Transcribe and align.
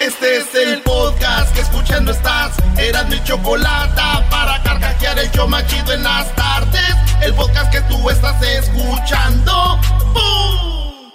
Este 0.00 0.38
es 0.38 0.54
el 0.54 0.80
podcast 0.82 1.52
que 1.54 1.60
escuchando 1.60 2.12
estás. 2.12 2.52
Eran 2.78 3.08
mi 3.08 3.22
chocolate 3.24 4.00
para 4.30 4.62
carcajear 4.62 5.18
el 5.18 5.30
yo 5.32 5.46
machido 5.48 5.92
en 5.92 6.02
las 6.04 6.34
tardes. 6.36 6.94
El 7.20 7.34
podcast 7.34 7.72
que 7.72 7.80
tú 7.82 8.08
estás 8.08 8.40
escuchando. 8.42 9.78
¡Bum! 10.12 11.10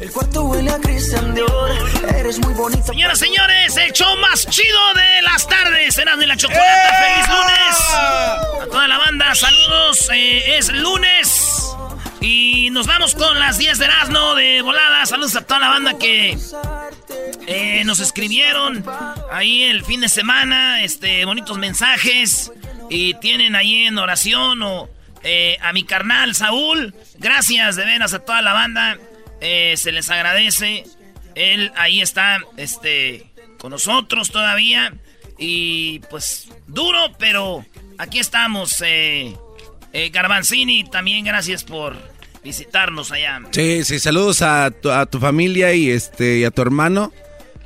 El 0.00 0.10
cuarto 0.10 0.42
huele 0.44 0.70
a 0.70 0.78
Cristian 0.78 1.34
Dior. 1.34 1.70
Eres 2.16 2.38
muy 2.40 2.52
bonita. 2.54 2.82
Señoras, 2.84 3.18
señores, 3.18 3.76
el 3.76 3.92
show 3.92 4.16
más 4.16 4.44
chido 4.48 4.94
de 4.94 5.22
las 5.22 5.46
tardes. 5.46 5.96
Eran 5.96 6.18
de 6.18 6.26
la 6.26 6.36
chocolate. 6.36 6.64
¡Eh! 6.64 7.14
¡Feliz 7.14 7.28
lunes! 7.28 7.76
A 8.60 8.66
toda 8.70 8.88
la 8.88 8.98
banda, 8.98 9.34
saludos. 9.34 10.10
Eh, 10.12 10.58
es 10.58 10.68
lunes. 10.72 11.76
Y 12.26 12.70
nos 12.70 12.86
vamos 12.86 13.14
con 13.14 13.38
las 13.38 13.58
10 13.58 13.78
de 13.78 13.84
Erasmo 13.84 14.34
de 14.34 14.62
volada. 14.62 15.04
Saludos 15.04 15.36
a 15.36 15.42
toda 15.42 15.60
la 15.60 15.68
banda 15.68 15.98
que 15.98 16.38
eh, 17.46 17.82
nos 17.84 18.00
escribieron 18.00 18.82
ahí 19.30 19.64
el 19.64 19.84
fin 19.84 20.00
de 20.00 20.08
semana, 20.08 20.82
este, 20.82 21.26
bonitos 21.26 21.58
mensajes. 21.58 22.50
Y 22.88 23.12
tienen 23.20 23.54
ahí 23.54 23.84
en 23.84 23.98
oración 23.98 24.62
o 24.62 24.88
eh, 25.22 25.58
a 25.60 25.74
mi 25.74 25.84
carnal 25.84 26.34
Saúl. 26.34 26.94
Gracias 27.18 27.76
de 27.76 27.84
veras 27.84 28.14
a 28.14 28.20
toda 28.20 28.40
la 28.40 28.54
banda. 28.54 28.96
Eh, 29.42 29.74
se 29.76 29.92
les 29.92 30.08
agradece. 30.08 30.84
Él 31.34 31.72
ahí 31.76 32.00
está, 32.00 32.38
este, 32.56 33.26
con 33.58 33.70
nosotros 33.70 34.30
todavía. 34.30 34.94
Y 35.36 35.98
pues 36.08 36.48
duro, 36.68 37.12
pero 37.18 37.66
aquí 37.98 38.18
estamos. 38.18 38.82
Eh, 39.96 40.10
Garbanzini, 40.10 40.82
también 40.82 41.24
gracias 41.24 41.62
por 41.62 42.13
visitarnos 42.44 43.10
allá. 43.10 43.40
Sí, 43.50 43.82
sí, 43.84 43.98
saludos 43.98 44.42
a 44.42 44.70
tu, 44.70 44.90
a 44.90 45.06
tu 45.06 45.18
familia 45.18 45.74
y 45.74 45.90
este 45.90 46.38
y 46.38 46.44
a 46.44 46.50
tu 46.50 46.62
hermano. 46.62 47.12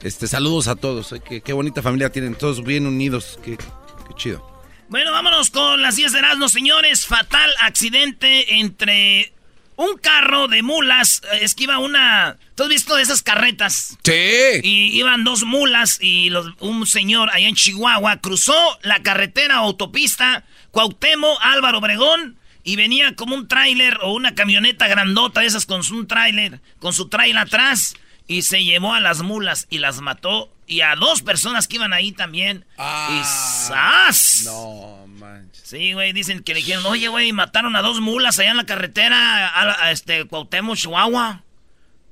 Este, 0.03 0.29
saludos 0.29 0.69
a 0.69 0.77
todos. 0.77 1.12
Eh, 1.12 1.20
qué, 1.29 1.41
qué 1.41 1.53
bonita 1.53 1.83
familia 1.83 2.11
tienen, 2.11 2.37
todos 2.37 2.65
bien 2.65 2.87
unidos. 2.87 3.39
Qué, 3.45 3.57
qué 3.57 4.15
chido. 4.17 4.47
Bueno, 4.89 5.13
vámonos 5.13 5.51
con 5.51 5.83
las 5.83 5.97
10 5.97 6.13
de 6.13 6.19
Erasmus, 6.20 6.52
señores. 6.52 7.05
Fatal 7.05 7.51
accidente 7.61 8.55
entre 8.61 9.35
un 9.77 9.97
carro 9.98 10.48
de 10.48 10.63
mulas. 10.63 11.23
Eh, 11.33 11.41
es 11.42 11.55
que 11.55 11.64
iba 11.64 11.79
una. 11.79 12.39
¿Tú 12.55 12.63
has 12.63 12.69
visto 12.69 12.97
esas 12.97 13.23
carretas? 13.23 13.98
Sí. 14.05 14.61
Y 14.63 14.98
iban 14.98 15.25
dos 15.25 15.45
mulas 15.45 15.98
y 16.01 16.31
un 16.61 16.86
señor 16.86 17.31
allá 17.31 17.48
en 17.48 17.55
Chihuahua 17.57 18.19
cruzó 18.19 18.55
la 18.83 19.02
carretera 19.02 19.57
autopista 19.57 20.45
Cuauhtémoc 20.70 21.39
Álvaro 21.41 21.79
Obregón 21.79 22.39
y 22.68 22.77
venía 22.77 23.17
como 23.17 23.34
un 23.34 23.48
tráiler 23.48 23.96
o 24.02 24.12
una 24.12 24.34
camioneta 24.34 24.89
grandota 24.89 25.40
de 25.40 25.46
esas 25.46 25.64
con 25.64 25.80
un 25.90 26.06
tráiler, 26.06 26.61
con 26.80 26.92
su 26.92 27.08
tráiler 27.08 27.39
atrás 27.39 27.95
y 28.27 28.42
se 28.42 28.62
llevó 28.62 28.92
a 28.92 29.01
las 29.01 29.23
mulas 29.23 29.67
y 29.70 29.79
las 29.79 30.02
mató 30.02 30.52
y 30.67 30.83
a 30.83 30.95
dos 30.95 31.23
personas 31.23 31.67
que 31.67 31.77
iban 31.77 31.95
ahí 31.95 32.12
también. 32.12 32.67
Ah, 32.77 33.08
y 33.11 33.24
¡zas! 33.24 34.42
No, 34.45 35.07
manches. 35.07 35.67
Sí, 35.67 35.95
güey, 35.95 36.12
dicen 36.12 36.42
que 36.42 36.52
le 36.52 36.61
dijeron, 36.61 36.84
oye, 36.84 37.08
güey, 37.08 37.33
mataron 37.33 37.74
a 37.74 37.80
dos 37.80 38.02
mulas 38.02 38.39
allá 38.39 38.51
en 38.51 38.58
la 38.58 38.67
carretera 38.67 39.83
a, 39.83 39.90
este 39.90 40.27
Cuauhtémoc, 40.27 40.77
Chihuahua. 40.77 41.45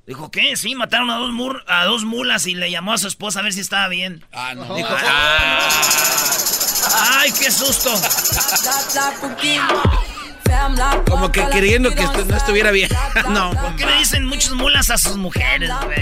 Dijo, 0.07 0.31
¿qué? 0.31 0.57
Sí, 0.57 0.73
mataron 0.73 1.11
a 1.11 1.17
dos, 1.17 1.31
a 1.67 1.85
dos 1.85 2.03
mulas 2.03 2.47
y 2.47 2.55
le 2.55 2.71
llamó 2.71 2.93
a 2.93 2.97
su 2.97 3.07
esposa 3.07 3.41
a 3.41 3.43
ver 3.43 3.53
si 3.53 3.59
estaba 3.59 3.89
bien. 3.89 4.25
Ah, 4.33 4.55
no. 4.55 4.73
Dijo, 4.73 4.89
ah. 4.89 5.69
¡Ay, 7.19 7.31
qué 7.39 7.51
susto! 7.51 7.93
Como 11.09 11.31
que 11.31 11.43
queriendo 11.51 11.93
que 11.93 12.03
no 12.03 12.35
estuviera 12.35 12.71
bien. 12.71 12.89
no. 13.29 13.51
¿Por 13.51 13.75
qué 13.75 13.85
le 13.85 13.97
dicen 13.97 14.25
muchas 14.25 14.53
mulas 14.53 14.89
a 14.89 14.97
sus 14.97 15.17
mujeres, 15.17 15.71
güey? 15.85 15.97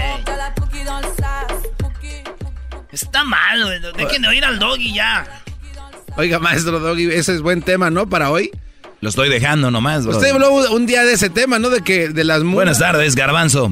Está 2.92 3.24
mal, 3.24 3.64
güey. 3.64 3.80
Dejen 3.96 4.22
de 4.22 4.28
oír 4.28 4.44
al 4.44 4.58
doggy 4.58 4.94
ya. 4.94 5.26
Oiga, 6.16 6.38
maestro 6.38 6.80
doggy, 6.80 7.12
ese 7.12 7.34
es 7.34 7.42
buen 7.42 7.62
tema, 7.62 7.90
¿no? 7.90 8.08
Para 8.08 8.30
hoy. 8.30 8.50
Lo 9.00 9.10
estoy 9.10 9.28
dejando 9.28 9.70
nomás, 9.70 10.06
bro. 10.06 10.16
Usted 10.16 10.30
habló 10.30 10.50
un 10.72 10.86
día 10.86 11.04
de 11.04 11.12
ese 11.12 11.28
tema, 11.28 11.58
¿no? 11.58 11.68
De 11.68 11.82
que 11.82 12.08
de 12.08 12.24
las 12.24 12.40
mulas. 12.40 12.54
Buenas 12.54 12.78
tardes, 12.78 13.14
garbanzo. 13.14 13.70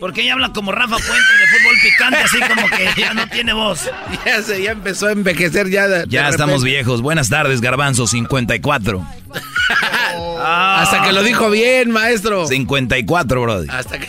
Porque 0.00 0.22
ella 0.22 0.34
habla 0.34 0.52
como 0.52 0.72
Rafa 0.72 0.96
Puente 0.96 1.12
de 1.12 1.46
fútbol 1.48 1.76
picante, 1.82 2.18
así 2.18 2.38
como 2.40 2.68
que 2.68 3.00
ya 3.00 3.14
no 3.14 3.28
tiene 3.28 3.52
voz. 3.52 3.90
Ya 4.24 4.42
se, 4.42 4.62
ya 4.62 4.72
empezó 4.72 5.06
a 5.06 5.12
envejecer 5.12 5.68
ya. 5.70 6.04
ya 6.06 6.28
estamos 6.28 6.62
viejos. 6.62 7.00
Buenas 7.02 7.28
tardes, 7.28 7.60
Garbanzo, 7.60 8.06
54. 8.06 9.06
Hasta 10.40 11.02
que 11.02 11.12
lo 11.12 11.22
dijo 11.22 11.50
bien, 11.50 11.90
maestro. 11.90 12.46
54, 12.46 13.40
brody. 13.40 13.68
Hasta 13.70 13.98
que. 13.98 14.08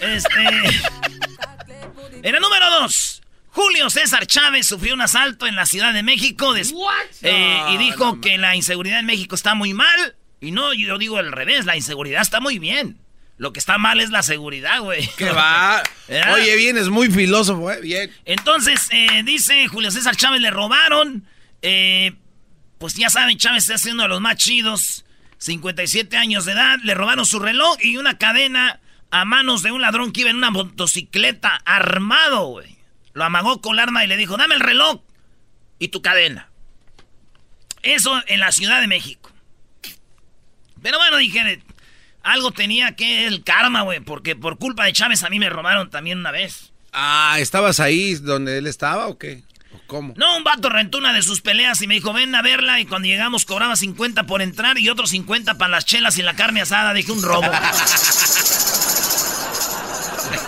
Este. 0.00 0.44
Era 2.22 2.40
número 2.40 2.70
dos. 2.80 3.22
Julio 3.50 3.88
César 3.90 4.26
Chávez 4.26 4.66
sufrió 4.66 4.94
un 4.94 5.00
asalto 5.00 5.46
en 5.46 5.54
la 5.54 5.64
Ciudad 5.64 5.92
de 5.92 6.02
México 6.02 6.54
eh, 6.56 7.62
y 7.70 7.76
dijo 7.76 8.20
que 8.20 8.36
la 8.36 8.56
inseguridad 8.56 8.98
en 8.98 9.06
México 9.06 9.36
está 9.36 9.54
muy 9.54 9.74
mal. 9.74 10.16
Y 10.40 10.50
no, 10.50 10.74
yo 10.74 10.98
digo 10.98 11.18
al 11.18 11.30
revés, 11.30 11.64
la 11.64 11.76
inseguridad 11.76 12.22
está 12.22 12.40
muy 12.40 12.58
bien. 12.58 12.98
Lo 13.36 13.52
que 13.52 13.58
está 13.58 13.78
mal 13.78 14.00
es 14.00 14.10
la 14.10 14.22
seguridad, 14.22 14.80
güey. 14.80 15.08
¿Qué 15.16 15.30
va? 15.30 15.82
Oye, 16.32 16.56
bien, 16.56 16.76
es 16.76 16.88
muy 16.88 17.10
filósofo, 17.10 17.70
¿eh? 17.70 17.80
Bien. 17.80 18.10
Entonces, 18.24 18.88
eh, 18.90 19.22
dice 19.24 19.66
Julio 19.66 19.90
César 19.90 20.16
Chávez, 20.16 20.40
le 20.40 20.50
robaron. 20.50 21.26
Eh, 21.62 22.14
pues 22.78 22.94
ya 22.94 23.10
saben, 23.10 23.38
Chávez 23.38 23.64
está 23.64 23.78
siendo 23.78 24.04
de 24.04 24.08
los 24.08 24.20
más 24.20 24.36
chidos. 24.36 25.04
57 25.38 26.16
años 26.16 26.44
de 26.44 26.52
edad, 26.52 26.78
le 26.82 26.94
robaron 26.94 27.26
su 27.26 27.38
reloj 27.38 27.76
y 27.82 27.96
una 27.96 28.18
cadena 28.18 28.80
a 29.10 29.24
manos 29.24 29.62
de 29.62 29.72
un 29.72 29.80
ladrón 29.80 30.12
que 30.12 30.22
iba 30.22 30.30
en 30.30 30.36
una 30.36 30.50
motocicleta 30.50 31.60
armado, 31.64 32.46
güey. 32.46 32.78
Lo 33.12 33.24
amagó 33.24 33.60
con 33.60 33.74
el 33.74 33.80
arma 33.80 34.04
y 34.04 34.08
le 34.08 34.16
dijo, 34.16 34.36
dame 34.36 34.54
el 34.54 34.60
reloj 34.60 35.02
y 35.78 35.88
tu 35.88 36.02
cadena. 36.02 36.50
Eso 37.82 38.22
en 38.26 38.40
la 38.40 38.52
Ciudad 38.52 38.80
de 38.80 38.86
México. 38.86 39.30
Pero 40.82 40.98
bueno, 40.98 41.16
dije, 41.18 41.62
algo 42.24 42.50
tenía 42.50 42.96
que 42.96 43.26
el 43.26 43.44
karma, 43.44 43.82
güey, 43.82 44.00
porque 44.00 44.34
por 44.34 44.58
culpa 44.58 44.84
de 44.84 44.92
Chávez 44.92 45.22
a 45.22 45.30
mí 45.30 45.38
me 45.38 45.50
robaron 45.50 45.90
también 45.90 46.18
una 46.18 46.32
vez. 46.32 46.72
Ah, 46.92 47.36
¿estabas 47.38 47.80
ahí 47.80 48.14
donde 48.14 48.58
él 48.58 48.66
estaba 48.66 49.06
o 49.08 49.18
qué? 49.18 49.42
¿Cómo? 49.86 50.14
No, 50.16 50.36
un 50.36 50.44
vato 50.44 50.70
rentó 50.70 50.98
una 50.98 51.12
de 51.12 51.22
sus 51.22 51.40
peleas 51.40 51.82
y 51.82 51.86
me 51.86 51.94
dijo, 51.94 52.12
ven 52.12 52.34
a 52.34 52.42
verla. 52.42 52.80
Y 52.80 52.86
cuando 52.86 53.06
llegamos 53.06 53.44
cobraba 53.44 53.76
50 53.76 54.24
por 54.24 54.40
entrar 54.40 54.78
y 54.78 54.88
otros 54.88 55.10
50 55.10 55.58
para 55.58 55.70
las 55.70 55.84
chelas 55.84 56.16
y 56.18 56.22
la 56.22 56.34
carne 56.34 56.62
asada. 56.62 56.94
Dije, 56.94 57.12
un 57.12 57.22
robo. 57.22 57.42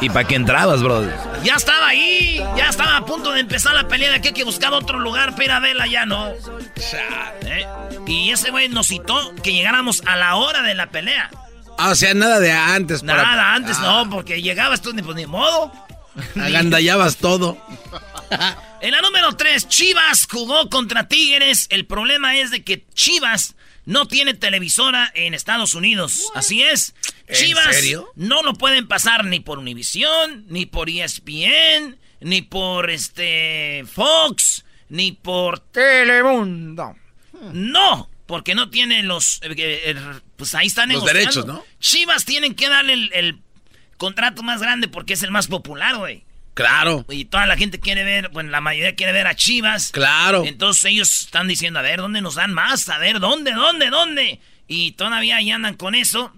¿Y 0.01 0.09
para 0.09 0.27
qué 0.27 0.37
entrabas, 0.37 0.83
brother? 0.83 1.15
Ya 1.43 1.55
estaba 1.57 1.89
ahí. 1.89 2.43
Ya 2.57 2.69
estaba 2.69 2.97
a 2.97 3.05
punto 3.05 3.33
de 3.33 3.41
empezar 3.41 3.75
la 3.75 3.89
pelea 3.89 4.13
de 4.13 4.21
que 4.21 4.29
hay 4.29 4.35
que 4.35 4.45
buscar 4.45 4.73
otro 4.73 5.01
lugar 5.01 5.33
para 5.33 5.45
ir 5.45 5.51
a 5.51 5.61
verla. 5.61 5.87
Ya 5.87 6.07
no. 6.07 6.29
¿Eh? 6.29 7.67
Y 8.07 8.31
ese 8.31 8.51
güey 8.51 8.69
nos 8.69 8.87
citó 8.87 9.35
que 9.43 9.53
llegáramos 9.53 10.03
a 10.07 10.17
la 10.17 10.37
hora 10.37 10.63
de 10.63 10.75
la 10.75 10.87
pelea. 10.91 11.31
Ah, 11.79 11.91
o 11.91 11.95
sea, 11.95 12.15
nada 12.15 12.41
de 12.41 12.53
antes. 12.53 13.03
Nada, 13.03 13.55
antes 13.55 13.79
no, 13.81 14.01
ah. 14.01 14.09
porque 14.11 14.43
llegabas 14.43 14.81
tú 14.83 14.93
ni, 14.93 15.03
pues, 15.03 15.17
ni 15.17 15.27
modo. 15.27 15.73
Agandallabas 16.41 17.19
todo. 17.19 17.59
en 18.81 18.91
la 18.91 19.01
número 19.03 19.37
3, 19.37 19.69
Chivas 19.69 20.27
jugó 20.31 20.69
contra 20.71 21.09
Tigres. 21.09 21.67
El 21.71 21.87
problema 21.87 22.37
es 22.37 22.51
de 22.51 22.65
que 22.65 22.87
Chivas 22.95 23.55
no 23.85 24.07
tiene 24.07 24.35
televisora 24.35 25.11
en 25.15 25.35
Estados 25.35 25.75
Unidos. 25.75 26.31
Así 26.35 26.63
es. 26.63 26.95
Chivas 27.33 27.77
no 28.15 28.43
lo 28.43 28.55
pueden 28.55 28.87
pasar 28.87 29.25
ni 29.25 29.41
por 29.41 29.59
Univision, 29.59 30.45
ni 30.49 30.67
por 30.67 30.89
ESPN, 30.91 31.97
ni 32.21 32.43
por 32.43 32.91
este 32.91 33.85
Fox, 33.91 34.65
ni 34.89 35.13
por 35.13 35.61
Telemundo. 35.61 36.97
No, 37.53 38.09
porque 38.27 38.55
no 38.55 38.71
tiene 38.71 39.03
los 39.03 39.41
eh, 39.43 39.55
eh, 39.57 39.97
pues 40.37 40.55
ahí 40.55 40.67
están 40.67 40.93
los 40.93 41.05
derechos, 41.05 41.47
¿no? 41.47 41.65
Chivas 41.81 42.25
tienen 42.25 42.55
que 42.55 42.69
darle 42.69 42.93
el, 42.93 43.11
el 43.15 43.39
contrato 43.97 44.43
más 44.43 44.61
grande 44.61 44.89
porque 44.89 45.15
es 45.15 45.23
el 45.23 45.31
más 45.31 45.47
popular, 45.47 45.97
güey. 45.97 46.25
Claro. 46.57 47.05
Y 47.11 47.27
toda 47.27 47.45
la 47.45 47.59
gente 47.59 47.81
quiere 47.81 48.03
ver, 48.03 48.31
bueno, 48.31 48.51
la 48.51 48.63
mayoría 48.63 48.95
quiere 48.95 49.13
ver 49.13 49.27
a 49.27 49.37
Chivas. 49.37 49.91
Claro. 49.91 50.43
Entonces 50.47 50.87
ellos 50.87 51.21
están 51.21 51.49
diciendo, 51.49 51.79
a 51.79 51.83
ver, 51.83 51.99
¿dónde 52.01 52.23
nos 52.23 52.37
dan 52.37 52.55
más? 52.55 52.89
A 52.89 52.97
ver, 52.97 53.21
¿dónde, 53.21 53.53
dónde, 53.53 53.91
dónde? 53.91 54.41
Y 54.67 54.93
todavía 54.93 55.37
ahí 55.37 55.51
andan 55.51 55.75
con 55.75 55.95
eso. 55.95 56.35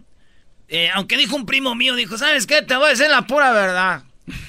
Eh, 0.66 0.90
aunque 0.92 1.16
dijo 1.16 1.36
un 1.36 1.46
primo 1.46 1.76
mío, 1.76 1.94
dijo, 1.94 2.18
¿sabes 2.18 2.48
qué? 2.48 2.62
Te 2.62 2.74
voy 2.74 2.86
a 2.86 2.90
decir 2.90 3.08
la 3.08 3.28
pura 3.28 3.52
verdad. 3.52 4.02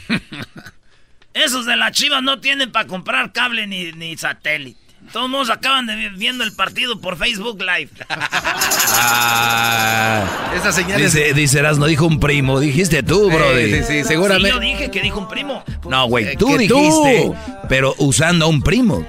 Esos 1.35 1.67
de 1.67 1.75
las 1.75 1.91
Chivas 1.91 2.23
no 2.23 2.39
tienen 2.39 2.71
para 2.71 2.87
comprar 2.87 3.31
cable 3.31 3.67
ni, 3.67 3.91
ni 3.91 4.17
satélite. 4.17 4.79
Todos 5.11 5.29
modos 5.29 5.49
acaban 5.49 5.87
de 5.87 6.09
viendo 6.09 6.43
el 6.43 6.53
partido 6.53 7.01
por 7.01 7.17
Facebook 7.17 7.59
Live. 7.59 7.89
ah, 8.09 10.23
esa 10.55 10.71
señal 10.71 11.01
dice, 11.01 11.33
dice 11.33 11.63
no 11.63 11.87
dijo 11.87 12.05
un 12.05 12.19
primo. 12.19 12.59
Dijiste 12.59 13.01
tú, 13.01 13.31
bro. 13.31 13.57
Sí, 13.57 13.81
sí, 13.83 14.03
seguramente. 14.03 14.49
yo 14.49 14.59
dije 14.59 14.91
que 14.91 15.01
dijo 15.01 15.19
un 15.19 15.27
primo. 15.27 15.63
No, 15.89 16.07
güey, 16.07 16.27
eh, 16.29 16.35
tú 16.37 16.55
dijiste, 16.57 17.31
pero 17.67 17.95
usando 17.97 18.45
a 18.45 18.47
un 18.47 18.61
primo. 18.61 19.05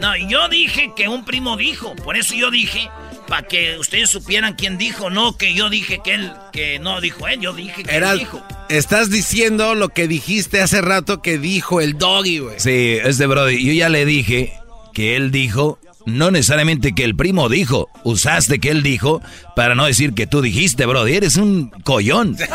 No, 0.00 0.16
yo 0.16 0.48
dije 0.48 0.92
que 0.96 1.08
un 1.08 1.24
primo 1.24 1.56
dijo. 1.56 1.94
Por 1.96 2.16
eso 2.16 2.34
yo 2.34 2.50
dije, 2.50 2.88
para 3.28 3.46
que 3.46 3.76
ustedes 3.78 4.10
supieran 4.10 4.54
quién 4.54 4.78
dijo. 4.78 5.10
No 5.10 5.36
que 5.36 5.54
yo 5.54 5.68
dije 5.68 6.00
que 6.02 6.14
él, 6.14 6.32
que 6.52 6.78
no 6.78 7.00
dijo 7.00 7.28
él. 7.28 7.40
Yo 7.40 7.52
dije 7.52 7.84
que 7.84 7.96
él 7.96 8.18
dijo. 8.18 8.42
Estás 8.68 9.10
diciendo 9.10 9.74
lo 9.74 9.90
que 9.90 10.08
dijiste 10.08 10.62
hace 10.62 10.80
rato 10.80 11.20
que 11.20 11.36
dijo 11.38 11.82
el 11.82 11.98
doggy, 11.98 12.38
güey. 12.38 12.58
Sí, 12.58 12.96
este 13.02 13.26
brody. 13.26 13.62
Yo 13.64 13.74
ya 13.74 13.90
le 13.90 14.06
dije 14.06 14.61
que 14.92 15.16
él 15.16 15.30
dijo, 15.30 15.78
no 16.06 16.30
necesariamente 16.30 16.94
que 16.94 17.04
el 17.04 17.16
primo 17.16 17.48
dijo, 17.48 17.88
usaste 18.04 18.58
que 18.58 18.70
él 18.70 18.82
dijo 18.82 19.22
para 19.56 19.74
no 19.74 19.84
decir 19.84 20.14
que 20.14 20.26
tú 20.26 20.40
dijiste, 20.42 20.86
bro, 20.86 21.06
eres 21.06 21.36
un 21.36 21.70
collón. 21.84 22.36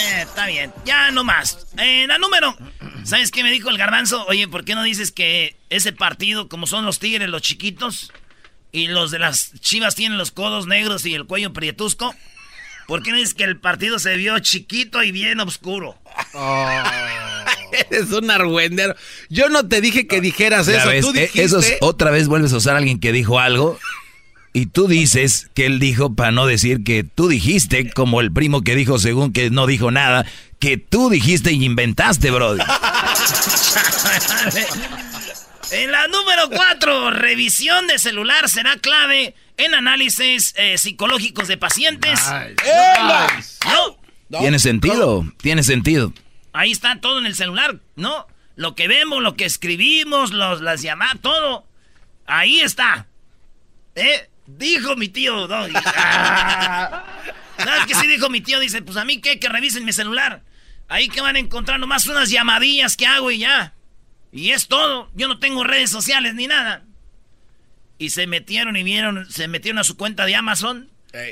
Eh, 0.00 0.22
está 0.22 0.46
bien, 0.46 0.72
ya 0.84 1.10
no 1.10 1.24
más. 1.24 1.66
Eh, 1.76 2.06
la 2.06 2.18
número, 2.18 2.56
¿sabes 3.04 3.30
qué 3.30 3.42
me 3.42 3.50
dijo 3.50 3.68
el 3.68 3.78
garbanzo? 3.78 4.24
Oye, 4.26 4.48
¿por 4.48 4.64
qué 4.64 4.74
no 4.74 4.82
dices 4.82 5.12
que 5.12 5.56
ese 5.70 5.92
partido, 5.92 6.48
como 6.48 6.66
son 6.66 6.84
los 6.84 6.98
tigres, 6.98 7.28
los 7.28 7.42
chiquitos, 7.42 8.12
y 8.72 8.88
los 8.88 9.10
de 9.10 9.18
las 9.18 9.52
chivas 9.60 9.94
tienen 9.94 10.18
los 10.18 10.30
codos 10.30 10.66
negros 10.66 11.04
y 11.04 11.14
el 11.14 11.26
cuello 11.26 11.52
prietusco? 11.52 12.14
¿Por 12.88 13.02
qué 13.02 13.10
no 13.10 13.18
dices 13.18 13.34
que 13.34 13.44
el 13.44 13.58
partido 13.58 13.98
se 13.98 14.16
vio 14.16 14.38
chiquito 14.38 15.02
y 15.02 15.12
bien 15.12 15.40
oscuro? 15.40 15.94
Oh. 16.32 16.82
Eres 17.90 18.10
un 18.12 18.30
argüendero. 18.30 18.94
Yo 19.28 19.50
no 19.50 19.68
te 19.68 19.82
dije 19.82 20.06
que 20.06 20.22
dijeras 20.22 20.68
eso. 20.68 20.88
Tú 21.02 21.12
eh, 21.14 21.28
otra 21.82 22.10
vez 22.10 22.28
vuelves 22.28 22.54
a 22.54 22.56
usar 22.56 22.76
a 22.76 22.78
alguien 22.78 22.98
que 22.98 23.12
dijo 23.12 23.38
algo. 23.38 23.78
Y 24.54 24.64
tú 24.66 24.88
dices 24.88 25.50
que 25.52 25.66
él 25.66 25.80
dijo 25.80 26.14
para 26.14 26.32
no 26.32 26.46
decir 26.46 26.82
que 26.82 27.04
tú 27.04 27.28
dijiste, 27.28 27.90
como 27.90 28.22
el 28.22 28.32
primo 28.32 28.62
que 28.62 28.74
dijo 28.74 28.98
según 28.98 29.34
que 29.34 29.50
no 29.50 29.66
dijo 29.66 29.90
nada, 29.90 30.24
que 30.58 30.78
tú 30.78 31.10
dijiste 31.10 31.52
y 31.52 31.66
inventaste, 31.66 32.30
bro. 32.30 32.56
en 35.70 35.92
la 35.92 36.08
número 36.08 36.48
cuatro, 36.50 37.10
revisión 37.10 37.86
de 37.86 37.98
celular 37.98 38.48
será 38.48 38.76
clave 38.76 39.34
en 39.56 39.74
análisis 39.74 40.54
eh, 40.56 40.78
psicológicos 40.78 41.48
de 41.48 41.56
pacientes. 41.56 42.20
Tiene 44.28 44.58
sentido, 44.58 45.24
tiene 45.38 45.62
sentido. 45.62 46.12
Ahí 46.52 46.72
está 46.72 47.00
todo 47.00 47.18
en 47.18 47.26
el 47.26 47.34
celular, 47.34 47.80
¿no? 47.96 48.26
Lo 48.56 48.74
que 48.74 48.88
vemos, 48.88 49.22
lo 49.22 49.36
que 49.36 49.44
escribimos, 49.44 50.32
los, 50.32 50.60
las 50.60 50.82
llamadas, 50.82 51.20
todo. 51.20 51.66
Ahí 52.26 52.60
está. 52.60 53.06
¿Eh? 53.94 54.28
Dijo 54.46 54.96
mi 54.96 55.08
tío 55.08 55.46
Doggy. 55.46 55.74
Ah. 55.84 57.04
¿Sabes 57.58 57.86
qué 57.86 57.94
sí 57.94 58.06
dijo 58.06 58.28
mi 58.28 58.40
tío? 58.40 58.60
Dice, 58.60 58.82
pues 58.82 58.96
a 58.96 59.04
mí 59.04 59.20
qué, 59.20 59.38
que 59.38 59.48
revisen 59.48 59.84
mi 59.84 59.92
celular. 59.92 60.42
Ahí 60.88 61.08
que 61.08 61.20
van 61.20 61.36
a 61.36 61.38
encontrar 61.38 61.78
nomás 61.78 62.06
unas 62.06 62.30
llamadillas 62.30 62.96
que 62.96 63.06
hago 63.06 63.30
y 63.30 63.38
ya. 63.38 63.74
Y 64.32 64.50
es 64.50 64.68
todo. 64.68 65.10
Yo 65.14 65.28
no 65.28 65.38
tengo 65.38 65.64
redes 65.64 65.90
sociales 65.90 66.34
ni 66.34 66.46
nada. 66.46 66.84
Y 67.98 68.10
se 68.10 68.26
metieron 68.26 68.76
y 68.76 68.82
vieron, 68.82 69.30
se 69.30 69.48
metieron 69.48 69.78
a 69.78 69.84
su 69.84 69.96
cuenta 69.96 70.26
de 70.26 70.36
Amazon. 70.36 70.90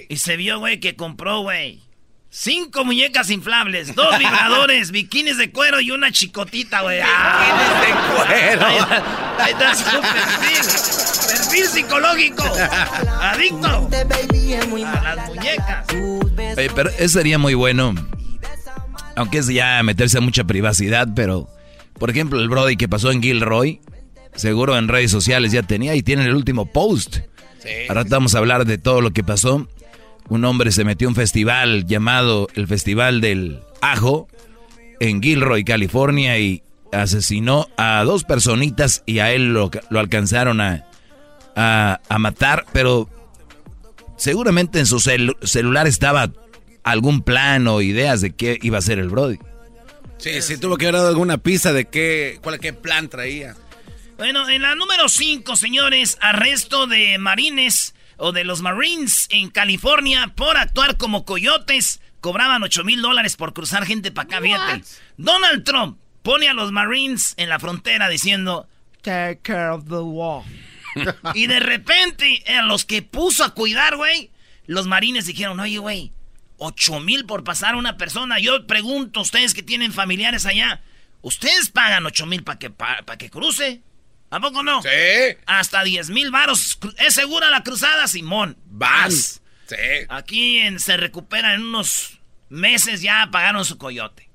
Y 0.08 0.16
se 0.16 0.36
vio, 0.36 0.58
güey, 0.58 0.80
que 0.80 0.96
compró, 0.96 1.40
güey. 1.40 1.82
Cinco 2.28 2.84
muñecas 2.84 3.30
inflables, 3.30 3.94
dos 3.94 4.18
vibradores, 4.18 4.90
bikinis 4.90 5.38
de 5.38 5.50
cuero 5.52 5.80
y 5.80 5.90
una 5.90 6.10
chicotita, 6.10 6.82
güey. 6.82 6.98
¡Bikinis 6.98 7.80
de 7.80 7.92
cuero! 8.14 8.66
Ahí, 9.38 9.52
está 9.52 9.74
su 9.74 9.84
perfil. 10.00 11.28
Perfil 11.28 11.66
psicológico. 11.66 12.44
Adicto 13.22 13.88
a 14.86 15.14
las 15.14 15.28
muñecas. 15.28 15.86
pero 16.74 16.90
eso 16.90 17.08
sería 17.08 17.38
muy 17.38 17.54
bueno. 17.54 17.94
Aunque 19.14 19.38
es 19.38 19.46
ya 19.46 19.82
meterse 19.82 20.18
a 20.18 20.20
mucha 20.20 20.44
privacidad, 20.44 21.08
pero... 21.14 21.48
Por 21.98 22.10
ejemplo, 22.10 22.40
el 22.40 22.48
Brody 22.48 22.76
que 22.76 22.88
pasó 22.88 23.10
en 23.10 23.22
Gilroy, 23.22 23.80
seguro 24.34 24.76
en 24.76 24.88
redes 24.88 25.10
sociales 25.10 25.52
ya 25.52 25.62
tenía 25.62 25.94
y 25.94 26.02
tiene 26.02 26.24
el 26.24 26.34
último 26.34 26.66
post. 26.66 27.18
Ahora 27.88 28.04
vamos 28.08 28.34
a 28.34 28.38
hablar 28.38 28.64
de 28.64 28.78
todo 28.78 29.00
lo 29.00 29.10
que 29.12 29.24
pasó 29.24 29.66
un 30.28 30.44
hombre 30.44 30.72
se 30.72 30.84
metió 30.84 31.08
a 31.08 31.10
un 31.10 31.14
festival 31.14 31.86
llamado 31.86 32.48
el 32.54 32.66
Festival 32.66 33.20
del 33.20 33.60
Ajo 33.80 34.28
en 34.98 35.22
Gilroy, 35.22 35.64
California, 35.64 36.38
y 36.38 36.62
asesinó 36.92 37.68
a 37.76 38.02
dos 38.04 38.24
personitas 38.24 39.02
y 39.06 39.18
a 39.18 39.32
él 39.32 39.52
lo, 39.52 39.70
alcanzaron 39.90 40.60
a, 40.60 40.84
a, 41.54 42.18
matar, 42.18 42.64
pero 42.72 43.08
seguramente 44.16 44.78
en 44.78 44.86
su 44.86 45.00
celular 45.00 45.86
estaba 45.86 46.32
algún 46.82 47.22
plan 47.22 47.66
o 47.68 47.82
ideas 47.82 48.20
de 48.20 48.34
qué 48.34 48.58
iba 48.62 48.78
a 48.78 48.82
ser 48.82 48.98
el 48.98 49.08
Brody. 49.08 49.38
Sí, 50.18 50.42
sí, 50.42 50.58
tuvo 50.58 50.76
que 50.76 50.86
haber 50.86 50.96
dado 50.96 51.08
alguna 51.08 51.38
pista 51.38 51.72
de 51.72 51.86
qué, 51.86 52.38
cuál, 52.42 52.58
qué 52.58 52.72
plan 52.72 53.08
traía. 53.08 53.54
Bueno, 54.16 54.48
en 54.48 54.62
la 54.62 54.74
número 54.74 55.08
5, 55.08 55.56
señores, 55.56 56.16
arresto 56.20 56.86
de 56.86 57.18
marines 57.18 57.94
o 58.16 58.32
de 58.32 58.44
los 58.44 58.62
Marines 58.62 59.28
en 59.30 59.50
California 59.50 60.32
por 60.34 60.56
actuar 60.56 60.96
como 60.96 61.24
coyotes. 61.24 62.00
Cobraban 62.20 62.62
8 62.62 62.82
mil 62.82 63.02
dólares 63.02 63.36
por 63.36 63.52
cruzar 63.52 63.84
gente 63.84 64.10
para 64.10 64.38
acá, 64.38 64.80
Donald 65.16 65.64
Trump 65.64 65.98
pone 66.22 66.48
a 66.48 66.54
los 66.54 66.72
Marines 66.72 67.34
en 67.36 67.48
la 67.48 67.60
frontera 67.60 68.08
diciendo, 68.08 68.68
take 69.02 69.40
care 69.42 69.68
of 69.68 69.84
the 69.84 70.00
wall. 70.00 70.42
y 71.34 71.46
de 71.46 71.60
repente, 71.60 72.42
a 72.48 72.62
los 72.62 72.84
que 72.84 73.02
puso 73.02 73.44
a 73.44 73.54
cuidar, 73.54 73.96
güey, 73.96 74.30
los 74.66 74.86
marines 74.86 75.26
dijeron, 75.26 75.60
oye, 75.60 75.78
güey, 75.78 76.12
8 76.58 77.00
mil 77.00 77.26
por 77.26 77.44
pasar 77.44 77.74
a 77.74 77.78
una 77.78 77.96
persona. 77.96 78.38
Yo 78.38 78.66
pregunto, 78.66 79.20
ustedes 79.20 79.54
que 79.54 79.62
tienen 79.62 79.92
familiares 79.92 80.46
allá, 80.46 80.80
¿ustedes 81.22 81.70
pagan 81.70 82.06
8 82.06 82.26
mil 82.26 82.42
para 82.44 82.58
que, 82.58 82.70
para 82.70 83.18
que 83.18 83.30
cruce? 83.30 83.82
¿A 84.30 84.40
poco 84.40 84.62
no? 84.62 84.82
Sí. 84.82 84.88
Hasta 85.46 85.84
10 85.84 86.10
mil 86.10 86.30
varos. 86.30 86.78
¿Es 86.98 87.14
segura 87.14 87.50
la 87.50 87.62
cruzada, 87.62 88.08
Simón? 88.08 88.56
Vas. 88.66 89.40
Sí. 89.66 89.76
Aquí 90.08 90.60
se 90.78 90.96
recupera 90.96 91.54
en 91.54 91.62
unos 91.62 92.18
meses 92.48 93.02
ya 93.02 93.28
pagaron 93.30 93.64
su 93.64 93.78
coyote. 93.78 94.28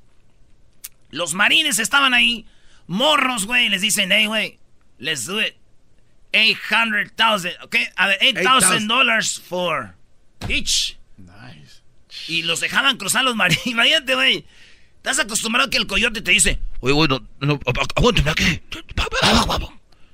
Los 1.09 1.33
marines 1.33 1.79
estaban 1.79 2.13
ahí. 2.13 2.45
Morros, 2.87 3.45
güey. 3.45 3.69
Les 3.69 3.81
dicen, 3.81 4.11
hey, 4.11 4.27
güey, 4.27 4.59
let's 4.97 5.25
do 5.25 5.41
it. 5.41 5.55
800,000, 6.33 7.57
¿ok? 7.63 7.75
A 7.97 8.07
ver, 8.07 8.17
8,000 8.21 8.87
dollars 8.87 9.39
for 9.39 9.95
each. 10.47 10.97
Y 12.27 12.43
los 12.43 12.59
dejaban 12.59 12.97
cruzar 12.97 13.23
los 13.23 13.35
marines. 13.35 13.65
Imagínate, 13.67 14.15
güey. 14.15 14.45
Estás 14.97 15.17
acostumbrado 15.17 15.69
que 15.71 15.77
el 15.77 15.87
coyote 15.87 16.21
te 16.21 16.29
dice, 16.29 16.59
oye, 16.79 16.93
güey, 16.93 17.07
no, 17.09 17.25
no, 17.39 17.59
aguántame 17.95 18.29
aquí. 18.29 18.61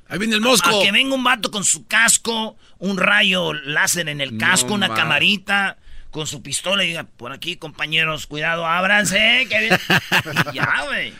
Ahí 0.07 0.17
viene 0.17 0.35
el 0.35 0.41
mosco. 0.41 0.69
A 0.69 0.81
que 0.81 0.93
venga 0.93 1.13
un 1.13 1.25
vato 1.25 1.51
con 1.51 1.65
su 1.65 1.87
casco, 1.87 2.55
un 2.77 2.97
rayo 2.97 3.51
láser 3.53 4.07
en 4.07 4.21
el 4.21 4.37
casco, 4.37 4.73
una 4.73 4.93
camarita, 4.93 5.77
con 6.09 6.25
su 6.25 6.41
pistola 6.41 6.85
y 6.85 6.87
diga, 6.87 7.03
por 7.03 7.33
aquí, 7.33 7.57
compañeros, 7.57 8.27
cuidado, 8.27 8.65
ábranse. 8.65 9.45
Que 9.49 9.77
ya, 10.53 10.85
güey. 10.85 11.13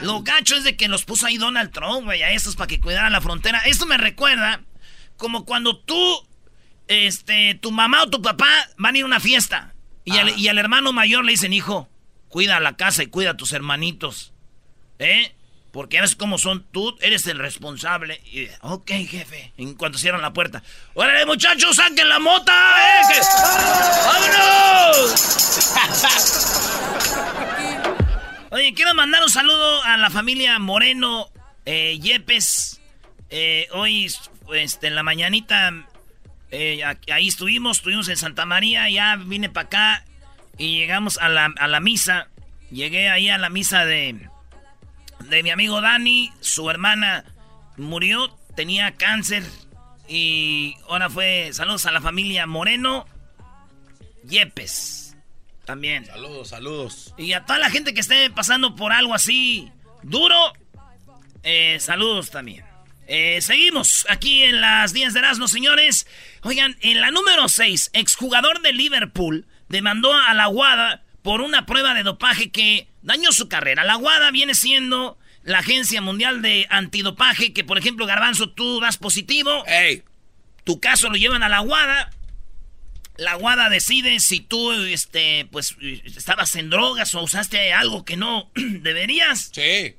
Lo 0.00 0.22
gacho 0.22 0.56
es 0.56 0.64
de 0.64 0.76
que 0.76 0.88
los 0.88 1.06
puso 1.06 1.24
ahí 1.24 1.38
Donald 1.38 1.72
Trump, 1.72 2.04
güey, 2.04 2.22
a 2.22 2.32
estos 2.32 2.56
para 2.56 2.66
que 2.66 2.78
cuidaran 2.78 3.12
la 3.12 3.22
frontera. 3.22 3.60
Esto 3.60 3.86
me 3.86 3.96
recuerda 3.96 4.60
como 5.16 5.46
cuando 5.46 5.78
tú, 5.78 6.28
este, 6.88 7.54
tu 7.54 7.72
mamá 7.72 8.02
o 8.02 8.10
tu 8.10 8.20
papá 8.20 8.48
van 8.76 8.96
a 8.96 8.98
ir 8.98 9.04
a 9.04 9.06
una 9.06 9.20
fiesta 9.20 9.72
y, 10.06 10.16
al, 10.16 10.28
ah. 10.28 10.34
y 10.36 10.48
al 10.48 10.56
hermano 10.56 10.94
mayor 10.94 11.24
le 11.24 11.32
dicen, 11.32 11.52
hijo, 11.52 11.90
cuida 12.28 12.60
la 12.60 12.76
casa 12.76 13.02
y 13.02 13.08
cuida 13.08 13.32
a 13.32 13.36
tus 13.36 13.52
hermanitos. 13.52 14.32
¿Eh? 14.98 15.34
Porque 15.72 16.00
ves 16.00 16.16
cómo 16.16 16.38
son, 16.38 16.64
tú 16.72 16.96
eres 17.02 17.26
el 17.26 17.38
responsable. 17.38 18.22
Y, 18.32 18.48
ok, 18.62 18.90
jefe. 19.08 19.52
En 19.58 19.74
cuanto 19.74 19.98
cierran 19.98 20.22
la 20.22 20.32
puerta. 20.32 20.62
¡Órale, 20.94 21.26
muchachos, 21.26 21.76
saquen 21.76 22.08
la 22.08 22.18
mota! 22.18 22.52
¡Eh! 23.12 23.20
¡Vámonos! 24.06 25.36
Oye, 28.52 28.72
quiero 28.74 28.94
mandar 28.94 29.22
un 29.22 29.28
saludo 29.28 29.82
a 29.82 29.98
la 29.98 30.08
familia 30.08 30.58
Moreno 30.58 31.28
eh, 31.66 31.98
Yepes. 32.00 32.80
Eh, 33.28 33.68
hoy, 33.72 34.10
este, 34.54 34.86
en 34.86 34.94
la 34.94 35.02
mañanita, 35.02 35.72
eh, 36.56 36.84
ahí 37.12 37.28
estuvimos, 37.28 37.78
estuvimos 37.78 38.08
en 38.08 38.16
Santa 38.16 38.46
María, 38.46 38.88
ya 38.88 39.16
vine 39.16 39.48
para 39.48 39.66
acá 39.66 40.04
y 40.58 40.78
llegamos 40.78 41.18
a 41.18 41.28
la, 41.28 41.52
a 41.58 41.68
la 41.68 41.80
misa. 41.80 42.28
Llegué 42.70 43.10
ahí 43.10 43.28
a 43.28 43.38
la 43.38 43.48
misa 43.48 43.84
de 43.84 44.28
de 45.20 45.42
mi 45.42 45.50
amigo 45.50 45.80
Dani. 45.80 46.32
Su 46.40 46.70
hermana 46.70 47.24
murió, 47.76 48.36
tenía 48.54 48.92
cáncer. 48.92 49.44
Y 50.08 50.76
ahora 50.88 51.10
fue 51.10 51.50
saludos 51.52 51.86
a 51.86 51.92
la 51.92 52.00
familia 52.00 52.46
Moreno. 52.46 53.06
Yepes. 54.24 55.16
También. 55.64 56.06
Saludos, 56.06 56.48
saludos. 56.48 57.14
Y 57.18 57.32
a 57.32 57.44
toda 57.44 57.58
la 57.58 57.70
gente 57.70 57.92
que 57.92 58.00
esté 58.00 58.30
pasando 58.30 58.76
por 58.76 58.92
algo 58.92 59.14
así 59.14 59.70
duro. 60.02 60.52
Eh, 61.42 61.78
saludos 61.80 62.30
también. 62.30 62.64
Eh, 63.08 63.40
seguimos 63.40 64.06
aquí 64.08 64.42
en 64.42 64.60
las 64.60 64.92
10 64.92 65.12
de 65.14 65.18
Erasmo, 65.20 65.48
señores. 65.48 66.06
Oigan, 66.46 66.76
en 66.80 67.00
la 67.00 67.10
número 67.10 67.48
6, 67.48 67.90
exjugador 67.92 68.62
de 68.62 68.72
Liverpool 68.72 69.48
demandó 69.68 70.14
a 70.14 70.32
la 70.32 70.46
Guada 70.46 71.02
por 71.22 71.40
una 71.40 71.66
prueba 71.66 71.92
de 71.92 72.04
dopaje 72.04 72.52
que 72.52 72.86
dañó 73.02 73.32
su 73.32 73.48
carrera. 73.48 73.82
La 73.82 73.96
WADA 73.96 74.30
viene 74.30 74.54
siendo 74.54 75.18
la 75.42 75.58
Agencia 75.58 76.00
Mundial 76.00 76.42
de 76.42 76.68
Antidopaje, 76.70 77.52
que 77.52 77.64
por 77.64 77.78
ejemplo, 77.78 78.06
Garbanzo, 78.06 78.50
tú 78.50 78.78
das 78.78 78.96
positivo. 78.96 79.64
Tu 80.62 80.78
caso 80.78 81.10
lo 81.10 81.16
llevan 81.16 81.42
a 81.42 81.48
la 81.48 81.62
WADA. 81.62 82.12
La 83.16 83.36
WADA 83.36 83.68
decide 83.68 84.20
si 84.20 84.38
tú, 84.38 84.70
este, 84.70 85.48
pues, 85.50 85.74
estabas 85.80 86.54
en 86.54 86.70
drogas 86.70 87.12
o 87.16 87.22
usaste 87.24 87.72
algo 87.72 88.04
que 88.04 88.16
no 88.16 88.52
deberías. 88.54 89.50
Sí. 89.52 89.96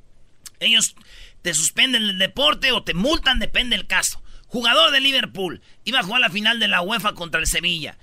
Ellos 0.61 0.95
te 1.41 1.53
suspenden 1.53 2.03
el 2.03 2.17
deporte 2.17 2.71
o 2.71 2.83
te 2.83 2.93
multan, 2.93 3.39
depende 3.39 3.75
del 3.75 3.85
caso. 3.85 4.23
Jugador 4.47 4.91
de 4.91 5.01
Liverpool, 5.01 5.61
iba 5.83 5.99
a 5.99 6.03
jugar 6.03 6.21
la 6.21 6.29
final 6.29 6.59
de 6.59 6.67
la 6.67 6.81
UEFA 6.81 7.13
contra 7.13 7.39
el 7.39 7.47
Sevilla 7.47 7.97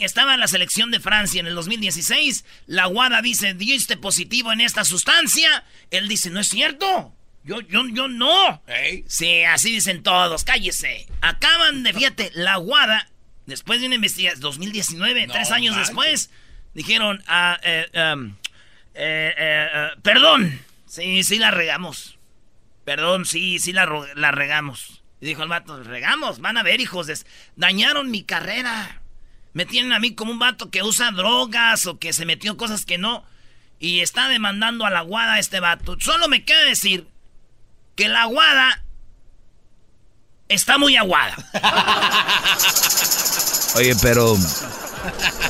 estaba 0.00 0.34
en 0.34 0.40
la 0.40 0.48
selección 0.48 0.90
de 0.90 1.00
Francia 1.00 1.40
en 1.40 1.46
el 1.46 1.54
2016. 1.54 2.44
La 2.66 2.86
Guada 2.86 3.22
dice, 3.22 3.54
diste 3.54 3.96
positivo 3.96 4.52
en 4.52 4.60
esta 4.60 4.84
sustancia. 4.84 5.64
Él 5.90 6.08
dice, 6.08 6.30
no 6.30 6.40
es 6.40 6.48
cierto. 6.48 7.14
Yo, 7.44 7.60
yo, 7.60 7.86
yo 7.88 8.08
no. 8.08 8.62
Sí, 9.06 9.44
así 9.44 9.72
dicen 9.72 10.02
todos. 10.02 10.44
Cállese. 10.44 11.06
Acaban 11.20 11.82
de, 11.82 11.92
fíjate, 11.92 12.30
la 12.34 12.56
Guada, 12.56 13.08
después 13.46 13.80
de 13.80 13.86
una 13.86 13.94
investigación, 13.94 14.40
2019, 14.40 15.28
tres 15.28 15.50
años 15.52 15.76
después, 15.76 16.30
dijeron, 16.74 17.22
ah, 17.26 17.58
eh, 17.62 17.86
um, 18.14 18.34
eh, 18.94 19.34
eh, 19.36 19.88
perdón. 20.02 20.60
Sí, 20.86 21.22
sí 21.22 21.38
la 21.38 21.50
regamos. 21.50 22.18
Perdón, 22.84 23.26
sí, 23.26 23.58
sí 23.58 23.72
la, 23.72 23.88
la 24.16 24.30
regamos. 24.30 24.97
Y 25.20 25.26
dijo 25.26 25.42
el 25.42 25.48
vato, 25.48 25.82
regamos, 25.82 26.40
van 26.40 26.56
a 26.56 26.62
ver, 26.62 26.80
hijos, 26.80 27.08
dañaron 27.56 28.10
mi 28.10 28.22
carrera. 28.22 29.02
Me 29.52 29.66
tienen 29.66 29.92
a 29.92 29.98
mí 29.98 30.14
como 30.14 30.30
un 30.30 30.38
vato 30.38 30.70
que 30.70 30.82
usa 30.82 31.10
drogas 31.10 31.86
o 31.86 31.98
que 31.98 32.12
se 32.12 32.24
metió 32.24 32.56
cosas 32.56 32.84
que 32.84 32.98
no. 32.98 33.24
Y 33.80 34.00
está 34.00 34.28
demandando 34.28 34.86
a 34.86 34.90
la 34.90 35.02
guada 35.02 35.38
este 35.38 35.60
vato. 35.60 35.96
Solo 35.98 36.28
me 36.28 36.44
queda 36.44 36.62
decir 36.64 37.08
que 37.96 38.08
la 38.08 38.26
guada 38.26 38.82
está 40.48 40.78
muy 40.78 40.96
aguada. 40.96 41.36
Oye, 43.76 43.94
pero 44.00 44.36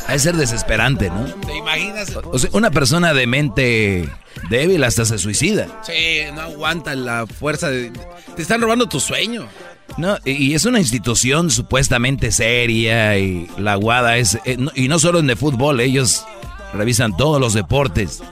ha 0.07 0.13
de 0.13 0.19
ser 0.19 0.37
desesperante, 0.37 1.11
¿no? 1.11 1.25
¿Te 1.47 1.57
imaginas? 1.57 2.17
O 2.17 2.39
sea, 2.39 2.51
una 2.53 2.71
persona 2.71 3.13
de 3.13 3.27
mente 3.27 4.09
débil 4.49 4.83
hasta 4.85 5.05
se 5.05 5.19
suicida. 5.19 5.67
Sí, 5.83 6.21
no 6.35 6.41
aguanta 6.41 6.95
la 6.95 7.27
fuerza 7.27 7.71
de... 7.71 7.93
Te 8.37 8.43
están 8.43 8.61
robando 8.61 8.89
tu 8.89 9.01
sueño. 9.01 9.47
No, 9.97 10.17
y 10.25 10.55
es 10.55 10.65
una 10.65 10.79
institución 10.79 11.51
supuestamente 11.51 12.31
seria 12.31 13.19
y 13.19 13.49
la 13.59 13.75
Guada 13.75 14.17
es... 14.17 14.39
Eh, 14.45 14.57
y 14.75 14.89
no 14.89 14.99
solo 14.99 15.19
en 15.19 15.27
de 15.27 15.37
fútbol, 15.37 15.81
ellos 15.81 16.25
revisan 16.73 17.17
todos 17.17 17.41
los 17.41 17.55
deportes. 17.55 18.23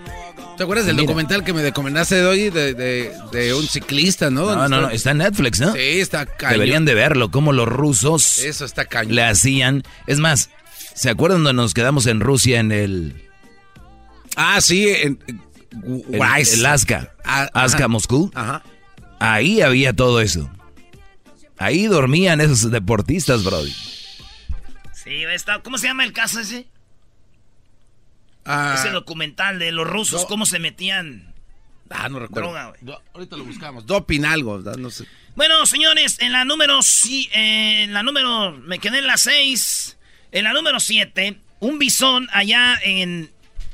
¿Te 0.56 0.62
acuerdas 0.62 0.86
del 0.86 0.96
documental 0.96 1.44
que 1.44 1.52
me 1.52 1.60
recomendaste 1.60 2.24
hoy 2.24 2.48
de, 2.48 2.72
de, 2.72 3.54
un 3.54 3.66
ciclista, 3.66 4.30
no? 4.30 4.54
No, 4.54 4.68
no, 4.68 4.80
no, 4.80 4.90
está 4.90 5.10
en 5.10 5.18
Netflix, 5.18 5.60
¿no? 5.60 5.74
Sí, 5.74 6.00
está 6.00 6.24
cañón. 6.24 6.54
Deberían 6.54 6.84
de 6.86 6.94
verlo, 6.94 7.30
cómo 7.30 7.52
los 7.52 7.68
rusos... 7.68 8.38
Eso 8.38 8.64
está 8.64 8.86
cañón. 8.86 9.16
Le 9.16 9.24
hacían... 9.24 9.82
Es 10.06 10.18
más, 10.18 10.48
¿se 10.96 11.10
acuerdan 11.10 11.42
cuando 11.42 11.62
nos 11.62 11.74
quedamos 11.74 12.06
en 12.06 12.20
Rusia 12.20 12.58
en 12.58 12.72
el... 12.72 13.30
Ah, 14.34 14.60
sí, 14.60 14.88
en... 14.88 15.18
en 15.28 16.14
el 16.14 16.66
Aska. 16.66 17.14
Ah, 17.24 17.88
Moscú. 17.88 18.32
Ajá. 18.34 18.64
Ahí 19.20 19.60
había 19.60 19.94
todo 19.94 20.20
eso. 20.20 20.50
Ahí 21.58 21.86
dormían 21.86 22.40
esos 22.40 22.70
deportistas, 22.70 23.44
Brody. 23.44 23.72
Sí, 24.92 25.22
está. 25.24 25.60
¿Cómo 25.62 25.78
se 25.78 25.86
llama 25.86 26.04
el 26.04 26.12
caso 26.12 26.40
ese? 26.40 26.66
Ah, 28.44 28.74
ese 28.78 28.90
documental 28.90 29.58
de 29.58 29.72
los 29.72 29.88
rusos, 29.88 30.26
cómo 30.26 30.46
se 30.46 30.58
metían. 30.58 31.34
Ah, 31.90 32.08
no 32.08 32.18
recuerdo. 32.18 32.54
ahorita 33.14 33.36
lo 33.36 33.44
buscamos. 33.44 33.86
Doping 33.86 34.24
algo, 34.24 34.58
no 34.58 34.90
sé. 34.90 35.06
Bueno, 35.34 35.66
señores, 35.66 36.16
en 36.20 36.32
la 36.32 36.44
número 36.44 36.82
sí, 36.82 37.28
eh, 37.32 37.84
en 37.84 37.92
la 37.92 38.02
número 38.02 38.52
me 38.52 38.78
quedé 38.78 38.98
en 38.98 39.06
la 39.06 39.16
6. 39.16 39.95
En 40.36 40.44
la 40.44 40.52
número 40.52 40.80
7, 40.80 41.34
un 41.60 41.78
bisón 41.78 42.28
allá 42.30 42.78
en 42.82 43.30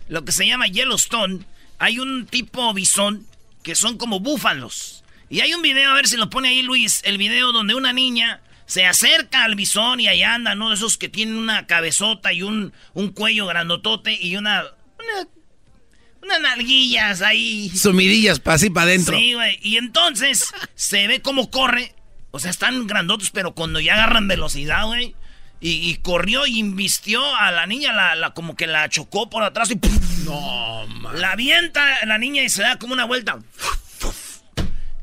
lo 0.07 0.25
que 0.25 0.31
se 0.31 0.47
llama 0.47 0.69
Yellowstone. 0.69 1.45
Hay 1.81 1.99
un 1.99 2.25
tipo 2.25 2.73
bisón 2.73 3.27
que 3.65 3.75
son 3.75 3.99
como 3.99 4.21
búfalos. 4.21 5.03
Y 5.29 5.41
hay 5.41 5.55
un 5.55 5.63
video, 5.63 5.91
a 5.91 5.95
ver 5.95 6.07
si 6.07 6.17
lo 6.17 6.31
pone 6.31 6.51
ahí 6.51 6.63
Luis, 6.63 7.01
el 7.03 7.19
video 7.19 7.51
donde 7.51 7.75
una 7.75 7.93
niña 7.93 8.43
se 8.65 8.87
acerca 8.87 9.43
al 9.43 9.57
bisón 9.57 9.99
y 9.99 10.07
ahí 10.07 10.23
anda, 10.23 10.55
¿no? 10.55 10.73
Esos 10.73 10.99
que 10.99 11.09
tienen 11.09 11.35
una 11.35 11.67
cabezota 11.67 12.33
y 12.33 12.43
un, 12.43 12.73
un 12.95 13.11
cuello 13.11 13.47
grandotote 13.47 14.17
y 14.21 14.37
una, 14.37 14.63
una 14.63 15.29
unas 16.23 16.41
nalguillas 16.43 17.23
ahí. 17.23 17.73
Sumidillas 17.75 18.39
para 18.39 18.55
así 18.55 18.71
para 18.71 18.85
adentro. 18.85 19.19
Sí, 19.19 19.33
güey. 19.35 19.59
Y 19.63 19.79
entonces 19.79 20.55
se 20.77 21.09
ve 21.09 21.23
cómo 21.23 21.51
corre. 21.51 21.93
O 22.31 22.39
sea, 22.39 22.53
están 22.53 22.87
grandotos, 22.87 23.33
pero 23.33 23.53
cuando 23.53 23.81
ya 23.81 23.95
agarran 23.95 24.29
velocidad, 24.29 24.87
güey. 24.87 25.17
Y, 25.65 25.95
corrió 26.03 26.45
y 26.45 26.59
invistió 26.59 27.25
a 27.37 27.53
la 27.53 27.67
niña, 27.67 27.93
la, 27.93 28.17
la, 28.17 28.35
como 28.35 28.57
que 28.57 28.67
la 28.67 28.89
chocó 28.89 29.31
por 29.31 29.45
atrás 29.45 29.71
y 29.71 29.79
No, 30.25 30.89
man. 30.89 31.21
La 31.21 31.33
avienta 31.33 32.05
la 32.05 32.19
niña 32.19 32.43
y 32.43 32.49
se 32.49 32.63
da 32.63 32.79
como 32.79 32.95
una 32.95 33.05
vuelta. 33.05 33.39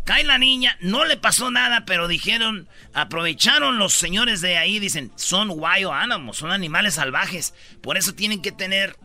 Cae 0.04 0.26
la 0.26 0.38
niña, 0.38 0.76
no 0.82 1.06
le 1.06 1.16
pasó 1.16 1.50
nada, 1.50 1.86
pero 1.86 2.10
dijeron, 2.10 2.68
aprovecharon 2.94 3.78
los 3.78 3.94
señores 3.94 4.42
de 4.42 4.58
ahí, 4.58 4.80
dicen, 4.80 5.14
son 5.16 5.50
wild 5.52 5.92
animals, 5.94 6.38
son 6.38 6.52
animales 6.52 6.96
salvajes. 6.96 7.54
Por 7.82 7.96
eso 7.96 8.14
tienen 8.14 8.42
que 8.42 8.52
tener 8.52 8.98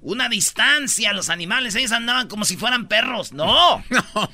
una 0.00 0.28
distancia 0.28 1.12
los 1.12 1.28
animales. 1.28 1.74
Ellos 1.74 1.92
andaban 1.92 2.28
como 2.28 2.44
si 2.44 2.56
fueran 2.56 2.88
perros. 2.88 3.32
No. 3.32 3.84
No, 3.90 4.30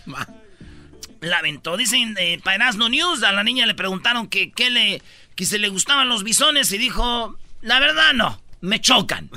La 1.20 1.38
aventó. 1.38 1.76
Dicen, 1.76 2.14
eh, 2.18 2.38
para 2.44 2.70
No 2.72 2.88
News, 2.88 3.22
a 3.22 3.32
la 3.32 3.42
niña 3.42 3.66
le 3.66 3.74
preguntaron 3.74 4.28
que, 4.28 4.52
qué 4.52 4.70
le, 4.70 5.02
que 5.34 5.46
se 5.46 5.58
le 5.58 5.68
gustaban 5.68 6.08
los 6.08 6.24
bisones 6.24 6.70
y 6.72 6.78
dijo, 6.78 7.36
la 7.62 7.80
verdad 7.80 8.12
no, 8.14 8.40
me 8.60 8.80
chocan. 8.80 9.30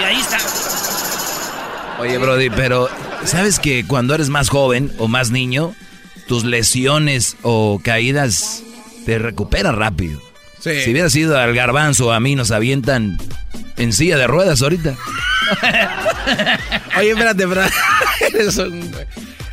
y 0.00 0.04
ahí 0.04 0.20
está. 0.20 0.38
Oye, 1.98 2.18
Brody, 2.18 2.50
pero 2.50 2.88
¿sabes 3.24 3.58
que 3.60 3.86
cuando 3.86 4.14
eres 4.14 4.28
más 4.28 4.48
joven 4.48 4.92
o 4.98 5.06
más 5.08 5.30
niño, 5.30 5.74
tus 6.26 6.44
lesiones 6.44 7.36
o 7.42 7.80
caídas 7.82 8.62
te 9.04 9.18
recuperan 9.18 9.76
rápido. 9.76 10.20
Si 10.60 10.90
hubiera 10.90 11.10
sido 11.10 11.38
al 11.38 11.54
garbanzo, 11.54 12.12
a 12.12 12.20
mí 12.20 12.34
nos 12.36 12.50
avientan 12.50 13.18
en 13.76 13.92
silla 13.92 14.16
de 14.16 14.26
ruedas 14.26 14.62
ahorita. 14.62 14.96
Oye, 16.98 17.10
espérate, 17.10 17.44
espérate. 18.30 19.08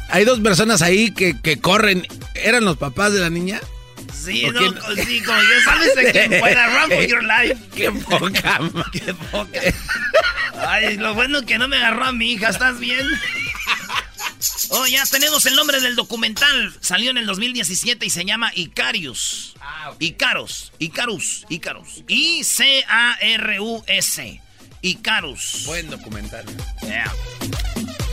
Hay 0.10 0.24
dos 0.24 0.40
personas 0.40 0.82
ahí 0.82 1.12
que, 1.12 1.38
que, 1.42 1.60
corren. 1.60 2.08
¿Eran 2.34 2.64
los 2.64 2.78
papás 2.78 3.12
de 3.12 3.20
la 3.20 3.30
niña? 3.30 3.60
Sí, 4.14 4.46
no, 4.52 4.60
sí, 4.96 5.22
como 5.22 5.42
yo 5.42 5.62
sabes 5.64 5.96
de 5.96 6.12
quién 6.12 6.40
fuera. 6.40 6.68
Run 6.82 6.92
for 6.92 7.06
your 7.08 7.24
life. 7.24 7.58
Qué 7.76 7.92
poca, 7.92 8.60
Qué 8.92 9.14
poca. 9.14 9.60
Ay, 10.68 10.98
lo 10.98 11.14
bueno 11.14 11.44
que 11.46 11.58
no 11.58 11.68
me 11.68 11.78
agarró 11.78 12.06
a 12.06 12.12
mi 12.12 12.34
hija. 12.34 12.50
¿Estás 12.50 12.80
bien? 12.80 13.06
Oh, 14.74 14.88
ya 14.88 15.04
tenemos 15.06 15.46
el 15.46 15.56
nombre 15.56 15.82
del 15.82 15.98
documental. 15.98 16.74
Salió 16.80 17.12
en 17.12 17.18
el 17.18 17.26
2017 17.26 18.06
y 18.06 18.10
se 18.10 18.24
llama 18.24 18.52
Icarius. 18.56 19.54
Ah, 19.60 19.92
Icarus. 20.00 20.72
Icarus. 20.80 21.46
Icarus. 21.50 22.04
I-C-A-R-U-S. 22.08 22.82
Icarus. 24.82 25.66
Buen 25.66 25.90
documental. 25.90 26.46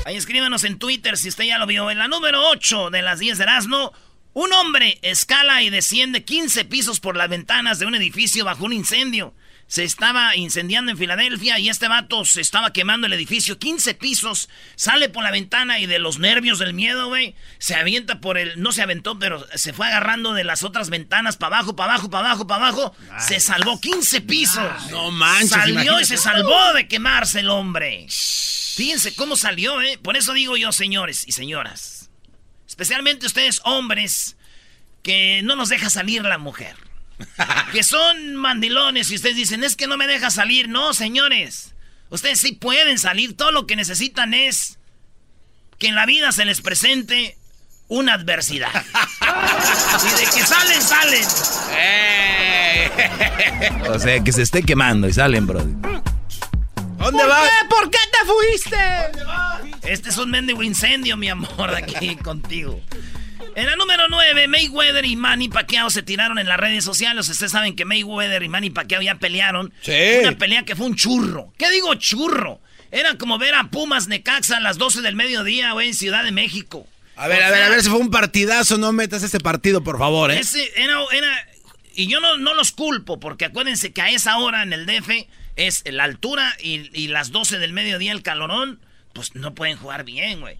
Ahí 0.04 0.16
escríbanos 0.16 0.64
en 0.64 0.78
Twitter 0.78 1.16
si 1.16 1.28
usted 1.28 1.44
ya 1.44 1.58
lo 1.58 1.66
vio. 1.66 1.90
En 1.90 1.98
la 1.98 2.08
número 2.08 2.48
8 2.48 2.90
de 2.90 3.02
las 3.02 3.20
10 3.20 3.38
de 3.38 3.44
Erasmo, 3.44 3.92
un 4.38 4.52
hombre 4.52 4.98
escala 5.02 5.62
y 5.62 5.70
desciende 5.70 6.24
15 6.24 6.64
pisos 6.66 7.00
por 7.00 7.16
las 7.16 7.28
ventanas 7.28 7.80
de 7.80 7.86
un 7.86 7.96
edificio 7.96 8.44
bajo 8.44 8.64
un 8.66 8.72
incendio 8.72 9.34
se 9.68 9.84
estaba 9.84 10.34
incendiando 10.34 10.90
en 10.90 10.96
Filadelfia 10.96 11.58
y 11.58 11.68
este 11.68 11.88
vato 11.88 12.24
se 12.24 12.40
estaba 12.40 12.72
quemando 12.72 13.06
el 13.06 13.12
edificio, 13.12 13.58
15 13.58 13.94
pisos, 13.94 14.48
sale 14.76 15.10
por 15.10 15.22
la 15.22 15.30
ventana 15.30 15.78
y 15.78 15.84
de 15.84 15.98
los 15.98 16.18
nervios 16.18 16.58
del 16.58 16.72
miedo, 16.72 17.08
güey, 17.08 17.34
se 17.58 17.74
avienta 17.74 18.20
por 18.20 18.38
el, 18.38 18.60
no 18.60 18.72
se 18.72 18.80
aventó, 18.80 19.18
pero 19.18 19.46
se 19.54 19.74
fue 19.74 19.86
agarrando 19.86 20.32
de 20.32 20.42
las 20.42 20.62
otras 20.62 20.88
ventanas 20.88 21.36
para 21.36 21.58
abajo, 21.58 21.76
para 21.76 21.92
abajo, 21.92 22.10
para 22.10 22.28
abajo, 22.28 22.46
para 22.46 22.68
abajo, 22.68 22.96
se 23.18 23.40
salvó 23.40 23.78
15 23.78 24.22
pisos. 24.22 24.90
No 24.90 25.10
manches. 25.10 25.50
Salió 25.50 26.00
y 26.00 26.06
se 26.06 26.16
salvó 26.16 26.72
de 26.72 26.88
quemarse 26.88 27.40
el 27.40 27.50
hombre. 27.50 28.06
Fíjense 28.08 29.14
cómo 29.14 29.36
salió, 29.36 29.82
¿eh? 29.82 29.98
Por 30.02 30.16
eso 30.16 30.32
digo 30.32 30.56
yo, 30.56 30.72
señores 30.72 31.24
y 31.26 31.32
señoras, 31.32 31.97
especialmente 32.68 33.26
ustedes 33.26 33.60
hombres, 33.64 34.36
que 35.02 35.40
no 35.42 35.56
nos 35.56 35.70
deja 35.70 35.90
salir 35.90 36.22
la 36.22 36.38
mujer. 36.38 36.76
que 37.72 37.82
son 37.82 38.36
mandilones 38.36 39.10
y 39.10 39.16
ustedes 39.16 39.34
dicen, 39.36 39.64
es 39.64 39.74
que 39.74 39.86
no 39.88 39.96
me 39.96 40.06
deja 40.06 40.30
salir. 40.30 40.68
No, 40.68 40.94
señores. 40.94 41.74
Ustedes 42.10 42.40
sí 42.40 42.52
pueden 42.52 42.98
salir. 42.98 43.36
Todo 43.36 43.50
lo 43.50 43.66
que 43.66 43.74
necesitan 43.76 44.34
es 44.34 44.78
que 45.78 45.88
en 45.88 45.94
la 45.94 46.06
vida 46.06 46.30
se 46.32 46.44
les 46.44 46.60
presente 46.60 47.36
una 47.88 48.14
adversidad. 48.14 48.70
y 50.04 50.20
de 50.20 50.26
que 50.30 50.46
salen, 50.46 50.82
salen. 50.82 51.24
o 53.90 53.98
sea, 53.98 54.22
que 54.22 54.32
se 54.32 54.42
esté 54.42 54.62
quemando 54.62 55.08
y 55.08 55.12
salen, 55.12 55.46
bro. 55.46 55.60
¿Dónde 56.98 57.24
vas? 57.24 57.50
¿Por 57.70 57.90
qué 57.90 57.98
te 58.12 58.18
fuiste? 58.26 58.76
Este 59.82 60.10
es 60.10 60.18
un 60.18 60.30
mendigo 60.30 60.62
incendio, 60.62 61.16
mi 61.16 61.28
amor, 61.28 61.74
aquí 61.74 62.16
contigo. 62.22 62.80
En 63.54 63.66
la 63.66 63.76
número 63.76 64.04
9, 64.08 64.46
Mayweather 64.48 65.04
y 65.04 65.16
Manny 65.16 65.48
Pacquiao 65.48 65.90
se 65.90 66.02
tiraron 66.02 66.38
en 66.38 66.48
las 66.48 66.58
redes 66.58 66.84
sociales. 66.84 67.28
Ustedes 67.28 67.50
saben 67.52 67.74
que 67.74 67.84
Mayweather 67.84 68.42
y 68.42 68.48
Manny 68.48 68.70
Pacquiao 68.70 69.02
ya 69.02 69.16
pelearon. 69.16 69.72
Sí. 69.82 69.92
Una 70.22 70.36
pelea 70.38 70.64
que 70.64 70.76
fue 70.76 70.86
un 70.86 70.94
churro. 70.94 71.52
¿Qué 71.58 71.70
digo 71.70 71.94
churro? 71.94 72.60
Era 72.90 73.16
como 73.16 73.38
ver 73.38 73.54
a 73.54 73.64
Pumas 73.64 74.08
Necaxa 74.08 74.58
a 74.58 74.60
las 74.60 74.78
12 74.78 75.02
del 75.02 75.14
mediodía, 75.14 75.72
güey, 75.72 75.88
en 75.88 75.94
Ciudad 75.94 76.24
de 76.24 76.32
México. 76.32 76.86
A 77.16 77.26
ver, 77.26 77.42
a 77.42 77.50
ver, 77.50 77.62
a 77.64 77.68
ver, 77.68 77.82
si 77.82 77.88
fue 77.88 77.98
un 77.98 78.10
partidazo, 78.10 78.78
no 78.78 78.92
metas 78.92 79.24
ese 79.24 79.40
partido, 79.40 79.82
por 79.82 79.98
favor, 79.98 80.30
¿eh? 80.30 80.38
Ese 80.38 80.70
era, 80.76 81.00
era 81.12 81.48
y 81.94 82.06
yo 82.06 82.20
no, 82.20 82.36
no 82.36 82.54
los 82.54 82.70
culpo, 82.70 83.18
porque 83.18 83.44
acuérdense 83.44 83.92
que 83.92 84.00
a 84.00 84.10
esa 84.10 84.38
hora 84.38 84.62
en 84.62 84.72
el 84.72 84.86
DF 84.86 85.26
es 85.56 85.82
la 85.90 86.04
altura 86.04 86.54
y, 86.62 86.88
y 86.96 87.08
las 87.08 87.32
12 87.32 87.58
del 87.58 87.72
mediodía 87.72 88.12
el 88.12 88.22
calorón, 88.22 88.78
pues 89.18 89.34
no 89.34 89.52
pueden 89.52 89.76
jugar 89.76 90.04
bien, 90.04 90.40
güey. 90.40 90.58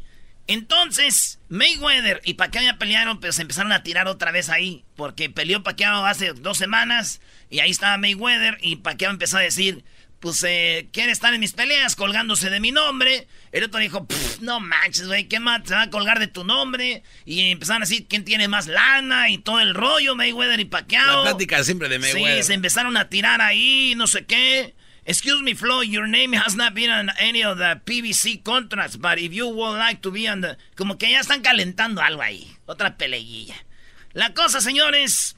Entonces, 0.49 1.39
Mayweather 1.49 2.21
y 2.25 2.35
Pacquiao 2.35 2.65
ya 2.65 2.77
pelearon, 2.77 3.21
pero 3.21 3.33
se 3.33 3.43
empezaron 3.43 3.71
a 3.71 3.85
tirar 3.85 4.09
otra 4.09 4.33
vez 4.33 4.49
ahí. 4.49 4.83
Porque 4.97 5.31
peleó 5.31 5.63
Pacquiao 5.63 6.05
hace 6.05 6.33
dos 6.33 6.59
semanas 6.59 7.21
y 7.51 7.61
ahí 7.61 7.71
estaba 7.71 7.99
Mayweather 7.99 8.59
y 8.61 8.77
Pacquiao 8.77 9.13
empezó 9.13 9.37
a 9.37 9.43
decir, 9.43 9.85
pues, 10.19 10.43
eh, 10.49 10.89
quiere 10.93 11.13
estar 11.13 11.33
en 11.33 11.39
mis 11.39 11.53
peleas 11.53 11.95
colgándose 11.95 12.51
de 12.51 12.59
mi 12.59 12.73
nombre. 12.73 13.29
El 13.53 13.63
otro 13.63 13.79
dijo, 13.79 14.09
no 14.41 14.59
manches, 14.59 15.07
güey, 15.07 15.29
¿qué 15.29 15.39
más? 15.39 15.63
Se 15.65 15.75
va 15.75 15.83
a 15.83 15.91
colgar 15.91 16.19
de 16.19 16.27
tu 16.27 16.43
nombre. 16.43 17.05
Y 17.25 17.51
empezaron 17.51 17.83
a 17.83 17.87
decir 17.87 18.07
quién 18.09 18.25
tiene 18.25 18.49
más 18.49 18.67
lana 18.67 19.31
y 19.31 19.39
todo 19.39 19.61
el 19.61 19.75
rollo, 19.75 20.17
Mayweather 20.17 20.59
y 20.59 20.65
Pacquiao. 20.65 21.25
La 21.25 21.31
plática 21.31 21.63
siempre 21.63 21.89
de 21.89 22.01
Mayweather. 22.01 22.43
Sí, 22.43 22.47
se 22.49 22.55
empezaron 22.55 22.97
a 22.97 23.09
tirar 23.09 23.41
ahí, 23.41 23.93
no 23.97 24.09
sé 24.09 24.25
qué. 24.25 24.75
Excuse 25.09 25.43
me, 25.43 25.55
Flo, 25.55 25.81
your 25.81 26.07
name 26.07 26.35
has 26.35 26.55
not 26.55 26.75
been 26.75 26.91
on 26.91 27.09
any 27.19 27.43
of 27.43 27.57
the 27.57 27.81
PVC 27.87 28.43
contracts, 28.43 28.99
but 28.99 29.19
if 29.19 29.33
you 29.33 29.49
would 29.49 29.79
like 29.79 30.03
to 30.03 30.11
be 30.11 30.29
on 30.29 30.43
the... 30.43 30.59
Como 30.77 30.99
que 30.99 31.11
ya 31.11 31.21
están 31.21 31.41
calentando 31.41 32.03
algo 32.03 32.21
ahí. 32.21 32.47
Otra 32.67 32.99
peleilla. 32.99 33.55
La 34.13 34.35
cosa, 34.35 34.61
señores... 34.61 35.35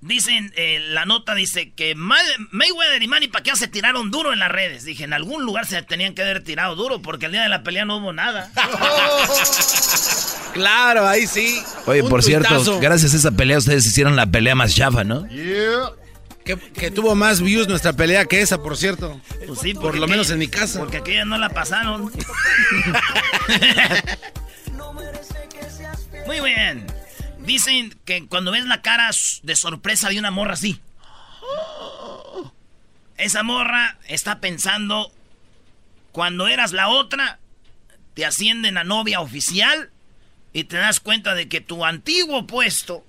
Dicen, 0.00 0.52
eh, 0.56 0.80
la 0.90 1.06
nota 1.06 1.34
dice 1.34 1.72
que 1.72 1.94
Mayweather 1.94 3.02
y 3.02 3.08
Manny 3.08 3.28
Pacquiao 3.28 3.56
se 3.56 3.68
tiraron 3.68 4.10
duro 4.10 4.34
en 4.34 4.38
las 4.38 4.50
redes. 4.50 4.84
Dije, 4.84 5.04
en 5.04 5.14
algún 5.14 5.44
lugar 5.44 5.66
se 5.66 5.82
tenían 5.82 6.14
que 6.14 6.22
haber 6.22 6.42
tirado 6.42 6.74
duro 6.74 7.00
porque 7.00 7.26
el 7.26 7.32
día 7.32 7.42
de 7.42 7.48
la 7.48 7.62
pelea 7.62 7.86
no 7.86 7.98
hubo 7.98 8.12
nada. 8.12 8.50
claro, 10.52 11.06
ahí 11.06 11.26
sí. 11.26 11.62
Oye, 11.86 12.02
por 12.04 12.22
cierto, 12.22 12.80
gracias 12.80 13.14
a 13.14 13.16
esa 13.16 13.30
pelea 13.30 13.56
ustedes 13.56 13.86
hicieron 13.86 14.14
la 14.14 14.26
pelea 14.26 14.54
más 14.54 14.74
chafa, 14.74 15.04
¿no? 15.04 15.26
Yeah. 15.28 16.03
Que, 16.44 16.90
tuvo 16.90 17.14
más 17.14 17.40
views 17.40 17.68
nuestra 17.68 17.94
pelea 17.94 18.26
que 18.26 18.42
esa, 18.42 18.62
por 18.62 18.76
cierto. 18.76 19.18
Pues 19.46 19.60
sí, 19.60 19.72
por 19.72 19.96
lo 19.96 20.06
menos 20.06 20.28
en 20.30 20.38
mi 20.38 20.48
casa. 20.48 20.78
Porque 20.78 20.98
aquella 20.98 21.24
no 21.24 21.38
la 21.38 21.48
pasaron. 21.48 22.12
Muy 26.26 26.40
bien. 26.40 26.86
Dicen 27.38 27.98
que 28.04 28.26
cuando 28.26 28.50
ves 28.50 28.66
la 28.66 28.82
cara 28.82 29.10
de 29.42 29.56
sorpresa 29.56 30.10
de 30.10 30.18
una 30.18 30.30
morra 30.30 30.52
así, 30.52 30.80
esa 33.16 33.42
morra 33.42 33.98
está 34.06 34.40
pensando, 34.40 35.12
cuando 36.12 36.48
eras 36.48 36.72
la 36.72 36.88
otra, 36.88 37.38
te 38.14 38.26
ascienden 38.26 38.76
a 38.76 38.84
novia 38.84 39.20
oficial 39.20 39.90
y 40.52 40.64
te 40.64 40.76
das 40.76 41.00
cuenta 41.00 41.34
de 41.34 41.48
que 41.48 41.60
tu 41.60 41.84
antiguo 41.84 42.46
puesto 42.46 43.04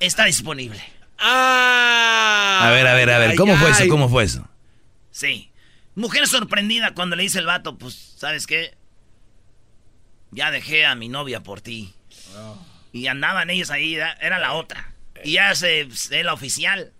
está 0.00 0.24
disponible. 0.24 0.82
Ah. 1.20 2.60
A 2.62 2.70
ver, 2.70 2.86
a 2.86 2.94
ver, 2.94 3.10
a 3.10 3.18
ver, 3.18 3.36
¿cómo 3.36 3.56
fue 3.56 3.70
eso? 3.70 3.84
¿Cómo 3.88 4.08
fue 4.08 4.24
eso? 4.24 4.48
Sí. 5.10 5.50
Mujer 5.94 6.26
sorprendida 6.26 6.94
cuando 6.94 7.16
le 7.16 7.24
dice 7.24 7.38
el 7.38 7.46
vato, 7.46 7.76
pues, 7.76 8.14
¿sabes 8.16 8.46
qué? 8.46 8.74
Ya 10.30 10.50
dejé 10.50 10.86
a 10.86 10.94
mi 10.94 11.08
novia 11.08 11.42
por 11.42 11.60
ti. 11.60 11.92
Y 12.92 13.06
andaban 13.06 13.50
ellos 13.50 13.70
ahí, 13.70 13.94
era 13.94 14.38
la 14.38 14.54
otra. 14.54 14.94
Y 15.24 15.32
ya 15.32 15.54
se, 15.54 15.80
es 15.82 16.10
la 16.10 16.32
oficial. 16.32 16.92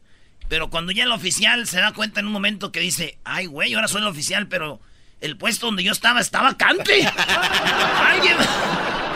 Pero 0.48 0.68
cuando 0.68 0.92
ya 0.92 1.04
el 1.04 1.12
oficial 1.12 1.66
se 1.66 1.80
da 1.80 1.92
cuenta 1.92 2.20
en 2.20 2.26
un 2.26 2.32
momento 2.32 2.72
que 2.72 2.80
dice, 2.80 3.18
ay, 3.24 3.46
güey, 3.46 3.74
ahora 3.74 3.88
soy 3.88 4.02
el 4.02 4.08
oficial, 4.08 4.48
pero 4.48 4.80
el 5.20 5.36
puesto 5.36 5.66
donde 5.66 5.84
yo 5.84 5.92
estaba 5.92 6.20
estaba 6.20 6.50
vacante. 6.50 7.06
Alguien. 7.06 8.36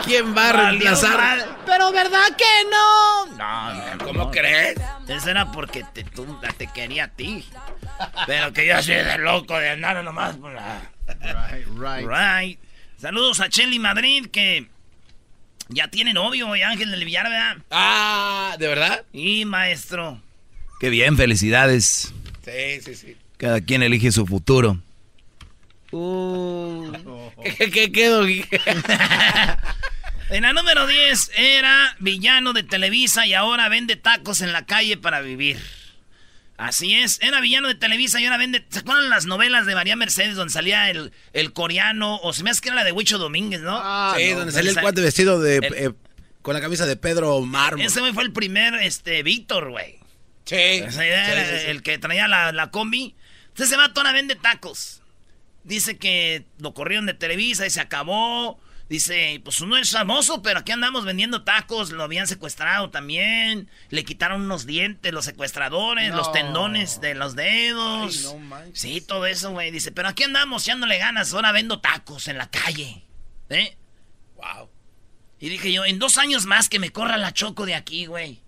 ¿Quién 0.05 0.37
va 0.37 0.51
a 0.51 0.53
reemplazar? 0.53 1.59
Pero 1.65 1.93
¿verdad 1.93 2.27
que 2.37 2.45
no? 2.71 3.37
No, 3.37 4.05
¿cómo 4.05 4.31
crees? 4.31 4.79
Eso 5.09 5.31
era 5.31 5.51
porque 5.51 5.85
te, 5.93 6.05
te 6.05 6.67
quería 6.67 7.05
a 7.05 7.09
ti. 7.09 7.45
Pero 8.27 8.53
que 8.53 8.67
yo 8.67 8.83
soy 8.83 8.97
de 8.97 9.19
loco 9.19 9.59
de 9.59 9.71
andar 9.71 10.03
nomás 10.05 10.37
por 10.37 10.53
la... 10.53 10.91
Right, 11.21 11.67
right. 11.77 12.07
Right. 12.07 12.59
Saludos 13.01 13.41
a 13.41 13.49
Chelly 13.49 13.79
Madrid 13.79 14.27
que 14.31 14.69
ya 15.69 15.89
tiene 15.89 16.13
novio 16.13 16.55
y 16.55 16.63
Ángel 16.63 16.91
del 16.91 17.05
Villar, 17.05 17.29
¿verdad? 17.29 17.57
Ah, 17.71 18.57
¿de 18.59 18.69
verdad? 18.69 19.05
Y 19.13 19.45
maestro. 19.45 20.21
Qué 20.81 20.91
bien, 20.91 21.17
felicidades. 21.17 22.13
Sí, 22.45 22.81
sí, 22.83 22.95
sí. 22.95 23.17
Cada 23.39 23.61
quien 23.61 23.83
elige 23.83 24.13
su 24.13 24.27
futuro. 24.27 24.79
Uh. 25.95 26.93
¿Qué, 27.59 27.71
qué 27.71 27.93
quedó? 27.93 28.27
en 28.27 30.43
la 30.43 30.53
número 30.53 30.89
10 30.89 31.31
era 31.37 31.97
villano 32.01 32.53
de 32.53 32.65
Televisa 32.65 33.27
y 33.27 33.35
ahora 33.35 33.69
vende 33.69 33.95
tacos 33.95 34.41
en 34.41 34.53
la 34.53 34.67
calle 34.67 34.97
para 34.97 35.21
vivir. 35.21 35.61
Así 36.57 36.95
es, 36.95 37.21
era 37.23 37.41
villano 37.41 37.69
de 37.69 37.77
Televisa 37.77 38.21
y 38.21 38.25
ahora 38.25 38.39
vende. 38.39 38.65
¿Se 38.71 38.81
acuerdan 38.81 39.09
las 39.09 39.27
novelas 39.27 39.67
de 39.67 39.77
María 39.77 39.95
Mercedes 39.95 40.35
donde 40.35 40.53
salía 40.53 40.91
el, 40.91 41.13
el 41.33 41.53
coreano? 41.53 42.17
O 42.23 42.33
se 42.33 42.43
me 42.43 42.51
hace 42.51 42.61
que 42.61 42.71
era 42.71 42.77
la 42.77 42.85
de 42.85 42.91
Huicho 42.91 43.19
Domínguez, 43.19 43.61
¿no? 43.61 43.79
Ah, 43.81 44.15
sí, 44.17 44.31
donde 44.31 44.53
salía 44.53 44.73
el 44.73 44.81
cuate 44.81 45.01
vestido 45.01 45.41
de. 45.41 45.57
Eh, 45.57 45.93
con 46.43 46.55
la 46.55 46.61
camisa 46.61 46.87
de 46.87 46.97
Pedro 46.97 47.41
Mármol. 47.41 47.87
Ese 47.87 48.01
fue 48.13 48.25
el 48.25 48.33
primer 48.33 48.75
este, 48.75 49.23
Víctor, 49.23 49.71
güey. 49.71 50.01
Sí. 50.45 50.83
El 51.67 51.83
que 51.83 51.99
traía 51.99 52.27
la, 52.27 52.51
la 52.53 52.71
combi. 52.71 53.15
Entonces 53.49 53.71
se 53.71 53.77
va 53.77 53.93
a 53.95 54.13
vende 54.13 54.35
tacos. 54.35 55.04
Dice 55.65 55.97
que 55.97 56.47
lo 56.59 56.75
corrieron 56.75 57.07
de 57.07 57.15
Televisa 57.15 57.67
y 57.67 57.71
se 57.71 57.81
acabó. 57.81 58.61
Dice, 58.89 59.41
pues 59.43 59.63
uno 59.63 59.79
es 59.79 59.91
famoso, 59.91 60.43
pero 60.43 60.59
aquí 60.61 60.71
andamos 60.71 61.07
vendiendo 61.07 61.43
tacos. 61.43 61.91
Lo 61.91 62.03
habían 62.03 62.27
secuestrado 62.27 62.91
también. 62.91 63.71
Le 63.89 64.05
quitaron 64.05 64.43
unos 64.43 64.67
dientes, 64.67 65.13
los 65.13 65.25
secuestradores, 65.25 66.15
los 66.15 66.31
tendones 66.33 67.01
de 67.01 67.15
los 67.15 67.35
dedos. 67.35 68.37
sí, 68.75 69.01
todo 69.01 69.25
eso, 69.25 69.53
güey. 69.53 69.71
Dice, 69.71 69.91
pero 69.91 70.09
aquí 70.09 70.25
andamos 70.25 70.65
echándole 70.65 70.99
ganas. 70.99 71.33
Ahora 71.33 71.51
vendo 71.51 71.81
tacos 71.81 72.29
en 72.29 72.37
la 72.37 72.51
calle. 72.51 73.05
¿Eh? 73.49 73.77
Wow. 74.37 74.69
Y 75.41 75.49
dije 75.49 75.73
yo, 75.73 75.87
en 75.87 75.99
dos 75.99 76.19
años 76.19 76.45
más 76.45 76.69
que 76.69 76.79
me 76.79 76.91
corra 76.91 77.17
la 77.17 77.33
choco 77.33 77.65
de 77.65 77.75
aquí, 77.75 78.05
güey. 78.05 78.43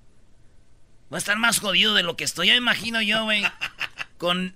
Va 1.10 1.16
a 1.16 1.18
estar 1.18 1.38
más 1.38 1.60
jodido 1.60 1.94
de 1.94 2.02
lo 2.02 2.16
que 2.16 2.24
estoy. 2.24 2.48
Ya 2.48 2.56
imagino 2.56 3.00
yo, 3.00 3.24
güey. 3.24 3.42
con 4.18 4.54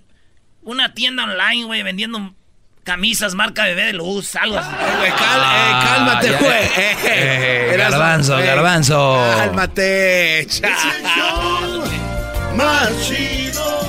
una 0.61 0.93
tienda 0.93 1.23
online, 1.23 1.65
güey, 1.65 1.81
vendiendo 1.81 2.35
camisas 2.83 3.35
marca 3.35 3.65
bebé 3.65 3.85
de 3.87 3.93
luz, 3.93 4.35
algo 4.35 4.57
así. 4.57 4.69
Eh, 4.71 5.13
cálmate, 5.17 6.31
güey. 6.31 6.69
Eh, 7.05 7.75
garbanzo, 7.77 8.37
garbanzo. 8.37 9.33
Cálmate. 9.37 10.47
más 12.55 12.89
chido. 13.07 13.81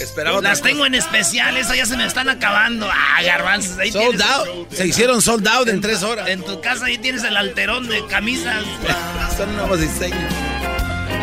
Esperaba 0.00 0.40
Las 0.40 0.62
tengo 0.62 0.86
en 0.86 0.94
especial, 0.94 1.56
esas 1.56 1.76
ya 1.76 1.86
se 1.86 1.96
me 1.96 2.06
están 2.06 2.28
acabando. 2.28 2.88
Ah, 2.90 3.22
garbanzos. 3.22 3.78
Ahí 3.78 3.92
Sold 3.92 4.22
out. 4.22 4.72
Se 4.72 4.86
hicieron 4.86 5.20
sold 5.20 5.46
out 5.48 5.68
en 5.68 5.80
tres 5.80 6.02
horas. 6.02 6.28
En 6.28 6.42
tu 6.42 6.60
casa 6.60 6.86
ahí 6.86 6.98
tienes 6.98 7.24
el 7.24 7.36
alterón 7.36 7.88
de 7.88 8.04
camisas. 8.06 8.64
Son 9.36 9.54
nuevos 9.56 9.80
diseños. 9.80 10.32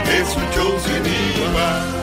Es 0.08 0.36
un 0.36 0.52
show 0.54 0.80
sin 0.86 1.06
igual. 1.48 2.03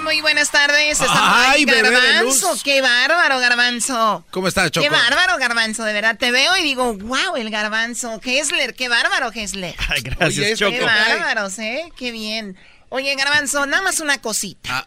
Muy 0.00 0.20
buenas 0.20 0.50
tardes. 0.50 1.00
Está 1.00 1.50
Ay, 1.50 1.64
Garbanzo. 1.64 2.56
Qué 2.62 2.80
bárbaro, 2.80 3.38
Garbanzo. 3.40 4.24
¿Cómo 4.30 4.48
estás, 4.48 4.70
Choco? 4.70 4.84
Qué 4.84 4.90
bárbaro, 4.90 5.38
Garbanzo. 5.38 5.84
De 5.84 5.92
verdad, 5.92 6.16
te 6.16 6.30
veo 6.30 6.56
y 6.56 6.62
digo, 6.62 6.94
wow, 6.94 7.36
el 7.36 7.50
Garbanzo. 7.50 8.20
Hessler, 8.22 8.74
qué 8.74 8.88
bárbaro, 8.88 9.30
Hessler. 9.32 9.74
Ay, 9.88 10.02
gracias, 10.02 10.38
Oye, 10.38 10.56
Choco. 10.56 10.72
Qué 10.72 10.84
bárbaros, 10.84 11.58
¿eh? 11.58 11.92
Qué 11.96 12.12
bien. 12.12 12.56
Oye, 12.90 13.14
Garbanzo, 13.16 13.66
nada 13.66 13.82
más 13.82 14.00
una 14.00 14.18
cosita. 14.20 14.70
Ah, 14.70 14.86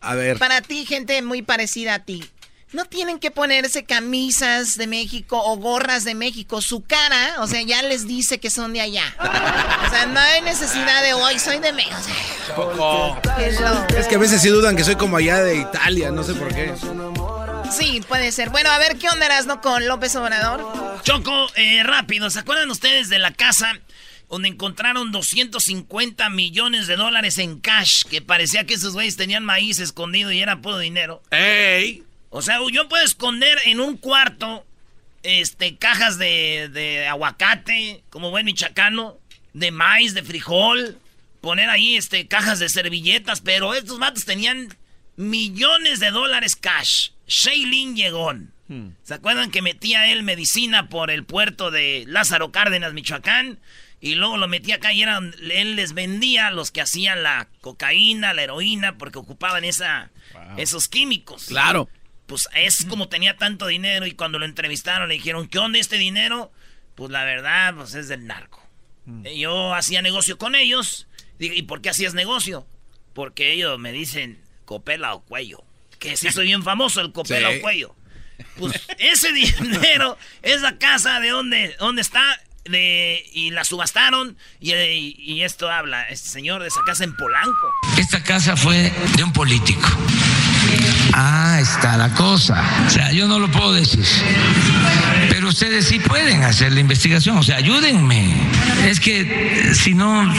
a 0.00 0.14
ver. 0.14 0.38
Para 0.38 0.62
ti, 0.62 0.86
gente 0.86 1.20
muy 1.22 1.42
parecida 1.42 1.94
a 1.94 1.98
ti. 2.00 2.24
No 2.72 2.86
tienen 2.86 3.18
que 3.18 3.30
ponerse 3.30 3.84
camisas 3.84 4.78
de 4.78 4.86
México 4.86 5.38
o 5.44 5.56
gorras 5.56 6.04
de 6.04 6.14
México. 6.14 6.62
Su 6.62 6.82
cara, 6.82 7.34
o 7.40 7.46
sea, 7.46 7.60
ya 7.60 7.82
les 7.82 8.06
dice 8.06 8.40
que 8.40 8.48
son 8.48 8.72
de 8.72 8.80
allá. 8.80 9.14
O 9.18 9.90
sea, 9.90 10.06
no 10.06 10.18
hay 10.18 10.40
necesidad 10.40 11.02
de 11.02 11.12
hoy, 11.12 11.38
soy 11.38 11.58
de 11.58 11.72
México. 11.74 11.96
Choco. 12.48 13.20
¿Qué 13.36 13.52
show? 13.52 13.86
Es 13.98 14.08
que 14.08 14.14
a 14.14 14.18
veces 14.18 14.40
sí 14.40 14.48
dudan 14.48 14.74
que 14.74 14.84
soy 14.84 14.96
como 14.96 15.18
allá 15.18 15.42
de 15.42 15.56
Italia, 15.56 16.10
no 16.10 16.22
sé 16.22 16.32
por 16.32 16.54
qué. 16.54 16.72
Sí, 17.70 18.02
puede 18.08 18.32
ser. 18.32 18.48
Bueno, 18.48 18.70
a 18.70 18.78
ver, 18.78 18.96
¿qué 18.96 19.08
onda 19.08 19.28
no 19.42 19.60
con 19.60 19.86
López 19.86 20.16
Obrador? 20.16 20.66
Choco, 21.02 21.48
eh, 21.56 21.82
rápido, 21.82 22.30
¿se 22.30 22.38
acuerdan 22.38 22.70
ustedes 22.70 23.10
de 23.10 23.18
la 23.18 23.32
casa 23.32 23.80
donde 24.30 24.48
encontraron 24.48 25.12
250 25.12 26.30
millones 26.30 26.86
de 26.86 26.96
dólares 26.96 27.36
en 27.36 27.60
cash? 27.60 28.04
Que 28.04 28.22
parecía 28.22 28.64
que 28.64 28.74
esos 28.74 28.94
güeyes 28.94 29.16
tenían 29.16 29.44
maíz 29.44 29.78
escondido 29.78 30.32
y 30.32 30.40
era 30.40 30.62
puro 30.62 30.78
dinero. 30.78 31.22
¡Ey! 31.30 32.04
O 32.34 32.40
sea, 32.40 32.58
yo 32.72 32.88
puedo 32.88 33.04
esconder 33.04 33.58
en 33.66 33.78
un 33.78 33.98
cuarto 33.98 34.64
este, 35.22 35.76
cajas 35.76 36.16
de, 36.16 36.70
de 36.72 37.06
aguacate, 37.06 38.02
como 38.08 38.30
buen 38.30 38.46
michacano, 38.46 39.18
de 39.52 39.70
maíz, 39.70 40.14
de 40.14 40.22
frijol, 40.22 40.98
poner 41.42 41.68
ahí 41.68 41.96
este, 41.96 42.26
cajas 42.28 42.58
de 42.58 42.70
servilletas, 42.70 43.42
pero 43.42 43.74
estos 43.74 43.98
matos 43.98 44.24
tenían 44.24 44.74
millones 45.16 46.00
de 46.00 46.10
dólares 46.10 46.56
cash. 46.56 47.10
Shailin 47.26 47.96
Llegón. 47.96 48.52
¿Se 49.02 49.12
acuerdan 49.12 49.50
que 49.50 49.60
metía 49.60 50.10
él 50.10 50.22
medicina 50.22 50.88
por 50.88 51.10
el 51.10 51.24
puerto 51.24 51.70
de 51.70 52.04
Lázaro 52.08 52.52
Cárdenas, 52.52 52.94
Michoacán? 52.94 53.58
Y 54.00 54.14
luego 54.14 54.38
lo 54.38 54.48
metía 54.48 54.76
acá 54.76 54.94
y 54.94 55.02
eran, 55.02 55.34
él 55.50 55.76
les 55.76 55.92
vendía 55.92 56.46
a 56.46 56.50
los 56.50 56.70
que 56.70 56.80
hacían 56.80 57.22
la 57.22 57.48
cocaína, 57.60 58.32
la 58.32 58.42
heroína, 58.44 58.96
porque 58.96 59.18
ocupaban 59.18 59.64
esa, 59.64 60.10
esos 60.56 60.88
químicos. 60.88 61.46
Claro. 61.48 61.90
Pues 62.32 62.48
es 62.54 62.86
como 62.86 63.10
tenía 63.10 63.36
tanto 63.36 63.66
dinero 63.66 64.06
y 64.06 64.12
cuando 64.12 64.38
lo 64.38 64.46
entrevistaron 64.46 65.06
le 65.10 65.16
dijeron, 65.16 65.48
¿qué 65.48 65.58
onda 65.58 65.78
este 65.78 65.98
dinero? 65.98 66.50
Pues 66.94 67.10
la 67.10 67.24
verdad, 67.24 67.74
pues 67.74 67.92
es 67.94 68.08
del 68.08 68.26
narco. 68.26 68.66
Eh, 69.24 69.38
Yo 69.38 69.74
hacía 69.74 70.00
negocio 70.00 70.38
con 70.38 70.54
ellos. 70.54 71.06
Dije, 71.38 71.54
¿y 71.56 71.62
por 71.64 71.82
qué 71.82 71.90
hacías 71.90 72.14
negocio? 72.14 72.66
Porque 73.12 73.52
ellos 73.52 73.78
me 73.78 73.92
dicen 73.92 74.40
copela 74.64 75.12
o 75.12 75.20
cuello. 75.20 75.62
Que 75.98 76.16
sí 76.16 76.32
soy 76.32 76.46
bien 76.46 76.62
famoso 76.62 77.02
el 77.02 77.12
copela 77.12 77.50
Sí. 77.52 77.58
o 77.58 77.60
cuello. 77.60 77.96
Pues 78.56 78.80
ese 78.98 79.30
dinero, 79.60 80.16
esa 80.40 80.78
casa 80.78 81.20
de 81.20 81.28
dónde, 81.28 81.76
dónde 81.78 82.00
está, 82.00 82.40
de, 82.64 83.26
y 83.34 83.50
la 83.50 83.64
subastaron, 83.64 84.38
y, 84.58 84.72
y 85.18 85.42
esto 85.42 85.70
habla, 85.70 86.08
este 86.08 86.30
señor 86.30 86.62
de 86.62 86.68
esa 86.68 86.80
casa 86.86 87.04
en 87.04 87.14
Polanco. 87.14 87.70
Esta 87.98 88.22
casa 88.24 88.56
fue 88.56 88.90
de 89.18 89.22
un 89.22 89.34
político. 89.34 89.86
Ah, 91.12 91.58
está 91.60 91.96
la 91.96 92.10
cosa. 92.10 92.62
O 92.86 92.90
sea, 92.90 93.12
yo 93.12 93.28
no 93.28 93.38
lo 93.38 93.50
puedo 93.50 93.72
decir. 93.74 94.04
Pero 95.28 95.48
ustedes 95.48 95.86
sí 95.86 95.98
pueden 95.98 96.44
hacer 96.44 96.72
la 96.72 96.80
investigación. 96.80 97.38
O 97.38 97.42
sea, 97.42 97.56
ayúdenme. 97.56 98.34
Es 98.86 99.00
que 99.00 99.72
si 99.74 99.94
no 99.94 100.24
mm, 100.24 100.32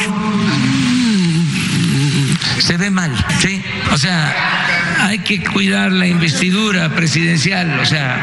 se 2.60 2.78
ve 2.78 2.90
mal, 2.90 3.14
¿sí? 3.40 3.62
O 3.92 3.98
sea, 3.98 4.34
hay 5.02 5.20
que 5.20 5.44
cuidar 5.44 5.92
la 5.92 6.08
investidura 6.08 6.90
presidencial. 6.90 7.80
O 7.80 7.86
sea, 7.86 8.20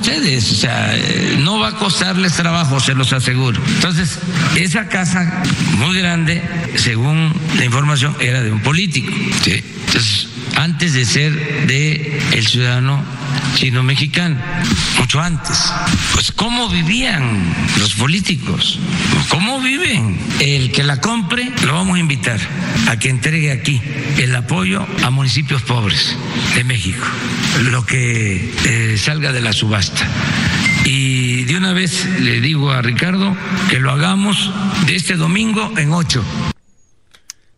ustedes, 0.00 0.52
o 0.52 0.54
sea, 0.54 0.96
eh, 0.96 1.36
no 1.40 1.58
va 1.58 1.68
a 1.68 1.76
costarles 1.76 2.34
trabajo, 2.34 2.80
se 2.80 2.94
los 2.94 3.12
aseguro. 3.12 3.60
Entonces, 3.66 4.18
esa 4.56 4.88
casa 4.88 5.42
muy 5.76 5.98
grande, 5.98 6.42
según 6.76 7.34
la 7.56 7.64
información, 7.64 8.16
era 8.20 8.42
de 8.42 8.52
un 8.52 8.60
político. 8.60 9.12
¿sí? 9.42 9.62
Entonces, 9.86 10.28
antes 10.56 10.94
de 10.94 11.04
ser 11.04 11.66
de 11.66 12.20
el 12.32 12.46
ciudadano 12.46 13.02
chino 13.58 13.82
mexicano, 13.82 14.36
mucho 15.00 15.20
antes. 15.20 15.72
Pues 16.12 16.30
cómo 16.30 16.68
vivían 16.68 17.42
los 17.80 17.94
políticos, 17.94 18.78
cómo 19.30 19.60
viven. 19.60 20.16
El 20.38 20.70
que 20.70 20.84
la 20.84 21.00
compre, 21.00 21.50
lo 21.66 21.72
vamos 21.72 21.96
a 21.96 21.98
invitar 21.98 22.38
a 22.86 22.96
que 23.00 23.08
entregue 23.08 23.50
aquí 23.50 23.82
el 24.18 24.36
apoyo 24.36 24.86
a 25.02 25.10
municipios 25.10 25.62
pobres 25.62 26.16
de 26.54 26.62
México, 26.62 27.04
lo 27.72 27.84
que 27.84 28.48
eh, 28.64 28.96
salga 28.96 29.32
de 29.32 29.40
la 29.40 29.52
subasta. 29.52 30.06
Y 30.84 31.42
de 31.42 31.56
una 31.56 31.72
vez 31.72 32.04
le 32.20 32.40
digo 32.40 32.70
a 32.70 32.80
Ricardo 32.80 33.36
que 33.70 33.80
lo 33.80 33.90
hagamos 33.90 34.52
de 34.86 34.94
este 34.94 35.16
domingo 35.16 35.72
en 35.76 35.92
ocho. 35.92 36.24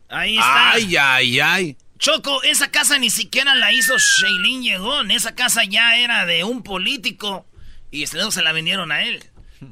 Ahí 0.09 0.39
está. 0.39 0.71
Ay, 0.73 0.97
ay, 0.97 1.41
ay. 1.41 1.77
Choco, 2.01 2.43
esa 2.45 2.71
casa 2.71 2.99
ni 2.99 3.11
siquiera 3.11 3.55
la 3.55 3.75
hizo 3.75 3.99
Shailin 3.99 4.63
Llegón. 4.63 5.11
Esa 5.11 5.35
casa 5.35 5.65
ya 5.65 5.99
era 5.99 6.25
de 6.25 6.45
un 6.45 6.63
político. 6.63 7.47
Y 7.91 8.07
luego 8.15 8.31
se 8.31 8.43
la 8.43 8.53
vendieron 8.53 8.91
a 8.91 9.03
él. 9.03 9.23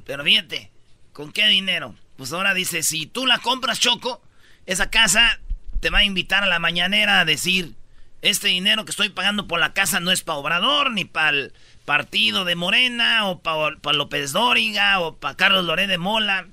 Pero 0.05 0.25
fíjate, 0.25 0.71
¿con 1.15 1.33
qué 1.33 1.47
dinero? 1.47 1.95
Pues 2.19 2.35
ahora 2.35 2.53
dice, 2.53 2.83
si 2.83 3.07
tú 3.07 3.25
la 3.25 3.39
compras, 3.39 3.81
Choco, 3.81 4.23
esa 4.67 4.91
casa 4.91 5.41
te 5.81 5.89
va 5.89 6.01
a 6.01 6.05
invitar 6.05 6.45
a 6.45 6.49
la 6.49 6.59
mañanera 6.59 7.21
a 7.21 7.25
decir, 7.25 7.77
este 8.21 8.49
dinero 8.49 8.85
que 8.85 8.91
estoy 8.91 9.09
pagando 9.09 9.49
por 9.49 9.59
la 9.59 9.73
casa 9.73 9.99
no 9.99 10.11
es 10.11 10.23
para 10.23 10.39
Obrador, 10.39 10.91
ni 10.91 11.07
para 11.07 11.31
el 11.31 11.55
partido 11.87 12.45
de 12.45 12.57
Morena, 12.57 13.27
o 13.27 13.41
para 13.41 13.97
López 13.97 14.33
Dóriga, 14.33 15.01
o 15.01 15.17
para 15.17 15.35
Carlos 15.35 15.65
Loré 15.65 15.87
de 15.87 15.97
Mola. 15.97 16.47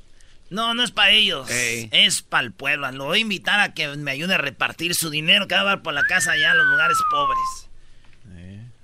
No, 0.49 0.73
no 0.73 0.83
es 0.83 0.91
para 0.91 1.09
ellos. 1.11 1.49
Ey. 1.49 1.89
Es 1.91 2.21
para 2.21 2.43
el 2.45 2.51
pueblo. 2.51 2.89
Lo 2.91 3.05
voy 3.05 3.17
a 3.19 3.21
invitar 3.21 3.59
a 3.59 3.73
que 3.73 3.87
me 3.97 4.11
ayude 4.11 4.35
a 4.35 4.37
repartir 4.37 4.93
su 4.95 5.09
dinero 5.09 5.47
que 5.47 5.55
va 5.55 5.61
a 5.61 5.65
dar 5.65 5.81
por 5.81 5.93
la 5.93 6.03
casa 6.03 6.31
allá 6.33 6.51
en 6.51 6.57
los 6.57 6.67
lugares 6.67 6.97
pobres. 7.11 7.69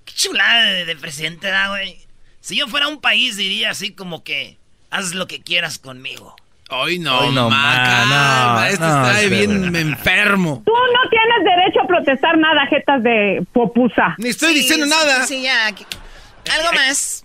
Qué 0.06 0.14
chulada 0.14 0.64
de, 0.66 0.86
de 0.86 0.96
presidente 0.96 1.48
da, 1.48 1.70
güey. 1.70 1.98
Si 2.40 2.56
yo 2.58 2.68
fuera 2.68 2.88
un 2.88 3.00
país 3.00 3.38
diría 3.38 3.70
así 3.70 3.94
como 3.94 4.24
que 4.24 4.58
haz 4.90 5.14
lo 5.14 5.28
que 5.28 5.42
quieras 5.42 5.78
conmigo. 5.78 6.36
Hoy 6.74 7.00
no, 7.00 7.20
Hoy 7.20 7.36
no, 7.36 7.50
ma, 7.50 7.58
ma, 7.58 7.84
calma, 7.84 8.56
no, 8.56 8.60
no, 8.62 8.66
está 8.66 9.20
bien 9.30 9.76
enfermo. 9.76 10.64
Tú 10.66 10.72
no 10.72 11.10
tienes 11.10 11.44
derecho 11.44 11.82
a 11.84 11.88
protestar 11.88 12.38
nada, 12.38 12.66
jetas 12.68 13.04
de 13.04 13.46
popusa. 13.52 14.16
Ni 14.18 14.30
estoy 14.30 14.54
Sí, 14.54 14.60
diciendo 14.62 14.86
sí, 14.86 14.90
nada. 14.90 15.28
Sí, 15.28 15.42
ya. 15.44 15.68
Algo 15.68 16.72
más. 16.74 17.21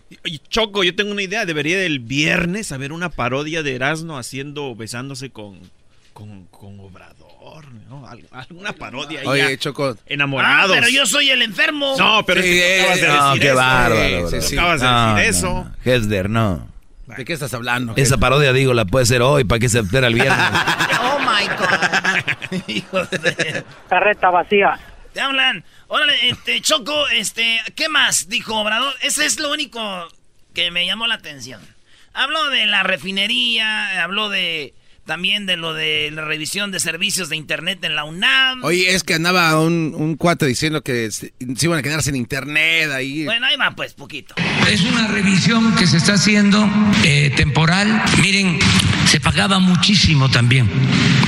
Choco, 0.48 0.84
yo 0.84 0.94
tengo 0.94 1.12
una 1.12 1.22
idea. 1.22 1.44
Debería 1.46 1.78
del 1.78 1.98
viernes 2.00 2.72
haber 2.72 2.92
una 2.92 3.08
parodia 3.10 3.62
de 3.62 3.74
Erasmo 3.74 4.18
haciendo, 4.18 4.74
besándose 4.74 5.30
con, 5.30 5.58
con, 6.12 6.46
con 6.46 6.78
Obrador, 6.80 7.66
¿no? 7.88 8.06
Al- 8.06 8.26
Alguna 8.30 8.72
parodia 8.72 9.20
ahí. 9.20 9.26
Oye, 9.26 9.50
ya. 9.50 9.56
Choco. 9.58 9.96
Enamorados. 10.06 10.70
Ah, 10.76 10.78
pero 10.80 10.88
yo 10.90 11.06
soy 11.06 11.30
el 11.30 11.42
enfermo. 11.42 11.94
No, 11.98 12.24
pero 12.26 12.42
Sí, 12.42 12.48
es 12.60 12.86
que 13.00 13.06
tú 13.06 13.12
acabas 13.12 13.30
de 13.34 13.36
eh, 13.36 13.36
decir 13.36 13.38
No, 13.38 13.40
qué 13.40 13.46
eso. 13.48 13.56
bárbaro, 13.56 14.30
Sí, 14.30 14.40
sí, 14.40 14.48
sí. 14.48 14.56
Acabas 14.58 14.80
de 14.80 14.86
No, 14.86 15.14
decir 15.14 15.24
no, 15.24 15.38
eso. 15.38 15.48
no. 15.84 15.92
Hesder, 15.92 16.30
no. 16.30 16.68
¿De 17.16 17.24
qué 17.24 17.32
estás 17.32 17.54
hablando? 17.54 17.92
Esa 17.96 18.16
parodia, 18.18 18.52
digo, 18.52 18.74
la 18.74 18.84
puede 18.84 19.06
ser 19.06 19.22
hoy 19.22 19.44
para 19.44 19.60
que 19.60 19.68
se 19.68 19.78
espera 19.78 20.08
el 20.08 20.14
viernes. 20.14 20.36
Oh 21.08 21.18
my 21.20 21.46
God. 21.56 22.60
Hijo 22.66 23.04
de... 23.04 23.64
Carreta 23.88 24.30
vacía. 24.30 24.78
Te 25.12 25.20
hablan. 25.20 25.64
Órale, 25.88 26.28
este, 26.28 26.60
Choco, 26.60 27.08
este, 27.08 27.60
¿qué 27.74 27.88
más? 27.88 28.28
Dijo 28.28 28.54
Obrador. 28.56 28.94
Ese 29.02 29.24
es 29.24 29.38
lo 29.38 29.52
único 29.52 29.80
que 30.52 30.70
me 30.70 30.86
llamó 30.86 31.06
la 31.06 31.14
atención. 31.14 31.60
Habló 32.12 32.50
de 32.50 32.66
la 32.66 32.82
refinería, 32.82 34.02
habló 34.02 34.28
de 34.28 34.74
también 35.06 35.46
de 35.46 35.56
lo 35.56 35.72
de 35.72 36.10
la 36.10 36.24
revisión 36.24 36.72
de 36.72 36.80
servicios 36.80 37.28
de 37.28 37.36
internet 37.36 37.82
en 37.84 37.94
la 37.94 38.04
UNAM. 38.04 38.64
Oye, 38.64 38.94
es 38.94 39.04
que 39.04 39.14
andaba 39.14 39.60
un, 39.60 39.94
un 39.96 40.16
cuate 40.16 40.46
diciendo 40.46 40.82
que 40.82 41.10
se, 41.12 41.32
iban 41.38 41.78
a 41.78 41.82
quedarse 41.82 42.10
en 42.10 42.16
internet 42.16 42.90
ahí. 42.90 43.24
Bueno, 43.24 43.46
ahí 43.46 43.56
va 43.56 43.70
pues, 43.76 43.94
poquito. 43.94 44.34
Es 44.68 44.82
una 44.82 45.06
revisión 45.06 45.74
que 45.76 45.86
se 45.86 45.98
está 45.98 46.14
haciendo 46.14 46.68
eh, 47.04 47.32
temporal. 47.36 48.02
Miren, 48.20 48.58
se 49.06 49.20
pagaba 49.20 49.58
muchísimo 49.58 50.28
también 50.28 50.68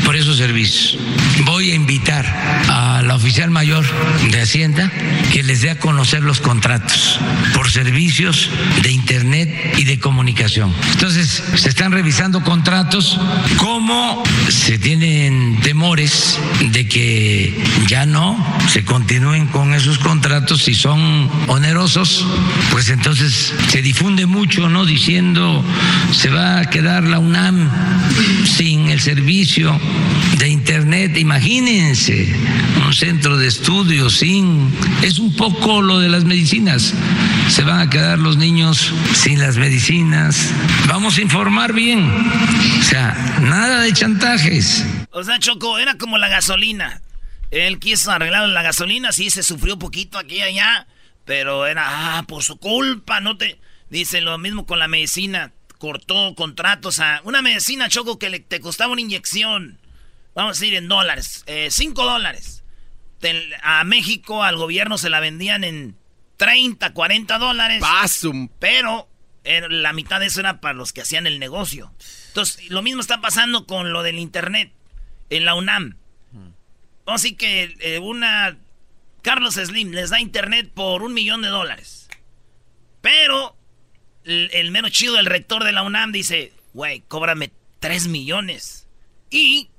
por 0.04 0.16
esos 0.16 0.36
servicios. 0.36 0.98
Voy 1.44 1.70
a 1.70 1.74
invitar 1.74 2.26
a 2.68 3.02
la 3.02 3.14
oficial 3.14 3.50
mayor 3.50 3.84
de 4.30 4.40
Hacienda 4.40 4.90
que 5.32 5.42
les 5.42 5.62
dé 5.62 5.70
a 5.70 5.78
conocer 5.78 6.22
los 6.22 6.40
contratos 6.40 7.18
por 7.54 7.70
servicios 7.70 8.50
de 8.82 8.90
internet 8.90 9.74
y 9.78 9.84
de 9.84 9.98
comunicación. 9.98 10.72
Entonces, 10.92 11.42
se 11.54 11.68
están 11.68 11.92
revisando 11.92 12.42
contratos 12.42 13.18
cómo 13.56 14.22
se 14.48 14.78
tienen 14.78 15.60
temores 15.62 16.38
de 16.72 16.88
que 16.88 17.62
ya 17.86 18.06
no 18.06 18.36
se 18.68 18.84
continúen 18.84 19.46
con 19.46 19.74
esos 19.74 19.98
contratos 19.98 20.62
si 20.62 20.74
son 20.74 21.30
onerosos, 21.46 22.26
pues 22.72 22.88
entonces 22.90 23.52
se 23.68 23.82
difunde 23.82 24.26
mucho, 24.26 24.68
¿no? 24.68 24.84
Diciendo 24.84 25.64
se 26.12 26.30
va 26.30 26.60
a 26.60 26.70
quedar 26.70 27.04
la 27.04 27.18
UNAM 27.18 27.67
sin 28.44 28.90
el 28.90 29.00
servicio 29.00 29.78
de 30.38 30.48
internet. 30.48 31.16
Imagínense 31.16 32.34
un 32.86 32.92
centro 32.92 33.36
de 33.36 33.48
estudio 33.48 34.10
sin 34.10 34.72
es 35.02 35.18
un 35.18 35.34
poco 35.36 35.82
lo 35.82 35.98
de 35.98 36.08
las 36.08 36.24
medicinas. 36.24 36.94
Se 37.48 37.62
van 37.62 37.80
a 37.80 37.90
quedar 37.90 38.18
los 38.18 38.36
niños 38.36 38.92
sin 39.14 39.40
las 39.40 39.56
medicinas. 39.56 40.50
Vamos 40.86 41.18
a 41.18 41.22
informar 41.22 41.72
bien. 41.72 42.10
O 42.80 42.82
sea, 42.82 43.38
nada 43.42 43.82
de 43.82 43.92
chantajes. 43.92 44.84
O 45.10 45.24
sea, 45.24 45.38
Choco, 45.38 45.78
era 45.78 45.96
como 45.96 46.18
la 46.18 46.28
gasolina. 46.28 47.00
Él 47.50 47.78
quiso 47.78 48.10
arreglar 48.10 48.48
la 48.48 48.62
gasolina, 48.62 49.12
sí, 49.12 49.30
se 49.30 49.42
sufrió 49.42 49.78
poquito 49.78 50.18
aquí 50.18 50.36
y 50.36 50.42
allá, 50.42 50.86
pero 51.24 51.66
era, 51.66 52.18
ah, 52.18 52.22
por 52.24 52.42
su 52.42 52.58
culpa, 52.58 53.20
no 53.20 53.36
te... 53.36 53.58
Dice 53.90 54.20
lo 54.20 54.36
mismo 54.36 54.66
con 54.66 54.78
la 54.78 54.86
medicina, 54.86 55.52
cortó 55.78 56.34
contratos 56.34 57.00
a 57.00 57.20
una 57.24 57.42
medicina, 57.42 57.88
Choco, 57.88 58.18
que 58.18 58.30
le, 58.30 58.40
te 58.40 58.60
costaba 58.60 58.92
una 58.92 59.00
inyección, 59.00 59.78
vamos 60.34 60.56
a 60.56 60.60
decir 60.60 60.74
en 60.74 60.88
dólares, 60.88 61.44
eh, 61.46 61.68
cinco 61.70 62.04
dólares. 62.04 62.64
a 63.62 63.84
México, 63.84 64.42
al 64.42 64.56
gobierno 64.56 64.98
se 64.98 65.10
la 65.10 65.20
vendían 65.20 65.64
en 65.64 65.96
30, 66.36 66.92
40 66.92 67.38
dólares. 67.38 67.80
Pasum. 67.80 68.48
Pero 68.58 69.08
la 69.44 69.92
mitad 69.92 70.20
de 70.20 70.26
eso 70.26 70.40
era 70.40 70.60
para 70.60 70.74
los 70.74 70.92
que 70.92 71.02
hacían 71.02 71.26
el 71.26 71.38
negocio. 71.38 71.92
Entonces, 72.28 72.68
lo 72.70 72.82
mismo 72.82 73.00
está 73.00 73.20
pasando 73.20 73.66
con 73.66 73.92
lo 73.92 74.02
del 74.02 74.18
internet 74.18 74.72
en 75.30 75.44
la 75.44 75.54
UNAM. 75.54 75.96
Así 77.06 77.34
que 77.34 77.74
eh, 77.80 77.98
una 77.98 78.58
Carlos 79.22 79.54
Slim 79.54 79.92
les 79.92 80.10
da 80.10 80.20
internet 80.20 80.70
por 80.72 81.02
un 81.02 81.14
millón 81.14 81.42
de 81.42 81.48
dólares. 81.48 82.08
Pero 83.00 83.56
el, 84.28 84.70
menos 84.70 84.92
chido 84.92 85.14
del 85.14 85.26
rector 85.26 85.64
de 85.64 85.72
la 85.72 85.82
UNAM 85.82 86.12
dice, 86.12 86.52
güey, 86.74 87.02
cóbrame 87.08 87.50
tres 87.80 88.08
millones. 88.08 88.86
Y 89.30 89.70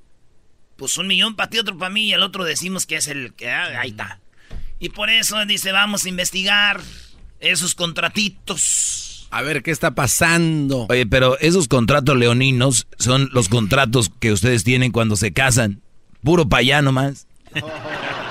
pues 0.76 0.98
un 0.98 1.08
millón 1.08 1.36
para 1.36 1.50
ti, 1.50 1.60
otro 1.60 1.78
para 1.78 1.92
mí, 1.92 2.06
y 2.06 2.14
el 2.14 2.24
otro 2.24 2.44
decimos 2.44 2.86
que 2.86 2.96
es 2.96 3.08
el 3.08 3.34
que 3.34 3.50
ah, 3.50 3.80
ahí 3.80 3.90
está. 3.92 4.20
Y 4.80 4.90
por 4.90 5.10
eso 5.10 5.46
dice, 5.46 5.72
vamos 5.72 6.06
a 6.06 6.10
investigar 6.10 6.82
esos 7.40 7.76
contratitos 7.76 9.10
a 9.32 9.42
ver 9.42 9.62
qué 9.62 9.72
está 9.72 9.92
pasando. 9.92 10.88
Oye, 10.90 11.06
pero 11.06 11.38
esos 11.40 11.68
contratos 11.68 12.18
leoninos 12.18 12.88
son 12.98 13.30
los 13.32 13.50
contratos 13.50 14.12
que 14.20 14.32
ustedes 14.32 14.64
tienen 14.64 14.92
cuando 14.92 15.16
se 15.16 15.34
casan. 15.34 15.82
Puro 16.24 16.50
payá 16.50 16.82
nomás. 16.82 17.28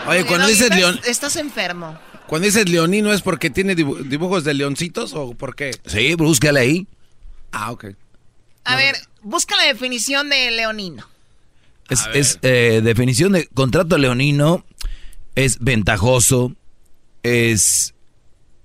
Oye, 0.06 0.24
cuando 0.24 0.46
dices 0.46 0.74
león. 0.74 0.98
Estás 1.06 1.36
enfermo. 1.36 1.98
Cuando 2.28 2.44
dices 2.44 2.68
leonino 2.68 3.10
es 3.12 3.22
porque 3.22 3.48
tiene 3.48 3.74
dibujos 3.74 4.44
de 4.44 4.52
leoncitos 4.52 5.14
o 5.14 5.32
por 5.32 5.56
qué? 5.56 5.70
Sí, 5.86 6.14
búscale 6.14 6.60
ahí. 6.60 6.86
Ah, 7.52 7.72
ok. 7.72 7.86
A 8.64 8.76
ver, 8.76 8.96
busca 9.22 9.56
la 9.56 9.64
definición 9.64 10.28
de 10.28 10.50
leonino. 10.50 11.08
Es, 11.88 12.38
eh, 12.42 12.82
definición 12.84 13.32
de 13.32 13.46
contrato 13.54 13.96
leonino 13.96 14.66
es 15.36 15.58
ventajoso, 15.58 16.54
es 17.22 17.94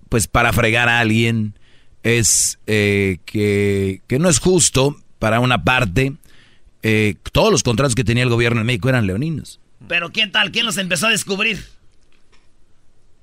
pues 0.10 0.28
para 0.28 0.52
fregar 0.52 0.90
a 0.90 1.00
alguien, 1.00 1.58
es 2.04 2.60
eh, 2.68 3.20
que, 3.26 4.02
no 4.20 4.28
es 4.28 4.40
justo 4.40 4.98
para 5.20 5.40
una 5.40 5.64
parte. 5.64 6.14
Eh, 6.82 7.16
todos 7.32 7.50
los 7.50 7.64
contratos 7.64 7.96
que 7.96 8.04
tenía 8.04 8.24
el 8.24 8.30
gobierno 8.30 8.60
en 8.60 8.68
México 8.68 8.90
eran 8.90 9.08
leoninos. 9.08 9.62
Pero 9.88 10.12
¿quién 10.12 10.34
tal? 10.34 10.52
¿Quién 10.52 10.66
los 10.66 10.78
empezó 10.78 11.08
a 11.08 11.12
descubrir? 11.12 11.66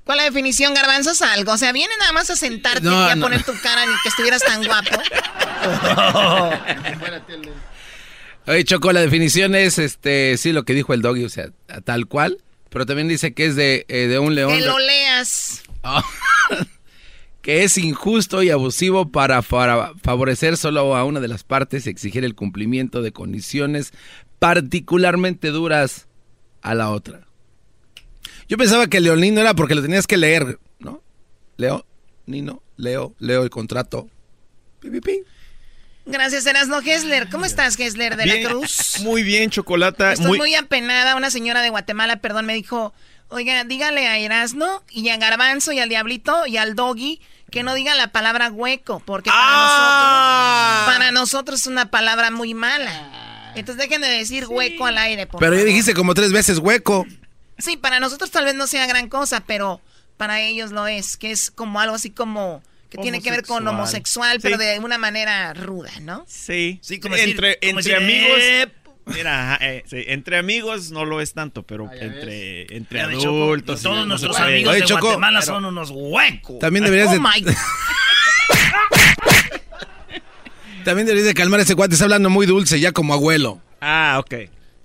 ¿Cuál 0.04 0.18
es 0.18 0.24
la 0.24 0.30
definición, 0.30 0.74
garbanzos? 0.74 1.22
Algo. 1.22 1.52
O 1.52 1.58
sea, 1.58 1.72
viene 1.72 1.94
nada 1.98 2.12
más 2.12 2.30
a 2.30 2.36
sentarte 2.36 2.86
y 2.86 2.88
a 2.88 3.16
poner 3.20 3.42
tu 3.44 3.52
cara 3.62 3.86
ni 3.86 3.92
que 4.02 4.08
estuvieras 4.08 4.42
tan 4.42 4.64
guapo. 4.64 4.90
Oye, 8.46 8.64
Choco, 8.64 8.92
la 8.92 9.00
definición 9.00 9.54
es, 9.54 9.78
este, 9.78 10.36
sí, 10.38 10.52
lo 10.52 10.64
que 10.64 10.74
dijo 10.74 10.94
el 10.94 11.02
doggy, 11.02 11.24
o 11.24 11.28
sea, 11.28 11.50
tal 11.84 12.06
cual. 12.06 12.38
Pero 12.70 12.86
también 12.86 13.08
dice 13.08 13.34
que 13.34 13.46
es 13.46 13.56
de, 13.56 13.84
eh, 13.88 14.06
de 14.06 14.18
un 14.18 14.34
león. 14.34 14.52
Que 14.52 14.60
lo 14.60 14.78
leas. 14.78 15.62
Oh. 15.82 16.02
que 17.42 17.64
es 17.64 17.78
injusto 17.78 18.42
y 18.42 18.50
abusivo 18.50 19.10
para, 19.10 19.42
favorecer 19.42 20.56
solo 20.56 20.96
a 20.96 21.04
una 21.04 21.20
de 21.20 21.28
las 21.28 21.44
partes 21.44 21.86
y 21.86 21.90
exigir 21.90 22.24
el 22.24 22.34
cumplimiento 22.34 23.02
de 23.02 23.12
condiciones 23.12 23.92
particularmente 24.38 25.48
duras 25.48 26.06
a 26.62 26.74
la 26.74 26.90
otra. 26.90 27.26
Yo 28.50 28.58
pensaba 28.58 28.88
que 28.88 28.98
Leonino 28.98 29.40
era 29.40 29.54
porque 29.54 29.76
lo 29.76 29.82
tenías 29.82 30.08
que 30.08 30.16
leer, 30.16 30.58
¿no? 30.80 31.00
Leo, 31.56 31.86
Nino, 32.26 32.64
leo, 32.76 33.14
leo 33.20 33.44
el 33.44 33.50
contrato. 33.50 34.08
Gracias, 36.04 36.46
Erasno 36.46 36.82
Gessler. 36.82 37.28
¿Cómo 37.30 37.44
estás, 37.44 37.76
Gessler 37.76 38.16
de 38.16 38.26
la 38.26 38.48
Cruz? 38.48 38.96
Muy 39.02 39.22
bien, 39.22 39.50
Chocolata. 39.50 40.14
Estoy 40.14 40.36
muy 40.36 40.56
apenada. 40.56 41.14
Una 41.14 41.30
señora 41.30 41.62
de 41.62 41.70
Guatemala, 41.70 42.16
perdón, 42.16 42.46
me 42.46 42.54
dijo, 42.54 42.92
Oiga, 43.28 43.62
dígale 43.62 44.08
a 44.08 44.18
Erasno 44.18 44.82
y 44.90 45.08
a 45.10 45.16
Garbanzo 45.16 45.70
y 45.70 45.78
al 45.78 45.88
Diablito 45.88 46.44
y 46.48 46.56
al 46.56 46.74
Doggy 46.74 47.20
que 47.52 47.62
no 47.62 47.74
digan 47.74 47.96
la 47.98 48.08
palabra 48.08 48.50
hueco, 48.50 49.00
porque 49.06 49.30
para, 49.30 49.40
ah. 49.42 50.84
nosotros, 50.86 50.96
para 50.98 51.12
nosotros 51.12 51.60
es 51.60 51.66
una 51.68 51.88
palabra 51.88 52.32
muy 52.32 52.54
mala. 52.54 53.52
Entonces 53.54 53.88
dejen 53.88 54.02
de 54.02 54.08
decir 54.08 54.46
hueco 54.48 54.86
al 54.86 54.98
aire. 54.98 55.28
pero 55.38 55.56
ya 55.56 55.62
dijiste 55.62 55.94
como 55.94 56.14
tres 56.14 56.32
veces 56.32 56.58
hueco. 56.58 57.06
Sí, 57.60 57.76
para 57.76 58.00
nosotros 58.00 58.30
tal 58.30 58.44
vez 58.44 58.54
no 58.54 58.66
sea 58.66 58.86
gran 58.86 59.08
cosa, 59.08 59.40
pero 59.40 59.80
para 60.16 60.40
ellos 60.40 60.72
lo 60.72 60.86
es, 60.86 61.16
que 61.16 61.30
es 61.30 61.50
como 61.50 61.80
algo 61.80 61.94
así 61.94 62.10
como 62.10 62.62
que 62.90 62.98
tiene 62.98 63.22
que 63.22 63.30
ver 63.30 63.44
con 63.44 63.66
homosexual, 63.66 64.38
pero 64.42 64.58
de 64.58 64.78
una 64.80 64.98
manera 64.98 65.54
ruda, 65.54 65.90
¿no? 66.02 66.24
Sí, 66.26 66.78
sí 66.82 67.00
como 67.00 67.16
entre, 67.16 67.58
entre 67.62 67.96
amigos. 67.96 68.38
Mira, 69.06 69.58
eh, 69.60 69.84
entre 69.90 70.38
amigos 70.38 70.90
no 70.90 71.04
lo 71.04 71.20
es 71.20 71.32
tanto, 71.32 71.62
pero 71.62 71.90
entre, 71.92 72.76
entre 72.76 73.00
adultos. 73.00 73.82
todos 73.82 74.06
nuestros 74.06 74.38
amigos 74.38 74.74
de 74.74 74.82
Guatemala 74.82 75.42
son 75.42 75.64
unos 75.64 75.90
huecos. 75.92 76.58
También 76.58 76.84
deberías 76.84 77.10
de... 77.10 77.18
Oh 77.18 77.22
También 80.84 81.06
deberías 81.06 81.26
de 81.26 81.34
calmar 81.34 81.60
ese 81.60 81.74
cuate, 81.74 81.94
está 81.94 82.04
hablando 82.04 82.30
muy 82.30 82.46
dulce, 82.46 82.80
ya 82.80 82.92
como 82.92 83.14
abuelo. 83.14 83.60
Ah, 83.80 84.16
ok. 84.18 84.34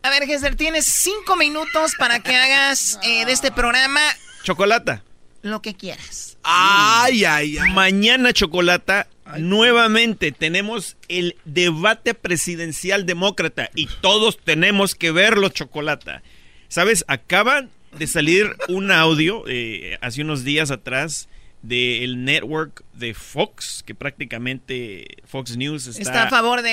A 0.05 0.11
ver, 0.11 0.27
Gessler, 0.27 0.55
tienes 0.55 0.85
cinco 0.85 1.35
minutos 1.35 1.93
para 1.97 2.19
que 2.19 2.35
hagas 2.35 2.99
eh, 3.03 3.25
de 3.25 3.31
este 3.31 3.51
programa... 3.51 3.99
Chocolata. 4.43 5.03
Lo 5.41 5.63
que 5.63 5.73
quieras. 5.73 6.37
Ay, 6.43 7.25
ay, 7.25 7.57
ay. 7.57 7.71
Mañana, 7.71 8.31
Chocolata, 8.31 9.07
Nuevamente 9.39 10.31
tenemos 10.31 10.95
el 11.07 11.35
debate 11.45 12.13
presidencial 12.13 13.07
demócrata 13.07 13.71
y 13.73 13.87
todos 14.01 14.37
tenemos 14.37 14.93
que 14.93 15.09
verlo, 15.09 15.49
Chocolata. 15.49 16.21
¿Sabes? 16.67 17.03
Acaban 17.07 17.71
de 17.97 18.05
salir 18.05 18.55
un 18.67 18.91
audio 18.91 19.43
eh, 19.47 19.97
hace 20.01 20.21
unos 20.21 20.43
días 20.43 20.69
atrás 20.69 21.27
del 21.63 22.23
network 22.23 22.83
de 22.95 23.13
Fox, 23.13 23.83
que 23.85 23.93
prácticamente 23.93 25.17
Fox 25.25 25.57
News 25.57 25.87
está, 25.87 26.01
está 26.01 26.23
a 26.23 26.29
favor 26.29 26.61
de, 26.61 26.71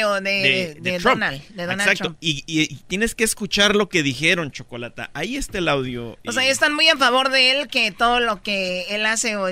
de, 0.81 0.99
Donald, 1.01 1.43
Exacto. 1.57 2.17
Y, 2.21 2.43
tienes 2.87 3.15
que 3.15 3.25
escuchar 3.25 3.75
lo 3.75 3.89
que 3.89 4.03
dijeron, 4.03 4.51
Chocolata. 4.51 5.11
Ahí 5.15 5.37
está 5.37 5.59
el 5.59 5.69
audio. 5.69 6.19
O 6.27 6.33
sea, 6.33 6.47
están 6.49 6.75
muy 6.75 6.89
a 6.89 6.97
favor 6.97 7.31
de 7.31 7.51
él, 7.51 7.69
que 7.69 7.91
todo 7.91 8.21
lo 8.21 8.43
que 8.43 8.87
él 8.91 9.05
hace 9.07 9.37
o, 9.37 9.47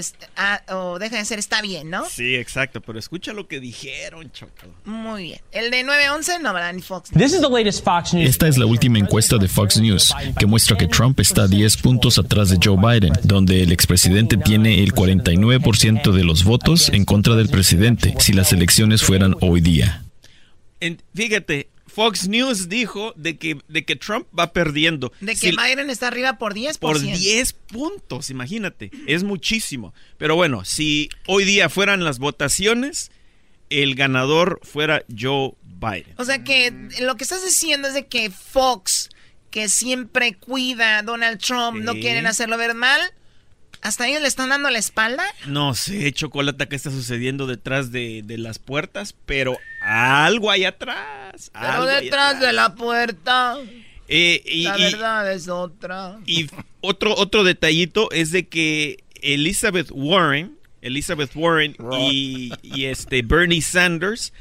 o 0.69 0.99
deja 0.99 1.17
de 1.17 1.23
hacer 1.23 1.39
está 1.39 1.61
bien, 1.61 1.91
¿no? 1.91 2.05
Sí, 2.07 2.37
exacto. 2.37 2.81
Pero 2.81 2.99
escucha 2.99 3.33
lo 3.33 3.49
que 3.49 3.61
dijeron, 3.61 4.31
Chocolata. 4.31 4.79
Muy 4.85 5.25
bien. 5.25 5.41
El 5.53 5.71
de 5.71 5.83
911 5.83 6.39
no 6.41 6.55
verá 6.55 6.73
ni 6.73 6.83
Fox. 6.83 7.11
Esta 8.15 8.49
es 8.49 8.59
la 8.59 8.67
última 8.67 8.99
encuesta 8.99 9.39
de 9.39 9.49
Fox 9.49 9.79
News, 9.79 10.15
que 10.39 10.47
muestra 10.47 10.77
que 10.77 10.87
Trump 10.87 11.19
está 11.19 11.49
10 11.49 11.77
puntos 11.79 12.19
atrás 12.19 12.51
de 12.51 12.59
Joe 12.63 12.77
Biden, 12.77 13.13
donde 13.25 13.63
el 13.63 13.73
expresidente 13.73 14.37
tiene 14.37 14.83
el 14.83 14.93
49% 14.95 16.13
de 16.13 16.25
los 16.25 16.45
votos 16.45 16.60
en 16.93 17.05
contra 17.05 17.35
del 17.35 17.49
presidente 17.49 18.15
si 18.19 18.33
las 18.33 18.53
elecciones 18.53 19.03
fueran 19.03 19.35
hoy 19.41 19.61
día. 19.61 20.05
fíjate, 21.15 21.69
Fox 21.87 22.29
News 22.29 22.69
dijo 22.69 23.13
de 23.17 23.37
que, 23.37 23.59
de 23.69 23.85
que 23.85 23.97
Trump 23.97 24.27
va 24.37 24.53
perdiendo. 24.53 25.13
De 25.21 25.35
que 25.35 25.51
Biden 25.51 25.91
está 25.91 26.09
arriba 26.09 26.39
por 26.39 26.55
10%. 26.55 26.79
Por 26.79 27.01
10 27.01 27.53
puntos, 27.53 28.31
imagínate. 28.31 28.91
Es 29.07 29.25
muchísimo. 29.25 29.93
Pero 30.17 30.37
bueno, 30.37 30.65
si 30.65 31.09
hoy 31.27 31.45
día 31.45 31.69
fueran 31.69 32.05
las 32.05 32.19
votaciones, 32.19 33.11
el 33.71 33.95
ganador 33.97 34.61
fuera 34.63 35.05
Joe 35.17 35.55
Biden. 35.63 36.15
O 36.17 36.25
sea 36.25 36.45
que 36.45 36.73
lo 37.01 37.17
que 37.17 37.25
estás 37.25 37.45
diciendo 37.45 37.89
es 37.89 37.95
de 37.95 38.07
que 38.07 38.31
Fox, 38.31 39.11
que 39.51 39.69
siempre 39.69 40.35
cuida 40.35 40.99
a 40.99 41.03
Donald 41.03 41.41
Trump, 41.41 41.83
no 41.83 41.95
quieren 41.95 42.27
hacerlo 42.27 42.57
ver 42.57 42.75
mal. 42.75 43.01
¿Hasta 43.83 44.07
ellos 44.09 44.21
le 44.21 44.29
están 44.29 44.51
dando 44.51 44.69
la 44.71 44.79
espalda? 44.79 45.25
No 45.47 45.75
sé, 45.75 46.13
Chocolata, 46.13 46.67
qué 46.67 46.77
está 46.77 46.91
sucediendo 46.91 47.47
detrás 47.47 47.91
de, 47.91 48.23
las 48.27 48.59
puertas, 48.59 49.15
pero 49.25 49.57
algo 49.83 50.51
hay 50.51 50.65
atrás. 50.65 51.51
Pero 51.53 51.87
detrás 51.87 52.41
de 52.41 52.53
la 52.53 52.75
puerta. 52.75 53.57
Eh, 54.09 54.43
y, 54.45 54.65
la 54.65 54.77
verdad 54.77 55.33
es 55.33 55.49
otra. 55.49 56.19
Y 56.27 56.49
otro, 56.81 57.15
otro 57.15 57.43
detallito 57.45 58.11
es 58.11 58.33
de 58.33 58.49
que 58.49 59.03
Elizabeth 59.23 59.89
Warren, 59.93 60.59
Elizabeth 60.83 61.31
Warren 61.35 61.77
y, 62.11 62.53
y, 62.63 62.87
este 62.87 63.23
Bernie 63.23 63.63
Sanders 63.63 64.33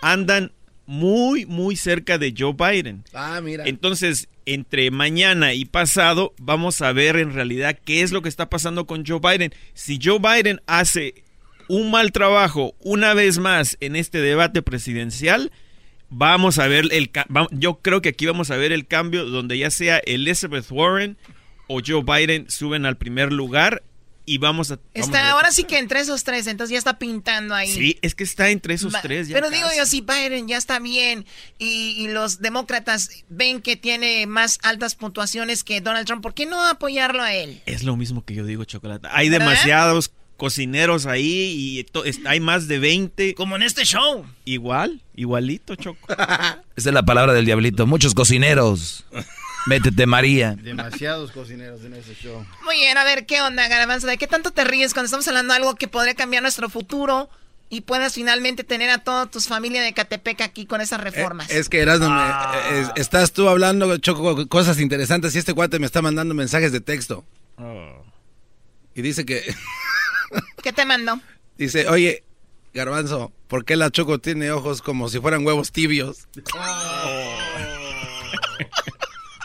andan 0.00 0.52
muy, 0.86 1.46
muy 1.46 1.76
cerca 1.76 2.18
de 2.18 2.34
Joe 2.36 2.54
Biden. 2.54 3.04
Ah, 3.12 3.40
mira. 3.42 3.64
Entonces, 3.66 4.28
entre 4.46 4.90
mañana 4.90 5.52
y 5.52 5.64
pasado 5.64 6.32
vamos 6.38 6.80
a 6.80 6.92
ver 6.92 7.16
en 7.16 7.34
realidad 7.34 7.78
qué 7.84 8.02
es 8.02 8.12
lo 8.12 8.22
que 8.22 8.28
está 8.28 8.48
pasando 8.48 8.86
con 8.86 9.04
Joe 9.04 9.20
Biden. 9.20 9.52
Si 9.74 9.98
Joe 10.02 10.18
Biden 10.18 10.60
hace 10.66 11.24
un 11.68 11.90
mal 11.90 12.12
trabajo 12.12 12.74
una 12.80 13.12
vez 13.14 13.38
más 13.38 13.76
en 13.80 13.96
este 13.96 14.20
debate 14.20 14.62
presidencial, 14.62 15.50
vamos 16.08 16.58
a 16.58 16.68
ver 16.68 16.86
el 16.92 17.10
yo 17.50 17.80
creo 17.80 18.00
que 18.00 18.10
aquí 18.10 18.26
vamos 18.26 18.50
a 18.50 18.56
ver 18.56 18.72
el 18.72 18.86
cambio 18.86 19.24
donde 19.24 19.58
ya 19.58 19.70
sea 19.70 19.98
Elizabeth 19.98 20.70
Warren 20.70 21.16
o 21.66 21.80
Joe 21.84 22.04
Biden 22.04 22.48
suben 22.48 22.86
al 22.86 22.96
primer 22.96 23.32
lugar 23.32 23.82
y 24.26 24.38
vamos 24.38 24.72
a... 24.72 24.80
está, 24.92 25.30
ahora 25.30 25.52
sí 25.52 25.64
que 25.64 25.78
entre 25.78 26.00
esos 26.00 26.24
tres, 26.24 26.48
entonces 26.48 26.72
ya 26.72 26.78
está 26.78 26.98
pintando 26.98 27.54
ahí. 27.54 27.72
Sí, 27.72 27.96
es 28.02 28.16
que 28.16 28.24
está 28.24 28.50
entre 28.50 28.74
esos 28.74 28.92
tres. 29.00 29.28
pero 29.32 29.50
digo 29.50 29.68
yo, 29.76 29.86
si 29.86 30.00
Biden 30.00 30.48
ya 30.48 30.56
está 30.56 30.80
bien 30.80 31.24
y, 31.58 32.08
los 32.08 32.40
demócratas 32.40 33.10
ven 33.28 33.60
que 33.60 33.76
tiene 33.76 34.26
más 34.26 34.58
altas 34.62 34.94
puntuaciones 34.94 35.64
que 35.64 35.80
Donald 35.80 36.06
Trump, 36.06 36.22
¿por 36.22 36.34
qué 36.34 36.46
no 36.46 36.64
apoyarlo 36.64 37.22
a 37.22 37.34
él? 37.34 37.60
Es 37.66 37.84
lo 37.84 37.96
mismo 37.96 38.24
que 38.24 38.34
yo 38.34 38.44
digo, 38.44 38.64
Chocolate. 38.64 39.06
Hay 39.10 39.28
demasiados 39.28 40.10
cocineros 40.36 41.06
ahí 41.06 41.84
y 41.84 41.86
hay 42.26 42.40
más 42.40 42.68
de 42.68 42.78
20. 42.78 43.34
Como 43.34 43.56
en 43.56 43.62
este 43.62 43.84
show. 43.84 44.24
Igual, 44.44 45.02
igualito, 45.14 45.76
Choco. 45.76 46.06
Esa 46.76 46.88
es 46.90 46.94
la 46.94 47.04
palabra 47.04 47.32
del 47.32 47.44
diablito. 47.44 47.86
Muchos 47.86 48.14
cocineros. 48.14 49.04
Métete, 49.66 50.06
María. 50.06 50.56
Demasiados 50.56 51.32
cocineros 51.32 51.84
en 51.84 51.94
ese 51.94 52.14
show. 52.14 52.46
Muy 52.64 52.76
bien, 52.76 52.96
a 52.96 53.04
ver, 53.04 53.26
¿qué 53.26 53.42
onda, 53.42 53.66
Garbanzo? 53.66 54.06
¿De 54.06 54.16
qué 54.16 54.28
tanto 54.28 54.52
te 54.52 54.64
ríes 54.64 54.94
cuando 54.94 55.06
estamos 55.06 55.26
hablando 55.26 55.52
de 55.52 55.58
algo 55.58 55.74
que 55.74 55.88
podría 55.88 56.14
cambiar 56.14 56.42
nuestro 56.42 56.70
futuro? 56.70 57.28
y 57.68 57.80
puedas 57.80 58.14
finalmente 58.14 58.62
tener 58.62 58.90
a 58.90 58.98
toda 58.98 59.26
tu 59.26 59.40
familia 59.40 59.82
de 59.82 59.92
Catepec 59.92 60.40
aquí 60.40 60.66
con 60.66 60.80
esas 60.80 61.00
reformas. 61.00 61.50
es 61.50 61.68
que 61.68 61.80
eras 61.80 61.98
ah. 62.00 62.92
estás 62.94 63.32
tú 63.32 63.48
hablando, 63.48 63.96
Choco, 63.98 64.46
cosas 64.46 64.78
interesantes 64.78 65.34
y 65.34 65.38
este 65.38 65.52
cuate 65.52 65.80
me 65.80 65.86
está 65.86 66.00
mandando 66.00 66.32
mensajes 66.32 66.70
de 66.70 66.80
texto. 66.80 67.24
Oh. 67.56 68.04
Y 68.94 69.02
dice 69.02 69.26
que... 69.26 69.42
¿Qué 70.62 70.72
te 70.72 70.86
mandó? 70.86 71.20
Dice, 71.58 71.88
oye, 71.88 72.22
Garbanzo, 72.72 73.32
¿por 73.48 73.64
qué 73.64 73.74
la 73.74 73.90
Choco 73.90 74.20
tiene 74.20 74.52
ojos 74.52 74.80
como 74.80 75.08
si 75.08 75.18
fueran 75.18 75.44
huevos 75.44 75.72
tibios? 75.72 76.28
Oh. 76.54 77.36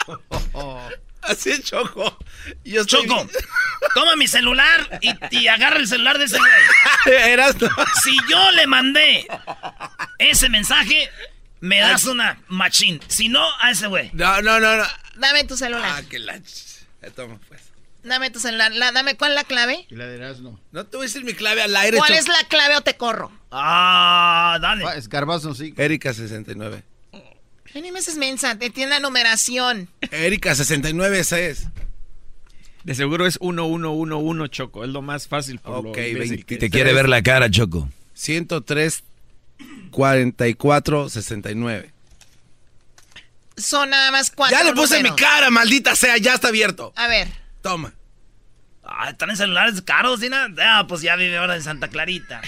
Así 1.22 1.52
es, 1.52 1.64
Choco. 1.64 2.18
Yo 2.64 2.84
Choco, 2.84 3.28
toma 3.94 4.16
mi 4.16 4.28
celular 4.28 5.00
y, 5.02 5.48
agarra 5.48 5.78
el 5.78 5.88
celular 5.88 6.18
de 6.18 6.26
ese 6.26 6.38
güey. 6.38 6.52
Si 8.04 8.18
yo 8.30 8.52
le 8.52 8.68
mandé 8.68 9.28
ese 10.18 10.50
mensaje, 10.50 11.10
me 11.60 11.80
das 11.80 12.06
una 12.06 12.42
machín. 12.48 13.00
Si 13.08 13.30
no, 13.30 13.46
a 13.60 13.72
ese 13.72 13.88
güey. 13.88 14.10
No, 14.14 14.42
no, 14.42 14.60
no, 14.60 14.78
no. 14.78 14.84
Dame 15.16 15.44
tu 15.44 15.56
celular. 15.56 15.92
Ah, 15.98 16.02
que 16.10 16.20
la... 16.20 16.40
Toma, 17.16 17.40
pues. 17.48 17.62
Dame 18.04 18.32
tu 18.32 18.40
celular. 18.40 18.72
dame, 18.94 19.16
¿cuál 19.16 19.32
es 19.32 19.36
la 19.36 19.44
clave? 19.44 19.86
Y 19.90 19.96
la 19.96 20.08
de 20.08 20.16
Erasmo. 20.16 20.60
No 20.72 20.86
te 20.86 20.98
voy 20.98 21.06
a 21.06 21.08
decir 21.08 21.24
mi 21.24 21.34
clave 21.34 21.62
al 21.62 21.76
aire. 21.76 21.98
¿Cuál 21.98 22.14
es 22.14 22.28
la 22.28 22.44
clave 22.48 22.76
o 22.78 22.82
te 22.82 22.98
corro? 22.98 23.32
Ah, 23.52 24.58
dale. 24.60 24.86
Ah, 24.88 24.96
Escarbazo, 24.96 25.54
sí. 25.54 25.74
Erika 25.78 26.14
69. 26.14 26.84
Ni 27.74 27.92
me 27.92 28.00
haces 28.00 28.18
mensa, 28.18 28.58
te 28.58 28.70
tiene 28.70 28.92
la 28.92 29.00
numeración. 29.00 29.90
Erika, 30.12 30.56
69 30.56 31.20
esa 31.20 31.40
es. 31.40 31.68
De 32.84 32.96
seguro 32.96 33.28
es 33.28 33.40
1111 33.42 34.50
Choco, 34.50 34.84
es 34.84 34.90
lo 34.90 35.02
más 35.02 35.28
fácil 35.28 35.60
por 35.60 35.88
Ok, 35.88 35.98
Te 36.48 36.70
quiere 36.70 36.94
ver 36.94 37.08
la 37.08 37.22
cara, 37.22 37.50
Choco. 37.50 37.90
103 38.14 39.04
44 39.92 41.10
69. 41.10 41.92
Son 43.58 43.90
nada 43.90 44.12
más 44.12 44.32
cuatro. 44.32 44.58
Ya 44.58 44.64
le 44.64 44.74
puse 44.74 45.04
mi 45.04 45.14
cara, 45.16 45.52
maldita 45.52 45.96
sea, 45.96 46.18
ya 46.18 46.34
está 46.34 46.48
abierto. 46.48 46.94
A 46.96 47.08
ver. 47.08 47.28
Toma. 47.62 47.94
Ah, 48.84 49.12
están 49.12 49.30
en 49.30 49.38
celulares 49.38 49.82
caros, 49.82 50.20
¿sí? 50.20 50.30
Ah, 50.34 50.86
pues 50.88 51.02
ya 51.02 51.16
vive 51.16 51.38
ahora 51.38 51.56
en 51.56 51.64
Santa 51.64 51.88
Clarita. 51.88 52.42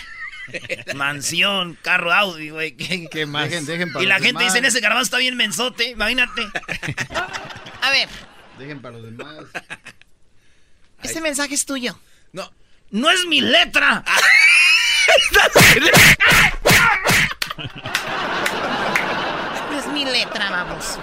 Mansión, 0.96 1.78
carro 1.82 2.14
Audi, 2.14 2.50
güey. 2.50 2.76
¿Qué, 2.76 3.26
más? 3.26 3.50
y 3.52 4.06
la 4.06 4.20
gente 4.20 4.44
dice, 4.44 4.60
ese 4.60 4.80
garbanzo 4.80 5.04
está 5.04 5.18
bien 5.18 5.38
mensote, 5.38 5.90
imagínate. 5.90 6.48
A 7.82 7.90
ver. 7.92 8.10
Dejen 8.58 8.82
para 8.82 8.98
los 8.98 9.06
demás. 9.06 9.46
Este 11.02 11.22
mensaje 11.22 11.56
es 11.56 11.66
tuyo. 11.66 11.98
No. 12.32 12.52
No 12.92 13.10
es 13.10 13.26
mi 13.26 13.42
letra. 13.42 14.04
no 19.72 19.80
es 19.80 19.88
mi 19.88 20.06
letra, 20.06 20.52
vamos. 20.52 21.00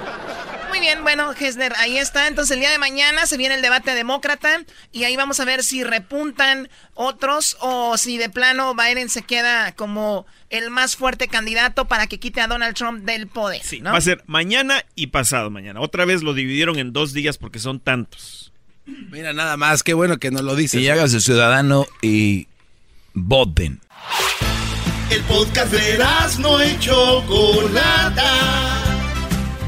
Muy 0.81 0.87
bien, 0.87 1.03
bueno, 1.03 1.35
Hesner, 1.39 1.75
ahí 1.77 1.99
está. 1.99 2.27
Entonces 2.27 2.55
el 2.55 2.61
día 2.61 2.71
de 2.71 2.79
mañana 2.79 3.27
se 3.27 3.37
viene 3.37 3.55
el 3.55 3.61
debate 3.61 3.91
demócrata 3.91 4.65
y 4.93 5.05
ahí 5.05 5.15
vamos 5.15 5.39
a 5.39 5.45
ver 5.45 5.63
si 5.63 5.85
repuntan 5.85 6.71
otros 6.95 7.59
o 7.61 7.99
si 7.99 8.17
de 8.17 8.31
plano 8.31 8.75
Biden 8.75 9.11
se 9.11 9.21
queda 9.21 9.73
como 9.73 10.25
el 10.49 10.71
más 10.71 10.97
fuerte 10.97 11.29
candidato 11.29 11.87
para 11.87 12.07
que 12.07 12.19
quite 12.19 12.41
a 12.41 12.47
Donald 12.47 12.75
Trump 12.75 13.05
del 13.05 13.27
poder. 13.27 13.61
Sí, 13.63 13.81
va 13.81 13.95
a 13.95 14.01
ser 14.01 14.25
mañana 14.27 14.83
y 14.95 15.09
pasado 15.09 15.51
mañana. 15.51 15.81
Otra 15.83 16.07
vez 16.07 16.23
lo 16.23 16.33
dividieron 16.33 16.79
en 16.79 16.95
dos 16.95 17.13
días 17.13 17.37
porque 17.37 17.59
son 17.59 17.81
tantos. 17.81 18.51
Mira, 18.87 19.35
nada 19.35 19.59
más, 19.59 19.83
qué 19.83 19.93
bueno 19.93 20.17
que 20.17 20.31
nos 20.31 20.41
lo 20.41 20.57
dices. 20.57 20.81
Y 20.81 20.89
hagas 20.89 21.13
de 21.13 21.21
ciudadano 21.21 21.87
y 22.01 22.49
voten. 23.13 23.83
El 25.11 25.23
podcast 25.25 25.73
de 25.73 25.99
las 25.99 26.39
no 26.39 26.59
hecho 26.59 27.23
Chocolata 27.29 28.90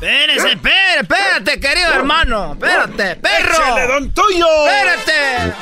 Espérese, 0.00 0.52
espérate, 0.52 1.00
espérate, 1.00 1.60
querido 1.60 1.92
hermano. 1.92 2.52
Espérate, 2.52 3.16
perro. 3.16 3.54
¡Échale, 3.54 3.86
don 3.86 4.12
Toño! 4.12 4.46
Espérate. 4.66 5.54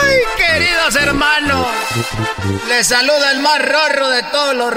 ¡Ay, 0.00 0.20
queridos 0.36 0.96
hermanos! 0.96 1.66
Les 2.68 2.86
saluda 2.86 3.32
el 3.32 3.40
más 3.40 3.58
rorro 3.60 4.08
de 4.08 4.22
todos 4.24 4.54
los. 4.54 4.74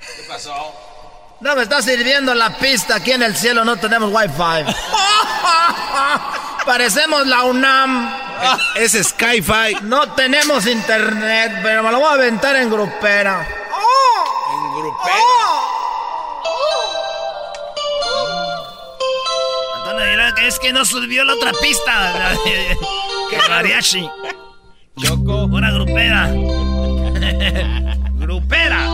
¿Qué 0.00 0.22
pasó? 0.28 0.74
No 1.40 1.56
me 1.56 1.62
está 1.62 1.82
sirviendo 1.82 2.34
la 2.34 2.50
pista. 2.56 2.96
Aquí 2.96 3.12
en 3.12 3.22
el 3.22 3.36
cielo 3.36 3.64
no 3.64 3.76
tenemos 3.76 4.10
wifi. 4.12 4.72
Parecemos 6.66 7.26
la 7.26 7.44
UNAM. 7.44 8.10
Es 8.76 8.92
Skyfi. 8.92 9.76
No 9.82 10.12
tenemos 10.12 10.66
internet, 10.66 11.60
pero 11.62 11.82
me 11.82 11.92
lo 11.92 12.00
voy 12.00 12.08
a 12.08 12.12
aventar 12.12 12.56
en 12.56 12.70
grupera. 12.70 13.46
En 14.52 14.74
grupera. 14.74 15.14
es 20.46 20.58
que 20.58 20.72
no 20.72 20.84
subió 20.84 21.24
la 21.24 21.34
otra 21.34 21.52
pista. 21.60 22.34
que 23.30 23.48
mariachi. 23.48 24.08
Choco. 24.98 25.44
Una 25.44 25.70
grupera. 25.72 26.32
grupera. 28.14 28.88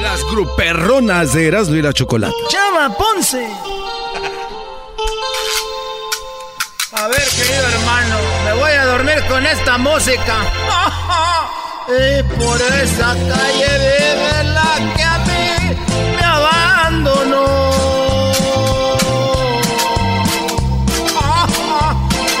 Las 0.00 0.22
gruperronas 0.24 1.32
de 1.34 1.48
Erasmo 1.48 1.76
y 1.76 1.82
la 1.82 1.92
Chocolata. 1.92 2.34
Chama 2.48 2.96
Ponce. 2.96 3.48
A 6.98 7.08
ver, 7.08 7.22
querido 7.28 7.68
hermano, 7.68 8.16
me 8.46 8.52
voy 8.54 8.70
a 8.70 8.86
dormir 8.86 9.22
con 9.28 9.44
esta 9.44 9.76
música. 9.76 10.34
y 11.88 12.22
por 12.22 12.56
esa 12.56 13.12
calle 13.12 13.68
vive 13.78 14.44
la 14.44 14.94
que 14.96 15.02
a 15.04 15.18
mí 15.18 15.76
me 16.16 16.24
abandonó. 16.24 17.72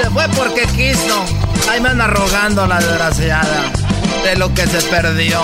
Se 0.00 0.08
fue 0.10 0.26
porque 0.30 0.62
quiso. 0.68 1.22
Ahí 1.70 1.78
me 1.80 1.90
anda 1.90 2.06
rogando 2.06 2.66
la 2.66 2.78
desgraciada 2.78 3.70
de 4.24 4.36
lo 4.36 4.54
que 4.54 4.66
se 4.66 4.80
perdió. 4.88 5.38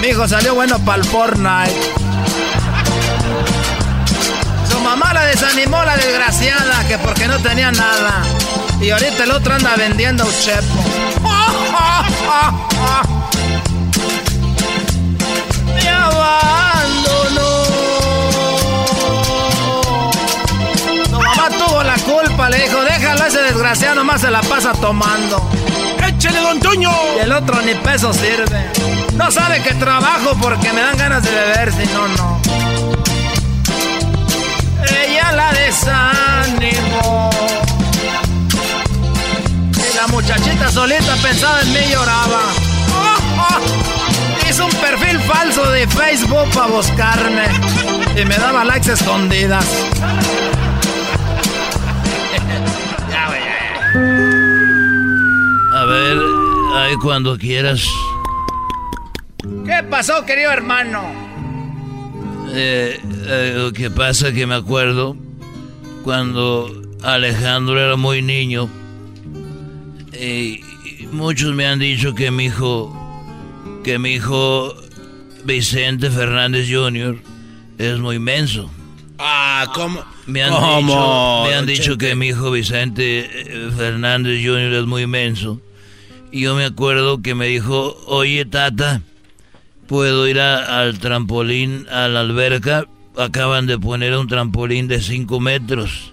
Mi 0.00 0.08
hijo 0.08 0.26
salió 0.26 0.54
bueno 0.54 0.78
para 0.78 1.02
el 1.02 1.04
Fortnite. 1.04 2.13
Mamá 4.84 5.12
la 5.14 5.24
desanimó 5.24 5.82
la 5.82 5.96
desgraciada, 5.96 6.86
que 6.86 6.98
porque 6.98 7.26
no 7.26 7.38
tenía 7.38 7.72
nada. 7.72 8.22
Y 8.82 8.90
ahorita 8.90 9.24
el 9.24 9.30
otro 9.30 9.54
anda 9.54 9.74
vendiendo 9.76 10.26
un 10.26 10.30
chepo. 10.30 10.62
Me 15.74 15.88
abandonó. 15.88 17.64
Su 21.08 21.18
mamá 21.18 21.48
tuvo 21.48 21.82
la 21.82 21.94
culpa, 21.94 22.50
le 22.50 22.58
dijo, 22.64 22.84
déjalo 22.84 23.24
ese 23.24 23.40
desgraciado, 23.40 23.94
nomás 23.94 24.20
se 24.20 24.30
la 24.30 24.42
pasa 24.42 24.74
tomando. 24.74 25.50
¡Échale, 26.06 26.40
don 26.40 26.60
Toño! 26.60 26.92
Y 27.16 27.20
el 27.20 27.32
otro 27.32 27.62
ni 27.62 27.72
peso 27.74 28.12
sirve. 28.12 28.70
No 29.14 29.30
sabe 29.30 29.62
que 29.62 29.72
trabajo 29.74 30.36
porque 30.42 30.70
me 30.74 30.82
dan 30.82 30.98
ganas 30.98 31.22
de 31.22 31.30
beber, 31.30 31.72
si 31.72 31.86
no, 31.86 32.06
no. 32.08 32.42
Ella 34.90 35.32
la 35.32 35.52
desanimó. 35.52 37.30
Y 39.72 39.96
la 39.96 40.06
muchachita 40.08 40.70
solita 40.70 41.16
pensaba 41.22 41.60
en 41.62 41.72
mí 41.72 41.78
y 41.86 41.92
lloraba. 41.92 42.40
Hizo 44.48 44.66
un 44.66 44.72
perfil 44.72 45.20
falso 45.20 45.70
de 45.70 45.86
Facebook 45.88 46.50
para 46.54 46.66
buscarme. 46.66 47.46
Y 48.20 48.24
me 48.24 48.36
daba 48.36 48.64
likes 48.64 48.92
escondidas. 48.92 49.64
A 55.74 55.84
ver, 55.86 56.18
ahí 56.76 56.94
cuando 57.02 57.36
quieras. 57.36 57.84
¿Qué 59.66 59.82
pasó, 59.90 60.24
querido 60.24 60.50
hermano? 60.52 61.23
Eh, 62.56 63.00
eh, 63.26 63.54
lo 63.56 63.72
que 63.72 63.90
pasa 63.90 64.32
que 64.32 64.46
me 64.46 64.54
acuerdo 64.54 65.16
cuando 66.04 66.70
Alejandro 67.02 67.80
era 67.80 67.96
muy 67.96 68.22
niño. 68.22 68.68
Y 70.12 70.60
muchos 71.10 71.52
me 71.54 71.66
han 71.66 71.80
dicho 71.80 72.14
que 72.14 72.30
mi 72.30 72.44
hijo, 72.44 72.94
que 73.82 73.98
mi 73.98 74.14
hijo 74.14 74.74
Vicente 75.44 76.10
Fernández 76.10 76.68
Jr. 76.70 77.18
es 77.78 77.98
muy 77.98 78.20
menso. 78.20 78.70
Ah, 79.18 79.70
¿cómo? 79.74 80.04
Me 80.26 80.42
han 80.42 80.50
¿Cómo, 80.52 80.78
dicho, 80.80 81.48
me 81.48 81.54
han 81.56 81.66
dicho 81.66 81.98
que 81.98 82.14
mi 82.14 82.28
hijo 82.28 82.50
Vicente 82.50 83.28
eh, 83.30 83.70
Fernández 83.76 84.40
Jr. 84.44 84.72
es 84.74 84.86
muy 84.86 85.06
menso. 85.06 85.60
Y 86.30 86.42
yo 86.42 86.54
me 86.54 86.64
acuerdo 86.64 87.20
que 87.20 87.34
me 87.34 87.46
dijo, 87.46 87.96
oye 88.06 88.44
tata, 88.44 89.02
puedo 89.86 90.26
ir 90.28 90.40
a- 90.40 90.80
al 90.80 90.98
trampolín, 90.98 91.86
a 91.90 92.08
la 92.08 92.20
alberca. 92.20 92.86
Acaban 93.16 93.66
de 93.66 93.78
poner 93.78 94.16
un 94.16 94.26
trampolín 94.26 94.88
de 94.88 95.00
5 95.00 95.38
metros. 95.40 96.12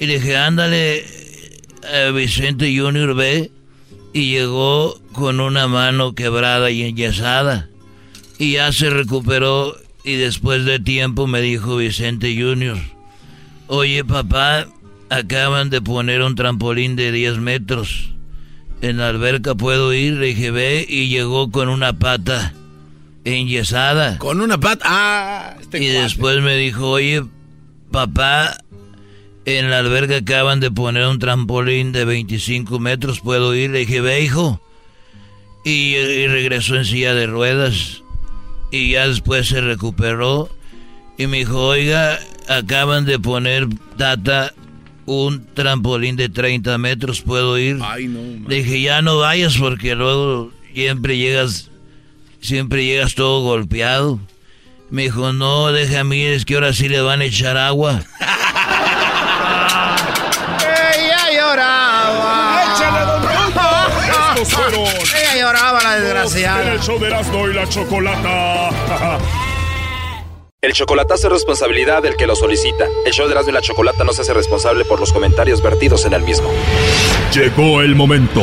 Y 0.00 0.06
le 0.06 0.14
dije, 0.18 0.36
ándale, 0.36 1.04
eh, 1.92 2.12
Vicente 2.14 2.76
Jr. 2.76 3.14
ve. 3.14 3.50
Y 4.12 4.30
llegó 4.30 4.98
con 5.12 5.38
una 5.40 5.68
mano 5.68 6.14
quebrada 6.14 6.70
y 6.70 6.82
enyesada. 6.82 7.68
Y 8.38 8.52
ya 8.54 8.72
se 8.72 8.90
recuperó 8.90 9.76
y 10.04 10.14
después 10.14 10.64
de 10.64 10.78
tiempo 10.80 11.26
me 11.26 11.40
dijo 11.40 11.76
Vicente 11.76 12.34
Jr. 12.40 12.78
Oye 13.66 14.04
papá, 14.04 14.66
acaban 15.10 15.70
de 15.70 15.82
poner 15.82 16.22
un 16.22 16.34
trampolín 16.36 16.96
de 16.96 17.12
10 17.12 17.38
metros. 17.38 18.10
En 18.80 18.96
la 18.98 19.08
alberca 19.08 19.54
puedo 19.54 19.92
ir, 19.92 20.14
le 20.14 20.26
dije 20.26 20.50
ve 20.50 20.86
y 20.88 21.08
llegó 21.08 21.50
con 21.50 21.68
una 21.68 21.92
pata 21.98 22.54
enyesada. 23.34 24.18
Con 24.18 24.40
una 24.40 24.58
pata. 24.58 24.84
Ah, 24.86 25.56
este 25.60 25.78
Y 25.78 25.86
cuate. 25.88 26.02
después 26.02 26.40
me 26.42 26.56
dijo, 26.56 26.90
oye, 26.90 27.22
papá, 27.90 28.58
en 29.44 29.70
la 29.70 29.78
alberca 29.78 30.16
acaban 30.16 30.60
de 30.60 30.70
poner 30.70 31.06
un 31.06 31.18
trampolín 31.18 31.92
de 31.92 32.04
25 32.04 32.78
metros, 32.78 33.20
¿puedo 33.20 33.54
ir? 33.54 33.70
Le 33.70 33.80
dije, 33.80 34.00
ve, 34.00 34.22
hijo. 34.22 34.60
Y, 35.64 35.94
y 35.96 36.26
regresó 36.26 36.76
en 36.76 36.84
silla 36.84 37.14
de 37.14 37.26
ruedas. 37.26 38.02
Y 38.70 38.92
ya 38.92 39.08
después 39.08 39.48
se 39.48 39.60
recuperó. 39.60 40.48
Y 41.16 41.26
me 41.26 41.38
dijo, 41.38 41.58
oiga, 41.66 42.18
acaban 42.48 43.04
de 43.06 43.18
poner, 43.18 43.66
tata, 43.96 44.52
un 45.06 45.46
trampolín 45.54 46.16
de 46.16 46.28
30 46.28 46.76
metros, 46.78 47.22
¿puedo 47.22 47.58
ir? 47.58 47.78
Ay, 47.82 48.06
no. 48.08 48.20
Le 48.48 48.56
dije, 48.56 48.80
ya 48.82 49.00
no 49.02 49.18
vayas 49.18 49.56
porque 49.56 49.94
luego 49.94 50.52
siempre 50.74 51.16
llegas, 51.16 51.67
siempre 52.48 52.84
llegas 52.84 53.14
todo 53.14 53.42
golpeado. 53.42 54.18
Me 54.90 55.02
dijo, 55.02 55.32
no, 55.34 55.70
déjame 55.70 56.16
ir, 56.16 56.32
es 56.32 56.46
que 56.46 56.54
ahora 56.54 56.72
sí 56.72 56.88
le 56.88 57.00
van 57.02 57.20
a 57.20 57.26
echar 57.26 57.58
agua. 57.58 58.00
Ella 60.60 61.30
lloraba. 61.30 62.74
¡Échale, 62.74 63.00
don! 63.04 63.28
Estos 64.38 64.52
fueron 64.52 64.86
Ella 64.86 65.36
lloraba 65.40 65.82
la 65.82 65.96
en 65.98 66.04
desgraciada. 66.04 66.72
el 66.72 66.80
show 66.80 66.98
de 66.98 67.06
Erasmo 67.08 67.48
y 67.48 67.54
la 67.54 67.68
Chocolata. 67.68 68.70
El 70.60 70.72
chocolatazo 70.72 71.28
es 71.28 71.32
responsabilidad 71.34 72.02
del 72.02 72.16
que 72.16 72.26
lo 72.26 72.34
solicita. 72.34 72.86
El 73.06 73.12
show 73.12 73.26
de 73.26 73.32
Erasmo 73.32 73.50
y 73.50 73.54
la 73.54 73.60
Chocolata 73.60 74.02
no 74.02 74.12
se 74.12 74.22
hace 74.22 74.34
responsable 74.34 74.84
por 74.84 74.98
los 74.98 75.12
comentarios 75.12 75.62
vertidos 75.62 76.04
en 76.04 76.14
el 76.14 76.22
mismo. 76.22 76.50
Llegó 77.32 77.80
el 77.80 77.94
momento 77.94 78.42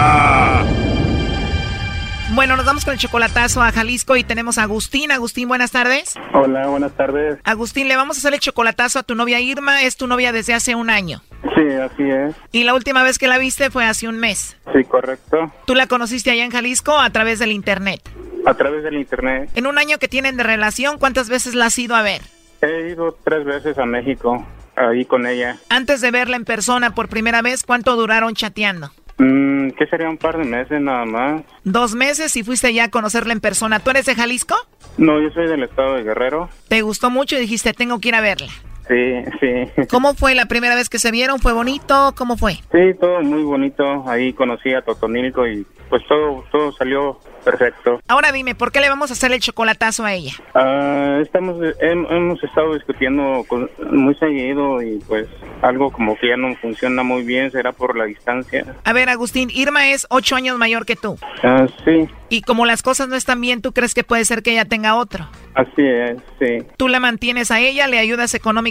Bueno, 2.33 2.55
nos 2.55 2.65
vamos 2.65 2.85
con 2.85 2.93
el 2.93 2.99
chocolatazo 2.99 3.61
a 3.61 3.73
Jalisco 3.73 4.15
y 4.15 4.23
tenemos 4.23 4.57
a 4.57 4.63
Agustín. 4.63 5.11
Agustín, 5.11 5.49
buenas 5.49 5.71
tardes. 5.71 6.13
Hola, 6.33 6.67
buenas 6.67 6.93
tardes. 6.93 7.37
Agustín, 7.43 7.89
le 7.89 7.97
vamos 7.97 8.15
a 8.15 8.19
hacer 8.19 8.33
el 8.33 8.39
chocolatazo 8.39 8.99
a 8.99 9.03
tu 9.03 9.15
novia 9.15 9.41
Irma. 9.41 9.83
Es 9.83 9.97
tu 9.97 10.07
novia 10.07 10.31
desde 10.31 10.53
hace 10.53 10.73
un 10.73 10.89
año. 10.89 11.21
Sí, 11.55 11.73
así 11.73 12.03
es. 12.03 12.33
Y 12.53 12.63
la 12.63 12.73
última 12.73 13.03
vez 13.03 13.17
que 13.17 13.27
la 13.27 13.37
viste 13.37 13.69
fue 13.69 13.83
hace 13.83 14.07
un 14.07 14.17
mes. 14.17 14.55
Sí, 14.73 14.85
correcto. 14.85 15.51
¿Tú 15.65 15.75
la 15.75 15.87
conociste 15.87 16.31
allá 16.31 16.45
en 16.45 16.51
Jalisco 16.51 16.97
a 16.97 17.09
través 17.09 17.37
del 17.39 17.51
internet? 17.51 18.01
A 18.45 18.53
través 18.53 18.83
del 18.83 18.95
internet. 18.95 19.49
En 19.55 19.67
un 19.67 19.77
año 19.77 19.97
que 19.97 20.07
tienen 20.07 20.37
de 20.37 20.43
relación, 20.43 20.99
¿cuántas 20.99 21.27
veces 21.27 21.53
la 21.53 21.65
has 21.65 21.77
ido 21.77 21.95
a 21.95 22.01
ver? 22.01 22.21
He 22.61 22.91
ido 22.91 23.17
tres 23.25 23.43
veces 23.43 23.77
a 23.77 23.85
México, 23.85 24.45
ahí 24.77 25.03
con 25.03 25.27
ella. 25.27 25.57
Antes 25.67 25.99
de 25.99 26.11
verla 26.11 26.37
en 26.37 26.45
persona 26.45 26.95
por 26.95 27.09
primera 27.09 27.41
vez, 27.41 27.63
¿cuánto 27.63 27.97
duraron 27.97 28.35
chateando? 28.35 28.91
Mm, 29.17 29.69
¿Qué 29.71 29.85
sería 29.87 30.09
un 30.09 30.17
par 30.17 30.37
de 30.37 30.45
meses 30.45 30.81
nada 30.81 31.05
más? 31.05 31.43
Dos 31.63 31.95
meses 31.95 32.35
y 32.35 32.43
fuiste 32.43 32.73
ya 32.73 32.85
a 32.85 32.89
conocerla 32.89 33.33
en 33.33 33.39
persona. 33.39 33.79
¿Tú 33.79 33.91
eres 33.91 34.05
de 34.05 34.15
Jalisco? 34.15 34.55
No, 34.97 35.21
yo 35.21 35.29
soy 35.31 35.47
del 35.47 35.63
estado 35.63 35.95
de 35.95 36.03
Guerrero. 36.03 36.49
¿Te 36.67 36.81
gustó 36.81 37.09
mucho 37.09 37.35
y 37.35 37.39
dijiste, 37.39 37.73
tengo 37.73 37.99
que 37.99 38.09
ir 38.09 38.15
a 38.15 38.21
verla? 38.21 38.51
Sí, 38.87 39.23
sí. 39.39 39.85
¿Cómo 39.89 40.13
fue 40.15 40.35
la 40.35 40.45
primera 40.47 40.75
vez 40.75 40.89
que 40.89 40.99
se 40.99 41.11
vieron? 41.11 41.39
¿Fue 41.39 41.53
bonito? 41.53 42.13
¿Cómo 42.17 42.37
fue? 42.37 42.53
Sí, 42.71 42.93
todo 42.99 43.21
muy 43.21 43.43
bonito. 43.43 44.03
Ahí 44.09 44.33
conocí 44.33 44.73
a 44.73 44.81
Totonilco 44.81 45.47
y 45.47 45.65
pues 45.89 46.03
todo, 46.07 46.43
todo 46.51 46.71
salió 46.73 47.19
perfecto. 47.43 47.99
Ahora 48.07 48.31
dime, 48.31 48.55
¿por 48.55 48.71
qué 48.71 48.79
le 48.79 48.87
vamos 48.89 49.09
a 49.09 49.13
hacer 49.13 49.31
el 49.33 49.39
chocolatazo 49.41 50.05
a 50.05 50.13
ella? 50.13 50.31
Ah, 50.53 51.19
estamos, 51.21 51.57
hem- 51.57 52.07
hemos 52.09 52.41
estado 52.43 52.73
discutiendo 52.75 53.43
con- 53.47 53.69
muy 53.91 54.15
seguido 54.15 54.81
y 54.81 54.99
pues 55.07 55.27
algo 55.61 55.91
como 55.91 56.15
que 56.17 56.29
ya 56.29 56.37
no 56.37 56.55
funciona 56.55 57.03
muy 57.03 57.23
bien, 57.23 57.51
será 57.51 57.71
por 57.73 57.97
la 57.97 58.05
distancia. 58.05 58.65
A 58.85 58.93
ver, 58.93 59.09
Agustín, 59.09 59.49
Irma 59.53 59.89
es 59.89 60.07
ocho 60.09 60.35
años 60.35 60.57
mayor 60.57 60.85
que 60.85 60.95
tú. 60.95 61.17
Ah, 61.43 61.65
sí, 61.83 62.07
Y 62.29 62.41
como 62.43 62.65
las 62.65 62.81
cosas 62.83 63.09
no 63.09 63.15
están 63.17 63.41
bien, 63.41 63.61
¿tú 63.61 63.73
crees 63.73 63.93
que 63.93 64.03
puede 64.05 64.23
ser 64.23 64.43
que 64.43 64.51
ella 64.51 64.65
tenga 64.65 64.95
otro? 64.95 65.27
así 65.53 65.81
es, 65.85 66.15
sí. 66.39 66.65
Tú 66.77 66.87
la 66.87 67.01
mantienes 67.01 67.51
a 67.51 67.59
ella, 67.59 67.85
le 67.87 67.99
ayudas 67.99 68.33
económicamente. 68.33 68.70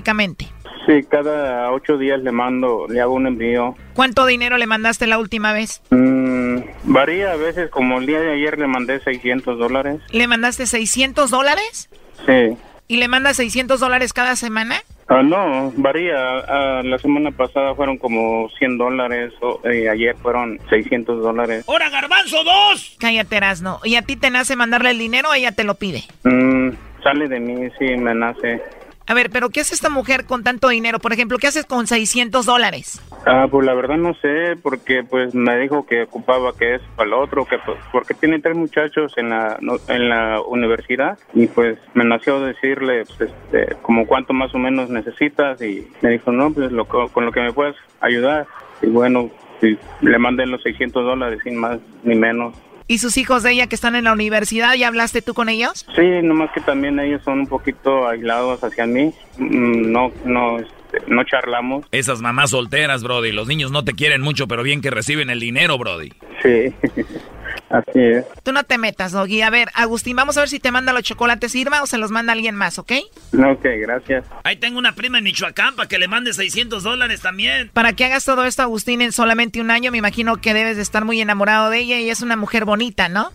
Sí, 0.87 1.03
cada 1.09 1.71
ocho 1.73 1.99
días 1.99 2.21
le 2.21 2.33
mando, 2.33 2.87
le 2.89 3.01
hago 3.01 3.15
un 3.15 3.27
envío. 3.27 3.77
¿Cuánto 3.95 4.25
dinero 4.27 4.57
le 4.57 4.67
mandaste 4.67 5.07
la 5.07 5.19
última 5.19 5.53
vez? 5.53 5.83
Mm, 5.91 6.59
Varía 6.85 7.33
a 7.33 7.37
veces, 7.37 7.71
como 7.71 7.99
el 7.99 8.07
día 8.07 8.21
de 8.21 8.33
ayer 8.33 8.59
le 8.59 8.67
mandé 8.67 8.99
600 9.01 9.59
dólares. 9.59 10.01
¿Le 10.11 10.27
mandaste 10.27 10.67
600 10.67 11.31
dólares? 11.31 11.91
Sí. 12.27 12.57
¿Y 12.89 12.97
le 12.97 13.07
mandas 13.09 13.37
600 13.37 13.79
dólares 13.79 14.13
cada 14.13 14.35
semana? 14.37 14.77
Ah, 15.09 15.23
no, 15.23 15.73
varía. 15.77 16.15
Ah, 16.49 16.83
la 16.85 16.99
semana 16.99 17.31
pasada 17.31 17.75
fueron 17.75 17.99
como 17.99 18.49
100 18.59 18.79
dólares, 18.79 19.33
o, 19.43 19.61
eh, 19.69 19.89
ayer 19.89 20.17
fueron 20.17 20.59
600 20.71 21.23
dólares. 21.23 21.65
¡Hora, 21.67 21.91
garbanzo, 21.91 22.43
dos! 22.43 22.97
Cállate, 22.99 23.37
Erasno. 23.37 23.81
¿Y 23.85 23.97
a 23.97 24.03
ti 24.03 24.17
te 24.17 24.31
nace 24.31 24.57
mandarle 24.57 24.91
el 24.91 24.99
dinero 24.99 25.31
o 25.31 25.35
ella 25.35 25.53
te 25.53 25.65
lo 25.65 25.75
pide? 25.75 26.05
Mm, 26.25 26.71
sale 27.03 27.29
de 27.29 27.39
mí, 27.41 27.69
sí, 27.79 27.97
me 27.97 28.15
nace. 28.15 28.63
A 29.11 29.15
ver, 29.15 29.29
pero 29.31 29.51
¿qué 29.51 29.59
hace 29.63 29.75
esta 29.75 29.89
mujer 29.91 30.25
con 30.25 30.45
tanto 30.45 30.69
dinero? 30.69 31.01
Por 31.01 31.13
ejemplo, 31.13 31.37
¿qué 31.39 31.49
haces 31.49 31.65
con 31.65 31.89
600 31.89 32.47
dólares? 32.47 33.03
Ah, 33.27 33.49
pues 33.51 33.67
la 33.67 33.75
verdad 33.75 33.97
no 33.97 34.15
sé, 34.15 34.57
porque 34.63 35.03
pues 35.03 35.35
me 35.35 35.59
dijo 35.59 35.85
que 35.85 36.05
ocupaba 36.05 36.53
que 36.57 36.77
es 36.77 36.81
para 36.95 37.09
el 37.09 37.15
otro, 37.15 37.45
que 37.45 37.59
pues, 37.59 37.77
porque 37.91 38.15
tiene 38.15 38.39
tres 38.39 38.57
muchachos 38.57 39.13
en 39.17 39.31
la 39.31 39.59
no- 39.61 39.81
en 39.89 40.09
la 40.09 40.41
universidad 40.43 41.19
y 41.35 41.49
pues 41.49 41.77
me 41.93 42.05
nació 42.05 42.39
decirle 42.39 43.05
pues, 43.19 43.33
este, 43.33 43.75
como 43.83 44.07
cuánto 44.07 44.33
más 44.33 44.55
o 44.55 44.59
menos 44.59 44.91
necesitas 44.91 45.61
y 45.61 45.89
me 46.03 46.11
dijo 46.11 46.31
no, 46.31 46.53
pues 46.53 46.71
lo, 46.71 46.85
co- 46.85 47.09
con 47.09 47.25
lo 47.27 47.33
que 47.33 47.41
me 47.41 47.53
puedes 47.53 47.75
ayudar 48.01 48.47
y 48.81 48.87
bueno, 48.87 49.29
sí, 49.61 49.77
le 50.03 50.19
mandé 50.21 50.47
los 50.47 50.63
600 50.63 51.05
dólares 51.05 51.41
sin 51.43 51.57
más 51.57 51.81
ni 52.05 52.15
menos. 52.15 52.55
¿Y 52.91 52.99
sus 52.99 53.17
hijos 53.19 53.45
de 53.45 53.53
ella 53.53 53.69
que 53.69 53.77
están 53.77 53.95
en 53.95 54.03
la 54.03 54.13
universidad, 54.13 54.75
ya 54.75 54.89
hablaste 54.89 55.23
tú 55.23 55.33
con 55.33 55.49
ellos? 55.49 55.87
Sí, 55.95 56.03
nomás 56.25 56.51
que 56.53 56.61
también 56.61 56.99
ellos 56.99 57.23
son 57.25 57.39
un 57.39 57.47
poquito 57.47 58.09
aislados 58.09 58.65
hacia 58.65 58.85
mí, 58.85 59.15
Mm, 59.39 59.93
no 59.93 60.11
no 60.25 60.59
este, 60.59 60.99
no 61.07 61.23
charlamos. 61.23 61.87
Esas 61.93 62.21
mamás 62.21 62.51
solteras, 62.51 63.05
Brody. 63.05 63.31
Los 63.31 63.47
niños 63.47 63.71
no 63.71 63.85
te 63.85 63.93
quieren 63.93 64.23
mucho, 64.23 64.49
pero 64.49 64.65
bien 64.65 64.81
que 64.81 64.91
reciben 64.91 65.31
el 65.31 65.39
dinero, 65.39 65.79
Brody. 65.79 66.13
Sí, 66.43 66.75
así 67.71 68.01
es. 68.01 68.27
Tú 68.43 68.53
no 68.53 68.65
te 68.65 68.79
metas, 68.79 69.13
Doggy. 69.13 69.43
A 69.43 69.51
ver, 69.51 69.69
Agustín, 69.75 70.17
vamos 70.17 70.37
a 70.37 70.41
ver 70.41 70.49
si 70.49 70.61
te 70.61 70.71
manda 70.71 70.93
los 70.93 71.03
chocolates 71.03 71.55
Irma 71.55 71.83
o 71.83 71.87
se 71.87 71.99
los 71.99 72.11
manda 72.11 72.33
alguien 72.33 72.55
más, 72.55 72.79
¿ok? 72.79 72.93
Ok, 73.33 73.65
gracias. 73.79 74.25
Ahí 74.45 74.57
tengo 74.57 74.79
una 74.79 74.95
prima 74.95 75.19
en 75.19 75.25
Michoacán 75.25 75.77
para 75.77 75.89
que 75.89 75.99
le 75.99 76.09
mande 76.09 76.33
600 76.33 76.83
dólares 76.83 77.23
también. 77.23 77.71
Para 77.73 77.95
que 77.95 78.05
hagas 78.05 78.25
todo 78.25 78.45
esto, 78.45 78.63
Agustín, 78.63 79.03
en 79.03 79.13
solamente 79.13 79.61
un 79.61 79.71
año, 79.71 79.91
me 79.91 79.99
imagino 79.99 80.37
que 80.37 80.55
debes 80.55 80.77
de 80.77 80.83
estar 80.83 81.05
muy 81.05 81.21
enamorado 81.21 81.71
de 81.71 81.79
ella 81.79 81.99
y 81.99 82.11
es 82.11 82.23
una 82.23 82.37
mujer 82.37 82.65
bonita, 82.65 83.09
¿no? 83.09 83.31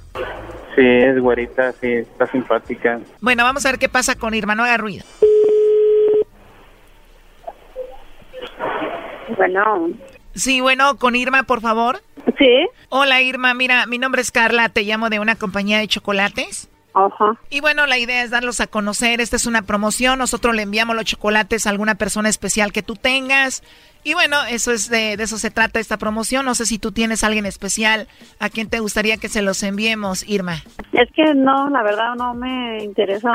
Sí, 0.76 0.86
es 0.86 1.18
güerita, 1.20 1.72
sí, 1.74 1.88
está 1.94 2.28
simpática. 2.28 3.00
Bueno, 3.22 3.44
vamos 3.44 3.66
a 3.66 3.72
ver 3.72 3.80
qué 3.80 3.88
pasa 3.88 4.16
con 4.16 4.34
Irma, 4.34 4.56
no 4.56 4.64
haga 4.64 4.78
ruido. 4.78 5.06
Bueno. 9.38 9.90
Sí, 10.36 10.62
bueno, 10.62 10.98
con 10.98 11.16
Irma, 11.16 11.44
por 11.44 11.62
favor. 11.62 12.02
Sí. 12.38 12.68
Hola, 12.90 13.22
Irma. 13.22 13.54
Mira, 13.54 13.86
mi 13.88 13.98
nombre 13.98 14.22
es 14.22 14.32
Carla, 14.32 14.70
te 14.70 14.84
llamo 14.84 15.10
de 15.10 15.20
una 15.20 15.36
compañía 15.36 15.80
de 15.80 15.88
chocolates. 15.88 16.70
Ajá. 16.94 17.38
Y 17.50 17.60
bueno, 17.60 17.86
la 17.88 17.98
idea 17.98 18.24
es 18.24 18.30
darlos 18.30 18.62
a 18.62 18.68
conocer. 18.68 19.20
Esta 19.20 19.36
es 19.36 19.46
una 19.46 19.64
promoción. 19.64 20.20
Nosotros 20.20 20.56
le 20.56 20.62
enviamos 20.62 20.96
los 20.96 21.06
chocolates 21.06 21.68
a 21.68 21.70
alguna 21.70 21.96
persona 21.96 22.30
especial 22.30 22.72
que 22.72 22.84
tú 22.84 22.96
tengas. 22.96 23.64
Y 24.06 24.14
bueno, 24.14 24.38
eso 24.46 24.72
es 24.72 24.90
de, 24.90 25.18
de 25.18 25.24
eso 25.24 25.38
se 25.38 25.52
trata 25.52 25.80
esta 25.80 25.98
promoción. 25.98 26.46
No 26.46 26.56
sé 26.56 26.66
si 26.66 26.80
tú 26.80 26.92
tienes 26.92 27.24
a 27.24 27.28
alguien 27.28 27.46
especial 27.46 28.08
a 28.40 28.50
quien 28.50 28.70
te 28.70 28.80
gustaría 28.80 29.18
que 29.18 29.28
se 29.28 29.42
los 29.42 29.62
enviemos, 29.64 30.24
Irma. 30.28 30.64
Es 30.94 31.10
que 31.14 31.34
no, 31.34 31.70
la 31.70 31.84
verdad 31.84 32.16
no 32.16 32.34
me 32.34 32.84
interesa. 32.84 33.32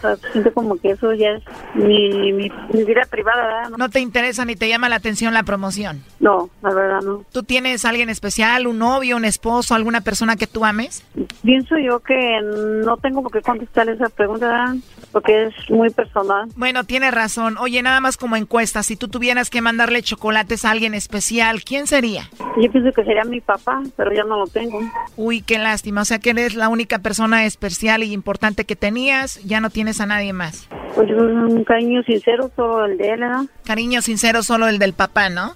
Sea, 0.00 0.16
siento 0.32 0.52
como 0.52 0.76
que 0.76 0.92
eso 0.92 1.12
ya 1.12 1.30
es 1.30 1.42
mi, 1.74 2.32
mi, 2.32 2.50
mi 2.72 2.84
vida 2.84 3.02
privada, 3.10 3.44
¿verdad? 3.44 3.70
¿No 3.76 3.88
te 3.88 4.00
interesa 4.00 4.44
ni 4.44 4.56
te 4.56 4.68
llama 4.68 4.88
la 4.88 4.96
atención 4.96 5.34
la 5.34 5.42
promoción? 5.42 6.02
No, 6.20 6.48
la 6.62 6.74
verdad 6.74 7.00
no. 7.02 7.24
¿Tú 7.32 7.42
tienes 7.42 7.84
alguien 7.84 8.08
especial, 8.08 8.66
un 8.66 8.78
novio, 8.78 9.16
un 9.16 9.24
esposo, 9.24 9.74
alguna 9.74 10.00
persona 10.00 10.36
que 10.36 10.46
tú 10.46 10.64
ames? 10.64 11.04
Pienso 11.42 11.76
yo 11.78 12.00
que 12.00 12.40
no 12.84 12.96
tengo 12.96 13.22
por 13.22 13.32
qué 13.32 13.42
contestar 13.42 13.88
esa 13.88 14.08
pregunta, 14.08 14.46
¿verdad? 14.46 14.74
Porque 15.12 15.44
es 15.44 15.70
muy 15.70 15.90
personal. 15.90 16.48
Bueno, 16.56 16.84
tienes 16.84 17.12
razón. 17.12 17.56
Oye, 17.58 17.82
nada 17.82 18.00
más 18.00 18.16
como 18.16 18.36
encuesta, 18.36 18.82
si 18.82 18.96
tú 18.96 19.08
tuvieras 19.08 19.50
que 19.50 19.60
mandarle 19.60 20.02
chocolates 20.02 20.64
a 20.64 20.70
alguien 20.70 20.94
especial, 20.94 21.62
¿quién 21.64 21.86
sería? 21.86 22.28
Yo 22.60 22.70
pienso 22.70 22.92
que 22.92 23.04
sería 23.04 23.24
mi 23.24 23.40
papá, 23.40 23.82
pero 23.96 24.12
ya 24.12 24.24
no 24.24 24.38
lo 24.38 24.46
tengo. 24.46 24.80
Uy, 25.16 25.42
qué 25.42 25.58
lástima. 25.58 26.02
O 26.02 26.04
sea 26.04 26.18
que 26.18 26.30
eres 26.30 26.54
la 26.54 26.68
única 26.68 26.98
persona 27.00 27.44
especial 27.44 28.02
y 28.02 28.12
importante 28.12 28.64
que 28.64 28.76
tenías, 28.76 29.42
ya 29.44 29.60
no 29.60 29.70
tienes 29.70 30.00
a 30.00 30.06
nadie 30.06 30.32
más. 30.32 30.68
Pues 30.94 31.10
un 31.10 31.64
cariño 31.64 32.02
sincero, 32.02 32.50
solo 32.56 32.84
el 32.84 32.98
de 32.98 33.10
él, 33.10 33.20
¿no? 33.20 33.46
Cariño 33.64 34.02
sincero, 34.02 34.42
solo 34.42 34.68
el 34.68 34.78
del 34.78 34.92
papá, 34.92 35.28
¿no? 35.30 35.54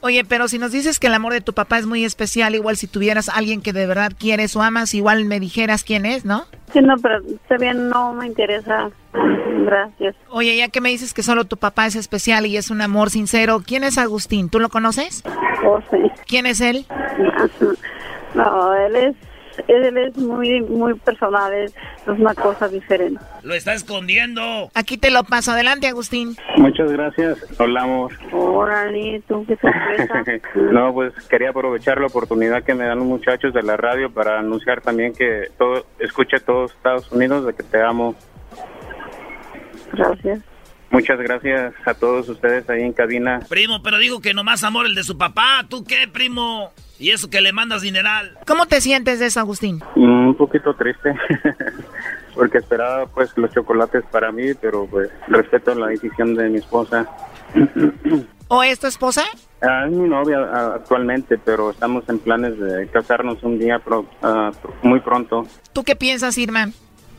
Oye, 0.00 0.24
pero 0.24 0.48
si 0.48 0.58
nos 0.58 0.72
dices 0.72 0.98
que 0.98 1.06
el 1.06 1.14
amor 1.14 1.32
de 1.32 1.40
tu 1.40 1.52
papá 1.52 1.78
es 1.78 1.86
muy 1.86 2.04
especial, 2.04 2.54
igual 2.54 2.76
si 2.76 2.86
tuvieras 2.86 3.28
a 3.28 3.34
alguien 3.34 3.62
que 3.62 3.72
de 3.72 3.86
verdad 3.86 4.12
quieres 4.18 4.54
o 4.56 4.62
amas, 4.62 4.94
igual 4.94 5.24
me 5.24 5.40
dijeras 5.40 5.84
quién 5.84 6.06
es, 6.06 6.24
¿no? 6.24 6.46
sí, 6.72 6.80
no, 6.80 6.96
pero 6.98 7.18
está 7.18 7.56
bien, 7.56 7.88
no 7.88 8.12
me 8.14 8.26
interesa. 8.26 8.90
Gracias. 9.12 10.16
Oye, 10.30 10.56
ya 10.56 10.68
que 10.68 10.80
me 10.80 10.88
dices 10.90 11.14
que 11.14 11.22
solo 11.22 11.44
tu 11.44 11.56
papá 11.56 11.86
es 11.86 11.94
especial 11.94 12.46
y 12.46 12.56
es 12.56 12.70
un 12.70 12.82
amor 12.82 13.10
sincero, 13.10 13.62
¿quién 13.64 13.84
es 13.84 13.96
Agustín? 13.96 14.50
¿Tú 14.50 14.58
lo 14.58 14.68
conoces? 14.68 15.22
Oh, 15.64 15.80
sí. 15.90 15.98
¿Quién 16.26 16.46
es 16.46 16.60
él? 16.60 16.86
No, 18.34 18.74
él 18.74 18.96
es, 18.96 19.14
él 19.68 19.96
es 19.96 20.16
muy, 20.16 20.60
muy 20.62 20.94
personal, 20.94 21.52
es, 21.52 21.74
es 21.74 22.08
una 22.08 22.34
cosa 22.34 22.68
diferente. 22.68 23.20
Lo 23.42 23.54
está 23.54 23.74
escondiendo. 23.74 24.70
Aquí 24.74 24.96
te 24.96 25.10
lo 25.10 25.24
paso. 25.24 25.52
Adelante, 25.52 25.86
Agustín. 25.86 26.36
Muchas 26.56 26.90
gracias. 26.92 27.38
Hola, 27.58 27.82
amor. 27.82 28.12
Órale, 28.32 29.22
tú 29.26 29.44
qué 29.46 29.56
sorpresa. 29.56 30.24
no, 30.72 30.92
pues 30.92 31.12
quería 31.28 31.50
aprovechar 31.50 32.00
la 32.00 32.06
oportunidad 32.06 32.62
que 32.62 32.74
me 32.74 32.84
dan 32.84 32.98
los 32.98 33.06
muchachos 33.06 33.52
de 33.54 33.62
la 33.62 33.76
radio 33.76 34.12
para 34.12 34.38
anunciar 34.38 34.80
también 34.80 35.12
que 35.12 35.48
todo, 35.58 35.86
escuche 35.98 36.40
todos 36.40 36.72
Estados 36.72 37.10
Unidos 37.12 37.46
de 37.46 37.54
que 37.54 37.62
te 37.62 37.82
amo. 37.82 38.14
Gracias. 39.92 40.40
Muchas 40.90 41.18
gracias 41.18 41.74
a 41.86 41.94
todos 41.94 42.28
ustedes 42.28 42.68
ahí 42.70 42.82
en 42.82 42.92
cabina. 42.92 43.40
Primo, 43.48 43.82
pero 43.82 43.98
digo 43.98 44.20
que 44.20 44.32
nomás 44.34 44.62
amor 44.64 44.86
el 44.86 44.94
de 44.94 45.02
su 45.02 45.18
papá. 45.18 45.64
¿Tú 45.68 45.82
qué, 45.84 46.06
primo? 46.06 46.70
Y 47.00 47.10
eso 47.10 47.28
que 47.28 47.40
le 47.40 47.52
mandas 47.52 47.82
dineral. 47.82 48.38
¿Cómo 48.46 48.66
te 48.66 48.80
sientes 48.80 49.18
de 49.18 49.26
eso, 49.26 49.40
Agustín? 49.40 49.82
Mm, 49.96 50.28
Un 50.28 50.34
poquito 50.36 50.74
triste, 50.74 51.12
porque 52.34 52.58
esperaba 52.58 53.06
pues 53.06 53.32
los 53.36 53.52
chocolates 53.52 54.04
para 54.10 54.30
mí, 54.30 54.54
pero 54.60 54.86
pues 54.86 55.10
respeto 55.28 55.74
la 55.74 55.88
decisión 55.88 56.34
de 56.34 56.48
mi 56.48 56.58
esposa. 56.58 57.08
¿O 58.48 58.62
es 58.62 58.78
tu 58.78 58.86
esposa? 58.86 59.22
Ah, 59.62 59.86
es 59.86 59.92
mi 59.92 60.08
novia 60.08 60.38
ah, 60.52 60.72
actualmente, 60.76 61.38
pero 61.38 61.70
estamos 61.70 62.04
en 62.08 62.18
planes 62.18 62.58
de 62.58 62.86
casarnos 62.88 63.42
un 63.42 63.58
día 63.58 63.78
pro- 63.78 64.06
ah, 64.22 64.50
muy 64.82 65.00
pronto. 65.00 65.46
¿Tú 65.72 65.82
qué 65.82 65.96
piensas, 65.96 66.36
Irma? 66.38 66.68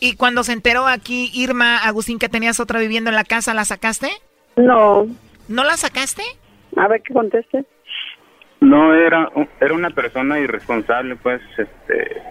Y 0.00 0.16
cuando 0.16 0.44
se 0.44 0.52
enteró 0.52 0.86
aquí, 0.86 1.30
Irma, 1.34 1.78
Agustín, 1.78 2.18
que 2.18 2.28
tenías 2.28 2.60
otra 2.60 2.80
viviendo 2.80 3.10
en 3.10 3.16
la 3.16 3.24
casa, 3.24 3.54
¿la 3.54 3.64
sacaste? 3.64 4.08
No. 4.56 5.06
¿No 5.48 5.64
la 5.64 5.76
sacaste? 5.76 6.22
A 6.76 6.88
ver 6.88 7.02
qué 7.02 7.14
conteste. 7.14 7.64
No, 8.60 8.94
era, 8.94 9.28
era 9.60 9.74
una 9.74 9.90
persona 9.90 10.38
irresponsable, 10.40 11.16
pues, 11.16 11.40
este, 11.56 12.22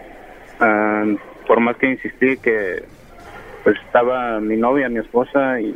ah, 0.60 1.04
por 1.46 1.60
más 1.60 1.76
que 1.76 1.90
insistí 1.90 2.36
que, 2.38 2.84
pues, 3.64 3.76
estaba 3.86 4.38
mi 4.40 4.56
novia, 4.56 4.88
mi 4.88 4.98
esposa, 4.98 5.60
y 5.60 5.74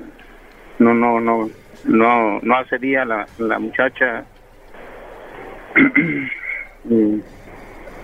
no, 0.78 0.94
no, 0.94 1.20
no, 1.20 1.50
no, 1.84 2.40
no 2.40 2.56
accedía 2.56 3.04
la, 3.04 3.26
la 3.38 3.58
muchacha. 3.58 4.24
y, 6.90 7.22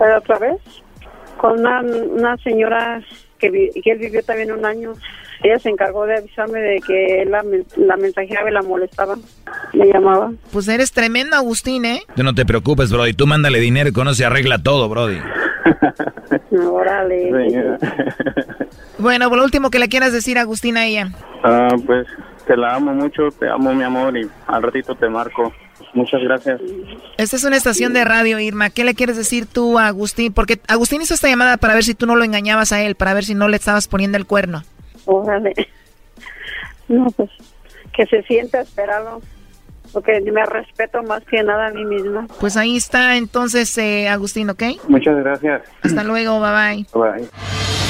Pero 0.00 0.18
otra 0.18 0.38
vez, 0.38 0.56
con 1.36 1.60
una, 1.60 1.80
una 1.82 2.36
señora 2.38 3.00
que, 3.38 3.50
vi- 3.50 3.70
que 3.82 3.92
él 3.92 3.98
vivió 3.98 4.22
también 4.24 4.50
un 4.50 4.64
año. 4.66 4.94
Ella 5.42 5.58
se 5.58 5.70
encargó 5.70 6.04
de 6.04 6.16
avisarme 6.18 6.58
de 6.60 6.80
que 6.86 7.22
él 7.22 7.30
la, 7.30 7.42
la 7.76 7.96
mensajeaba 7.96 8.50
y 8.50 8.52
la 8.52 8.60
molestaba. 8.62 9.16
Me 9.72 9.86
llamaba. 9.86 10.32
Pues 10.52 10.68
eres 10.68 10.92
tremendo, 10.92 11.34
Agustín, 11.36 11.84
¿eh? 11.86 12.02
Tú 12.16 12.22
no 12.22 12.34
te 12.34 12.44
preocupes, 12.44 12.92
Brody. 12.92 13.14
Tú 13.14 13.26
mándale 13.26 13.58
dinero 13.60 13.88
y 13.88 13.92
con 13.92 14.06
eso 14.08 14.16
se 14.16 14.24
arregla 14.26 14.58
todo, 14.62 14.88
Brody. 14.90 15.18
Órale. 16.70 17.78
Bueno, 18.98 19.28
por 19.28 19.38
lo 19.38 19.44
último 19.44 19.70
que 19.70 19.78
le 19.78 19.88
quieras 19.88 20.12
decir, 20.12 20.38
Agustín, 20.38 20.76
a 20.76 20.84
ella. 20.86 21.08
Ah, 21.42 21.68
pues 21.86 22.06
te 22.46 22.56
la 22.56 22.74
amo 22.74 22.92
mucho, 22.92 23.28
te 23.38 23.48
amo 23.48 23.72
mi 23.72 23.82
amor 23.84 24.16
y 24.18 24.28
al 24.46 24.62
ratito 24.62 24.94
te 24.94 25.08
marco. 25.08 25.52
Muchas 25.94 26.22
gracias. 26.22 26.60
Esta 27.16 27.36
es 27.36 27.44
una 27.44 27.56
estación 27.56 27.92
de 27.92 28.04
radio, 28.04 28.38
Irma. 28.38 28.70
¿Qué 28.70 28.84
le 28.84 28.94
quieres 28.94 29.16
decir 29.16 29.46
tú 29.46 29.78
a 29.78 29.88
Agustín? 29.88 30.32
Porque 30.32 30.60
Agustín 30.68 31.02
hizo 31.02 31.14
esta 31.14 31.28
llamada 31.28 31.56
para 31.56 31.74
ver 31.74 31.84
si 31.84 31.94
tú 31.94 32.06
no 32.06 32.16
lo 32.16 32.24
engañabas 32.24 32.72
a 32.72 32.82
él, 32.82 32.94
para 32.94 33.14
ver 33.14 33.24
si 33.24 33.34
no 33.34 33.48
le 33.48 33.56
estabas 33.56 33.88
poniendo 33.88 34.16
el 34.16 34.26
cuerno. 34.26 34.62
Órale. 35.06 35.54
No, 36.88 37.06
pues 37.10 37.30
que 37.92 38.06
se 38.06 38.22
sienta 38.22 38.60
esperado. 38.60 39.20
Porque 39.92 40.20
me 40.20 40.46
respeto 40.46 41.02
más 41.02 41.24
que 41.24 41.42
nada 41.42 41.66
a 41.66 41.70
mí 41.72 41.84
misma. 41.84 42.28
Pues 42.38 42.56
ahí 42.56 42.76
está 42.76 43.16
entonces, 43.16 43.76
eh, 43.76 44.08
Agustín, 44.08 44.48
¿ok? 44.48 44.62
Muchas 44.88 45.16
gracias. 45.16 45.62
Hasta 45.82 46.04
luego, 46.04 46.40
bye 46.40 46.52
bye. 46.52 46.86
Bye. 46.94 47.89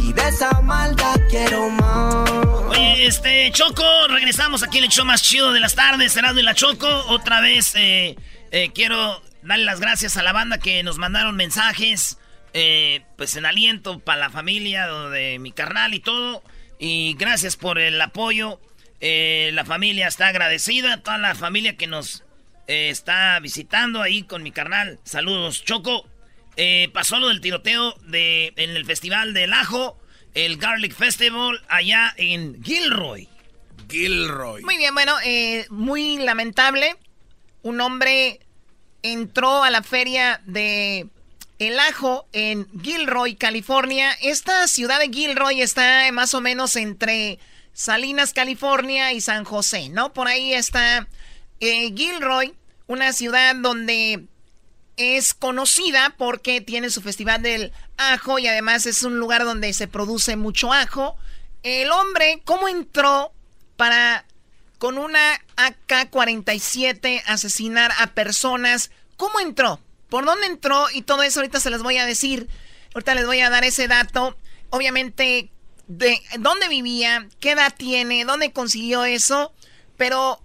Y 0.00 0.12
de 0.12 0.28
esa 0.28 0.60
maldad 0.62 1.16
quiero 1.30 1.70
más. 1.70 2.30
Oye, 2.68 3.06
este, 3.06 3.50
Choco, 3.52 3.84
regresamos 4.08 4.62
aquí 4.62 4.78
en 4.78 4.84
el 4.84 4.90
show 4.90 5.04
más 5.04 5.22
chido 5.22 5.52
de 5.52 5.60
las 5.60 5.74
tardes, 5.74 6.12
Cerrado 6.12 6.40
y 6.40 6.42
la 6.42 6.54
Choco. 6.54 6.88
Otra 7.08 7.40
vez 7.40 7.74
eh, 7.76 8.16
eh, 8.50 8.70
quiero 8.74 9.22
darle 9.42 9.64
las 9.64 9.80
gracias 9.80 10.16
a 10.16 10.22
la 10.22 10.32
banda 10.32 10.58
que 10.58 10.82
nos 10.82 10.98
mandaron 10.98 11.36
mensajes, 11.36 12.18
eh, 12.54 13.04
pues 13.16 13.36
en 13.36 13.46
aliento 13.46 14.00
para 14.00 14.20
la 14.20 14.30
familia 14.30 14.88
de 14.88 15.38
mi 15.38 15.52
carnal 15.52 15.94
y 15.94 16.00
todo. 16.00 16.42
Y 16.78 17.14
gracias 17.18 17.56
por 17.56 17.78
el 17.78 18.00
apoyo. 18.00 18.60
La 19.00 19.64
familia 19.64 20.08
está 20.08 20.28
agradecida, 20.28 21.02
toda 21.02 21.18
la 21.18 21.34
familia 21.34 21.76
que 21.76 21.86
nos 21.86 22.24
está 22.66 23.38
visitando 23.40 24.02
ahí 24.02 24.24
con 24.24 24.42
mi 24.42 24.50
carnal. 24.50 24.98
Saludos, 25.04 25.62
Choco. 25.64 26.06
Eh, 26.56 26.88
pasó 26.92 27.18
lo 27.18 27.28
del 27.28 27.40
tiroteo 27.40 27.94
de, 28.06 28.52
en 28.56 28.70
el 28.70 28.84
Festival 28.86 29.34
del 29.34 29.52
Ajo, 29.52 29.98
el 30.34 30.56
Garlic 30.56 30.94
Festival, 30.94 31.62
allá 31.68 32.14
en 32.16 32.62
Gilroy. 32.62 33.28
Gilroy. 33.90 34.62
Muy 34.62 34.76
bien, 34.76 34.94
bueno, 34.94 35.14
eh, 35.24 35.66
muy 35.70 36.18
lamentable. 36.18 36.96
Un 37.62 37.80
hombre 37.80 38.40
entró 39.02 39.62
a 39.62 39.70
la 39.70 39.82
feria 39.82 40.40
de 40.46 41.08
El 41.58 41.78
Ajo 41.78 42.26
en 42.32 42.66
Gilroy, 42.82 43.36
California. 43.36 44.12
Esta 44.22 44.66
ciudad 44.66 44.98
de 44.98 45.08
Gilroy 45.08 45.60
está 45.60 46.10
más 46.12 46.34
o 46.34 46.40
menos 46.40 46.76
entre 46.76 47.38
Salinas, 47.72 48.32
California 48.32 49.12
y 49.12 49.20
San 49.20 49.44
José, 49.44 49.90
¿no? 49.90 50.12
Por 50.12 50.28
ahí 50.28 50.54
está 50.54 51.06
eh, 51.60 51.92
Gilroy, 51.94 52.54
una 52.86 53.12
ciudad 53.12 53.54
donde 53.54 54.24
es 54.96 55.34
conocida 55.34 56.14
porque 56.16 56.60
tiene 56.60 56.90
su 56.90 57.02
festival 57.02 57.42
del 57.42 57.72
ajo 57.96 58.38
y 58.38 58.46
además 58.46 58.86
es 58.86 59.02
un 59.02 59.18
lugar 59.18 59.44
donde 59.44 59.72
se 59.72 59.88
produce 59.88 60.36
mucho 60.36 60.72
ajo. 60.72 61.16
El 61.62 61.90
hombre, 61.90 62.42
¿cómo 62.44 62.68
entró 62.68 63.32
para 63.76 64.24
con 64.78 64.98
una 64.98 65.40
AK-47 65.56 67.22
asesinar 67.26 67.92
a 67.98 68.08
personas? 68.08 68.90
¿Cómo 69.16 69.40
entró? 69.40 69.80
¿Por 70.08 70.24
dónde 70.24 70.46
entró? 70.46 70.86
Y 70.92 71.02
todo 71.02 71.22
eso 71.22 71.40
ahorita 71.40 71.60
se 71.60 71.70
les 71.70 71.82
voy 71.82 71.98
a 71.98 72.06
decir. 72.06 72.48
Ahorita 72.94 73.14
les 73.14 73.26
voy 73.26 73.40
a 73.40 73.50
dar 73.50 73.64
ese 73.64 73.88
dato. 73.88 74.36
Obviamente, 74.70 75.50
de 75.88 76.20
dónde 76.38 76.68
vivía, 76.68 77.28
qué 77.40 77.52
edad 77.52 77.74
tiene, 77.76 78.24
dónde 78.24 78.52
consiguió 78.52 79.04
eso. 79.04 79.52
Pero 79.96 80.40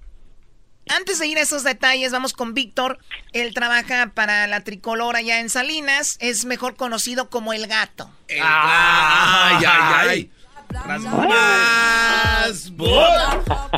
antes 0.89 1.19
de 1.19 1.27
ir 1.27 1.37
a 1.37 1.41
esos 1.41 1.63
detalles, 1.63 2.11
vamos 2.11 2.33
con 2.33 2.53
Víctor. 2.53 2.99
Él 3.33 3.53
trabaja 3.53 4.11
para 4.13 4.47
la 4.47 4.63
tricolor 4.63 5.15
allá 5.15 5.39
en 5.39 5.49
Salinas. 5.49 6.17
Es 6.19 6.45
mejor 6.45 6.75
conocido 6.75 7.29
como 7.29 7.53
el 7.53 7.67
gato. 7.67 8.09
Ay, 8.29 9.63
ay, 9.65 10.07
ay. 10.09 10.31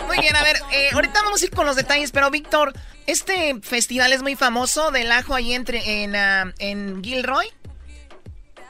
Muy 0.07 0.19
bien, 0.19 0.35
a 0.35 0.43
ver, 0.43 0.57
eh, 0.71 0.89
ahorita 0.93 1.23
vamos 1.23 1.41
a 1.41 1.45
ir 1.45 1.51
con 1.51 1.65
los 1.65 1.75
detalles, 1.75 2.11
pero 2.11 2.29
Víctor, 2.29 2.73
este 3.07 3.59
festival 3.61 4.13
es 4.13 4.21
muy 4.21 4.35
famoso 4.35 4.91
del 4.91 5.11
ajo 5.11 5.33
ahí 5.33 5.53
entre, 5.53 6.03
en, 6.03 6.15
ah, 6.15 6.53
en 6.59 7.03
Gilroy. 7.03 7.47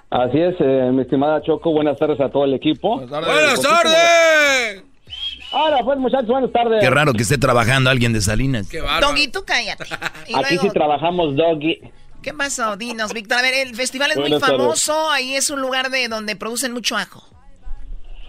Así 0.09 0.39
es, 0.39 0.55
eh, 0.59 0.89
mi 0.93 1.01
estimada 1.01 1.41
Choco, 1.41 1.71
buenas 1.71 1.97
tardes 1.97 2.19
a 2.21 2.29
todo 2.29 2.45
el 2.45 2.53
equipo. 2.53 2.99
¡Buenas 2.99 3.61
tardes! 3.61 4.83
Ahora 5.53 5.83
pues 5.83 5.99
muchachos, 5.99 6.27
buenas 6.27 6.51
tardes. 6.51 6.81
Qué 6.81 6.89
raro 6.89 7.13
que 7.13 7.21
esté 7.21 7.37
trabajando 7.37 7.89
alguien 7.89 8.11
de 8.11 8.21
Salinas. 8.21 8.69
Doggy, 8.71 9.27
tú 9.27 9.43
cállate. 9.45 9.83
Y 10.27 10.35
Aquí 10.35 10.55
luego, 10.55 10.61
sí 10.63 10.69
trabajamos 10.71 11.35
Doggy. 11.35 11.79
¿Qué 12.23 12.33
pasó? 12.33 12.75
Dinos, 12.77 13.13
Víctor. 13.13 13.39
A 13.39 13.41
ver, 13.41 13.53
el 13.67 13.75
festival 13.75 14.11
es 14.11 14.17
muy 14.17 14.29
Buenas 14.29 14.41
tardes. 14.41 14.57
famoso, 14.57 15.11
ahí 15.11 15.35
es 15.35 15.49
un 15.49 15.61
lugar 15.61 15.89
de 15.89 16.07
donde 16.07 16.35
producen 16.35 16.71
mucho 16.73 16.95
ajo. 16.95 17.21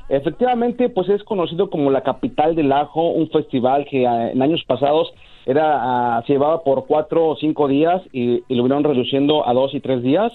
Efectivamente, 0.08 0.90
pues 0.90 1.08
es 1.08 1.22
conocido 1.24 1.70
como 1.70 1.90
la 1.90 2.02
capital 2.02 2.54
del 2.54 2.72
ajo, 2.72 3.10
un 3.10 3.30
festival 3.30 3.86
que 3.90 4.06
ah, 4.06 4.30
en 4.32 4.42
años 4.42 4.62
pasados 4.66 5.08
era 5.46 6.16
ah, 6.18 6.22
se 6.26 6.34
llevaba 6.34 6.62
por 6.62 6.86
cuatro 6.86 7.28
o 7.28 7.36
cinco 7.36 7.68
días 7.68 8.02
y, 8.12 8.42
y 8.46 8.54
lo 8.54 8.64
vieron 8.64 8.84
reduciendo 8.84 9.48
a 9.48 9.52
dos 9.54 9.74
y 9.74 9.80
tres 9.80 10.02
días. 10.02 10.32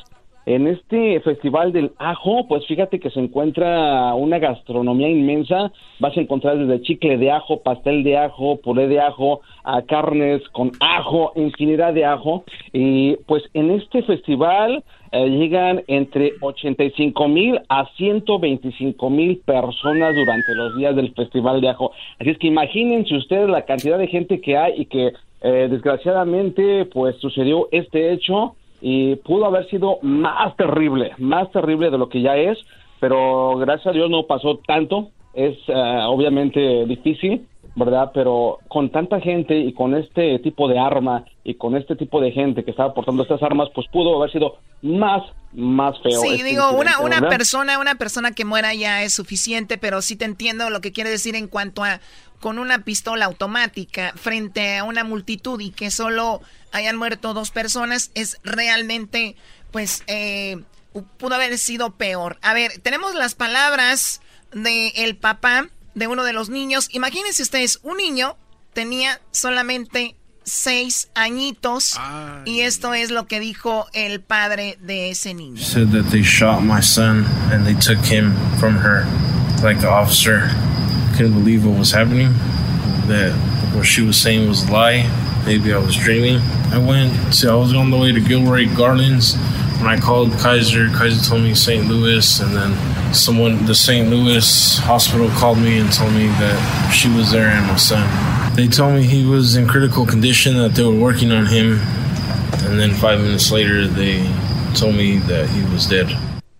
En 0.50 0.66
este 0.66 1.20
festival 1.20 1.72
del 1.72 1.92
ajo, 2.00 2.48
pues 2.48 2.66
fíjate 2.66 3.00
que 3.00 3.12
se 3.12 3.20
encuentra 3.20 4.16
una 4.16 4.40
gastronomía 4.40 5.08
inmensa. 5.08 5.72
Vas 6.00 6.18
a 6.18 6.22
encontrar 6.22 6.58
desde 6.58 6.82
chicle 6.82 7.20
de 7.20 7.30
ajo, 7.30 7.62
pastel 7.62 8.04
de 8.04 8.18
ajo, 8.18 8.58
puré 8.60 8.88
de 8.88 9.00
ajo, 9.00 9.42
a 9.64 9.84
carnes 9.84 10.42
con 10.50 10.72
ajo, 10.80 11.34
infinidad 11.36 11.94
de 11.94 12.04
ajo. 12.04 12.46
Y 12.74 13.18
pues 13.28 13.44
en 13.54 13.70
este 13.70 14.02
festival 14.02 14.84
eh, 15.12 15.30
llegan 15.30 15.84
entre 15.86 16.32
85 16.42 17.28
mil 17.28 17.62
a 17.70 17.86
125 17.98 19.08
mil 19.12 19.38
personas 19.46 20.16
durante 20.16 20.56
los 20.56 20.76
días 20.76 20.96
del 20.96 21.14
festival 21.14 21.62
de 21.62 21.70
ajo. 21.70 21.92
Así 22.20 22.32
es 22.32 22.40
que 22.40 22.48
imagínense 22.48 23.16
ustedes 23.16 23.48
la 23.50 23.66
cantidad 23.66 24.00
de 24.00 24.08
gente 24.08 24.42
que 24.42 24.58
hay 24.58 24.82
y 24.82 24.86
que 24.86 25.12
eh, 25.42 25.68
desgraciadamente 25.70 26.86
pues 26.86 27.18
sucedió 27.18 27.68
este 27.72 28.14
hecho 28.14 28.56
y 28.82 29.16
pudo 29.18 29.46
haber 29.46 29.68
sido 29.70 30.00
más 30.02 30.56
terrible, 30.56 31.12
más 31.18 31.52
terrible 31.52 31.90
de 31.90 31.98
lo 31.98 32.10
que 32.10 32.22
ya 32.22 32.38
es, 32.38 32.58
pero 33.00 33.58
gracias 33.58 33.88
a 33.88 33.92
Dios 33.92 34.10
no 34.10 34.24
pasó 34.24 34.60
tanto. 34.66 35.10
Es 35.34 35.58
eh, 35.68 35.74
obviamente 36.08 36.86
difícil, 36.86 37.46
¿verdad? 37.80 38.12
Pero 38.14 38.60
con 38.68 38.92
tanta 38.92 39.20
gente 39.22 39.58
y 39.58 39.74
con 39.74 39.96
este 39.96 40.38
tipo 40.40 40.68
de 40.68 40.78
arma 40.78 41.26
y 41.44 41.56
con 41.56 41.76
este 41.76 41.96
tipo 41.96 42.22
de 42.22 42.32
gente 42.32 42.64
que 42.64 42.72
estaba 42.72 42.94
portando 42.94 43.24
estas 43.24 43.42
armas, 43.42 43.70
pues 43.74 43.88
pudo 43.92 44.18
haber 44.18 44.32
sido 44.32 44.58
más, 44.82 45.24
más 45.54 45.96
feo. 46.04 46.22
Sí, 46.22 46.36
este 46.36 46.44
digo, 46.44 46.70
una, 46.72 47.00
una 47.00 47.22
¿verdad? 47.22 47.30
persona, 47.30 47.80
una 47.80 47.96
persona 47.96 48.32
que 48.34 48.46
muera 48.46 48.74
ya 48.74 49.02
es 49.04 49.14
suficiente, 49.14 49.78
pero 49.78 50.02
sí 50.02 50.16
te 50.16 50.26
entiendo 50.26 50.70
lo 50.70 50.82
que 50.82 50.92
quiere 50.92 51.10
decir 51.10 51.36
en 51.36 51.48
cuanto 51.48 51.84
a 51.84 52.02
con 52.40 52.60
una 52.60 52.84
pistola 52.84 53.26
automática 53.26 54.14
frente 54.16 54.78
a 54.78 54.84
una 54.84 55.04
multitud 55.04 55.60
y 55.60 55.72
que 55.72 55.92
solo 55.92 56.42
hayan 56.72 56.96
muerto 56.96 57.34
dos 57.34 57.52
personas 57.52 58.12
es 58.14 58.40
realmente, 58.44 59.36
pues, 59.72 60.04
eh, 60.08 60.58
pudo 61.18 61.36
haber 61.36 61.58
sido 61.58 61.92
peor. 61.92 62.38
A 62.42 62.54
ver, 62.54 62.74
tenemos 62.82 63.16
las 63.16 63.36
palabras 63.36 64.22
del 64.54 64.92
el 64.96 65.18
papá 65.18 65.70
de 66.00 66.08
uno 66.08 66.24
de 66.24 66.34
los 66.34 66.50
niños. 66.50 66.88
Imagínense 66.92 67.44
ustedes, 67.44 67.80
un 67.84 67.98
niño 67.98 68.38
tenía 68.74 69.20
solamente 69.32 70.16
seis 70.44 71.10
añitos 71.14 72.00
y 72.46 72.62
esto 72.62 72.94
es 72.96 73.12
lo 73.12 73.28
que 73.28 73.40
dijo 73.40 73.86
el 73.94 74.22
padre 74.22 74.80
de 74.82 75.12
ese 75.12 75.34
niño. 75.36 75.62
said 75.62 75.92
that 75.92 76.10
they 76.10 76.24
shot 76.24 76.64
my 76.64 76.82
son 76.82 77.26
and 77.52 77.66
they 77.68 77.76
took 77.76 78.04
him 78.04 78.34
from 78.60 78.76
her. 78.76 79.06
Like 79.62 79.80
the 79.80 79.90
officer 79.90 80.50
couldn't 81.16 81.34
believe 81.34 81.66
what 81.66 81.78
was 81.78 81.92
happening 81.92 82.34
that 83.08 83.34
what 83.76 83.86
she 83.86 84.02
was 84.02 84.18
saying 84.18 84.48
was 84.48 84.68
a 84.68 84.72
lie. 84.72 85.06
Maybe 85.46 85.74
i 85.74 85.78
was 85.78 85.96
dreaming. 85.96 86.42
I 86.72 86.78
went 86.78 87.12
to 87.42 87.50
i 87.52 87.56
was 87.56 87.74
on 87.74 87.92
the 87.92 87.98
way 87.98 88.12
to 88.12 88.22
gilroy 88.22 88.66
gardens 88.76 89.36
when 89.80 89.88
i 89.88 89.98
called 89.98 90.32
kaiser 90.34 90.90
kaiser 90.90 91.22
told 91.28 91.42
me 91.42 91.54
st 91.54 91.88
louis 91.88 92.40
and 92.40 92.56
then 92.56 93.14
someone 93.14 93.66
the 93.66 93.76
st 93.76 94.10
louis 94.10 94.78
hospital 94.80 95.30
called 95.32 95.58
me 95.58 95.80
and 95.80 95.92
told 95.92 96.14
me 96.14 96.28
that 96.40 96.92
she 96.94 97.10
was 97.10 97.32
there 97.32 97.48
and 97.48 97.66
my 97.68 97.76
son 97.76 98.06
they 98.56 98.68
told 98.68 98.94
me 98.94 99.04
he 99.04 99.26
was 99.26 99.56
in 99.56 99.68
critical 99.68 100.06
condition 100.06 100.58
that 100.58 100.76
they 100.76 100.84
were 100.84 101.00
working 101.00 101.32
on 101.32 101.46
him 101.46 101.80
and 102.66 102.80
then 102.80 102.94
five 102.94 103.20
minutes 103.20 103.52
later 103.52 103.88
they 103.88 104.22
told 104.76 104.96
me 104.96 105.18
that 105.18 105.48
he 105.50 105.62
was 105.74 105.88
dead 105.88 106.08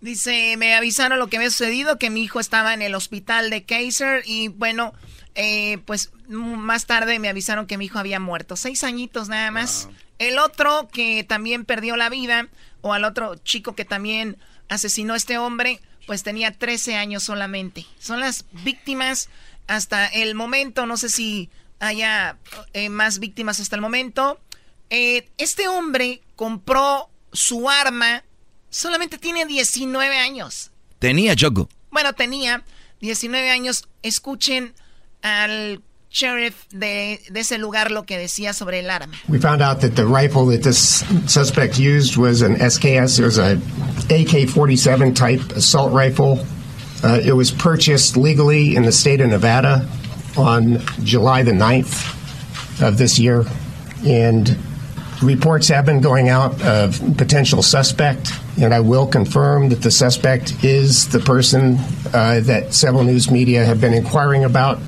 Dice, 0.02 0.56
me 0.58 0.74
avisaron 0.76 1.20
lo 1.20 1.28
que 1.28 1.36
había 1.36 1.50
sucedido, 1.50 2.00
que 2.00 2.10
mi 2.10 2.24
hijo 2.24 2.40
estaba 2.40 2.74
en 2.74 2.82
el 2.82 2.96
hospital 2.96 3.50
de 3.50 3.64
Kaiser 3.64 4.24
y 4.26 4.48
bueno, 4.48 4.94
eh, 5.36 5.80
pues 5.86 6.12
más 6.30 6.86
tarde 6.86 7.20
me 7.20 7.28
avisaron 7.28 7.66
que 7.66 7.78
mi 7.78 7.86
hijo 7.86 8.00
había 8.00 8.20
muerto. 8.20 8.56
Seis 8.56 8.86
añitos 8.86 9.28
nada 9.28 9.52
más. 9.52 9.90
El 10.18 10.40
otro 10.40 10.88
que 10.92 11.26
también 11.26 11.66
perdió 11.66 11.98
la 11.98 12.10
vida, 12.10 12.48
o 12.82 12.94
al 12.94 13.04
otro 13.04 13.36
chico 13.36 13.76
que 13.76 13.86
también 13.86 14.38
asesinó 14.68 15.14
a 15.14 15.18
este 15.18 15.38
hombre, 15.38 15.80
pues 16.08 16.24
tenía 16.24 16.52
13 16.52 16.96
años 16.96 17.24
solamente. 17.24 17.86
Son 18.00 18.20
las 18.20 18.46
víctimas 18.64 19.30
hasta 19.68 20.08
el 20.08 20.36
momento, 20.36 20.86
no 20.86 20.98
sé 20.98 21.10
si 21.10 21.50
haya 21.80 22.38
eh, 22.74 22.90
más 22.90 23.20
víctimas 23.20 23.60
hasta 23.60 23.76
el 23.76 23.82
momento. 23.82 24.40
Eh, 24.90 25.30
este 25.38 25.68
hombre 25.68 26.22
compró 26.36 27.10
su 27.32 27.70
arma, 27.70 28.24
solamente 28.70 29.18
tiene 29.18 29.46
19 29.46 30.18
años. 30.18 30.72
Tenía 31.00 31.36
Choco. 31.36 31.70
Bueno, 31.92 32.14
tenía 32.14 32.64
19 33.02 33.50
años. 33.50 33.88
Escuchen 34.02 34.74
al 35.22 35.82
sheriff 36.10 36.68
de, 36.70 37.20
de 37.32 37.40
ese 37.40 37.58
lugar 37.58 37.92
lo 37.92 38.04
que 38.04 38.18
decía 38.18 38.54
sobre 38.54 38.80
el 38.80 38.90
arma. 38.90 39.14
We 39.28 39.40
found 39.40 39.62
out 39.62 39.82
that 39.82 39.96
the 39.96 40.06
rifle 40.06 40.48
that 40.48 40.64
this 40.64 41.04
suspect 41.28 41.80
used 41.80 42.18
was 42.18 42.42
an 42.42 42.56
SKS. 42.56 43.20
It 43.20 43.26
was 43.26 43.38
a 43.38 43.56
AK-47 44.10 45.16
type 45.16 45.42
assault 45.56 45.94
rifle. 45.94 46.40
Uh, 47.04 47.20
it 47.24 47.34
was 47.34 47.52
purchased 47.52 48.18
legally 48.18 48.76
in 48.76 48.84
the 48.84 48.92
state 48.92 49.22
of 49.22 49.30
Nevada 49.30 49.88
on 50.38 50.80
July 51.04 51.44
the 51.44 51.52
9th 51.52 52.16
of 52.82 52.98
this 52.98 53.20
year, 53.20 53.46
and 54.06 54.58
reports 55.22 55.68
have 55.68 55.86
been 55.86 56.02
going 56.02 56.30
out 56.30 56.62
of 56.62 57.00
potential 57.18 57.62
suspect, 57.62 58.32
and 58.60 58.74
I 58.74 58.80
will 58.80 59.08
confirm 59.08 59.70
that 59.70 59.82
the 59.82 59.92
suspect 59.92 60.64
is 60.64 61.08
the 61.10 61.20
person 61.20 61.78
uh, 62.14 62.40
that 62.42 62.74
several 62.74 63.04
news 63.04 63.30
media 63.30 63.66
have 63.66 63.82
been 63.82 63.94
inquiring 63.94 64.44
about. 64.44 64.80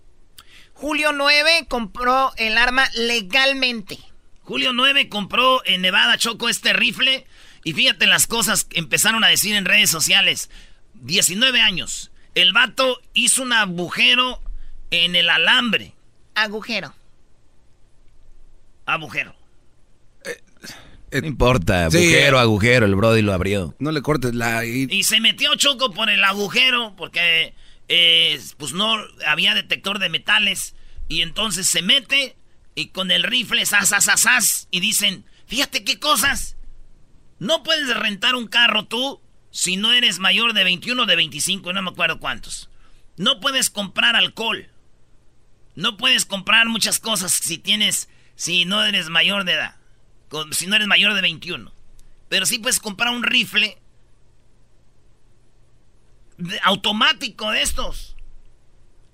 Julio 0.81 1.11
9 1.11 1.67
compró 1.69 2.31
el 2.37 2.57
arma 2.57 2.89
legalmente. 2.95 3.99
Julio 4.41 4.73
9 4.73 5.09
compró 5.09 5.61
en 5.65 5.81
Nevada 5.81 6.17
Choco 6.17 6.49
este 6.49 6.73
rifle 6.73 7.27
y 7.63 7.73
fíjate 7.73 8.07
las 8.07 8.25
cosas 8.25 8.63
que 8.65 8.79
empezaron 8.79 9.23
a 9.23 9.27
decir 9.27 9.55
en 9.55 9.65
redes 9.65 9.91
sociales. 9.91 10.49
19 10.95 11.61
años. 11.61 12.09
El 12.33 12.51
vato 12.51 12.99
hizo 13.13 13.43
un 13.43 13.53
agujero 13.53 14.41
en 14.89 15.15
el 15.15 15.29
alambre. 15.29 15.93
Agujero. 16.33 16.95
Agujero. 18.87 19.35
No 21.11 21.27
importa, 21.27 21.91
Sí. 21.91 21.97
agujero, 21.97 22.39
agujero, 22.39 22.85
el 22.87 22.95
Brody 22.95 23.21
lo 23.21 23.33
abrió. 23.33 23.75
No 23.77 23.91
le 23.91 24.01
cortes 24.01 24.33
la... 24.33 24.65
y- 24.65 24.87
Y 24.89 25.03
se 25.03 25.19
metió 25.19 25.53
Choco 25.55 25.91
por 25.91 26.09
el 26.09 26.23
agujero 26.23 26.95
porque 26.97 27.53
pues 28.57 28.73
no 28.73 28.95
había 29.25 29.53
detector 29.53 29.99
de 29.99 30.09
metales. 30.09 30.75
Y 31.07 31.21
entonces 31.21 31.67
se 31.67 31.81
mete 31.81 32.37
y 32.75 32.87
con 32.87 33.11
el 33.11 33.23
rifle 33.23 33.65
sas, 33.65 33.89
sas, 33.89 34.67
y 34.71 34.79
dicen, 34.79 35.25
fíjate 35.45 35.83
qué 35.83 35.99
cosas. 35.99 36.55
No 37.39 37.63
puedes 37.63 37.93
rentar 37.97 38.35
un 38.35 38.47
carro 38.47 38.85
tú 38.85 39.21
si 39.51 39.75
no 39.75 39.91
eres 39.91 40.19
mayor 40.19 40.53
de 40.53 40.63
21 40.63 41.03
o 41.03 41.05
de 41.05 41.15
25, 41.15 41.73
no 41.73 41.81
me 41.81 41.89
acuerdo 41.91 42.19
cuántos. 42.19 42.69
No 43.17 43.39
puedes 43.39 43.69
comprar 43.69 44.15
alcohol. 44.15 44.69
No 45.75 45.97
puedes 45.97 46.25
comprar 46.25 46.67
muchas 46.67 46.99
cosas 46.99 47.33
si 47.33 47.57
tienes, 47.57 48.09
si 48.35 48.65
no 48.65 48.83
eres 48.83 49.09
mayor 49.09 49.43
de 49.43 49.53
edad. 49.53 49.75
Si 50.51 50.67
no 50.67 50.75
eres 50.75 50.87
mayor 50.87 51.13
de 51.13 51.21
21. 51.21 51.73
Pero 52.29 52.45
sí 52.45 52.59
puedes 52.59 52.79
comprar 52.79 53.13
un 53.13 53.23
rifle 53.23 53.81
de- 56.41 56.59
automático 56.63 57.51
de 57.51 57.61
estos. 57.61 58.15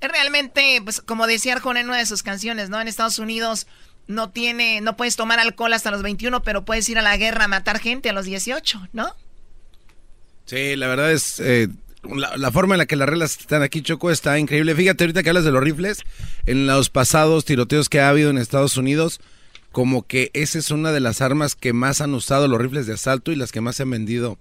Es 0.01 0.09
realmente, 0.11 0.80
pues, 0.84 1.01
como 1.01 1.25
decía 1.28 1.53
Arjona 1.53 1.80
en 1.82 1.88
una 1.89 1.97
de 1.97 2.05
sus 2.05 2.23
canciones, 2.23 2.69
¿no? 2.69 2.80
En 2.80 2.88
Estados 2.88 3.19
Unidos 3.19 3.67
no 4.07 4.30
tiene, 4.30 4.80
no 4.82 4.95
puedes 4.95 5.15
tomar 5.15 5.39
alcohol 5.39 5.73
hasta 5.73 5.91
los 5.91 6.03
21, 6.03 6.43
pero 6.43 6.63
puedes 6.65 6.88
ir 6.89 6.97
a 6.99 7.01
la 7.01 7.17
guerra 7.17 7.45
a 7.45 7.47
matar 7.47 7.80
gente 7.80 8.09
a 8.09 8.13
los 8.13 8.25
18, 8.25 8.88
¿no? 8.93 9.13
Sí, 10.45 10.75
la 10.75 10.88
verdad 10.88 11.11
es... 11.11 11.39
eh, 11.39 11.67
la, 12.03 12.38
la 12.38 12.51
forma 12.51 12.75
en 12.75 12.80
la 12.80 12.86
que 12.86 12.95
las 12.95 13.09
reglas 13.09 13.38
están 13.39 13.63
aquí, 13.63 13.82
Choco, 13.82 14.11
está 14.11 14.39
increíble. 14.39 14.75
Fíjate, 14.75 15.03
ahorita 15.03 15.23
que 15.23 15.30
hablas 15.30 15.43
de 15.43 15.51
los 15.51 15.61
rifles, 15.63 16.03
en 16.45 16.67
los 16.67 16.89
pasados 16.89 17.43
tiroteos 17.43 17.89
que 17.89 17.99
ha 17.99 18.07
habido 18.09 18.30
en 18.30 18.38
Estados 18.38 18.78
Unidos, 18.78 19.19
como 19.73 20.07
que 20.07 20.32
esa 20.34 20.57
es 20.59 20.71
una 20.71 20.91
de 20.93 21.01
las 21.01 21.19
armas 21.21 21.55
que 21.55 21.73
más 21.73 21.99
han 21.99 22.13
usado 22.13 22.47
los 22.47 22.61
rifles 22.61 22.86
de 22.88 22.93
asalto 22.93 23.32
y 23.32 23.36
las 23.36 23.51
que 23.51 23.59
más 23.61 23.75
se 23.75 23.84
han 23.84 23.89
vendido 23.89 24.38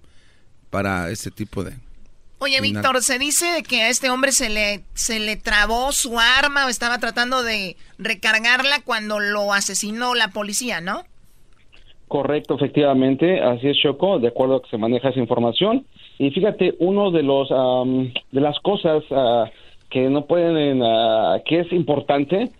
para 0.70 1.10
ese 1.10 1.30
tipo 1.32 1.64
de... 1.64 1.76
Oye, 2.38 2.58
Una- 2.60 2.68
Víctor, 2.68 3.02
se 3.02 3.18
dice 3.18 3.62
que 3.68 3.82
a 3.82 3.88
este 3.88 4.10
hombre 4.10 4.32
se 4.32 4.50
le, 4.50 4.84
se 4.94 5.18
le 5.20 5.36
trabó 5.36 5.92
su 5.92 6.18
arma 6.18 6.66
o 6.66 6.68
estaba 6.68 6.98
tratando 6.98 7.42
de 7.42 7.76
recargarla 7.98 8.82
cuando 8.84 9.20
lo 9.20 9.52
asesinó 9.52 10.14
la 10.14 10.28
policía, 10.28 10.80
¿no? 10.80 11.02
Correcto, 12.08 12.54
efectivamente, 12.54 13.40
así 13.40 13.68
es 13.68 13.78
Choco, 13.78 14.18
de 14.18 14.28
acuerdo 14.28 14.56
a 14.56 14.62
que 14.62 14.68
se 14.70 14.78
maneja 14.78 15.08
esa 15.08 15.18
información. 15.18 15.86
Y 16.18 16.30
fíjate, 16.30 16.74
uno 16.78 17.10
de 17.10 17.22
los 17.22 17.50
am, 17.50 18.12
de 18.30 18.40
las 18.40 18.58
cosas 18.60 19.02
ah, 19.10 19.50
que 19.90 20.08
no 20.08 20.26
pueden, 20.26 20.82
ah, 20.84 21.38
que 21.44 21.60
es 21.60 21.72
importante, 21.72 22.50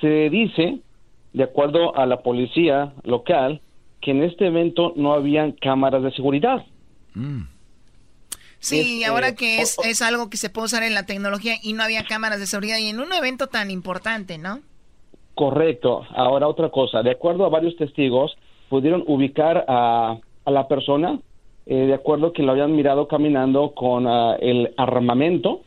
se 0.00 0.30
dice, 0.30 0.78
de 1.32 1.42
acuerdo 1.42 1.96
a 1.96 2.06
la 2.06 2.18
policía 2.22 2.92
local, 3.02 3.60
que 4.00 4.12
en 4.12 4.22
este 4.22 4.46
evento 4.46 4.92
no 4.96 5.12
habían 5.14 5.52
cámaras 5.52 6.02
de 6.02 6.12
seguridad. 6.12 6.64
Sí, 8.64 9.04
ahora 9.04 9.28
eh, 9.28 9.34
que 9.34 9.60
es, 9.60 9.76
es 9.84 10.00
algo 10.00 10.30
que 10.30 10.38
se 10.38 10.48
puede 10.48 10.64
usar 10.64 10.82
en 10.84 10.94
la 10.94 11.04
tecnología 11.04 11.56
y 11.62 11.74
no 11.74 11.82
había 11.82 12.04
cámaras 12.04 12.40
de 12.40 12.46
seguridad 12.46 12.78
y 12.78 12.88
en 12.88 12.98
un 12.98 13.12
evento 13.12 13.48
tan 13.48 13.70
importante, 13.70 14.38
¿no? 14.38 14.60
Correcto. 15.34 16.06
Ahora 16.14 16.48
otra 16.48 16.70
cosa, 16.70 17.02
de 17.02 17.10
acuerdo 17.10 17.44
a 17.44 17.50
varios 17.50 17.76
testigos, 17.76 18.34
pudieron 18.70 19.04
ubicar 19.06 19.66
a, 19.68 20.16
a 20.46 20.50
la 20.50 20.66
persona, 20.66 21.18
eh, 21.66 21.74
de 21.74 21.92
acuerdo 21.92 22.32
que 22.32 22.42
lo 22.42 22.52
habían 22.52 22.74
mirado 22.74 23.06
caminando 23.06 23.72
con 23.72 24.06
ah, 24.06 24.36
el 24.40 24.72
armamento, 24.78 25.60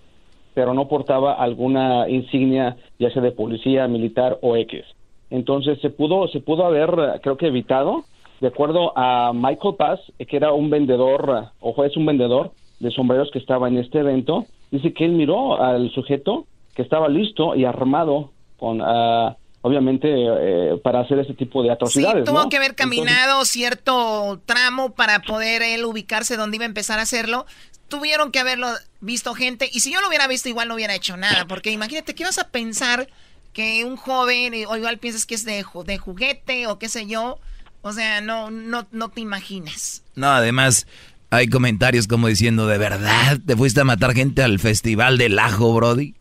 pero 0.56 0.74
no 0.74 0.88
portaba 0.88 1.34
alguna 1.34 2.10
insignia, 2.10 2.78
ya 2.98 3.12
sea 3.12 3.22
de 3.22 3.32
policía, 3.32 3.88
militar 3.88 4.40
o 4.42 4.56
X. 4.58 4.84
Entonces 5.30 5.80
se 5.82 5.92
pudo, 5.92 6.28
se 6.30 6.40
pudo 6.40 6.66
haber, 6.66 7.22
creo 7.22 7.38
que 7.38 7.48
evitado, 7.48 8.06
de 8.42 8.48
acuerdo 8.48 8.92
a 8.98 9.34
Michael 9.36 9.76
Paz, 9.76 10.00
que 10.18 10.36
era 10.36 10.52
un 10.52 10.72
vendedor, 10.72 11.44
eh, 11.44 11.50
o 11.60 11.84
es 11.84 11.96
un 11.96 12.08
vendedor 12.08 12.54
de 12.80 12.92
sombreros 12.92 13.30
que 13.32 13.40
estaba 13.40 13.68
en 13.68 13.78
este 13.78 14.00
evento, 14.00 14.46
dice 14.72 14.94
que 14.94 15.06
él 15.06 15.12
miró 15.12 15.62
al 15.62 15.92
sujeto 15.92 16.46
que 16.76 16.82
estaba 16.84 17.10
listo 17.10 17.56
y 17.56 17.66
armado 17.66 18.32
con, 18.60 18.82
ah, 18.84 19.36
obviamente, 19.62 20.08
eh, 20.12 20.78
para 20.84 21.00
hacer 21.02 21.20
ese 21.20 21.34
tipo 21.34 21.62
de 21.64 21.70
Sí, 21.70 21.74
atrocidades. 21.74 22.26
tuvo 22.26 22.44
¿no? 22.44 22.50
que 22.50 22.58
haber 22.58 22.76
caminado 22.76 23.44
cierto 23.46 24.40
tramo 24.46 24.92
para 24.92 25.20
poder 25.22 25.62
él 25.64 25.86
ubicarse 25.86 26.38
donde 26.38 26.58
iba 26.58 26.66
a 26.66 26.68
empezar 26.68 27.00
a 27.00 27.04
hacerlo. 27.04 27.46
Tuvieron 27.88 28.32
que 28.32 28.40
haberlo 28.40 28.68
visto 29.00 29.34
gente. 29.34 29.70
Y 29.72 29.80
si 29.80 29.92
yo 29.94 30.02
lo 30.02 30.08
hubiera 30.10 30.28
visto, 30.28 30.50
igual 30.50 30.68
no 30.68 30.76
hubiera 30.76 30.94
hecho 30.94 31.18
nada. 31.18 31.46
Porque 31.48 31.72
imagínate, 31.72 32.14
¿qué 32.16 32.24
vas 32.26 32.38
a 32.38 32.50
pensar 32.50 33.08
que 33.54 33.86
un 33.86 33.96
joven, 33.96 34.54
eh, 34.54 34.66
o 34.68 34.76
igual 34.76 34.98
piensas 34.98 35.26
que 35.26 35.36
es 35.36 35.46
de, 35.46 35.64
de 35.86 35.98
juguete 35.98 36.68
o 36.68 36.78
qué 36.78 36.90
sé 36.90 37.08
yo? 37.08 37.40
O 37.82 37.94
sea, 37.94 38.20
no, 38.22 38.52
no, 38.52 38.86
no 38.92 39.10
te 39.10 39.22
imaginas. 39.22 40.04
No, 40.16 40.28
además, 40.28 40.86
hay 41.30 41.48
comentarios 41.48 42.08
como 42.08 42.28
diciendo, 42.28 42.68
¿de 42.68 42.78
verdad 42.78 43.40
te 43.46 43.56
fuiste 43.56 43.82
a 43.82 43.86
matar 43.86 44.14
gente 44.14 44.44
al 44.44 44.60
festival 44.60 45.18
del 45.18 45.40
ajo, 45.40 45.74
Brody? 45.74 46.14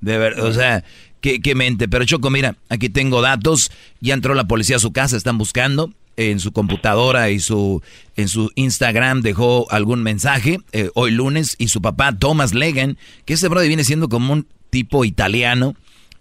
De 0.00 0.18
ver, 0.18 0.40
o 0.40 0.52
sea, 0.52 0.84
qué, 1.20 1.40
qué 1.40 1.54
mente. 1.54 1.88
Pero 1.88 2.04
Choco, 2.04 2.30
mira, 2.30 2.56
aquí 2.68 2.88
tengo 2.88 3.22
datos. 3.22 3.70
Ya 4.00 4.14
entró 4.14 4.34
la 4.34 4.44
policía 4.44 4.76
a 4.76 4.80
su 4.80 4.92
casa, 4.92 5.16
están 5.16 5.38
buscando. 5.38 5.92
en 6.16 6.38
su 6.38 6.52
computadora 6.52 7.30
y 7.30 7.40
su 7.40 7.82
en 8.16 8.28
su 8.28 8.52
Instagram 8.54 9.22
dejó 9.22 9.66
algún 9.72 10.04
mensaje 10.04 10.60
eh, 10.70 10.90
hoy 10.94 11.10
lunes 11.10 11.56
y 11.58 11.68
su 11.68 11.82
papá 11.82 12.16
Thomas 12.16 12.54
Legan, 12.54 12.98
que 13.24 13.34
ese 13.34 13.48
brother 13.48 13.66
viene 13.66 13.82
siendo 13.82 14.08
como 14.08 14.32
un 14.32 14.46
tipo 14.70 15.04
italiano, 15.04 15.74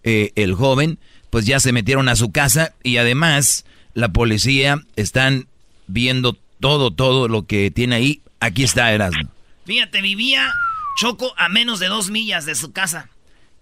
eh, 0.03 0.31
el 0.35 0.55
joven, 0.55 0.97
pues 1.29 1.45
ya 1.45 1.59
se 1.59 1.71
metieron 1.71 2.09
a 2.09 2.15
su 2.15 2.31
casa 2.31 2.73
y 2.83 2.97
además 2.97 3.65
la 3.93 4.11
policía 4.11 4.81
están 4.95 5.47
viendo 5.87 6.37
todo, 6.63 6.91
todo 6.91 7.27
lo 7.27 7.45
que 7.45 7.71
tiene 7.71 7.95
ahí. 7.95 8.21
Aquí 8.39 8.63
está 8.63 8.89
Erasmo. 8.93 9.29
Fíjate, 9.65 10.01
vivía 10.01 10.49
Choco 10.97 11.33
a 11.35 11.49
menos 11.49 11.81
de 11.81 11.89
dos 11.89 12.09
millas 12.09 12.45
de 12.45 12.55
su 12.55 12.71
casa. 12.71 13.09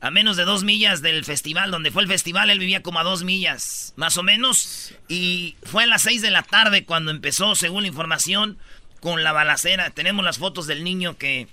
A 0.02 0.12
menos 0.12 0.38
de 0.38 0.46
dos 0.46 0.64
millas 0.64 1.02
del 1.02 1.26
festival, 1.26 1.72
donde 1.72 1.90
fue 1.90 2.04
el 2.04 2.08
festival, 2.08 2.52
él 2.52 2.60
vivía 2.60 2.84
como 2.84 3.00
a 3.00 3.04
dos 3.04 3.24
millas, 3.24 3.94
más 3.96 4.18
o 4.18 4.24
menos. 4.24 4.94
Y 5.08 5.56
fue 5.64 5.84
a 5.84 5.88
las 5.88 6.04
seis 6.04 6.22
de 6.22 6.30
la 6.30 6.44
tarde 6.44 6.86
cuando 6.86 7.10
empezó, 7.10 7.56
según 7.56 7.84
la 7.84 7.88
información, 7.88 8.60
con 9.00 9.24
la 9.24 9.32
balacera. 9.32 9.90
Tenemos 9.90 10.24
las 10.24 10.38
fotos 10.38 10.68
del 10.68 10.84
niño 10.84 11.18
que, 11.18 11.48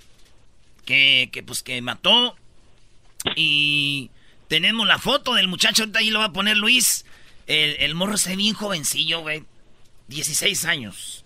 que, 0.85 1.31
que 1.33 1.43
pues, 1.43 1.63
que 1.63 1.81
mató. 1.81 2.37
Y 3.37 4.11
tenemos 4.49 4.87
la 4.87 4.99
foto 4.99 5.33
del 5.33 5.49
muchacho, 5.49 5.85
ahorita 5.85 6.01
ahí 6.01 6.11
lo 6.11 6.19
va 6.19 6.27
a 6.27 6.33
poner 6.33 6.59
Luis. 6.59 7.07
El, 7.47 7.77
el 7.79 7.95
morro 7.95 8.19
se 8.19 8.31
ve 8.31 8.37
bien 8.37 8.55
jovencillo, 8.55 9.21
güey. 9.21 9.45
16 10.09 10.65
años. 10.67 11.18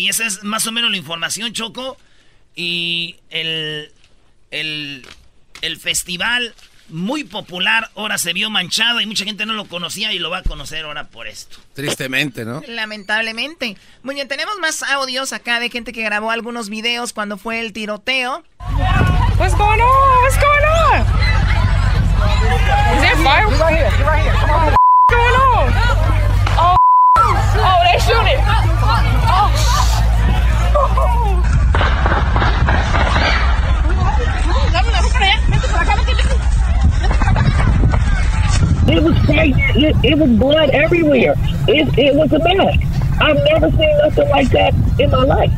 Y 0.00 0.08
esa 0.08 0.26
es 0.26 0.42
más 0.42 0.66
o 0.66 0.72
menos 0.72 0.90
la 0.90 0.96
información, 0.96 1.52
Choco. 1.52 1.98
Y 2.56 3.16
el, 3.28 3.92
el, 4.50 5.06
el 5.60 5.76
festival 5.78 6.54
muy 6.88 7.22
popular 7.22 7.90
ahora 7.94 8.16
se 8.18 8.32
vio 8.32 8.48
manchado 8.50 9.00
y 9.00 9.06
mucha 9.06 9.24
gente 9.24 9.44
no 9.46 9.52
lo 9.52 9.66
conocía 9.66 10.12
y 10.12 10.18
lo 10.18 10.30
va 10.30 10.38
a 10.38 10.42
conocer 10.42 10.86
ahora 10.86 11.08
por 11.08 11.28
esto. 11.28 11.58
Tristemente, 11.74 12.46
¿no? 12.46 12.62
Lamentablemente. 12.66 13.76
Muy 14.02 14.14
bien, 14.14 14.26
tenemos 14.26 14.58
más 14.58 14.82
audios 14.82 15.34
acá 15.34 15.60
de 15.60 15.68
gente 15.68 15.92
que 15.92 16.02
grabó 16.02 16.30
algunos 16.30 16.70
videos 16.70 17.12
cuando 17.12 17.36
fue 17.36 17.60
el 17.60 17.74
tiroteo. 17.74 18.42
What's 19.38 19.54
going 19.54 19.80
on? 19.80 20.22
What's 20.22 20.38
going 20.40 20.64
on? 20.64 21.06
Is 22.96 23.02
there 23.02 23.16
fire? 23.22 23.46
Right 23.48 23.76
here. 23.76 23.90
Right 24.04 24.22
here. 24.22 24.34
Come 24.34 24.50
on. 24.50 24.64
What's 24.66 25.10
going 25.10 25.34
on? 25.34 25.72
Oh, 26.56 26.76
oh, 27.16 27.82
they 27.84 27.98
shooting. 28.00 28.40
Oh. 29.32 29.79
It 38.88 39.02
was 39.04 39.16
crazy. 39.24 39.60
It, 39.86 39.96
it 40.04 40.18
was 40.18 40.30
blood 40.30 40.70
everywhere. 40.70 41.34
It, 41.68 41.86
it 41.96 42.14
was 42.16 42.32
a 42.32 42.38
mess. 42.40 42.76
I've 43.20 43.36
never 43.52 43.70
seen 43.70 43.98
nothing 44.02 44.28
like 44.30 44.48
that 44.50 44.74
in 44.98 45.10
my 45.10 45.24
life. 45.24 45.52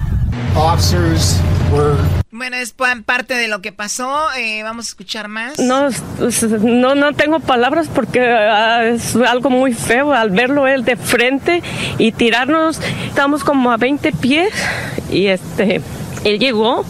Officers 0.57 1.41
were 1.73 1.97
Bueno, 2.31 2.57
es 2.57 2.73
pa- 2.73 2.97
parte 3.07 3.35
de 3.35 3.49
lo 3.49 3.61
que 3.63 3.73
pasó. 3.73 4.31
Eh, 4.37 4.63
vamos 4.63 4.87
a 4.87 4.89
escuchar 4.89 5.29
más. 5.29 5.59
No, 5.59 5.87
es- 5.87 6.43
no, 6.61 6.95
no 6.95 7.13
tengo 7.15 7.41
palabras 7.41 7.89
porque 7.89 8.21
ah, 8.29 8.85
es 8.85 9.17
algo 9.17 9.49
muy 9.49 9.73
feo 9.73 10.13
al 10.13 10.31
verlo 10.31 10.67
él 10.67 10.85
de 10.85 10.97
frente 10.97 11.63
y 11.99 12.13
tirarnos. 12.13 12.81
Estamos 13.07 13.45
como 13.45 13.71
a 13.73 13.77
20 13.79 14.13
pies 14.13 14.53
y 15.13 15.27
este, 15.29 15.81
él 16.25 16.39
llegó 16.39 16.85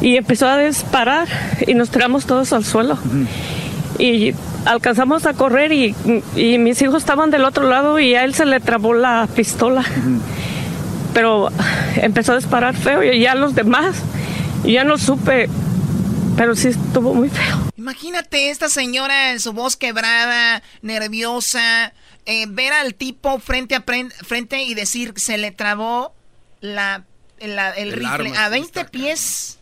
y 0.00 0.16
empezó 0.16 0.46
a 0.48 0.58
disparar 0.58 1.28
y 1.66 1.74
nos 1.74 1.90
tiramos 1.90 2.26
todos 2.26 2.52
al 2.52 2.64
suelo. 2.64 2.98
Y 3.98 4.34
alcanzamos 4.64 5.24
a 5.26 5.34
correr 5.34 5.72
y, 5.72 5.94
y 6.36 6.58
mis 6.58 6.80
hijos 6.82 6.96
estaban 7.02 7.30
del 7.30 7.44
otro 7.44 7.68
lado 7.68 7.98
y 7.98 8.14
a 8.14 8.24
él 8.24 8.34
se 8.34 8.44
le 8.44 8.60
trabó 8.60 8.94
la 8.94 9.28
pistola. 9.34 9.84
Pero 11.12 11.48
empezó 11.96 12.32
a 12.32 12.36
disparar 12.36 12.74
feo 12.76 13.02
y 13.04 13.20
ya 13.20 13.34
los 13.36 13.54
demás, 13.54 13.94
ya 14.64 14.82
no 14.82 14.98
supe, 14.98 15.48
pero 16.36 16.56
sí 16.56 16.68
estuvo 16.68 17.14
muy 17.14 17.28
feo. 17.28 17.60
Imagínate 17.76 18.50
esta 18.50 18.68
señora 18.68 19.30
en 19.32 19.38
su 19.38 19.52
voz 19.52 19.76
quebrada, 19.76 20.62
nerviosa, 20.82 21.92
eh, 22.26 22.46
ver 22.48 22.72
al 22.72 22.94
tipo 22.94 23.38
frente 23.38 23.76
a 23.76 23.84
frente 24.26 24.62
y 24.64 24.74
decir 24.74 25.12
se 25.16 25.38
le 25.38 25.52
trabó 25.52 26.14
la, 26.60 27.04
la- 27.04 27.04
el, 27.38 27.58
El 27.76 27.92
rifle 27.92 28.36
a 28.36 28.48
20 28.48 28.84
pies. 28.86 29.60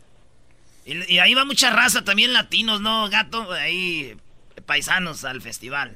Y, 0.85 1.15
y 1.15 1.19
ahí 1.19 1.35
va 1.35 1.45
mucha 1.45 1.71
raza, 1.71 2.05
también 2.05 2.33
latinos, 2.33 2.81
¿no, 2.81 3.09
gato? 3.09 3.51
Ahí, 3.53 4.15
paisanos 4.67 5.25
al 5.25 5.41
festival. 5.41 5.93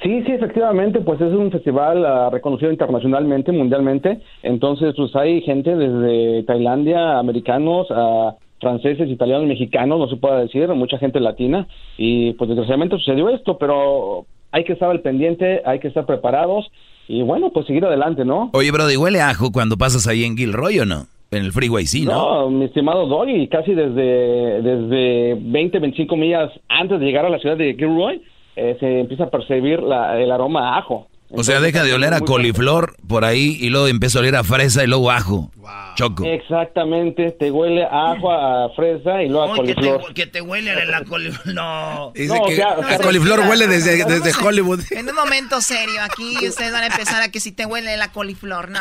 Sí, 0.00 0.22
sí, 0.24 0.32
efectivamente, 0.32 1.00
pues 1.00 1.20
es 1.20 1.32
un 1.32 1.50
festival 1.50 2.04
ah, 2.06 2.30
reconocido 2.30 2.70
internacionalmente, 2.70 3.52
mundialmente. 3.52 4.20
Entonces, 4.42 4.94
pues 4.96 5.14
hay 5.14 5.42
gente 5.42 5.76
desde 5.76 6.44
Tailandia, 6.44 7.18
americanos, 7.18 7.88
a 7.90 8.36
franceses, 8.60 9.10
italianos, 9.10 9.46
mexicanos, 9.46 9.98
no 9.98 10.08
se 10.08 10.16
puede 10.16 10.42
decir, 10.42 10.68
mucha 10.68 10.96
gente 10.98 11.20
latina. 11.20 11.66
Y 11.98 12.32
pues 12.34 12.48
desgraciadamente 12.48 12.96
sucedió 12.96 13.28
esto, 13.28 13.58
pero 13.58 14.24
hay 14.50 14.64
que 14.64 14.72
estar 14.72 14.90
al 14.90 15.00
pendiente, 15.00 15.60
hay 15.66 15.78
que 15.78 15.88
estar 15.88 16.06
preparados 16.06 16.70
y 17.08 17.22
bueno, 17.22 17.50
pues 17.50 17.66
seguir 17.66 17.84
adelante, 17.84 18.24
¿no? 18.24 18.50
Oye, 18.52 18.70
Brody, 18.70 18.96
¿huele 18.96 19.20
a 19.20 19.30
ajo 19.30 19.52
cuando 19.52 19.76
pasas 19.76 20.06
ahí 20.06 20.24
en 20.24 20.36
Gilroy 20.36 20.78
o 20.80 20.84
no? 20.84 21.06
En 21.30 21.44
el 21.44 21.52
freeway, 21.52 21.86
sí, 21.86 22.04
¿no? 22.04 22.12
No, 22.44 22.50
mi 22.50 22.66
estimado 22.66 23.06
Doggy, 23.06 23.48
casi 23.48 23.72
desde, 23.74 24.60
desde 24.62 25.34
20, 25.40 25.78
25 25.78 26.14
millas 26.16 26.50
antes 26.68 27.00
de 27.00 27.06
llegar 27.06 27.24
a 27.24 27.30
la 27.30 27.38
ciudad 27.38 27.56
de 27.56 27.74
Gilroy, 27.74 28.20
eh, 28.56 28.76
se 28.78 29.00
empieza 29.00 29.24
a 29.24 29.30
percibir 29.30 29.82
la- 29.82 30.20
el 30.20 30.30
aroma 30.30 30.74
a 30.74 30.78
ajo. 30.78 31.06
O 31.34 31.44
sea, 31.44 31.60
deja 31.60 31.82
de 31.84 31.94
oler 31.94 32.14
a 32.14 32.20
coliflor 32.20 32.94
por 33.08 33.24
ahí 33.24 33.56
y 33.60 33.70
luego 33.70 33.88
empieza 33.88 34.18
a 34.18 34.20
oler 34.20 34.36
a 34.36 34.44
fresa 34.44 34.84
y 34.84 34.86
luego 34.86 35.10
ajo. 35.10 35.50
Choco. 35.94 36.24
Exactamente, 36.24 37.32
te 37.32 37.50
huele 37.50 37.84
a 37.84 38.12
ajo, 38.12 38.32
a 38.32 38.70
fresa 38.74 39.22
y 39.22 39.28
luego 39.28 39.42
a 39.44 39.54
Ay, 39.54 39.60
que, 39.66 39.74
coliflor. 39.74 40.04
te, 40.06 40.14
que 40.14 40.26
te 40.26 40.40
huele 40.40 40.86
la 40.86 41.04
coliflor. 41.04 41.54
No. 41.54 42.12
Dice 42.14 42.38
que 42.46 42.56
la 42.56 42.98
coliflor 42.98 43.40
huele 43.40 43.66
desde, 43.66 44.04
desde 44.04 44.32
Hollywood. 44.44 44.80
En 44.90 45.08
un 45.08 45.14
momento 45.14 45.60
serio, 45.60 46.00
aquí 46.02 46.46
ustedes 46.48 46.72
van 46.72 46.84
a 46.84 46.86
empezar 46.86 47.22
a 47.22 47.30
que 47.30 47.40
si 47.40 47.52
te 47.52 47.66
huele 47.66 47.96
la 47.96 48.08
coliflor. 48.10 48.70
No, 48.70 48.80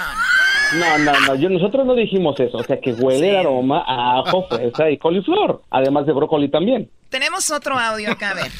No, 0.73 0.97
no, 0.99 1.19
no, 1.27 1.35
yo, 1.35 1.49
nosotros 1.49 1.85
no 1.85 1.95
dijimos 1.95 2.39
eso, 2.39 2.57
o 2.57 2.63
sea 2.63 2.79
que 2.79 2.93
huele 2.93 3.31
el 3.31 3.35
aroma 3.37 3.83
a 3.85 4.19
ajo, 4.19 4.47
fresa 4.49 4.89
y 4.89 4.97
coliflor, 4.97 5.61
además 5.69 6.05
de 6.05 6.13
brócoli 6.13 6.49
también. 6.49 6.89
Tenemos 7.09 7.51
otro 7.51 7.77
audio 7.77 8.11
acá, 8.11 8.31
a 8.31 8.33
ver. 8.35 8.51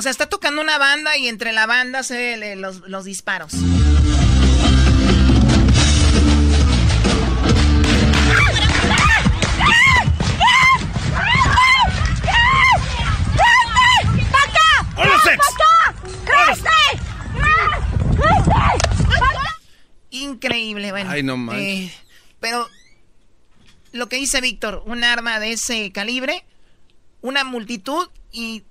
O 0.00 0.02
sea, 0.02 0.10
está 0.12 0.30
tocando 0.30 0.62
una 0.62 0.78
banda 0.78 1.18
y 1.18 1.28
entre 1.28 1.52
la 1.52 1.66
banda 1.66 2.02
se 2.02 2.16
ven 2.16 2.62
los, 2.62 2.80
los 2.88 3.04
disparos. 3.04 3.52
Increíble, 20.08 20.92
bueno. 20.92 21.10
Ay, 21.10 21.22
no 21.22 21.36
manches. 21.36 21.90
eh, 21.90 21.94
pero 22.40 22.66
lo 23.92 24.08
que 24.08 24.16
dice 24.16 24.40
Víctor, 24.40 24.82
un 24.86 25.04
arma 25.04 25.40
de 25.40 25.52
ese 25.52 25.92
calibre, 25.92 26.46
una 27.20 27.44
multitud 27.44 28.08
y 28.32 28.64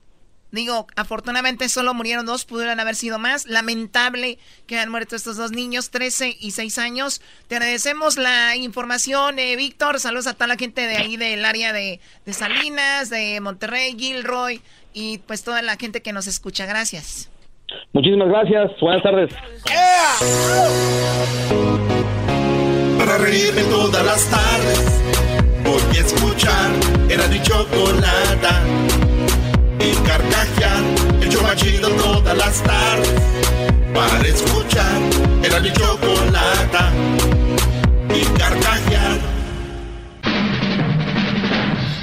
digo, 0.51 0.87
afortunadamente 0.95 1.69
solo 1.69 1.93
murieron 1.93 2.25
dos, 2.25 2.45
pudieron 2.45 2.79
haber 2.79 2.95
sido 2.95 3.19
más. 3.19 3.47
Lamentable 3.47 4.37
que 4.67 4.79
han 4.79 4.89
muerto 4.89 5.15
estos 5.15 5.37
dos 5.37 5.51
niños, 5.51 5.89
13 5.89 6.37
y 6.39 6.51
6 6.51 6.77
años. 6.77 7.21
Te 7.47 7.55
agradecemos 7.55 8.17
la 8.17 8.55
información, 8.55 9.39
eh, 9.39 9.55
Víctor. 9.55 9.99
Saludos 9.99 10.27
a 10.27 10.33
toda 10.33 10.47
la 10.47 10.57
gente 10.57 10.81
de 10.81 10.97
ahí 10.97 11.17
del 11.17 11.45
área 11.45 11.73
de, 11.73 11.99
de 12.25 12.33
Salinas, 12.33 13.09
de 13.09 13.39
Monterrey, 13.41 13.95
Gilroy 13.97 14.61
y 14.93 15.19
pues 15.19 15.43
toda 15.43 15.61
la 15.61 15.75
gente 15.77 16.01
que 16.01 16.13
nos 16.13 16.27
escucha. 16.27 16.65
Gracias. 16.65 17.29
Muchísimas 17.93 18.29
gracias, 18.29 18.71
buenas 18.79 19.03
tardes. 19.03 19.33
Para 22.97 23.17
reírme 23.17 23.63
todas 23.63 24.05
las 24.05 24.29
tardes 24.29 25.01
Voy 25.63 25.97
a 25.97 26.01
escuchar 26.01 26.71
Era 27.09 27.27
mi 27.27 27.39
Y 29.79 29.93
carcajear 30.07 30.83
El 31.21 31.29
yo 31.29 31.41
todas 31.95 32.37
las 32.37 32.63
tardes 32.63 33.21
Para 33.93 34.27
escuchar 34.27 35.01
Era 35.43 35.59
mi 35.59 35.71
chocolata 35.73 36.91
Y 38.13 38.25
carcajear 38.37 39.39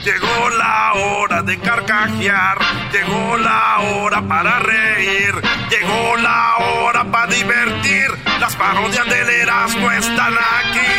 Llegó 0.07 0.51
la 0.51 0.93
hora 0.95 1.43
de 1.43 1.59
carcajear, 1.59 2.59
llegó 2.93 3.37
la 3.39 3.79
hora 3.81 4.23
para 4.23 4.61
reír, 4.61 5.35
llegó 5.69 6.17
la 6.19 6.59
hora 6.59 7.05
para 7.11 7.27
divertir. 7.27 8.07
Las 8.39 8.55
parodias 8.55 9.05
del 9.09 9.29
Erasmo 9.29 9.91
están 9.91 10.35
aquí. 10.35 10.93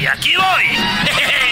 Y 0.00 0.06
aquí 0.06 0.34
voy. 0.36 0.64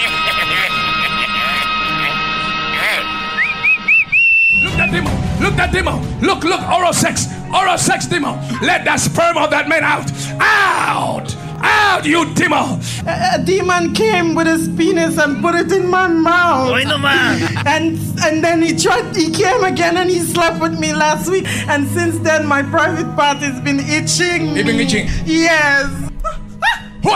demon. 5.51 6.21
Look, 6.21 6.43
look, 6.43 6.61
oral 6.69 6.93
sex. 6.93 7.27
Oral 7.53 7.77
sex 7.77 8.05
demon. 8.07 8.39
Let 8.61 8.85
that 8.85 8.99
sperm 8.99 9.37
of 9.37 9.49
that 9.51 9.67
man 9.67 9.83
out. 9.83 10.11
Out. 10.39 11.35
Out, 11.61 12.05
you 12.05 12.25
demon. 12.35 12.79
A, 13.07 13.35
a 13.35 13.43
demon 13.43 13.93
came 13.93 14.35
with 14.35 14.47
his 14.47 14.67
penis 14.69 15.17
and 15.17 15.41
put 15.41 15.55
it 15.55 15.71
in 15.71 15.89
my 15.89 16.07
mouth. 16.07 16.69
Hoy 16.69 16.83
nomás. 16.83 17.41
And 17.65 17.97
and 18.21 18.43
then 18.43 18.61
he 18.61 18.75
tried. 18.75 19.15
He 19.15 19.31
came 19.31 19.63
again 19.63 19.97
and 19.97 20.09
he 20.09 20.19
slept 20.19 20.61
with 20.61 20.77
me 20.79 20.93
last 20.93 21.29
week. 21.29 21.45
And 21.67 21.87
since 21.87 22.19
then, 22.19 22.45
my 22.45 22.61
private 22.61 23.15
part 23.15 23.37
has 23.37 23.59
been 23.61 23.79
itching. 23.79 24.55
It 24.57 24.65
been 24.65 24.79
itching? 24.79 25.07
Yes. 25.25 25.87
Who 27.03 27.15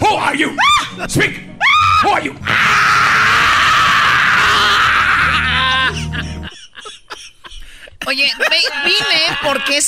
Who 0.00 0.14
are 0.14 0.34
you? 0.34 0.56
Speak. 1.08 1.53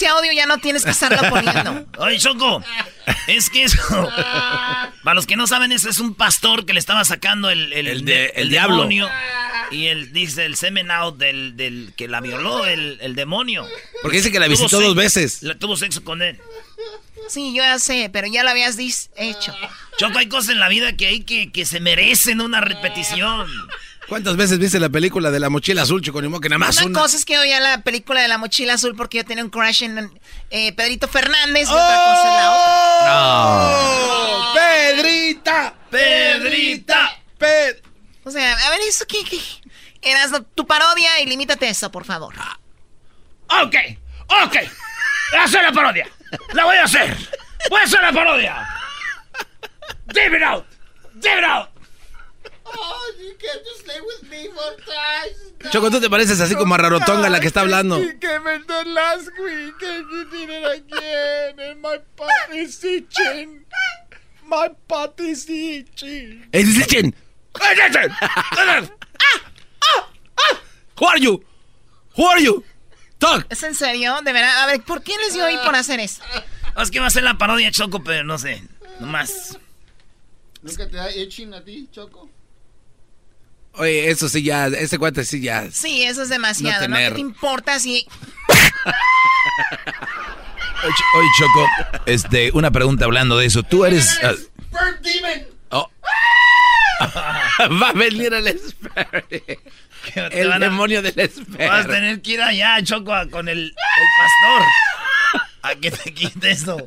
Ese 0.06 0.14
audio 0.16 0.32
ya 0.32 0.46
no 0.46 0.58
tienes 0.58 0.84
que 0.84 0.90
estarlo 0.90 1.28
poniendo. 1.28 1.84
Oye, 1.98 2.18
Choco, 2.18 2.62
es 3.26 3.50
que 3.50 3.64
eso. 3.64 3.78
Para 5.02 5.14
los 5.14 5.26
que 5.26 5.36
no 5.36 5.46
saben, 5.46 5.72
ese 5.72 5.90
es 5.90 5.98
un 5.98 6.14
pastor 6.14 6.64
que 6.66 6.72
le 6.72 6.78
estaba 6.80 7.04
sacando 7.04 7.50
el, 7.50 7.72
el, 7.72 7.86
El 7.88 8.04
de- 8.04 8.26
el 8.26 8.32
el 8.42 8.48
diablo. 8.50 8.76
demonio. 8.76 9.08
Y 9.70 9.86
él 9.86 10.12
dice 10.12 10.46
el 10.46 10.56
semen 10.56 10.90
out 10.92 11.16
del, 11.16 11.56
del 11.56 11.92
que 11.96 12.06
la 12.06 12.20
violó, 12.20 12.66
el, 12.66 12.98
el 13.00 13.16
demonio. 13.16 13.66
Porque 14.02 14.18
dice 14.18 14.30
que 14.30 14.38
la 14.38 14.46
visitó 14.46 14.68
Tuvo 14.78 14.88
dos 14.88 14.94
veces. 14.96 15.42
la- 15.42 15.56
tuvo 15.58 15.76
sexo 15.76 16.04
con 16.04 16.22
él. 16.22 16.38
Sí, 17.28 17.52
yo 17.54 17.62
ya 17.64 17.78
sé, 17.80 18.08
pero 18.12 18.28
ya 18.28 18.44
lo 18.44 18.50
habías 18.50 18.78
dis- 18.78 19.10
hecho. 19.16 19.52
Choco, 19.98 20.18
hay 20.18 20.28
cosas 20.28 20.50
en 20.50 20.60
la 20.60 20.68
vida 20.68 20.92
que 20.96 21.08
hay 21.08 21.24
que, 21.24 21.50
que 21.50 21.66
se 21.66 21.80
merecen 21.80 22.40
una 22.40 22.60
repetición. 22.60 23.48
¿Cuántas 24.08 24.36
veces 24.36 24.58
viste 24.58 24.78
la 24.78 24.88
película 24.88 25.30
de 25.32 25.40
la 25.40 25.50
mochila 25.50 25.82
azul, 25.82 26.00
Choco? 26.00 26.22
Ni 26.22 26.28
modo 26.28 26.40
que 26.40 26.48
nada 26.48 26.58
más 26.58 26.76
Una 26.78 26.86
una. 26.86 27.00
cosa 27.00 27.16
es 27.16 27.24
que 27.24 27.38
oía 27.38 27.58
la 27.58 27.82
película 27.82 28.20
de 28.22 28.28
la 28.28 28.38
mochila 28.38 28.74
azul 28.74 28.94
porque 28.96 29.18
yo 29.18 29.24
tenía 29.24 29.42
un 29.42 29.50
crush 29.50 29.82
en 29.82 30.20
eh, 30.50 30.72
Pedrito 30.74 31.08
Fernández 31.08 31.68
y 31.68 31.72
otra 31.72 31.96
cosa 32.04 32.28
es 32.28 32.42
la 32.42 32.50
otra. 32.52 34.46
No. 34.46 34.54
¡Pedrita! 34.54 35.74
¡Pedrita! 35.90 37.10
Ped 37.36 37.76
O 38.24 38.30
sea, 38.30 38.52
a 38.66 38.70
ver, 38.70 38.80
eso 38.88 39.04
qué, 39.08 39.24
qué? 39.24 39.40
Eras 40.02 40.30
tu 40.54 40.66
parodia 40.66 41.20
y 41.20 41.26
limítate 41.26 41.66
a 41.66 41.70
eso, 41.70 41.90
por 41.90 42.04
favor. 42.04 42.32
Ok, 43.48 43.74
ok. 44.28 44.56
Voy 45.32 45.40
a 45.40 45.42
hacer 45.44 45.62
la 45.64 45.72
parodia. 45.72 46.08
La 46.52 46.64
voy 46.64 46.76
a 46.76 46.84
hacer. 46.84 47.16
Voy 47.70 47.80
a 47.80 47.84
hacer 47.84 48.00
la 48.02 48.12
parodia. 48.12 48.68
Give 50.14 50.36
it 50.36 50.42
out. 50.44 50.64
Give 51.20 51.38
it 51.38 51.44
out. 51.44 51.68
Choco, 55.70 55.90
tú 55.90 56.00
te 56.00 56.08
pareces 56.08 56.40
así 56.40 56.54
como 56.54 56.74
a 56.74 56.78
Rarotonga, 56.78 57.28
la 57.28 57.40
que 57.40 57.48
está 57.48 57.60
hablando. 57.60 57.98
In 57.98 58.18
the 58.20 58.84
last 58.86 59.28
week 59.38 59.78
did 59.78 60.50
it 60.50 60.64
again 60.64 61.60
and 61.60 61.80
my 61.82 61.98
butt 62.16 62.54
is 62.54 62.82
itching. 62.84 63.64
My 64.44 64.68
butt 64.88 65.20
is 65.20 65.48
itching. 65.48 66.48
¡Ey, 66.52 66.64
Lichen! 66.64 67.14
Who 70.98 71.06
are 71.06 71.18
you? 71.18 71.44
Who 72.16 72.26
are 72.26 72.42
you? 72.42 72.64
Talk. 73.18 73.46
¿Es 73.50 73.62
en 73.62 73.74
serio? 73.74 74.20
De 74.22 74.32
verdad, 74.32 74.62
a 74.62 74.66
ver, 74.66 74.82
¿por 74.82 75.02
qué 75.02 75.16
les 75.18 75.34
dio 75.34 75.44
hoy 75.44 75.56
por 75.64 75.74
hacer 75.74 76.00
eso? 76.00 76.22
Es 76.80 76.90
que 76.90 77.00
va 77.00 77.06
a 77.06 77.10
ser 77.10 77.22
la 77.22 77.38
parodia 77.38 77.70
Choco, 77.70 78.02
pero 78.02 78.24
no 78.24 78.38
sé. 78.38 78.62
Nomás. 79.00 79.58
¿Nunca 80.62 80.88
te 80.88 80.96
da 80.96 81.10
itching 81.10 81.54
a 81.54 81.62
ti, 81.64 81.88
Choco? 81.92 82.30
Oye, 83.78 84.10
eso 84.10 84.28
sí 84.28 84.42
ya, 84.42 84.66
ese 84.68 84.98
cuate 84.98 85.24
sí 85.24 85.40
ya. 85.40 85.68
Sí, 85.70 86.02
eso 86.02 86.22
es 86.22 86.28
demasiado, 86.28 86.88
No 86.88 86.88
¿no? 86.88 86.96
¿Qué 86.96 87.02
tener. 87.02 87.14
te 87.14 87.20
importa 87.20 87.78
si... 87.78 88.06
Oye, 90.84 90.92
Ch- 90.92 91.18
oye, 91.18 91.28
Choco, 91.38 91.66
este, 92.06 92.50
una 92.52 92.70
pregunta 92.70 93.04
hablando 93.06 93.38
de 93.38 93.46
eso. 93.46 93.62
Tú 93.62 93.84
eres... 93.84 94.18
ah, 94.22 94.32
Bird 94.70 95.00
demon. 95.00 95.46
Oh. 95.70 95.90
Va 97.82 97.88
a 97.88 97.92
venir 97.92 98.32
el 98.32 98.46
esperma. 98.46 99.06
El 100.30 100.48
van 100.48 100.62
a- 100.62 100.66
demonio 100.66 101.02
del 101.02 101.18
esperma. 101.18 101.66
Vas 101.76 101.86
a 101.86 101.88
tener 101.88 102.22
que 102.22 102.32
ir 102.32 102.42
allá, 102.42 102.82
Choco, 102.82 103.12
con 103.30 103.48
el, 103.48 103.58
el 103.68 103.74
pastor. 104.18 104.62
A 105.62 105.74
que 105.74 105.90
te 105.90 106.12
quite 106.14 106.50
eso. 106.50 106.86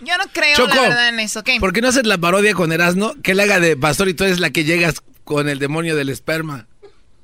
Yo 0.00 0.16
no 0.16 0.24
creo, 0.32 0.56
Choco, 0.56 0.74
la 0.74 0.82
verdad, 0.82 1.08
en 1.08 1.20
eso. 1.20 1.42
¿Qué? 1.44 1.58
¿Por 1.60 1.72
qué 1.72 1.82
no 1.82 1.88
haces 1.88 2.06
la 2.06 2.16
parodia 2.18 2.54
con 2.54 2.72
Erasmo? 2.72 3.14
Que 3.22 3.34
le 3.34 3.42
haga 3.42 3.60
de 3.60 3.76
pastor 3.76 4.08
y 4.08 4.14
tú 4.14 4.24
eres 4.24 4.38
la 4.40 4.50
que 4.50 4.64
llegas 4.64 5.02
con 5.28 5.46
el 5.46 5.58
demonio 5.58 5.94
del 5.94 6.08
esperma. 6.08 6.66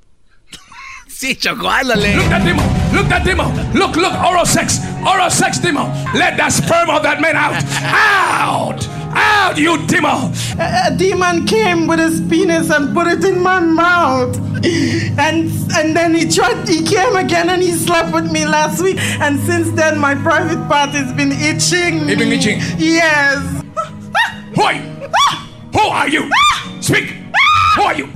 sí, 1.08 1.36
Choco, 1.36 1.70
ándale. 1.70 2.14
Look 2.16 2.28
that 2.28 2.44
demon. 2.44 2.66
Look 2.92 3.08
that 3.08 3.24
demon. 3.24 3.72
Look, 3.72 3.96
look, 3.96 4.12
oral 4.22 4.44
sex. 4.44 4.78
Oral 5.00 5.30
sex 5.30 5.58
demon. 5.58 5.86
Let 6.12 6.36
that 6.36 6.52
sperm 6.52 6.90
of 6.90 7.02
that 7.02 7.20
man 7.22 7.34
out. 7.34 7.64
Out. 7.82 8.86
Out, 9.16 9.56
you 9.56 9.78
demon. 9.86 10.34
A, 10.58 10.88
a 10.92 10.96
demon 10.98 11.46
came 11.46 11.86
with 11.86 11.98
his 11.98 12.20
penis 12.28 12.68
and 12.68 12.94
put 12.94 13.06
it 13.06 13.24
in 13.24 13.40
my 13.40 13.58
mouth. 13.60 14.36
And 15.18 15.50
and 15.72 15.96
then 15.96 16.14
he 16.14 16.28
tried. 16.28 16.68
He 16.68 16.84
came 16.84 17.16
again 17.16 17.48
and 17.48 17.62
he 17.62 17.72
slept 17.72 18.12
with 18.12 18.30
me 18.30 18.44
last 18.44 18.82
week. 18.82 18.98
And 18.98 19.40
since 19.40 19.70
then, 19.70 19.98
my 19.98 20.14
private 20.14 20.68
part 20.68 20.90
has 20.90 21.10
been 21.14 21.32
itching. 21.32 22.06
It 22.08 22.18
been 22.18 22.32
itching? 22.32 22.60
Yes. 22.76 23.40
Who? 24.56 24.68
Who 25.78 25.88
are 25.88 26.08
you? 26.08 26.30
Speak. 26.80 27.24
Who 27.76 27.88
are 27.88 27.98
you? 27.98 28.08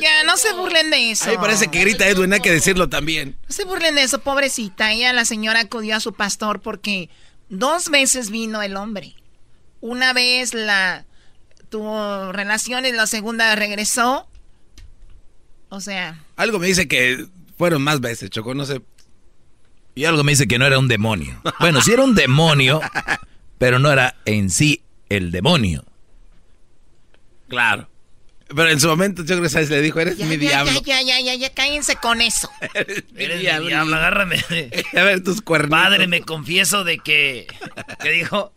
Ya, 0.00 0.24
no 0.24 0.36
se 0.36 0.52
burlen 0.52 0.90
de 0.90 1.12
eso. 1.12 1.26
A 1.26 1.32
mí 1.32 1.36
parece 1.38 1.68
que 1.68 1.80
grita 1.80 2.06
Edwin, 2.06 2.32
hay 2.32 2.40
que 2.40 2.50
decirlo 2.50 2.88
también. 2.88 3.36
No 3.48 3.54
se 3.54 3.64
burlen 3.64 3.94
de 3.94 4.02
eso, 4.02 4.20
pobrecita. 4.20 4.92
Ella, 4.92 5.12
la 5.12 5.24
señora, 5.24 5.60
acudió 5.60 5.96
a 5.96 6.00
su 6.00 6.12
pastor 6.12 6.60
porque 6.60 7.08
dos 7.48 7.90
veces 7.90 8.30
vino 8.30 8.60
el 8.62 8.76
hombre. 8.76 9.14
Una 9.80 10.12
vez 10.12 10.54
la 10.54 11.04
tuvo 11.70 12.32
relaciones, 12.32 12.94
la 12.94 13.06
segunda 13.06 13.54
regresó. 13.56 14.28
O 15.70 15.80
sea, 15.80 16.22
Algo 16.36 16.58
me 16.58 16.66
dice 16.66 16.86
que 16.86 17.26
fueron 17.58 17.82
más 17.82 18.00
veces, 18.00 18.30
Choco, 18.30 18.54
no 18.54 18.64
sé. 18.64 18.80
Y 19.94 20.04
algo 20.04 20.22
me 20.22 20.32
dice 20.32 20.46
que 20.46 20.58
no 20.58 20.66
era 20.66 20.78
un 20.78 20.88
demonio. 20.88 21.40
Bueno, 21.60 21.80
sí 21.80 21.92
era 21.92 22.04
un 22.04 22.14
demonio, 22.14 22.80
pero 23.58 23.78
no 23.78 23.90
era 23.90 24.16
en 24.24 24.50
sí 24.50 24.83
el 25.14 25.30
demonio. 25.30 25.84
Claro. 27.48 27.88
Pero 28.48 28.68
en 28.68 28.78
su 28.78 28.88
momento, 28.88 29.22
yo 29.22 29.28
creo 29.28 29.42
que 29.42 29.48
¿sabes? 29.48 29.70
le 29.70 29.80
dijo, 29.80 29.98
eres 30.00 30.18
ya, 30.18 30.26
mi 30.26 30.34
ya, 30.34 30.62
diablo. 30.64 30.72
ya, 30.84 31.00
ya, 31.02 31.02
ya, 31.02 31.20
ya, 31.20 31.34
ya, 31.34 31.54
cállense 31.54 31.96
con 31.96 32.20
eso. 32.20 32.48
Eres 32.74 33.04
mi 33.12 33.40
diablo. 33.40 33.68
diablo, 33.68 33.96
agárrame. 33.96 34.36
A 34.96 35.02
ver 35.02 35.24
tus 35.24 35.40
cuernitos. 35.40 35.80
Padre, 35.80 36.06
me 36.06 36.20
confieso 36.20 36.84
de 36.84 36.98
que. 36.98 37.46
¿Qué 38.02 38.10
dijo? 38.10 38.52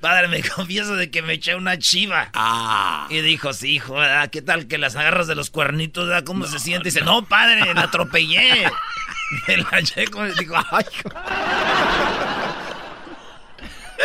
Padre, 0.00 0.28
me 0.28 0.42
confieso 0.42 0.96
de 0.96 1.10
que 1.10 1.22
me 1.22 1.34
eché 1.34 1.54
una 1.54 1.78
chiva. 1.78 2.30
Ah. 2.34 3.06
Y 3.10 3.20
dijo, 3.20 3.52
sí, 3.52 3.74
hijo, 3.74 3.94
¿verdad? 3.94 4.30
¿qué 4.30 4.42
tal 4.42 4.66
que 4.66 4.78
las 4.78 4.96
agarras 4.96 5.26
de 5.26 5.34
los 5.34 5.50
cuernitos? 5.50 6.06
¿verdad? 6.08 6.24
¿Cómo 6.24 6.46
se 6.46 6.58
siente? 6.58 6.88
Y 6.88 6.92
dice, 6.92 7.04
no, 7.04 7.24
padre, 7.24 7.74
la 7.74 7.82
atropellé. 7.82 8.64
Me 9.48 9.56
la 9.56 9.78
eché 9.78 10.06
con... 10.06 10.32
Digo, 10.36 10.56
ay, 10.70 10.84
hijo". 10.92 11.08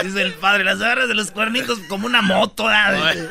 Dice 0.02 0.22
el 0.22 0.34
padre, 0.34 0.64
las 0.64 0.82
agarras 0.82 1.08
de 1.08 1.16
los 1.16 1.32
cuernitos 1.32 1.80
como 1.88 2.08
una 2.08 2.22
moto. 2.22 2.66
¿verdad? 2.66 3.30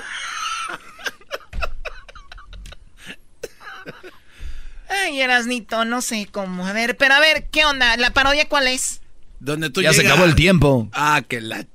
Ay, 4.88 5.20
Erasnito, 5.20 5.84
no 5.84 6.02
sé 6.02 6.28
cómo. 6.30 6.66
A 6.66 6.72
ver, 6.72 6.96
pero 6.96 7.14
a 7.14 7.20
ver, 7.20 7.48
¿qué 7.50 7.64
onda? 7.64 7.96
¿La 7.96 8.10
parodia 8.10 8.48
cuál 8.48 8.68
es? 8.68 9.00
Donde 9.40 9.70
tú 9.70 9.80
Ya 9.82 9.92
se 9.92 10.06
acabó 10.06 10.24
el 10.24 10.34
tiempo. 10.34 10.88
Ah, 10.92 11.22
que 11.26 11.40
la... 11.40 11.66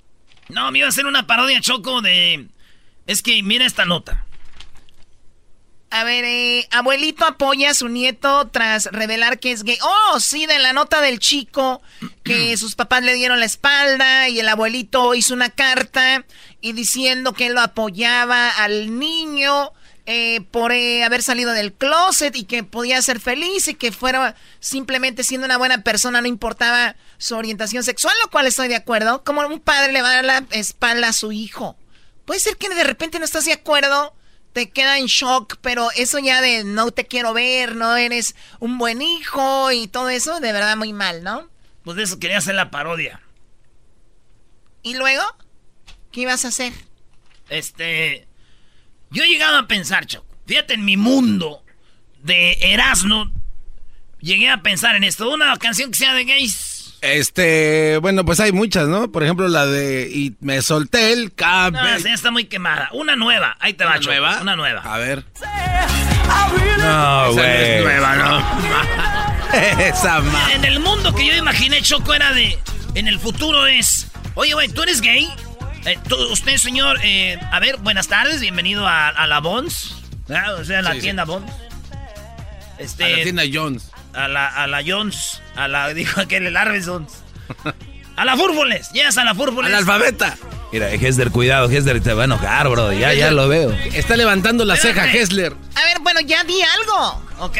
No, 0.50 0.72
me 0.72 0.80
iba 0.80 0.88
a 0.88 0.90
hacer 0.90 1.06
una 1.06 1.28
parodia, 1.28 1.60
Choco, 1.60 2.02
de... 2.02 2.48
Es 3.08 3.22
que 3.22 3.42
mira 3.44 3.66
esta 3.66 3.86
nota. 3.86 4.26
A 5.90 6.04
ver, 6.04 6.26
eh, 6.26 6.68
abuelito 6.72 7.26
apoya 7.26 7.70
a 7.70 7.74
su 7.74 7.88
nieto 7.88 8.50
tras 8.50 8.86
revelar 8.92 9.40
que 9.40 9.52
es 9.52 9.64
gay. 9.64 9.78
Oh, 9.82 10.20
sí, 10.20 10.46
de 10.46 10.60
la 10.60 10.74
nota 10.74 11.00
del 11.02 11.20
chico 11.20 11.82
que 12.24 12.58
sus 12.58 12.76
papás 12.76 13.04
le 13.04 13.14
dieron 13.14 13.40
la 13.40 13.46
espalda 13.46 14.28
y 14.28 14.40
el 14.40 14.50
abuelito 14.50 15.16
hizo 15.16 15.34
una 15.34 15.50
carta 15.50 16.26
y 16.60 16.74
diciendo 16.74 17.34
que 17.34 17.48
él 17.48 17.54
lo 17.54 17.62
apoyaba 17.62 18.50
al 18.50 19.00
niño 19.00 19.72
eh, 20.10 20.42
por 20.52 20.74
eh, 20.74 21.04
haber 21.04 21.22
salido 21.22 21.52
del 21.52 21.74
closet 21.74 22.36
y 22.36 22.44
que 22.44 22.64
podía 22.64 23.02
ser 23.02 23.20
feliz 23.22 23.68
y 23.70 23.74
que 23.74 23.92
fuera 23.92 24.36
simplemente 24.60 25.24
siendo 25.24 25.46
una 25.46 25.58
buena 25.58 25.84
persona, 25.84 26.22
no 26.22 26.28
importaba 26.28 26.96
su 27.18 27.36
orientación 27.36 27.84
sexual, 27.84 28.14
lo 28.24 28.30
cual 28.30 28.48
estoy 28.48 28.68
de 28.68 28.76
acuerdo. 28.76 29.24
Como 29.24 29.46
un 29.46 29.60
padre 29.62 29.94
le 29.94 30.02
va 30.02 30.12
a 30.12 30.16
dar 30.16 30.26
la 30.26 30.46
espalda 30.52 31.10
a 31.10 31.14
su 31.14 31.32
hijo. 31.32 31.78
Puede 32.26 32.40
ser 32.40 32.58
que 32.58 32.68
de 32.68 32.84
repente 32.84 33.20
no 33.20 33.26
estás 33.26 33.46
de 33.46 33.54
acuerdo, 33.54 34.14
te 34.58 34.72
queda 34.72 34.97
en 34.97 35.05
shock, 35.05 35.58
pero 35.62 35.91
eso 35.97 36.18
ya 36.18 36.41
de 36.41 36.64
no 36.64 36.89
te 36.89 37.05
quiero 37.05 37.32
ver, 37.32 37.76
no 37.76 37.95
eres 37.95 38.36
un 38.58 38.80
buen 38.80 39.03
hijo 39.03 39.72
y 39.72 39.88
todo 39.88 40.10
eso, 40.10 40.39
de 40.39 40.51
verdad 40.51 40.76
muy 40.76 40.93
mal, 40.93 41.24
¿no? 41.24 41.47
Pues 41.84 41.95
de 41.95 42.01
eso 42.01 42.18
quería 42.18 42.39
hacer 42.39 42.55
la 42.55 42.72
parodia. 42.72 43.22
¿Y 44.82 44.95
luego? 44.95 45.22
¿Qué 46.12 46.22
ibas 46.22 46.43
a 46.43 46.47
hacer? 46.47 46.74
Este. 47.49 48.28
Yo 49.12 49.24
he 49.24 49.28
llegado 49.28 49.60
a 49.60 49.68
pensar, 49.68 50.08
Choco. 50.08 50.26
Fíjate 50.47 50.74
en 50.74 50.86
mi 50.86 50.97
mundo 50.97 51.64
de 52.24 52.58
Erasmo, 52.60 53.32
llegué 54.22 54.49
a 54.49 54.64
pensar 54.64 54.95
en 54.95 55.03
esto. 55.03 55.32
Una 55.32 55.55
canción 55.58 55.91
que 55.91 55.99
sea 55.99 56.16
de 56.16 56.26
gays. 56.26 56.77
Este, 57.02 57.98
bueno, 58.02 58.26
pues 58.26 58.39
hay 58.39 58.52
muchas, 58.52 58.88
¿no? 58.88 59.12
Por 59.12 59.24
ejemplo, 59.24 59.48
la 59.48 59.66
de 59.68 60.10
Y 60.12 60.34
me 60.41 60.62
solté 60.62 61.14
el 61.14 61.26
No, 61.26 61.32
cabello. 61.36 61.95
esa 61.95 62.08
ya 62.10 62.14
está 62.16 62.32
muy 62.32 62.45
quemada. 62.45 62.89
Una 62.91 63.16
nueva. 63.16 63.56
Ahí 63.60 63.74
te 63.74 63.84
va, 63.86 63.91
¿Una 63.91 64.00
Choco, 64.00 64.12
nueva? 64.12 64.41
Una 64.41 64.56
nueva. 64.56 64.82
A 64.82 64.98
ver. 64.98 65.24
No, 66.80 67.26
Esa 67.26 67.26
no 67.26 67.30
es 67.30 67.34
güey. 67.36 67.84
nueva, 67.84 68.16
¿no? 68.16 68.38
Esa 69.84 70.20
ma- 70.22 70.54
En 70.54 70.66
el 70.66 70.80
mundo 70.80 71.14
que 71.14 71.26
yo 71.26 71.34
imaginé, 71.36 71.82
Choco, 71.82 72.14
era 72.14 72.34
de. 72.34 72.58
En 72.95 73.08
el 73.08 73.20
futuro 73.20 73.68
es. 73.68 74.08
Oye, 74.36 74.54
güey, 74.54 74.68
¿tú 74.70 74.82
eres 74.84 75.02
gay? 75.02 75.30
Eh, 75.86 75.98
tú- 76.10 76.18
usted, 76.32 76.58
señor, 76.58 77.00
eh, 77.04 77.39
a 77.52 77.60
ver, 77.60 77.78
buenas 77.78 78.08
tardes, 78.08 78.41
bienvenido 78.41 78.88
a, 78.88 79.08
a 79.10 79.28
la 79.28 79.39
Bons. 79.39 79.95
Ah, 80.30 80.54
O 80.60 80.66
sea, 80.66 80.80
a 80.80 80.82
la 80.82 80.91
Sí, 80.91 80.98
sí. 80.98 81.02
tienda 81.04 81.24
Bons. 81.26 81.50
Este, 82.78 83.06
A 83.06 83.10
la 83.18 83.24
tienda 83.24 83.43
Jones. 83.52 83.91
A 84.18 84.28
la, 84.28 84.47
a 84.47 84.68
la 84.68 84.82
Jones. 84.86 85.41
A 85.55 85.68
la, 85.68 85.93
dijo 85.93 86.20
aquel, 86.20 86.47
el 86.47 86.57
Arbesons. 86.57 87.24
A 88.15 88.26
la 88.26 88.36
Fúrboles. 88.36 88.91
Llegas 88.91 89.18
a 89.18 89.24
la 89.24 89.36
Fúrboles. 89.36 89.72
Analfabeta. 89.72 90.36
Mira, 90.72 90.91
Hesler, 90.91 91.32
cuidado, 91.32 91.70
Hesler 91.70 92.01
te 92.01 92.13
va 92.13 92.24
a 92.24 92.26
enojar, 92.26 92.68
bro. 92.68 92.91
Ya, 92.91 93.13
ya 93.13 93.32
lo 93.32 93.47
veo. 93.47 93.72
Está 93.93 94.18
levantando 94.18 94.65
la 94.65 94.76
ceja. 94.76 95.09
Hessler. 95.11 95.53
A 95.76 95.84
ver, 95.86 95.99
bueno, 96.01 96.20
ya 96.22 96.43
di 96.43 96.59
algo. 96.61 97.24
Ok. 97.39 97.57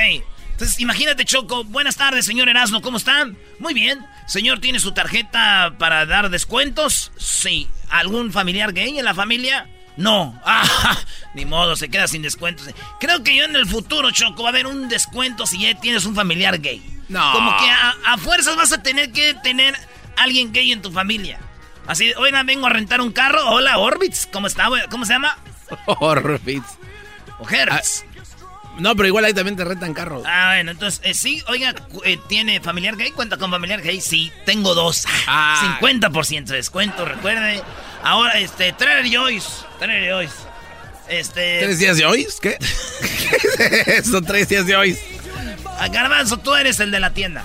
Entonces, 0.52 0.80
imagínate, 0.80 1.24
Choco. 1.24 1.64
Buenas 1.64 1.96
tardes, 1.96 2.26
señor 2.26 2.50
Erasmo. 2.50 2.82
¿Cómo 2.82 2.98
están? 2.98 3.38
Muy 3.60 3.74
bien. 3.74 4.04
Señor, 4.26 4.60
¿tiene 4.60 4.80
su 4.80 4.92
tarjeta 4.92 5.76
para 5.78 6.06
dar 6.06 6.30
descuentos? 6.30 7.12
Sí. 7.18 7.70
¿Algún 7.90 8.34
familiar 8.34 8.74
gay 8.74 8.98
en 8.98 9.06
la 9.06 9.14
familia? 9.14 9.70
No. 9.98 10.40
Ah, 10.46 10.98
ni 11.34 11.46
modo, 11.46 11.76
se 11.76 11.90
queda 11.90 12.08
sin 12.08 12.22
descuentos. 12.22 12.70
Creo 13.00 13.24
que 13.24 13.36
yo 13.36 13.44
en 13.44 13.56
el 13.56 13.68
futuro, 13.68 14.10
Choco, 14.12 14.44
va 14.44 14.50
a 14.50 14.52
haber 14.52 14.66
un 14.68 14.88
descuento 14.90 15.46
si 15.46 15.60
ya 15.62 15.80
tienes 15.80 16.06
un 16.06 16.16
familiar 16.16 16.60
gay. 16.60 16.82
No. 17.10 17.32
Como 17.34 17.58
que 17.58 17.70
a, 17.70 17.96
a 18.08 18.18
fuerzas 18.18 18.56
vas 18.56 18.72
a 18.72 18.82
tener 18.82 19.12
que 19.12 19.34
tener 19.36 19.76
alguien 20.18 20.52
gay 20.52 20.72
en 20.72 20.82
tu 20.82 20.92
familia. 20.92 21.40
Así, 21.86 22.14
oigan, 22.18 22.46
vengo 22.46 22.68
a 22.68 22.70
rentar 22.70 23.02
un 23.02 23.12
carro. 23.12 23.50
Hola, 23.50 23.78
Orbitz. 23.78 24.28
¿Cómo 24.32 24.48
está? 24.48 24.68
¿Cómo 24.90 25.06
se 25.06 25.14
llama? 25.14 25.38
Orbitz. 25.86 26.66
O 27.40 27.50
Hertz. 27.50 28.04
No, 28.80 28.96
pero 28.96 29.08
igual 29.08 29.26
ahí 29.26 29.34
también 29.34 29.56
te 29.56 29.66
rentan 29.66 29.94
carros. 29.94 30.24
Ah, 30.28 30.52
bueno, 30.54 30.72
entonces, 30.72 31.02
eh, 31.04 31.14
sí, 31.16 31.44
oiga, 31.48 31.74
eh, 32.04 32.20
¿tiene 32.28 32.60
familiar 32.62 32.96
gay? 32.96 33.12
¿Cuenta 33.12 33.38
con 33.38 33.50
familiar 33.50 33.82
gay? 33.82 34.02
Sí, 34.02 34.32
tengo 34.46 34.76
dos. 34.76 35.06
Ah. 35.28 35.80
50% 35.82 36.46
de 36.46 36.58
descuento, 36.58 37.04
recuerde. 37.06 37.64
Ahora, 38.04 38.38
este, 38.40 38.72
Trader 38.74 39.06
Joyce. 39.12 39.50
Trader 39.80 40.12
Joyce. 40.12 40.36
Este. 41.10 41.60
¿Tres 41.62 41.80
días 41.80 41.98
de 41.98 42.06
hoy? 42.06 42.28
¿Qué? 42.42 42.58
¿Qué 43.58 43.66
es 43.68 43.88
eso? 44.08 44.22
¿Tres 44.22 44.50
días 44.50 44.66
de 44.66 44.76
hoy? 44.76 44.98
Ah, 45.80 45.88
Garbanzo, 45.90 46.38
tú 46.38 46.54
eres 46.56 46.80
el 46.80 46.92
de 46.92 47.00
la 47.00 47.12
tienda. 47.14 47.44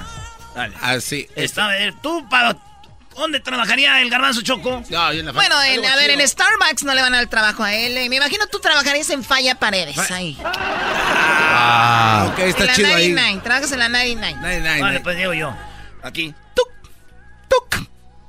Dale. 0.55 0.75
Ah, 0.81 0.99
sí. 1.01 1.29
Está, 1.37 1.71
¿Tú 2.03 2.29
para 2.29 2.57
dónde 3.15 3.41
trabajaría 3.41 4.01
el 4.01 4.11
Garbanzo 4.11 4.43
Choco? 4.43 4.83
No, 4.91 5.13
yo 5.13 5.21
en 5.21 5.27
la 5.27 5.33
Bueno, 5.33 5.63
en- 5.63 5.85
a 5.85 5.97
ver, 5.97 6.11
en 6.11 6.27
Starbucks 6.27 6.83
no 6.85 6.95
le 6.95 7.03
van 7.03 7.15
a 7.15 7.19
dar 7.19 7.27
trabajo 7.29 7.63
a 7.63 7.75
él. 7.75 7.97
eh. 7.97 8.09
Me 8.09 8.17
imagino 8.17 8.47
tú 8.49 8.59
trabajarías 8.59 9.09
en 9.11 9.23
Falla 9.23 9.55
Paredes. 9.55 9.99
Ahí. 10.11 10.37
Ah, 10.45 12.29
ok, 12.33 12.39
en 12.39 12.49
está 12.49 12.65
la 12.65 12.75
chido 12.75 12.89
ahí. 12.89 13.13
99. 13.13 13.41
Trabajas 13.45 13.73
en 13.73 13.79
la 13.79 13.89
99. 13.89 14.41
Nay, 14.41 14.61
nay, 14.61 14.81
Vale, 14.81 14.95
nay. 14.95 15.03
pues 15.03 15.17
llego 15.17 15.35
yo. 15.35 15.55
Aquí. 16.03 16.35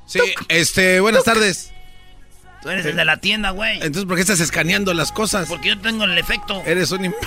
Sí, 0.06 0.20
este, 0.48 1.00
buenas 1.00 1.24
tardes. 1.24 1.73
Tú 2.64 2.70
eres 2.70 2.86
el 2.86 2.96
de 2.96 3.04
la 3.04 3.18
tienda, 3.18 3.50
güey. 3.50 3.76
Entonces, 3.76 4.06
¿por 4.06 4.16
qué 4.16 4.22
estás 4.22 4.40
escaneando 4.40 4.94
las 4.94 5.12
cosas? 5.12 5.50
Porque 5.50 5.70
yo 5.70 5.80
tengo 5.80 6.06
el 6.06 6.18
efecto. 6.18 6.64
Eres 6.66 6.92
un... 6.92 7.14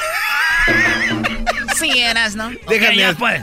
Sí, 1.79 1.91
eras, 1.99 2.35
¿no? 2.35 2.49
Déjame... 2.69 2.95
Ok, 2.95 2.97
ya 2.97 3.15
pues. 3.19 3.43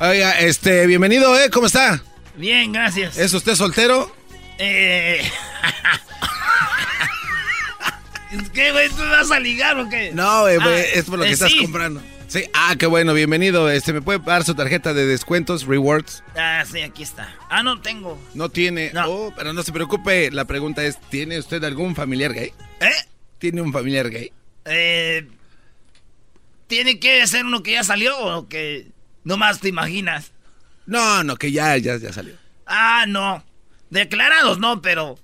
Oiga, 0.00 0.38
este, 0.38 0.86
bienvenido, 0.86 1.34
¿eh? 1.40 1.48
¿Cómo 1.48 1.66
está? 1.66 2.02
Bien, 2.36 2.72
gracias. 2.72 3.16
¿Es 3.16 3.32
usted 3.32 3.54
soltero? 3.54 4.14
Eh... 4.58 5.26
¿Qué, 8.52 8.72
güey? 8.72 8.88
¿Tú 8.90 8.96
me 8.96 9.08
vas 9.08 9.30
a 9.30 9.40
ligar 9.40 9.78
o 9.78 9.88
qué? 9.88 10.10
No, 10.12 10.42
güey, 10.42 10.58
Ah, 10.60 10.78
es 10.94 11.04
por 11.06 11.18
lo 11.18 11.24
que 11.24 11.30
eh, 11.30 11.34
estás 11.34 11.50
sí. 11.50 11.58
comprando. 11.58 12.02
Sí, 12.32 12.44
ah, 12.54 12.76
qué 12.78 12.86
bueno, 12.86 13.12
bienvenido. 13.12 13.68
Este, 13.70 13.92
¿me 13.92 14.00
puede 14.00 14.18
dar 14.20 14.42
su 14.42 14.54
tarjeta 14.54 14.94
de 14.94 15.04
descuentos, 15.04 15.66
rewards? 15.66 16.24
Ah, 16.34 16.64
sí, 16.66 16.80
aquí 16.80 17.02
está. 17.02 17.28
Ah, 17.50 17.62
no 17.62 17.82
tengo. 17.82 18.18
No 18.32 18.48
tiene. 18.48 18.90
No. 18.94 19.06
Oh, 19.06 19.34
pero 19.36 19.52
no 19.52 19.62
se 19.62 19.70
preocupe, 19.70 20.30
la 20.30 20.46
pregunta 20.46 20.82
es, 20.82 20.98
¿tiene 21.10 21.38
usted 21.38 21.62
algún 21.62 21.94
familiar 21.94 22.32
gay? 22.32 22.54
¿Eh? 22.80 22.88
¿Tiene 23.36 23.60
un 23.60 23.70
familiar 23.70 24.08
gay? 24.08 24.32
Eh... 24.64 25.28
¿Tiene 26.68 26.98
que 26.98 27.26
ser 27.26 27.44
uno 27.44 27.62
que 27.62 27.72
ya 27.72 27.84
salió 27.84 28.18
o 28.18 28.48
que 28.48 28.86
nomás 29.24 29.60
te 29.60 29.68
imaginas? 29.68 30.32
No, 30.86 31.22
no, 31.24 31.36
que 31.36 31.52
ya, 31.52 31.76
ya, 31.76 31.98
ya 31.98 32.14
salió. 32.14 32.34
Ah, 32.64 33.04
no. 33.06 33.44
Declarados 33.90 34.58
no, 34.58 34.80
pero 34.80 35.18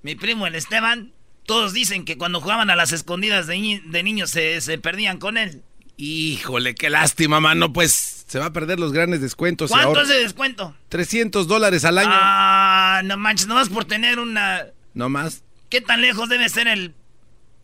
mi 0.00 0.14
primo 0.14 0.46
el 0.46 0.54
Esteban, 0.54 1.12
todos 1.44 1.74
dicen 1.74 2.06
que 2.06 2.16
cuando 2.16 2.40
jugaban 2.40 2.70
a 2.70 2.76
las 2.76 2.92
escondidas 2.92 3.46
de, 3.46 3.58
ni- 3.58 3.80
de 3.80 4.02
niños 4.02 4.30
se, 4.30 4.62
se 4.62 4.78
perdían 4.78 5.18
con 5.18 5.36
él. 5.36 5.60
Híjole, 5.96 6.74
qué 6.74 6.90
lástima, 6.90 7.40
mano, 7.40 7.72
pues 7.72 8.24
se 8.26 8.38
va 8.38 8.46
a 8.46 8.52
perder 8.52 8.80
los 8.80 8.92
grandes 8.92 9.20
descuentos. 9.20 9.70
¿Cuánto 9.70 9.88
ahora- 9.88 10.02
es 10.02 10.08
de 10.08 10.20
descuento? 10.22 10.74
300 10.88 11.46
dólares 11.46 11.84
al 11.84 11.98
año. 11.98 12.10
Ah, 12.12 13.02
no 13.04 13.16
manches, 13.16 13.46
nomás 13.46 13.68
por 13.68 13.84
tener 13.84 14.18
una... 14.18 14.64
No 14.94 15.08
más. 15.08 15.42
¿Qué 15.70 15.80
tan 15.80 16.00
lejos 16.00 16.28
debe 16.28 16.48
ser 16.48 16.66
el, 16.68 16.94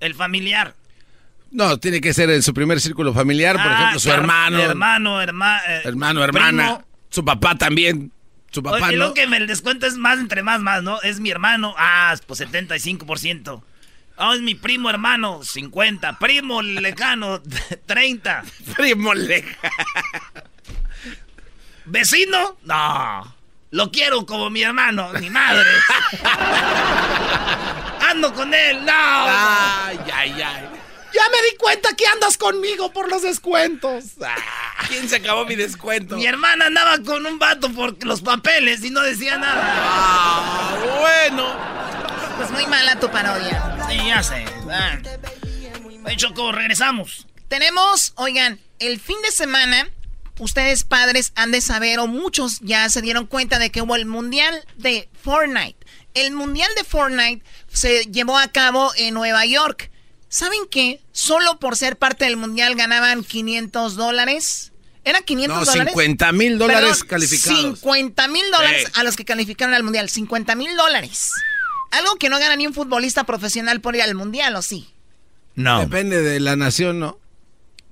el 0.00 0.14
familiar? 0.14 0.74
No, 1.50 1.78
tiene 1.78 2.00
que 2.00 2.14
ser 2.14 2.30
en 2.30 2.42
su 2.42 2.54
primer 2.54 2.80
círculo 2.80 3.12
familiar, 3.12 3.56
por 3.56 3.66
Ah, 3.66 3.74
ejemplo, 3.74 3.98
su 4.00 4.10
hermano. 4.12 4.60
Hermano, 4.60 5.20
herma- 5.20 5.60
eh, 5.66 5.80
hermano, 5.84 6.22
hermana. 6.22 6.62
primo. 6.76 6.84
Su 7.08 7.24
papá 7.24 7.56
también. 7.56 8.12
Su 8.52 8.62
papá, 8.62 8.86
Oye, 8.88 8.96
¿no? 8.96 9.08
lo 9.08 9.14
que 9.14 9.26
me 9.26 9.36
el 9.38 9.46
descuento 9.48 9.86
es 9.86 9.96
más 9.96 10.18
entre 10.20 10.42
más, 10.44 10.60
más, 10.60 10.82
¿no? 10.84 11.00
Es 11.02 11.18
mi 11.20 11.30
hermano, 11.30 11.74
ah, 11.78 12.14
pues 12.26 12.40
75%. 12.40 13.62
Ah, 14.22 14.34
es 14.34 14.42
mi 14.42 14.54
primo 14.54 14.90
hermano, 14.90 15.42
50. 15.42 16.18
Primo 16.18 16.60
lejano, 16.60 17.40
30. 17.86 18.44
Primo 18.76 19.14
lejano. 19.14 19.56
¿Vecino? 21.86 22.56
No. 22.64 23.34
Lo 23.70 23.90
quiero 23.90 24.26
como 24.26 24.50
mi 24.50 24.62
hermano, 24.62 25.10
mi 25.18 25.30
madre. 25.30 25.70
Ando 28.10 28.34
con 28.34 28.52
él, 28.52 28.84
no. 28.84 28.92
Ay, 28.92 29.98
ay, 30.12 30.42
ay. 30.42 30.68
Ya 31.12 31.22
me 31.30 31.50
di 31.50 31.56
cuenta 31.58 31.94
que 31.96 32.06
andas 32.06 32.36
conmigo 32.36 32.92
por 32.92 33.08
los 33.08 33.22
descuentos. 33.22 34.04
Ah, 34.22 34.36
¿Quién 34.86 35.08
se 35.08 35.16
acabó 35.16 35.44
mi 35.46 35.56
descuento? 35.56 36.16
Mi 36.16 36.26
hermana 36.26 36.66
andaba 36.66 36.98
con 37.04 37.24
un 37.26 37.38
vato 37.38 37.70
por 37.72 38.04
los 38.04 38.20
papeles 38.20 38.84
y 38.84 38.90
no 38.90 39.00
decía 39.00 39.38
nada. 39.38 39.62
Ah, 39.64 40.76
bueno. 41.00 41.56
Pues 42.36 42.50
muy 42.50 42.66
mala 42.66 42.98
tu 43.00 43.10
parodia. 43.10 43.76
Sí, 43.90 43.96
ya 44.06 44.22
sé. 44.22 44.44
Ah. 44.70 44.98
Oye, 46.04 46.16
Choco, 46.16 46.52
regresamos. 46.52 47.26
Tenemos, 47.48 48.12
oigan, 48.16 48.60
el 48.78 49.00
fin 49.00 49.16
de 49.22 49.32
semana, 49.32 49.88
ustedes 50.38 50.84
padres 50.84 51.32
han 51.34 51.50
de 51.50 51.60
saber, 51.60 51.98
o 51.98 52.06
muchos 52.06 52.60
ya 52.60 52.88
se 52.88 53.02
dieron 53.02 53.26
cuenta 53.26 53.58
de 53.58 53.70
que 53.70 53.82
hubo 53.82 53.96
el 53.96 54.06
Mundial 54.06 54.64
de 54.76 55.08
Fortnite. 55.22 55.76
El 56.14 56.32
Mundial 56.32 56.70
de 56.76 56.84
Fortnite 56.84 57.44
se 57.72 58.04
llevó 58.04 58.38
a 58.38 58.48
cabo 58.48 58.92
en 58.96 59.14
Nueva 59.14 59.44
York. 59.46 59.90
¿Saben 60.28 60.60
qué? 60.70 61.00
Solo 61.12 61.58
por 61.58 61.76
ser 61.76 61.96
parte 61.98 62.24
del 62.24 62.36
Mundial 62.36 62.76
ganaban 62.76 63.24
500 63.24 63.96
dólares. 63.96 64.72
¿Era 65.02 65.22
500 65.22 65.58
No, 65.58 65.64
dólares? 65.64 65.92
50 65.92 66.32
mil 66.32 66.58
dólares 66.58 66.90
Perdón, 66.90 67.08
calificados. 67.08 67.80
50 67.80 68.28
mil 68.28 68.50
dólares 68.52 68.84
Sí. 68.86 69.00
a 69.00 69.02
los 69.02 69.16
que 69.16 69.24
calificaron 69.24 69.74
al 69.74 69.82
Mundial. 69.82 70.08
50 70.08 70.54
mil 70.54 70.76
dólares. 70.76 71.30
Algo 71.90 72.16
que 72.16 72.28
no 72.28 72.38
gana 72.38 72.56
ni 72.56 72.66
un 72.66 72.74
futbolista 72.74 73.24
profesional 73.24 73.80
por 73.80 73.96
ir 73.96 74.02
al 74.02 74.14
Mundial, 74.14 74.54
¿o 74.56 74.62
sí? 74.62 74.88
No, 75.54 75.80
Depende 75.80 76.22
de 76.22 76.40
la 76.40 76.56
nación, 76.56 76.98
¿no? 77.00 77.18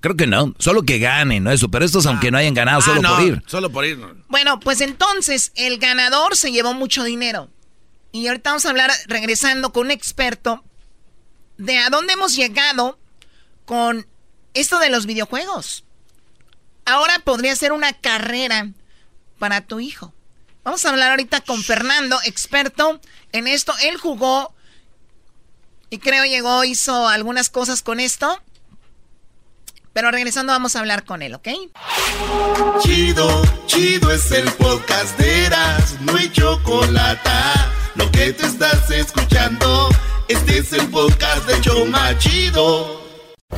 creo 0.01 0.15
que 0.17 0.29
no. 0.29 0.55
Solo 0.61 0.85
que 0.85 1.01
ganen, 1.01 1.43
¿no? 1.43 1.51
Eso. 1.51 1.69
Pero 1.71 1.85
estos, 1.85 2.07
aunque 2.07 2.31
no 2.31 2.39
hayan 2.39 2.55
ganado, 2.55 2.79
Ah, 2.79 2.83
solo 2.85 3.03
no, 3.03 3.17
por 3.17 3.27
ir. 3.27 3.43
Solo 3.47 3.71
por 3.71 3.85
ir. 3.85 3.99
no. 3.99 4.15
Bueno, 4.29 4.61
pues 4.61 4.81
entonces 4.81 5.51
el 5.57 5.79
ganador 5.79 6.37
se 6.37 6.53
llevó 6.53 6.73
mucho 6.73 7.03
dinero. 7.03 7.51
Y 8.13 8.29
ahorita 8.29 8.51
vamos 8.51 8.65
a 8.65 8.71
hablar, 8.71 8.91
regresando 9.09 9.73
con 9.73 9.87
un 9.87 9.91
experto, 9.91 10.63
de 11.57 11.79
a 11.79 11.91
dónde 11.91 12.13
hemos 12.13 12.37
llegado 12.37 12.99
con 13.65 14.07
esto 14.55 14.79
de 14.79 14.89
los 14.89 15.05
videojuegos. 15.07 15.85
Ahora 16.87 17.19
podría 17.25 17.55
ser 17.57 17.73
una 17.73 17.93
carrera 17.93 18.71
para 19.41 19.63
tu 19.63 19.81
hijo. 19.81 20.15
Vamos 20.69 20.85
a 20.85 20.91
hablar 20.91 21.13
ahorita 21.13 21.41
con 21.41 21.65
Fernando, 21.65 22.19
experto 22.27 23.01
en 23.33 23.47
esto. 23.47 23.73
Él 23.85 23.97
jugó 23.97 24.55
y 25.89 25.97
creo 25.97 26.27
llegó, 26.27 26.63
hizo 26.63 27.09
algunas 27.09 27.49
cosas 27.49 27.81
con 27.81 28.01
esto. 28.01 28.39
Pero 29.95 30.11
regresando 30.11 30.53
vamos 30.53 30.77
a 30.77 30.81
hablar 30.81 31.07
con 31.07 31.23
él, 31.23 31.35
¿ok? 31.35 31.49
Chido, 32.83 33.43
chido 33.65 34.11
es 34.13 34.31
el 34.31 34.53
podcast 34.53 35.19
de 35.19 35.47
Eras, 35.47 35.99
no 36.03 36.15
hay 36.15 36.31
chocolate. 36.31 37.31
Lo 37.95 38.11
que 38.11 38.35
te 38.35 38.45
estás 38.45 38.91
escuchando, 38.91 39.89
este 40.29 40.59
es 40.59 40.75
el 40.75 40.87
podcast 40.91 41.47
de 41.47 41.63
Choma 41.63 42.19
Chido. 42.19 42.98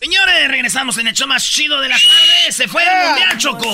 Señores, 0.00 0.48
regresamos 0.48 0.96
en 0.96 1.08
el 1.08 1.14
show 1.14 1.28
más 1.28 1.44
chido 1.44 1.78
de 1.82 1.90
las 1.90 2.00
tardes. 2.00 2.56
Se 2.56 2.68
fue 2.68 2.82
el 2.82 3.06
Mundial 3.06 3.36
Choco. 3.36 3.68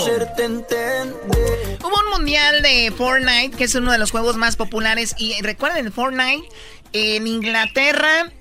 Hubo 1.85 2.01
un 2.01 2.11
Mundial 2.11 2.63
de 2.63 2.93
Fortnite, 2.97 3.57
que 3.57 3.63
es 3.63 3.75
uno 3.77 3.93
de 3.93 3.99
los 3.99 4.11
juegos 4.11 4.37
más 4.37 4.57
populares. 4.57 5.15
Y 5.19 5.41
recuerden, 5.43 5.93
Fortnite 5.93 6.49
en 6.93 7.29
Inglaterra, 7.29 8.33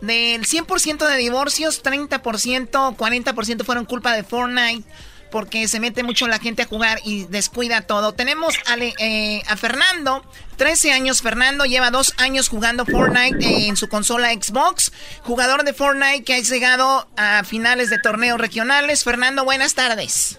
del 0.00 0.44
100% 0.44 1.06
de 1.06 1.16
divorcios, 1.18 1.84
30%, 1.84 2.96
40% 2.96 3.64
fueron 3.64 3.84
culpa 3.84 4.12
de 4.12 4.24
Fortnite 4.24 4.88
porque 5.30 5.68
se 5.68 5.80
mete 5.80 6.02
mucho 6.02 6.28
la 6.28 6.38
gente 6.38 6.62
a 6.62 6.66
jugar 6.66 6.98
y 7.04 7.24
descuida 7.24 7.82
todo. 7.82 8.12
Tenemos 8.12 8.54
a, 8.66 8.76
eh, 8.78 9.42
a 9.48 9.56
Fernando, 9.56 10.24
13 10.56 10.92
años. 10.92 11.22
Fernando 11.22 11.64
lleva 11.64 11.90
dos 11.90 12.14
años 12.18 12.48
jugando 12.48 12.84
Fortnite 12.84 13.44
eh, 13.44 13.68
en 13.68 13.76
su 13.76 13.88
consola 13.88 14.32
Xbox. 14.32 14.92
Jugador 15.22 15.64
de 15.64 15.72
Fortnite 15.72 16.24
que 16.24 16.34
ha 16.34 16.40
llegado 16.40 17.08
a 17.16 17.44
finales 17.44 17.90
de 17.90 17.98
torneos 17.98 18.40
regionales. 18.40 19.04
Fernando, 19.04 19.44
buenas 19.44 19.74
tardes. 19.74 20.38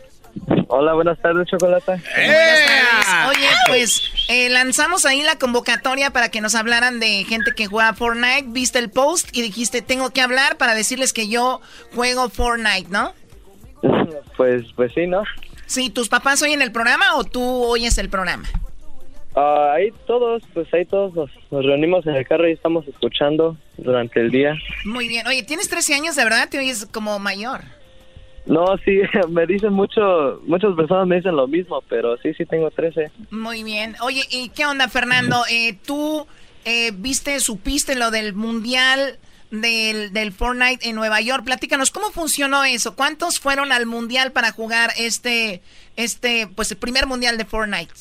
Hola, 0.67 0.93
buenas 0.93 1.19
tardes, 1.19 1.47
Chocolata. 1.49 1.93
Oye, 1.93 3.49
pues 3.67 4.01
eh, 4.29 4.49
lanzamos 4.49 5.05
ahí 5.05 5.21
la 5.21 5.37
convocatoria 5.37 6.11
para 6.11 6.29
que 6.29 6.39
nos 6.39 6.55
hablaran 6.55 7.01
de 7.01 7.25
gente 7.25 7.51
que 7.53 7.67
juega 7.67 7.93
Fortnite. 7.93 8.45
Viste 8.47 8.79
el 8.79 8.89
post 8.89 9.35
y 9.35 9.41
dijiste, 9.41 9.81
tengo 9.81 10.11
que 10.11 10.21
hablar 10.21 10.57
para 10.57 10.73
decirles 10.73 11.11
que 11.11 11.27
yo 11.27 11.59
juego 11.93 12.29
Fortnite, 12.29 12.87
¿no? 12.89 13.13
Pues, 14.37 14.63
pues 14.75 14.91
sí, 14.93 15.05
¿no? 15.05 15.23
Sí, 15.67 15.89
¿tus 15.89 16.09
papás 16.09 16.41
oyen 16.41 16.61
el 16.61 16.71
programa 16.71 17.15
o 17.15 17.23
tú 17.23 17.43
oyes 17.43 17.97
el 17.97 18.09
programa? 18.09 18.47
Ah, 19.35 19.73
ahí 19.75 19.91
todos, 20.07 20.43
pues 20.53 20.73
ahí 20.73 20.85
todos 20.85 21.13
nos, 21.13 21.29
reunimos 21.63 22.05
en 22.07 22.15
el 22.15 22.27
carro 22.27 22.47
y 22.49 22.53
estamos 22.53 22.87
escuchando 22.87 23.55
durante 23.77 24.19
el 24.19 24.31
día. 24.31 24.55
Muy 24.83 25.07
bien. 25.07 25.27
Oye, 25.27 25.43
tienes 25.43 25.69
13 25.69 25.95
años, 25.95 26.15
¿de 26.15 26.23
verdad? 26.23 26.49
¿Te 26.49 26.59
oyes 26.59 26.87
como 26.91 27.19
mayor? 27.19 27.61
No, 28.45 28.65
sí, 28.83 29.01
me 29.29 29.45
dicen 29.45 29.73
mucho, 29.73 30.41
muchas 30.45 30.73
personas 30.75 31.07
me 31.07 31.17
dicen 31.17 31.35
lo 31.35 31.47
mismo, 31.47 31.81
pero 31.87 32.17
sí, 32.17 32.33
sí 32.33 32.45
tengo 32.45 32.71
13. 32.71 33.11
Muy 33.29 33.63
bien. 33.63 33.95
Oye, 34.01 34.23
¿y 34.29 34.49
qué 34.49 34.65
onda, 34.65 34.87
Fernando? 34.89 35.43
Eh, 35.49 35.77
¿Tú 35.85 36.25
eh, 36.65 36.91
viste, 36.93 37.39
supiste 37.39 37.95
lo 37.95 38.11
del 38.11 38.33
Mundial 38.33 39.17
del, 39.51 40.13
del 40.13 40.31
Fortnite 40.31 40.89
en 40.89 40.95
Nueva 40.95 41.21
York. 41.21 41.43
Platícanos, 41.45 41.91
¿cómo 41.91 42.07
funcionó 42.07 42.63
eso? 42.63 42.95
¿Cuántos 42.95 43.39
fueron 43.39 43.71
al 43.71 43.85
Mundial 43.85 44.31
para 44.31 44.51
jugar 44.51 44.89
este, 44.97 45.61
este, 45.95 46.47
pues 46.55 46.71
el 46.71 46.77
primer 46.77 47.05
Mundial 47.05 47.37
de 47.37 47.45
Fortnite? 47.45 47.93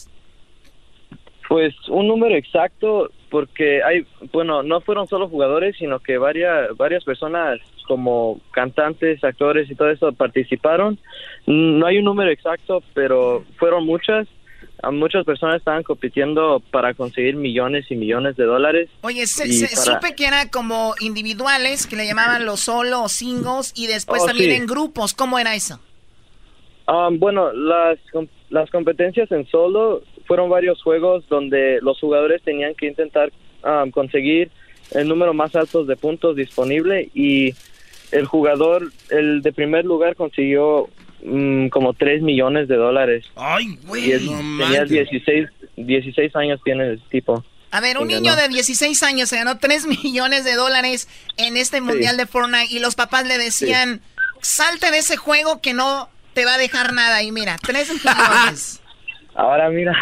Pues 1.48 1.74
un 1.88 2.06
número 2.06 2.36
exacto, 2.36 3.10
porque 3.28 3.82
hay, 3.82 4.06
bueno, 4.32 4.62
no 4.62 4.80
fueron 4.80 5.08
solo 5.08 5.28
jugadores, 5.28 5.76
sino 5.76 5.98
que 5.98 6.16
varias, 6.16 6.76
varias 6.76 7.02
personas 7.04 7.58
como 7.88 8.40
cantantes, 8.52 9.22
actores 9.24 9.68
y 9.68 9.74
todo 9.74 9.90
eso 9.90 10.12
participaron. 10.12 10.98
No 11.46 11.86
hay 11.86 11.98
un 11.98 12.04
número 12.04 12.30
exacto, 12.30 12.84
pero 12.94 13.44
fueron 13.58 13.84
muchas 13.84 14.28
muchas 14.90 15.24
personas 15.24 15.56
estaban 15.58 15.82
compitiendo 15.82 16.62
para 16.70 16.94
conseguir 16.94 17.36
millones 17.36 17.86
y 17.90 17.96
millones 17.96 18.36
de 18.36 18.44
dólares. 18.44 18.88
Oye, 19.02 19.26
supe 19.26 20.14
que 20.16 20.26
era 20.26 20.50
como 20.50 20.94
individuales, 21.00 21.86
que 21.86 21.96
le 21.96 22.06
llamaban 22.06 22.46
los 22.46 22.60
solo 22.60 23.02
o 23.02 23.08
singles, 23.08 23.72
y 23.76 23.86
después 23.86 24.22
Oh, 24.22 24.26
también 24.26 24.50
sí. 24.50 24.56
en 24.56 24.66
grupos. 24.66 25.14
¿Cómo 25.14 25.38
era 25.38 25.54
eso? 25.54 25.80
Um, 26.88 27.18
bueno, 27.18 27.52
las, 27.52 27.98
las 28.48 28.70
competencias 28.70 29.30
en 29.30 29.46
solo 29.46 30.02
fueron 30.26 30.48
varios 30.50 30.82
juegos 30.82 31.24
donde 31.28 31.78
los 31.82 31.98
jugadores 32.00 32.42
tenían 32.42 32.74
que 32.74 32.86
intentar 32.86 33.30
um, 33.64 33.90
conseguir 33.90 34.50
el 34.92 35.08
número 35.08 35.34
más 35.34 35.54
alto 35.54 35.84
de 35.84 35.96
puntos 35.96 36.36
disponible 36.36 37.10
y 37.14 37.54
el 38.10 38.26
jugador, 38.26 38.90
el 39.10 39.40
de 39.42 39.52
primer 39.52 39.84
lugar 39.84 40.16
consiguió 40.16 40.88
mm, 41.24 41.68
como 41.68 41.94
3 41.94 42.22
millones 42.22 42.68
de 42.68 42.76
dólares. 42.76 43.24
Ay, 43.36 43.78
güey. 43.84 44.08
Y 44.08 44.12
él 44.12 44.26
tenía 44.58 44.84
16, 44.84 45.48
16 45.76 46.36
años 46.36 46.60
tiene 46.64 46.88
el 46.90 47.02
tipo. 47.08 47.44
A 47.72 47.80
ver, 47.80 47.98
un 47.98 48.08
niño 48.08 48.34
ganó. 48.34 48.42
de 48.42 48.48
16 48.48 49.02
años 49.04 49.28
se 49.28 49.36
ganó 49.36 49.58
3 49.58 49.86
millones 50.04 50.44
de 50.44 50.54
dólares 50.54 51.08
en 51.36 51.56
este 51.56 51.80
mundial 51.80 52.16
de 52.16 52.26
Fortnite 52.26 52.74
y 52.74 52.78
los 52.80 52.94
papás 52.94 53.26
le 53.26 53.38
decían, 53.38 54.00
salte 54.42 54.90
de 54.90 54.98
ese 54.98 55.16
juego 55.16 55.60
que 55.60 55.72
no 55.74 56.08
te 56.34 56.44
va 56.44 56.54
a 56.54 56.58
dejar 56.58 56.92
nada. 56.92 57.22
Y 57.22 57.32
mira, 57.32 57.56
3 57.62 57.90
millones. 58.04 58.80
Ahora 59.34 59.70
mira. 59.70 59.94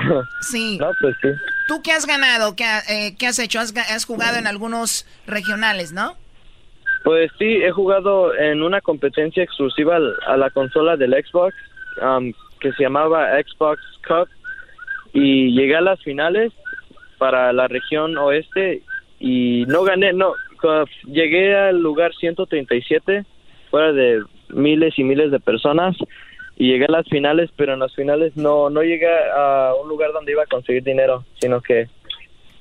Sí. 0.51 0.79
No, 0.79 0.91
pues 1.01 1.15
sí. 1.23 1.29
¿Tú 1.69 1.83
qué 1.83 1.93
has 1.93 2.07
ganado? 2.07 2.57
¿Qué, 2.57 2.65
eh, 2.89 3.15
qué 3.19 3.27
has 3.27 3.39
hecho? 3.39 3.61
Has 3.61 4.05
jugado 4.07 4.39
en 4.39 4.47
algunos 4.47 5.07
regionales, 5.27 5.93
¿no? 5.93 6.17
Pues 7.05 7.31
sí, 7.39 7.63
he 7.63 7.71
jugado 7.71 8.35
en 8.35 8.63
una 8.63 8.81
competencia 8.81 9.43
exclusiva 9.43 9.99
a 10.27 10.37
la 10.37 10.51
consola 10.51 10.97
del 10.97 11.13
Xbox 11.13 11.55
um, 12.03 12.33
que 12.61 12.73
se 12.73 12.83
llamaba 12.83 13.31
Xbox 13.41 13.81
Cup 14.07 14.29
y 15.13 15.53
llegué 15.53 15.77
a 15.77 15.81
las 15.81 16.03
finales 16.03 16.53
para 17.19 17.53
la 17.53 17.69
región 17.69 18.17
oeste 18.19 18.83
y 19.21 19.65
no 19.67 19.83
gané, 19.83 20.13
no, 20.13 20.35
llegué 21.07 21.57
al 21.57 21.81
lugar 21.81 22.13
137 22.15 23.25
fuera 23.71 23.93
de 23.93 24.23
miles 24.49 24.99
y 24.99 25.05
miles 25.05 25.31
de 25.31 25.41
personas 25.41 25.97
y 26.57 26.69
llegué 26.73 26.87
a 26.87 26.93
las 26.93 27.09
finales, 27.09 27.51
pero 27.57 27.75
en 27.75 27.81
las 27.81 27.95
finales 27.95 28.37
no 28.37 28.71
no 28.71 28.83
llegué 28.83 29.09
a 29.09 29.73
un 29.81 29.89
lugar 29.89 30.13
donde 30.13 30.33
iba 30.33 30.43
a 30.43 30.47
conseguir 30.47 30.83
dinero, 30.83 31.25
sino 31.41 31.61
que 31.61 31.89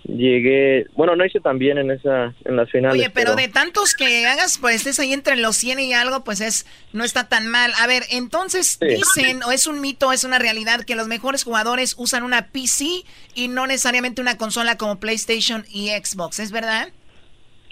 llegué, 0.08 0.88
bueno, 0.96 1.16
no 1.16 1.26
hice 1.26 1.40
tan 1.40 1.60
bien 1.60 1.78
en 1.78 1.92
esa 1.92 2.34
en 2.46 2.56
las 2.56 2.70
finales. 2.72 3.00
Oye, 3.00 3.10
pero 3.14 3.36
de 3.36 3.48
tantos 3.48 3.94
que 3.94 4.26
hagas, 4.26 4.58
pues 4.60 4.76
estés 4.78 5.00
ahí 5.00 5.14
entre 5.14 5.36
los 5.36 5.56
100 5.58 5.80
y 5.80 5.94
algo, 5.94 6.24
pues 6.24 6.42
es 6.42 6.66
no 6.94 7.04
está 7.04 7.28
tan 7.28 7.48
mal. 7.48 7.72
A 7.80 7.88
ver, 7.88 8.04
entonces 8.12 8.78
Sí. 8.82 8.88
dicen, 8.88 9.44
o 9.44 9.52
es 9.52 9.68
un 9.68 9.82
mito, 9.82 10.12
es 10.12 10.24
una 10.24 10.40
realidad, 10.40 10.84
que 10.86 10.96
los 10.96 11.08
mejores 11.08 11.44
jugadores 11.44 11.96
usan 11.98 12.24
una 12.24 12.48
PC 12.48 13.04
y 13.36 13.48
no 13.50 13.68
necesariamente 13.68 14.22
una 14.22 14.38
consola 14.38 14.78
como 14.78 15.00
PlayStation 15.00 15.66
y 15.70 15.90
Xbox, 15.90 16.40
¿es 16.40 16.52
verdad? 16.52 16.90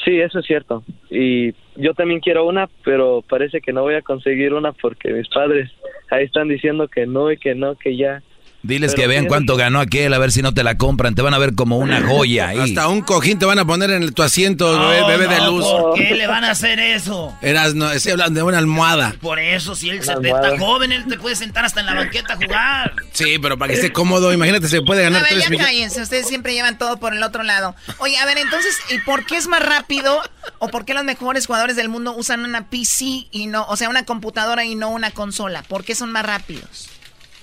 Sí, 0.03 0.19
eso 0.19 0.39
es 0.39 0.45
cierto. 0.45 0.83
Y 1.09 1.53
yo 1.77 1.93
también 1.95 2.19
quiero 2.19 2.45
una, 2.45 2.67
pero 2.83 3.23
parece 3.27 3.61
que 3.61 3.73
no 3.73 3.81
voy 3.81 3.95
a 3.95 4.01
conseguir 4.01 4.53
una 4.53 4.71
porque 4.73 5.11
mis 5.11 5.27
padres 5.29 5.71
ahí 6.11 6.25
están 6.25 6.47
diciendo 6.47 6.87
que 6.87 7.07
no 7.07 7.31
y 7.31 7.37
que 7.37 7.55
no, 7.55 7.75
que 7.75 7.97
ya. 7.97 8.21
Diles 8.65 8.91
Pero 8.93 9.03
que 9.03 9.07
vean 9.07 9.25
cuánto 9.27 9.55
ganó 9.57 9.79
aquel, 9.79 10.13
a 10.13 10.17
ver 10.17 10.31
si 10.31 10.41
no 10.41 10.53
te 10.53 10.63
la 10.63 10.77
compran. 10.77 11.13
Te 11.15 11.21
van 11.21 11.33
a 11.33 11.37
ver 11.37 11.53
como 11.55 11.77
una 11.77 12.01
joya 12.07 12.49
ahí. 12.49 12.59
Hasta 12.59 12.87
un 12.87 13.01
cojín 13.01 13.37
te 13.37 13.45
van 13.45 13.59
a 13.59 13.65
poner 13.65 13.91
en 13.91 14.11
tu 14.13 14.23
asiento, 14.23 14.79
bebé, 14.79 15.17
bebé 15.17 15.27
de 15.35 15.41
luz. 15.45 15.65
¿Por 15.65 15.93
qué 15.95 16.15
le 16.15 16.25
van 16.27 16.43
a 16.43 16.51
hacer 16.51 16.79
eso? 16.79 17.35
Eras, 17.41 17.75
no, 17.75 17.91
estoy 17.91 18.13
hablando 18.13 18.39
de 18.39 18.43
una 18.43 18.57
almohada. 18.57 19.13
Por 19.21 19.39
eso, 19.39 19.75
si 19.75 19.89
él 19.89 20.03
se 20.03 20.13
está 20.13 20.57
joven, 20.57 20.91
él 20.91 21.05
te 21.07 21.17
puede 21.17 21.35
sentar 21.35 21.63
hasta 21.65 21.79
en 21.81 21.85
la 21.85 21.93
banqueta 21.93 22.33
a 22.33 22.35
jugar. 22.37 22.93
Sí, 23.13 23.37
pero 23.39 23.57
para 23.57 23.69
que 23.71 23.79
esté 23.79 23.91
cómodo, 23.93 24.33
imagínate, 24.33 24.67
se 24.67 24.81
puede 24.81 25.01
A 25.01 25.09
ganar 25.09 25.21
ver, 25.21 25.31
3 25.31 25.43
ya 25.43 25.49
millones. 25.49 25.67
cállense, 25.67 26.01
ustedes 26.01 26.27
siempre 26.27 26.53
llevan 26.53 26.77
todo 26.77 26.97
por 26.97 27.13
el 27.13 27.21
otro 27.23 27.43
lado. 27.43 27.75
Oye, 27.99 28.17
a 28.17 28.25
ver, 28.25 28.37
entonces, 28.39 28.75
¿y 28.89 28.97
por 28.99 29.25
qué 29.25 29.37
es 29.37 29.47
más 29.47 29.63
rápido 29.63 30.19
o 30.59 30.69
por 30.69 30.85
qué 30.85 30.93
los 30.93 31.03
mejores 31.03 31.45
jugadores 31.45 31.75
del 31.75 31.89
mundo 31.89 32.15
usan 32.17 32.43
una 32.43 32.67
PC 32.69 33.27
y 33.31 33.47
no, 33.47 33.65
o 33.67 33.75
sea, 33.77 33.89
una 33.89 34.05
computadora 34.05 34.65
y 34.65 34.75
no 34.75 34.89
una 34.89 35.11
consola? 35.11 35.61
¿Por 35.63 35.83
qué 35.83 35.93
son 35.95 36.11
más 36.11 36.25
rápidos? 36.25 36.89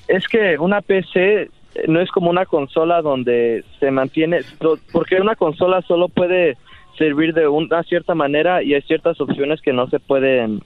Es 0.08 0.26
que 0.28 0.58
una 0.58 0.80
PC 0.80 1.48
no 1.88 2.00
es 2.00 2.10
como 2.10 2.30
una 2.30 2.46
consola 2.46 3.02
donde 3.02 3.64
se 3.80 3.90
mantiene, 3.90 4.40
porque 4.92 5.20
una 5.20 5.36
consola 5.36 5.82
solo 5.82 6.08
puede 6.08 6.56
servir 6.98 7.32
de 7.34 7.48
una 7.48 7.82
cierta 7.84 8.14
manera 8.14 8.62
y 8.62 8.74
hay 8.74 8.82
ciertas 8.82 9.20
opciones 9.20 9.60
que 9.62 9.72
no 9.72 9.88
se 9.88 9.98
pueden 9.98 10.62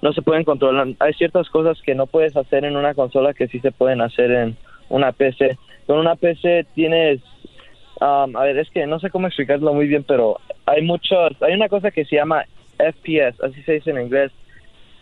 no 0.00 0.12
se 0.12 0.22
pueden 0.22 0.44
controlar. 0.44 0.86
Hay 1.00 1.12
ciertas 1.14 1.48
cosas 1.48 1.80
que 1.82 1.94
no 1.94 2.06
puedes 2.06 2.36
hacer 2.36 2.64
en 2.64 2.76
una 2.76 2.94
consola 2.94 3.34
que 3.34 3.48
sí 3.48 3.58
se 3.58 3.72
pueden 3.72 4.00
hacer 4.00 4.30
en 4.30 4.56
una 4.88 5.10
PC. 5.10 5.58
Con 5.86 5.98
una 5.98 6.14
PC 6.14 6.66
tienes 6.74 7.20
um, 8.00 8.36
a 8.36 8.44
ver, 8.44 8.58
es 8.58 8.70
que 8.70 8.86
no 8.86 9.00
sé 9.00 9.10
cómo 9.10 9.26
explicarlo 9.26 9.74
muy 9.74 9.86
bien, 9.86 10.04
pero 10.04 10.38
hay 10.66 10.82
muchos, 10.82 11.32
hay 11.42 11.54
una 11.54 11.68
cosa 11.68 11.90
que 11.90 12.04
se 12.04 12.16
llama 12.16 12.44
FPS, 12.76 13.42
así 13.42 13.62
se 13.62 13.72
dice 13.72 13.90
en 13.90 14.02
inglés, 14.02 14.32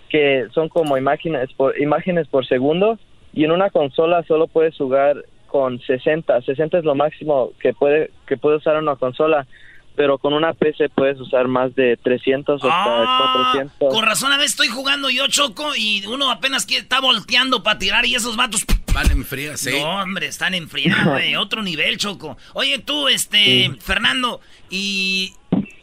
que 0.09 0.47
son 0.53 0.69
como 0.69 0.97
imágenes 0.97 1.53
por 1.55 1.79
imágenes 1.81 2.27
por 2.29 2.47
segundo 2.47 2.99
y 3.37 3.45
en 3.45 3.53
una 3.53 3.71
consola 3.71 4.25
solo 4.27 4.49
puedes 4.49 4.77
jugar 4.77 5.25
con 5.47 5.81
60, 5.81 6.43
60 6.43 6.79
es 6.79 6.85
lo 6.85 6.97
máximo 6.97 7.53
que 7.61 7.73
puede 7.73 8.11
que 8.27 8.37
puede 8.37 8.57
usar 8.57 8.77
una 8.79 8.97
consola, 8.97 9.47
pero 9.95 10.19
con 10.19 10.33
una 10.33 10.53
PC 10.55 10.89
puedes 10.89 11.21
usar 11.21 11.47
más 11.47 11.75
de 11.77 11.97
300 11.97 12.63
o 12.65 12.69
Ah, 12.71 13.53
400. 13.53 13.95
Con 13.95 14.05
razón, 14.05 14.33
a 14.33 14.37
veces 14.37 14.53
estoy 14.53 14.69
jugando 14.69 15.09
yo, 15.11 15.29
Choco, 15.29 15.77
y 15.77 16.05
uno 16.07 16.31
apenas 16.31 16.67
quiere, 16.67 16.83
está 16.83 17.01
volteando 17.01 17.63
para 17.63 17.79
tirar 17.79 18.05
y 18.07 18.15
esos 18.15 18.37
vatos... 18.37 18.65
Van 18.93 19.11
en 19.11 19.25
fría, 19.25 19.57
sí. 19.57 19.79
No, 19.79 20.03
hombre, 20.03 20.27
están 20.27 20.55
en 20.55 20.69
fría, 20.69 20.97
güey. 21.05 21.37
Otro 21.37 21.63
nivel, 21.63 21.99
Choco. 21.99 22.37
Oye, 22.55 22.79
tú, 22.79 23.09
este, 23.09 23.71
Fernando, 23.81 24.41
y 24.71 25.33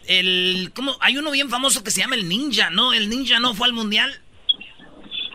el... 0.07 0.71
¿Cómo? 0.75 0.95
Hay 0.99 1.17
uno 1.17 1.31
bien 1.31 1.49
famoso 1.49 1.83
que 1.83 1.91
se 1.91 2.01
llama 2.01 2.15
el 2.15 2.27
Ninja, 2.27 2.69
¿no? 2.71 2.93
El 2.93 3.09
Ninja 3.09 3.39
no 3.39 3.53
fue 3.53 3.67
al 3.67 3.73
Mundial. 3.73 4.11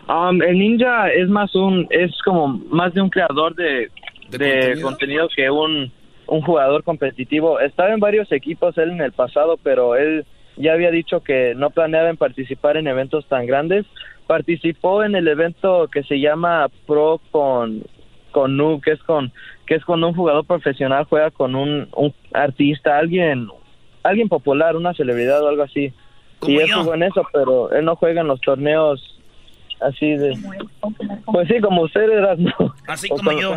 Um, 0.09 0.41
el 0.41 0.57
ninja 0.57 1.09
es 1.11 1.29
más 1.29 1.53
un, 1.53 1.85
es 1.91 2.11
como 2.23 2.47
más 2.47 2.95
de 2.95 3.01
un 3.01 3.11
creador 3.11 3.53
de, 3.53 3.91
de 4.31 4.81
contenido? 4.81 5.29
que 5.35 5.51
un, 5.51 5.91
un 6.25 6.41
jugador 6.41 6.83
competitivo. 6.83 7.59
Estaba 7.59 7.93
en 7.93 7.99
varios 7.99 8.31
equipos 8.31 8.75
él 8.79 8.89
en 8.89 9.01
el 9.01 9.11
pasado, 9.11 9.57
pero 9.61 9.95
él 9.95 10.25
ya 10.57 10.73
había 10.73 10.89
dicho 10.89 11.21
que 11.21 11.53
no 11.55 11.69
planeaba 11.69 12.09
en 12.09 12.17
participar 12.17 12.75
en 12.75 12.87
eventos 12.87 13.27
tan 13.27 13.45
grandes. 13.45 13.85
Participó 14.25 15.03
en 15.03 15.13
el 15.13 15.27
evento 15.27 15.87
que 15.91 16.01
se 16.01 16.19
llama 16.19 16.67
Pro 16.87 17.21
con 17.29 17.83
con 18.31 18.57
Noob, 18.57 18.81
que 18.81 18.91
es 18.91 19.03
con 19.03 19.31
que 19.67 19.75
es 19.75 19.85
cuando 19.85 20.07
un 20.07 20.15
jugador 20.15 20.43
profesional 20.45 21.05
juega 21.05 21.29
con 21.29 21.53
un, 21.53 21.87
un 21.95 22.13
artista, 22.33 22.97
alguien 22.97 23.47
alguien 24.01 24.27
popular, 24.27 24.75
una 24.75 24.95
celebridad 24.95 25.43
o 25.43 25.49
algo 25.49 25.63
así. 25.63 25.93
Y 26.47 26.57
él 26.57 26.71
jugó 26.73 26.95
en 26.95 27.03
eso, 27.03 27.21
pero 27.31 27.71
él 27.71 27.85
no 27.85 27.95
juega 27.95 28.21
en 28.21 28.27
los 28.27 28.41
torneos 28.41 29.18
así 29.81 30.15
de... 30.17 30.37
Pues 31.25 31.47
sí, 31.47 31.59
como 31.61 31.83
ustedes, 31.83 32.39
¿no? 32.39 32.75
Así 32.87 33.07
O 33.11 33.17
como 33.17 33.31
yo. 33.33 33.55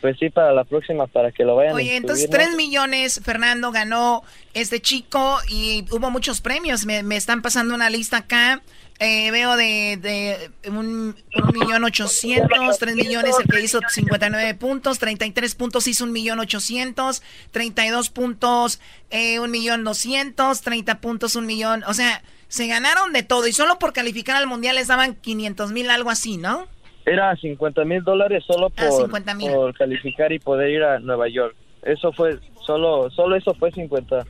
Pues 0.00 0.18
sí, 0.18 0.28
para 0.28 0.52
la 0.52 0.64
próxima, 0.64 1.06
para 1.06 1.32
que 1.32 1.44
lo 1.44 1.56
vayan 1.56 1.72
a 1.72 1.76
Oye, 1.76 1.96
entonces 1.96 2.26
inscribir, 2.26 2.48
3 2.48 2.50
¿no? 2.50 2.56
millones, 2.58 3.20
Fernando 3.24 3.72
ganó 3.72 4.22
este 4.52 4.80
chico 4.82 5.38
y 5.48 5.86
hubo 5.90 6.10
muchos 6.10 6.42
premios. 6.42 6.84
Me, 6.84 7.02
me 7.02 7.16
están 7.16 7.40
pasando 7.40 7.74
una 7.74 7.88
lista 7.88 8.18
acá. 8.18 8.60
Eh, 9.00 9.30
veo 9.32 9.56
de, 9.56 9.98
de 10.00 10.70
un, 10.70 11.16
un 11.36 11.52
millón 11.52 11.82
ochocientos, 11.82 12.78
tres 12.78 12.94
millones 12.94 13.34
el 13.40 13.46
que 13.50 13.60
hizo 13.60 13.80
59 13.88 14.54
puntos, 14.54 15.00
33 15.00 15.54
puntos 15.56 15.88
hizo 15.88 16.04
un 16.04 16.12
millón 16.12 16.38
ochocientos, 16.38 17.20
32 17.50 18.10
puntos 18.10 18.80
eh, 19.10 19.40
un 19.40 19.50
millón 19.50 19.82
doscientos, 19.82 20.60
30 20.60 21.00
puntos 21.00 21.34
un 21.34 21.44
millón, 21.44 21.82
o 21.88 21.94
sea, 21.94 22.22
se 22.54 22.68
ganaron 22.68 23.12
de 23.12 23.24
todo 23.24 23.48
y 23.48 23.52
solo 23.52 23.80
por 23.80 23.92
calificar 23.92 24.36
al 24.36 24.46
mundial 24.46 24.76
les 24.76 24.86
daban 24.86 25.16
500 25.16 25.72
mil, 25.72 25.90
algo 25.90 26.08
así, 26.08 26.36
¿no? 26.36 26.68
Era 27.04 27.34
50 27.34 27.84
mil 27.84 28.04
dólares 28.04 28.44
solo 28.46 28.68
Ah, 28.76 28.86
por, 28.90 29.00
50,000. 29.00 29.50
por 29.50 29.74
calificar 29.76 30.30
y 30.30 30.38
poder 30.38 30.70
ir 30.70 30.84
a 30.84 31.00
Nueva 31.00 31.28
York. 31.28 31.56
Eso 31.82 32.12
fue, 32.12 32.38
solo 32.64 33.10
solo 33.10 33.34
eso 33.34 33.54
fue 33.54 33.72
50 33.72 34.24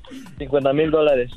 mil 0.73 0.91
dólares. 0.91 1.33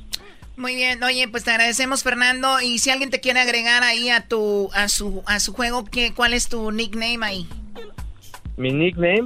Muy 0.55 0.75
bien, 0.75 1.03
oye, 1.03 1.27
pues 1.27 1.43
te 1.43 1.51
agradecemos 1.51 2.03
Fernando 2.03 2.61
y 2.61 2.79
si 2.79 2.89
alguien 2.89 3.09
te 3.09 3.19
quiere 3.19 3.41
agregar 3.41 3.83
ahí 3.83 4.09
a 4.09 4.25
tu 4.25 4.69
a 4.73 4.87
su 4.87 5.23
a 5.25 5.41
su 5.41 5.51
juego, 5.51 5.83
¿qué 5.83 6.13
cuál 6.15 6.33
es 6.33 6.47
tu 6.47 6.71
nickname 6.71 7.19
ahí? 7.21 7.47
Mi 8.55 8.71
nickname, 8.71 9.23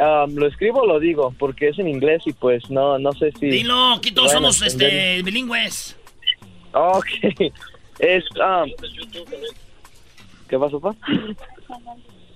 um, 0.00 0.34
lo 0.36 0.46
escribo 0.46 0.80
o 0.80 0.86
lo 0.86 0.98
digo, 1.00 1.34
porque 1.38 1.68
es 1.68 1.78
en 1.78 1.86
inglés 1.86 2.22
y 2.24 2.32
pues 2.32 2.70
no 2.70 2.98
no 2.98 3.12
sé 3.12 3.30
si... 3.38 3.46
Dilo, 3.46 3.92
aquí 3.92 4.10
todos 4.10 4.32
somos 4.32 4.62
este, 4.62 5.22
bilingües. 5.22 5.96
Ok, 6.74 7.06
es... 8.00 8.24
um, 8.36 8.70
¿Qué 10.48 10.58
pasó, 10.58 10.80
pa? 10.80 10.94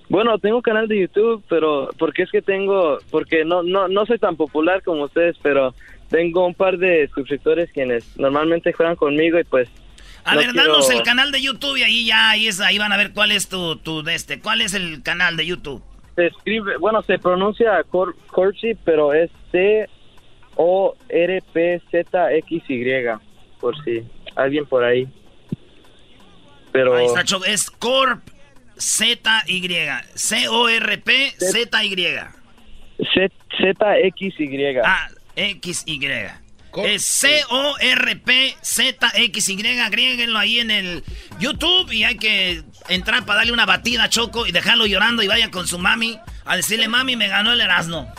Bueno, 0.09 0.39
tengo 0.39 0.61
canal 0.61 0.87
de 0.87 1.01
YouTube, 1.01 1.43
pero 1.47 1.89
porque 1.99 2.23
es 2.23 2.31
que 2.31 2.41
tengo, 2.41 2.97
porque 3.11 3.45
no, 3.45 3.61
no, 3.63 3.87
no 3.87 4.05
soy 4.07 4.17
tan 4.17 4.35
popular 4.35 4.81
como 4.81 5.03
ustedes, 5.03 5.35
pero 5.43 5.75
tengo 6.09 6.45
un 6.47 6.55
par 6.55 6.77
de 6.79 7.07
suscriptores 7.13 7.69
quienes 7.71 8.17
normalmente 8.17 8.73
juegan 8.73 8.95
conmigo 8.95 9.37
y 9.39 9.43
pues... 9.43 9.69
A 10.23 10.33
no 10.33 10.39
ver, 10.41 10.49
quiero- 10.51 10.71
danos 10.71 10.89
el 10.89 11.03
canal 11.03 11.31
de 11.31 11.41
YouTube 11.41 11.77
y 11.77 11.83
ahí 11.83 12.05
ya, 12.07 12.31
ahí, 12.31 12.47
es, 12.47 12.59
ahí 12.59 12.77
van 12.79 12.91
a 12.91 12.97
ver 12.97 13.13
cuál 13.13 13.31
es 13.31 13.47
tu, 13.49 13.75
tu 13.77 14.01
de 14.03 14.15
este. 14.15 14.39
¿Cuál 14.41 14.61
es 14.61 14.73
el 14.73 15.03
canal 15.03 15.37
de 15.37 15.45
YouTube? 15.45 15.81
Se 16.15 16.27
escribe, 16.27 16.77
bueno, 16.77 17.01
se 17.03 17.19
pronuncia 17.19 17.81
Cor 17.89 18.15
Corsi, 18.27 18.73
pero 18.83 19.13
es 19.13 19.29
C-O-R-P-Z-X-Y, 21.89 23.05
por 23.59 23.83
si 23.83 24.03
alguien 24.35 24.65
por 24.65 24.83
ahí. 24.83 25.07
Pero... 26.71 26.95
Ahí 26.95 27.05
está, 27.05 27.23
Choco, 27.23 27.45
es 27.45 27.69
Corp 27.69 28.21
Z-Y. 28.77 29.89
C-O-R-P 30.15 31.33
Z-Y. 31.39 32.19
Z- 33.13 33.33
Z-X-Y. 33.57 34.77
Ah, 34.83 35.09
X-Y. 35.35 36.29
Es 36.85 37.03
C-O-R-P-Z-X-Y. 38.39 39.79
Agréguenlo 39.79 40.37
ahí 40.37 40.59
en 40.59 40.69
el 40.71 41.03
YouTube 41.39 41.91
y 41.91 42.03
hay 42.03 42.17
que 42.17 42.61
entrar 42.89 43.25
para 43.25 43.39
darle 43.39 43.53
una 43.53 43.65
batida 43.65 44.03
a 44.03 44.09
Choco 44.09 44.45
y 44.45 44.51
dejarlo 44.51 44.85
llorando 44.85 45.23
y 45.23 45.27
vaya 45.27 45.49
con 45.49 45.67
su 45.67 45.79
mami 45.79 46.19
a 46.45 46.55
decirle, 46.55 46.87
mami, 46.87 47.15
me 47.15 47.27
ganó 47.27 47.53
el 47.53 47.61
Erasmo. 47.61 48.13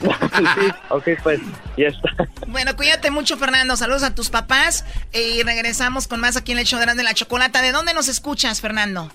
Sí, 0.00 0.44
ok, 0.90 1.08
pues, 1.22 1.40
ya 1.76 1.88
está. 1.88 2.08
Bueno, 2.46 2.76
cuídate 2.76 3.10
mucho 3.10 3.36
Fernando, 3.36 3.76
saludos 3.76 4.02
a 4.02 4.14
tus 4.14 4.30
papás 4.30 4.84
eh, 5.12 5.36
y 5.36 5.42
regresamos 5.42 6.08
con 6.08 6.20
más 6.20 6.36
aquí 6.36 6.52
en 6.52 6.58
el 6.58 6.66
show 6.66 6.78
de 6.78 6.84
Erasmo 6.84 7.02
y 7.02 7.04
la 7.04 7.14
Chocolata. 7.14 7.62
¿De 7.62 7.72
dónde 7.72 7.94
nos 7.94 8.08
escuchas, 8.08 8.60
Fernando? 8.60 9.10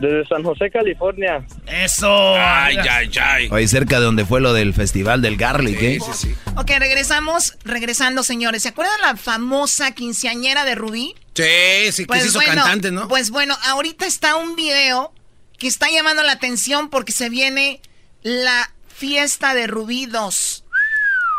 Desde 0.00 0.24
San 0.26 0.44
José, 0.44 0.70
California. 0.70 1.44
Eso. 1.66 2.08
Ay, 2.36 2.76
ay, 2.88 3.10
ay. 3.20 3.48
Ahí 3.50 3.66
cerca 3.66 3.98
de 3.98 4.04
donde 4.04 4.24
fue 4.24 4.40
lo 4.40 4.52
del 4.52 4.72
festival 4.72 5.22
del 5.22 5.36
Garlic, 5.36 5.82
¿eh? 5.82 5.98
Sí, 6.00 6.28
sí. 6.28 6.34
Ok, 6.56 6.70
regresamos, 6.78 7.58
regresando 7.64 8.22
señores. 8.22 8.62
¿Se 8.62 8.68
acuerdan 8.68 9.00
la 9.02 9.16
famosa 9.16 9.90
quinceañera 9.92 10.64
de 10.64 10.76
Rubí? 10.76 11.16
Sí, 11.34 11.92
sí, 11.92 12.06
que 12.06 12.20
se 12.20 12.28
hizo 12.28 12.40
cantante, 12.40 12.92
¿no? 12.92 13.08
Pues 13.08 13.30
bueno, 13.30 13.56
ahorita 13.66 14.06
está 14.06 14.36
un 14.36 14.54
video 14.54 15.12
que 15.58 15.66
está 15.66 15.90
llamando 15.90 16.22
la 16.22 16.32
atención 16.32 16.90
porque 16.90 17.12
se 17.12 17.28
viene 17.28 17.80
la 18.22 18.70
fiesta 18.98 19.54
de 19.54 19.66
Rubí 19.68 20.06
2. 20.06 20.64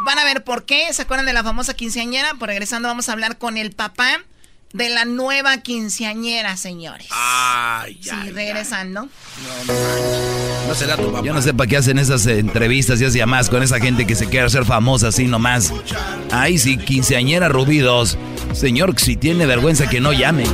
Van 0.06 0.18
a 0.18 0.23
ver 0.23 0.44
por 0.44 0.64
qué. 0.64 0.91
¿Se 0.94 1.02
acuerdan 1.02 1.26
de 1.26 1.34
la 1.34 1.44
famosa 1.44 1.73
quinceañera? 1.73 2.34
Pues 2.40 2.48
regresando 2.48 2.88
vamos 2.88 3.10
a 3.10 3.11
hablar 3.11 3.38
con 3.38 3.57
el 3.57 3.72
papá 3.72 4.23
de 4.72 4.90
la 4.90 5.03
nueva 5.03 5.57
quinceañera, 5.57 6.56
señores. 6.56 7.07
Ay, 7.11 7.99
sí, 8.02 8.31
regresando. 8.31 9.10
No 10.68 10.76
será 10.76 10.95
tu 10.95 11.11
papá. 11.11 11.26
Yo 11.26 11.34
no 11.34 11.41
sé 11.41 11.53
para 11.53 11.68
qué 11.68 11.77
hacen 11.77 11.99
esas 11.99 12.26
entrevistas 12.27 13.02
y 13.02 13.03
esas 13.03 13.15
llamadas 13.15 13.49
con 13.49 13.61
esa 13.61 13.80
gente 13.80 14.07
que 14.07 14.15
se 14.15 14.27
quiere 14.27 14.45
hacer 14.45 14.64
famosa 14.64 15.10
así 15.10 15.26
nomás. 15.26 15.73
Ay, 16.31 16.57
sí, 16.60 16.77
quinceañera 16.77 17.49
Rubí 17.49 17.80
2. 17.80 18.18
Señor, 18.53 18.98
si 18.98 19.18
tiene 19.18 19.45
vergüenza 19.45 19.90
que 19.90 19.99
no 19.99 20.14
llame. 20.14 20.45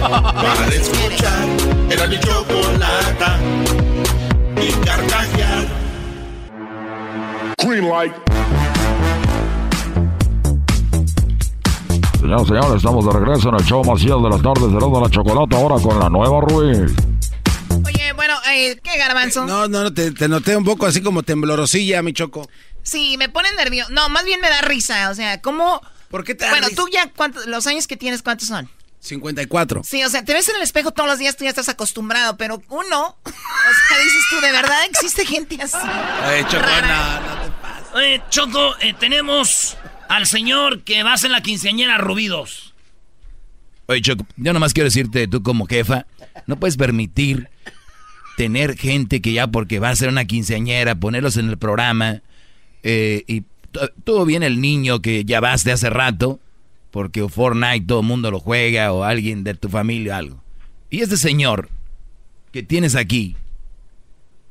Para 0.00 0.74
escuchar 0.74 1.46
era 1.90 2.06
mi 2.06 2.18
chocolata 2.20 3.38
Green 7.68 7.86
light. 7.86 8.14
Señoras 12.18 12.42
y 12.42 12.46
señores, 12.46 12.76
estamos 12.76 13.04
de 13.04 13.12
regreso 13.12 13.50
en 13.50 13.54
el 13.56 13.64
show 13.66 13.84
más 13.84 14.02
de 14.02 14.08
las 14.08 14.42
tardes 14.42 14.72
de 14.72 15.00
la 15.00 15.10
Chocolata, 15.10 15.56
ahora 15.56 15.82
con 15.82 15.98
la 15.98 16.08
nueva 16.08 16.40
Ruiz. 16.40 16.92
Oye, 17.84 18.12
bueno, 18.14 18.34
eh, 18.50 18.80
¿qué 18.82 18.96
garbanzo? 18.96 19.44
No, 19.44 19.68
no, 19.68 19.82
no, 19.82 19.92
te, 19.92 20.12
te 20.12 20.28
noté 20.28 20.56
un 20.56 20.64
poco 20.64 20.86
así 20.86 21.02
como 21.02 21.22
temblorosilla, 21.22 22.00
mi 22.00 22.14
choco. 22.14 22.48
Sí, 22.82 23.16
me 23.18 23.28
pone 23.28 23.52
nervioso. 23.52 23.92
No, 23.92 24.08
más 24.08 24.24
bien 24.24 24.40
me 24.40 24.48
da 24.48 24.62
risa. 24.62 25.10
O 25.10 25.14
sea, 25.14 25.42
¿cómo? 25.42 25.82
¿Por 26.08 26.24
qué 26.24 26.34
te 26.34 26.46
da 26.46 26.52
Bueno, 26.52 26.68
risa? 26.68 26.82
tú 26.82 26.88
ya, 26.90 27.12
¿cuántos, 27.14 27.46
los 27.46 27.66
años 27.66 27.86
que 27.86 27.98
tienes, 27.98 28.22
¿cuántos 28.22 28.48
son? 28.48 28.70
54. 29.00 29.82
Sí, 29.84 30.02
o 30.04 30.08
sea, 30.08 30.24
te 30.24 30.32
ves 30.32 30.48
en 30.48 30.56
el 30.56 30.62
espejo 30.62 30.90
todos 30.90 31.08
los 31.08 31.18
días, 31.18 31.36
tú 31.36 31.44
ya 31.44 31.50
estás 31.50 31.68
acostumbrado, 31.68 32.36
pero 32.38 32.62
uno, 32.68 33.16
o 33.24 33.30
sea, 33.30 33.98
dices 34.02 34.24
tú, 34.30 34.40
¿de 34.40 34.52
verdad 34.52 34.78
existe 34.90 35.24
gente 35.24 35.58
así? 35.62 35.76
Oye, 35.76 36.44
Choco, 36.48 36.62
Rara. 36.64 37.57
Oye, 37.94 38.22
Choco, 38.30 38.74
eh, 38.80 38.94
tenemos 38.98 39.76
al 40.08 40.26
señor 40.26 40.82
que 40.82 41.02
va 41.02 41.14
a 41.14 41.18
ser 41.18 41.30
la 41.30 41.42
quinceañera 41.42 41.98
Rubidos. 41.98 42.74
Oye, 43.86 44.02
Choco, 44.02 44.26
yo 44.36 44.52
nomás 44.52 44.74
quiero 44.74 44.86
decirte, 44.88 45.26
tú 45.28 45.42
como 45.42 45.66
jefa, 45.66 46.06
no 46.46 46.56
puedes 46.58 46.76
permitir 46.76 47.48
tener 48.36 48.76
gente 48.76 49.20
que 49.20 49.32
ya 49.32 49.46
porque 49.46 49.78
va 49.78 49.90
a 49.90 49.96
ser 49.96 50.08
una 50.10 50.26
quinceañera, 50.26 50.94
ponerlos 50.94 51.36
en 51.38 51.48
el 51.48 51.58
programa, 51.58 52.22
eh, 52.82 53.24
y 53.26 53.42
to- 53.72 53.90
todo 54.04 54.24
bien 54.24 54.42
el 54.42 54.60
niño 54.60 55.00
que 55.00 55.24
ya 55.24 55.40
vas 55.40 55.64
de 55.64 55.72
hace 55.72 55.90
rato, 55.90 56.38
porque 56.90 57.26
Fortnite 57.28 57.86
todo 57.86 58.00
el 58.00 58.06
mundo 58.06 58.30
lo 58.30 58.38
juega, 58.38 58.92
o 58.92 59.02
alguien 59.04 59.42
de 59.44 59.54
tu 59.54 59.68
familia 59.68 60.18
algo. 60.18 60.42
Y 60.90 61.00
este 61.00 61.16
señor 61.16 61.68
que 62.52 62.62
tienes 62.62 62.94
aquí, 62.94 63.36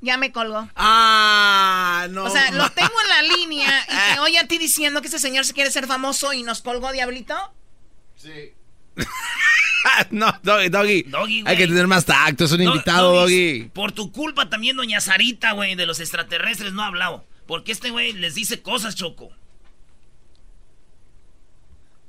Ya 0.01 0.17
me 0.17 0.31
colgó. 0.31 0.69
Ah, 0.75 2.07
no. 2.11 2.25
O 2.25 2.29
sea, 2.29 2.51
lo 2.51 2.69
tengo 2.71 2.93
en 3.03 3.09
la 3.09 3.35
línea 3.35 3.85
y 3.87 4.13
te 4.13 4.19
oye 4.21 4.37
a 4.37 4.47
ti 4.47 4.57
diciendo 4.57 5.01
que 5.01 5.07
ese 5.07 5.19
señor 5.19 5.45
se 5.45 5.53
quiere 5.53 5.71
ser 5.71 5.87
famoso 5.87 6.33
y 6.33 6.43
nos 6.43 6.61
colgó, 6.61 6.91
Diablito. 6.91 7.35
Sí. 8.15 8.53
no, 10.11 10.31
Doggy, 10.43 10.69
Doggy. 10.69 11.03
Doggy, 11.03 11.41
güey. 11.41 11.51
Hay 11.51 11.57
que 11.57 11.67
tener 11.67 11.87
más 11.87 12.05
tacto, 12.05 12.45
es 12.45 12.51
un 12.51 12.61
invitado, 12.61 13.13
Doggy, 13.13 13.59
Doggy. 13.59 13.69
Por 13.69 13.91
tu 13.91 14.11
culpa 14.11 14.49
también 14.49 14.77
doña 14.77 15.01
Sarita, 15.01 15.53
güey, 15.53 15.75
de 15.75 15.85
los 15.85 15.99
extraterrestres 15.99 16.73
no 16.73 16.83
ha 16.83 16.87
hablado. 16.87 17.25
Porque 17.47 17.71
este 17.71 17.89
güey 17.89 18.13
les 18.13 18.35
dice 18.35 18.61
cosas, 18.61 18.95
Choco. 18.95 19.31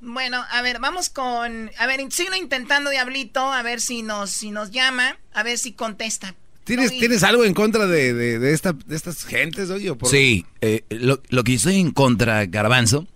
Bueno, 0.00 0.44
a 0.50 0.62
ver, 0.62 0.78
vamos 0.78 1.08
con... 1.08 1.70
A 1.78 1.86
ver, 1.86 2.00
sigo 2.12 2.34
intentando, 2.34 2.90
Diablito, 2.90 3.52
a 3.52 3.62
ver 3.62 3.80
si 3.80 4.02
nos, 4.02 4.30
si 4.30 4.50
nos 4.50 4.70
llama, 4.70 5.16
a 5.32 5.42
ver 5.42 5.58
si 5.58 5.72
contesta. 5.72 6.34
¿Tienes, 6.68 6.90
¿Tienes 6.90 7.22
algo 7.22 7.46
en 7.46 7.54
contra 7.54 7.86
de, 7.86 8.12
de, 8.12 8.52
esta, 8.52 8.74
de 8.74 8.94
estas 8.94 9.24
gentes, 9.24 9.70
oye? 9.70 9.90
Sí, 10.04 10.44
eh, 10.60 10.84
lo, 10.90 11.22
lo, 11.30 11.42
que 11.42 11.54
estoy 11.54 11.76
en 11.76 11.92
contra, 11.92 12.44
Garbanzo, 12.44 13.06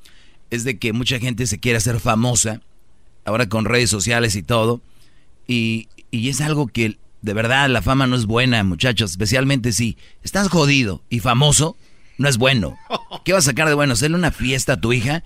es 0.49 0.65
de 0.65 0.79
que 0.79 0.95
mucha 0.95 1.19
gente 1.19 1.47
se 1.47 1.61
quiere 1.61 1.77
hacer 1.77 2.01
famosa, 2.01 2.62
ahora 3.27 3.51
con 3.51 3.66
redes 3.66 3.91
sociales 3.91 4.37
y 4.37 4.43
todo, 4.43 4.81
y, 5.47 5.89
y 6.11 6.31
es 6.31 6.41
algo 6.41 6.66
que 6.66 6.97
de 7.20 7.35
verdad 7.35 7.69
la 7.69 7.83
fama 7.83 8.07
no 8.07 8.16
es 8.16 8.24
buena, 8.24 8.65
muchachos, 8.65 9.11
especialmente 9.11 9.73
si 9.73 9.99
estás 10.23 10.49
jodido 10.49 11.03
y 11.11 11.20
famoso, 11.20 11.77
no 12.16 12.31
es 12.31 12.39
bueno. 12.39 12.79
¿Qué 13.27 13.35
vas 13.35 13.45
a 13.47 13.51
sacar 13.51 13.69
de 13.69 13.74
bueno? 13.74 13.93
¿Hacerle 13.93 14.16
una 14.16 14.33
fiesta 14.33 14.73
a 14.73 14.81
tu 14.81 14.95
hija? 14.95 15.24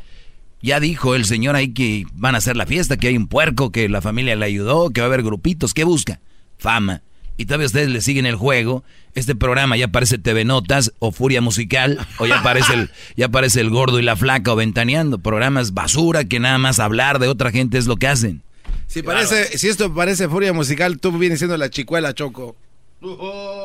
Ya 0.62 0.81
dijo 0.81 1.15
el 1.15 1.27
señor 1.27 1.55
ahí 1.55 1.73
que 1.73 2.07
van 2.12 2.35
a 2.35 2.39
hacer 2.39 2.57
la 2.57 2.66
fiesta, 2.66 2.97
que 2.97 3.07
hay 3.07 3.16
un 3.16 3.28
puerco, 3.28 3.70
que 3.70 3.89
la 3.89 4.03
familia 4.03 4.35
le 4.35 4.47
ayudó, 4.47 4.90
que 4.90 5.01
va 5.01 5.05
a 5.05 5.11
haber 5.11 5.23
grupitos. 5.23 5.74
¿Qué 5.74 5.85
busca? 5.85 6.19
Fama 6.59 7.03
y 7.36 7.46
todavía 7.46 7.66
ustedes 7.66 7.88
le 7.88 8.00
siguen 8.00 8.26
el 8.26 8.36
juego, 8.36 8.84
este 9.14 9.34
programa 9.34 9.76
ya 9.76 9.88
parece 9.88 10.18
TV 10.18 10.44
Notas 10.44 10.92
o 10.98 11.12
Furia 11.12 11.40
Musical, 11.40 12.06
o 12.18 12.26
ya 12.26 12.40
aparece 12.40 12.72
el, 12.74 12.90
ya 13.16 13.26
aparece 13.26 13.60
el 13.60 13.70
gordo 13.70 13.98
y 13.98 14.02
la 14.02 14.16
flaca 14.16 14.52
o 14.52 14.56
ventaneando, 14.56 15.18
programas 15.18 15.74
basura 15.74 16.24
que 16.24 16.40
nada 16.40 16.58
más 16.58 16.78
hablar 16.78 17.18
de 17.18 17.28
otra 17.28 17.50
gente 17.50 17.78
es 17.78 17.86
lo 17.86 17.96
que 17.96 18.08
hacen. 18.08 18.42
Si 18.86 19.02
parece, 19.02 19.58
si 19.58 19.68
esto 19.68 19.92
parece 19.94 20.28
Furia 20.28 20.52
Musical, 20.52 20.98
tú 20.98 21.12
vienes 21.12 21.38
siendo 21.38 21.56
la 21.56 21.70
chicuela, 21.70 22.14
Choco. 22.14 22.56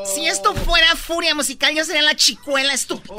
Si 0.04 0.26
esto 0.26 0.54
fuera 0.54 0.94
Furia 0.94 1.34
Musical, 1.34 1.74
yo 1.74 1.84
sería 1.84 2.02
la 2.02 2.14
chicuela 2.14 2.74
estúpida. 2.74 3.14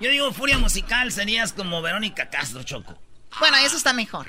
Yo 0.00 0.10
digo 0.10 0.30
Furia 0.32 0.58
Musical, 0.58 1.10
serías 1.10 1.54
como 1.54 1.80
Verónica 1.80 2.28
Castro, 2.28 2.62
Choco. 2.62 2.98
Bueno, 3.38 3.56
eso 3.64 3.76
está 3.76 3.92
mejor. 3.92 4.26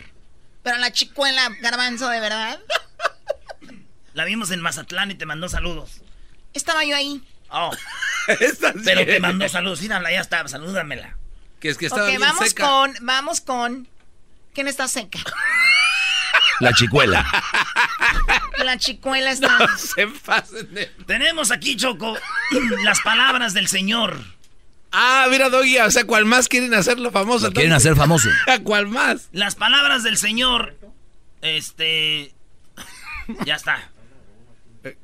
Pero 0.68 0.80
la 0.80 0.91
chicuela 0.91 1.49
garbanzo, 1.61 2.10
¿de 2.10 2.19
verdad? 2.19 2.60
La 4.14 4.26
vimos 4.26 4.52
en 4.52 4.60
Mazatlán 4.60 5.10
y 5.11 5.15
te 5.15 5.26
mandó 5.26 5.48
saludos. 5.48 6.02
Estaba 6.53 6.84
yo 6.84 6.94
ahí. 6.94 7.23
Oh. 7.48 7.72
Pero 8.84 9.06
te 9.06 9.19
mandó 9.22 9.48
saludos. 9.48 9.80
Mírala, 9.81 10.11
ya 10.11 10.19
está, 10.19 10.45
salúdamela. 10.45 11.15
Que 11.61 11.69
es 11.69 11.77
que 11.77 11.85
estaba 11.85 12.03
okay, 12.03 12.18
vamos 12.18 12.53
con, 12.53 12.94
vamos 12.99 13.39
con. 13.39 13.88
¿Quién 14.53 14.68
está 14.68 14.89
seca? 14.89 15.19
La 16.60 16.73
chicuela. 16.73 17.26
La 18.57 18.77
chicuela 18.77 19.31
está. 19.31 19.60
No 19.60 19.77
se 19.77 20.06
pasen 20.07 20.68
Tenemos 21.06 21.52
aquí, 21.52 21.77
Choco, 21.77 22.18
las 22.84 22.99
palabras 22.99 23.53
del 23.53 23.69
Señor. 23.69 24.22
Ah, 24.91 25.27
mira, 25.30 25.49
Doggy, 25.49 25.77
o 25.80 25.91
sea, 25.91 26.05
¿cuál 26.05 26.26
más 26.26 26.47
quieren 26.47 26.73
hacerlo 26.73 27.11
famoso? 27.11 27.51
quieren 27.51 27.73
hacer 27.73 27.95
famoso. 27.95 28.30
¿Cuál 28.64 28.88
más? 28.88 29.30
Las 29.31 29.55
palabras 29.55 30.03
del 30.03 30.18
Señor. 30.18 30.76
Este. 31.41 32.34
ya 33.45 33.55
está. 33.55 33.91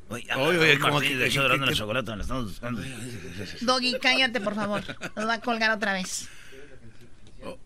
Oye, 0.10 0.28
oye, 0.36 0.80
¿cómo 0.80 1.02
que, 1.02 1.10
que, 1.10 1.16
la 1.16 1.74
chocolate, 1.74 2.16
la 2.16 2.22
estamos 2.22 2.46
buscando. 2.46 2.82
Doggy, 3.62 3.98
cállate, 4.00 4.40
por 4.40 4.56
favor. 4.56 4.82
Nos 5.16 5.28
va 5.28 5.34
a 5.34 5.42
colgar 5.42 5.72
otra 5.72 5.94
vez. 5.94 6.30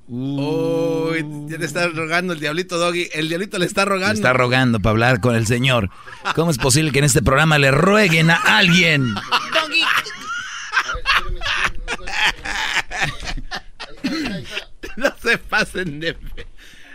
Uy, 0.08 1.26
ya 1.48 1.58
le 1.58 1.66
está 1.66 1.88
rogando 1.90 2.34
el 2.34 2.40
diablito 2.40 2.78
Doggy. 2.78 3.10
El 3.14 3.30
diablito 3.30 3.60
le 3.60 3.66
está 3.66 3.86
rogando. 3.86 4.14
Le 4.14 4.16
está 4.16 4.34
rogando 4.34 4.80
para 4.80 4.92
hablar 4.92 5.20
con 5.20 5.36
el 5.36 5.46
señor. 5.46 5.90
¿Cómo 6.34 6.50
es 6.50 6.58
posible 6.58 6.92
que 6.92 7.00
en 7.00 7.06
este 7.06 7.22
programa 7.22 7.58
le 7.58 7.72
rueguen 7.72 8.32
a 8.32 8.36
alguien? 8.36 9.14
Doggy, 9.14 9.84
no 14.98 15.14
se 15.22 15.38
pasen 15.38 16.00
de 16.00 16.18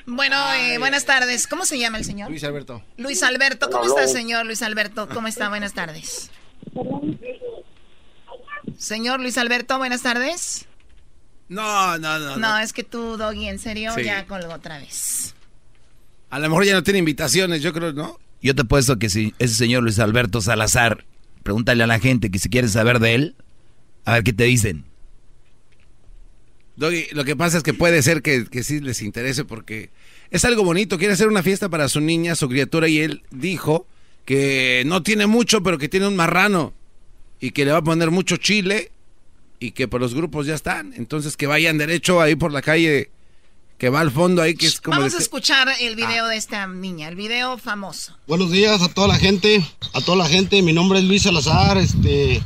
Bueno, 0.07 0.37
eh, 0.55 0.79
buenas 0.79 1.05
tardes. 1.05 1.47
¿Cómo 1.47 1.65
se 1.65 1.79
llama 1.79 1.99
el 1.99 2.05
señor? 2.05 2.31
Luis 2.31 2.45
Alberto. 2.45 2.83
Luis 2.97 3.23
Alberto, 3.23 3.71
¿cómo 3.71 3.85
está, 3.85 4.07
señor 4.09 4.47
Luis 4.47 4.63
Alberto? 4.63 5.09
¿Cómo 5.09 5.29
está? 5.29 5.49
Buenas 5.49 5.75
tardes. 5.75 6.31
Señor 8.79 9.21
Luis 9.21 9.39
Alberto, 9.39 9.79
buenas 9.79 10.03
tardes. 10.03 10.67
No, 11.49 11.99
no, 11.99 12.19
no. 12.19 12.37
No, 12.37 12.59
es 12.59 12.73
que 12.73 12.83
tú, 12.83 13.17
Doggy, 13.17 13.49
en 13.49 13.59
serio, 13.59 13.97
ya 13.99 14.27
colgó 14.27 14.55
otra 14.55 14.79
vez. 14.79 15.35
A 16.31 16.39
lo 16.39 16.49
mejor 16.49 16.65
ya 16.65 16.73
no 16.73 16.83
tiene 16.83 16.99
invitaciones, 16.99 17.63
yo 17.63 17.73
creo, 17.73 17.93
¿no? 17.93 18.19
Yo 18.41 18.55
te 18.55 18.65
puesto 18.65 18.99
que 18.99 19.11
si 19.11 19.35
ese 19.39 19.55
señor 19.55 19.83
Luis 19.83 19.99
Alberto 19.99 20.41
Salazar, 20.41 21.05
pregúntale 21.43 21.85
a 21.85 21.87
la 21.87 21.99
gente 22.01 22.31
que 22.31 22.39
si 22.39 22.49
quiere 22.49 22.69
saber 22.69 23.01
de 23.01 23.15
él, 23.15 23.37
a 24.05 24.15
ver 24.15 24.25
qué 24.25 24.33
te 24.33 24.45
dicen. 24.45 24.85
Doggy, 26.77 27.07
lo 27.13 27.25
que 27.25 27.37
pasa 27.37 27.59
es 27.59 27.63
que 27.63 27.75
puede 27.75 28.03
ser 28.03 28.23
que, 28.23 28.47
que, 28.47 28.63
sí 28.63 28.81
les 28.81 29.03
interese 29.03 29.45
porque 29.45 29.91
es 30.31 30.45
algo 30.45 30.65
bonito. 30.65 30.99
Quiere 30.99 31.15
hacer 31.15 31.29
una 31.29 31.43
fiesta 31.43 31.69
para 31.69 31.89
su 31.89 32.01
niña, 32.01 32.35
su 32.35 32.49
criatura, 32.49 32.89
y 32.89 33.01
él 33.01 33.23
dijo 33.31 33.87
que 34.25 34.83
no 34.87 35.03
tiene 35.03 35.27
mucho, 35.27 35.63
pero 35.63 35.79
que 35.79 35.89
tiene 35.89 36.09
un 36.09 36.17
marrano 36.17 36.73
y 37.41 37.51
que 37.51 37.65
le 37.65 37.73
va 37.73 37.79
a 37.79 37.85
poner 37.85 38.11
mucho 38.11 38.37
chile 38.37 38.91
y 39.59 39.73
que 39.73 39.87
por 39.87 40.01
los 40.01 40.15
grupos 40.15 40.47
ya 40.47 40.55
están. 40.55 40.93
Entonces 40.97 41.37
que 41.37 41.47
vayan 41.47 41.79
derecho 41.79 42.21
ahí 42.21 42.35
por 42.35 42.53
la 42.53 42.63
calle 42.63 43.11
que 43.83 43.89
va 43.89 43.99
al 43.99 44.13
fondo 44.13 44.43
ahí, 44.43 44.55
que 44.55 44.69
es 44.69 44.81
como... 44.81 44.97
Vamos 44.97 45.15
a 45.15 45.19
escuchar 45.19 45.67
el 45.81 45.97
video 45.97 46.29
de 46.29 46.37
esta 46.37 46.69
niña, 46.69 47.09
el 47.09 47.17
video 47.17 47.59
famoso. 47.59 48.13
Buenos 48.29 48.53
días 48.53 48.81
a 48.81 48.87
toda 48.87 49.09
la 49.09 49.17
gente, 49.17 49.61
a 49.93 50.01
toda 50.01 50.19
la 50.19 50.29
gente, 50.29 50.63
mi 50.63 50.73
nombre 50.73 51.01
es 51.01 51.05
Luis 51.05 51.23
Salazar, 51.23 51.79
este, 51.79 52.41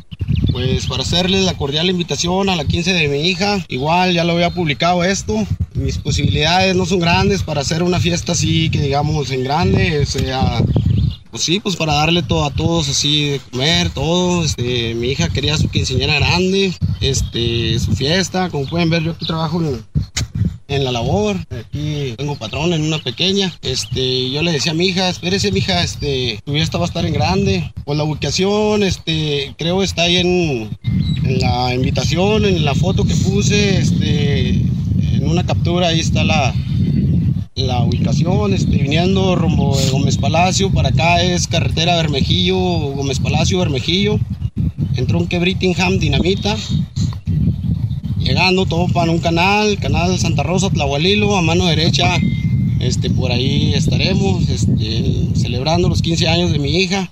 pues 0.50 0.86
para 0.86 1.02
hacerles 1.02 1.44
la 1.44 1.52
cordial 1.52 1.90
invitación 1.90 2.48
a 2.48 2.56
la 2.56 2.64
15 2.64 2.94
de 2.94 3.08
mi 3.08 3.28
hija, 3.28 3.62
igual 3.68 4.14
ya 4.14 4.24
lo 4.24 4.32
había 4.32 4.48
publicado 4.48 5.04
esto, 5.04 5.46
mis 5.74 5.98
posibilidades 5.98 6.74
no 6.74 6.86
son 6.86 7.00
grandes 7.00 7.42
para 7.42 7.60
hacer 7.60 7.82
una 7.82 8.00
fiesta 8.00 8.32
así 8.32 8.70
que 8.70 8.80
digamos 8.80 9.30
en 9.30 9.44
grande, 9.44 9.98
o 10.00 10.06
sea, 10.06 10.62
pues 11.30 11.42
sí, 11.42 11.60
pues 11.60 11.76
para 11.76 11.92
darle 11.92 12.22
todo 12.22 12.46
a 12.46 12.50
todos 12.50 12.88
así 12.88 13.32
de 13.32 13.40
comer, 13.40 13.90
todo, 13.90 14.42
este, 14.42 14.94
mi 14.94 15.08
hija 15.08 15.28
quería 15.28 15.58
su 15.58 15.68
quinceañera 15.68 16.14
grande, 16.14 16.74
este, 17.02 17.78
su 17.78 17.94
fiesta, 17.94 18.48
como 18.48 18.64
pueden 18.64 18.88
ver 18.88 19.02
yo 19.02 19.10
aquí 19.10 19.26
trabajo 19.26 19.60
en 19.60 19.84
en 20.68 20.84
la 20.84 20.92
labor. 20.92 21.36
Aquí 21.50 22.14
tengo 22.16 22.36
patrón 22.36 22.72
en 22.72 22.82
una 22.82 22.98
pequeña. 22.98 23.52
Este, 23.62 24.30
yo 24.30 24.42
le 24.42 24.52
decía 24.52 24.72
a 24.72 24.74
mi 24.74 24.86
hija, 24.86 25.08
espérese, 25.08 25.52
mi 25.52 25.60
hija, 25.60 25.82
este, 25.82 26.40
tu 26.44 26.52
fiesta 26.52 26.78
va 26.78 26.84
a 26.84 26.88
estar 26.88 27.06
en 27.06 27.12
grande. 27.12 27.72
Pues 27.84 27.96
la 27.98 28.04
ubicación, 28.04 28.82
este, 28.82 29.54
creo 29.58 29.82
está 29.82 30.02
ahí 30.02 30.16
en, 30.16 30.70
en 31.24 31.38
la 31.38 31.74
invitación, 31.74 32.44
en 32.44 32.64
la 32.64 32.74
foto 32.74 33.04
que 33.04 33.14
puse, 33.14 33.78
este, 33.78 34.48
en 34.50 35.28
una 35.28 35.44
captura, 35.44 35.88
ahí 35.88 36.00
está 36.00 36.24
la, 36.24 36.54
la 37.54 37.82
ubicación, 37.82 38.52
este, 38.52 38.76
viniendo 38.76 39.34
rumbo 39.34 39.76
de 39.76 39.90
Gómez 39.90 40.18
Palacio, 40.18 40.70
para 40.70 40.90
acá 40.90 41.22
es 41.22 41.46
carretera 41.46 41.96
Bermejillo, 41.96 42.56
Gómez 42.56 43.18
Palacio, 43.18 43.58
Bermejillo, 43.58 44.18
entró 44.96 45.18
un 45.18 45.28
Brittingham 45.28 45.98
Dinamita, 45.98 46.56
llegando, 48.26 48.66
todo 48.66 48.88
para 48.88 49.12
un 49.12 49.18
canal, 49.18 49.78
canal 49.78 50.18
Santa 50.18 50.42
Rosa, 50.42 50.70
Tlahualilo, 50.70 51.36
a 51.36 51.42
mano 51.42 51.66
derecha, 51.66 52.18
este, 52.80 53.08
por 53.08 53.30
ahí 53.30 53.72
estaremos, 53.74 54.48
este, 54.48 55.28
celebrando 55.34 55.88
los 55.88 56.02
15 56.02 56.28
años 56.28 56.52
de 56.52 56.58
mi 56.58 56.76
hija. 56.76 57.10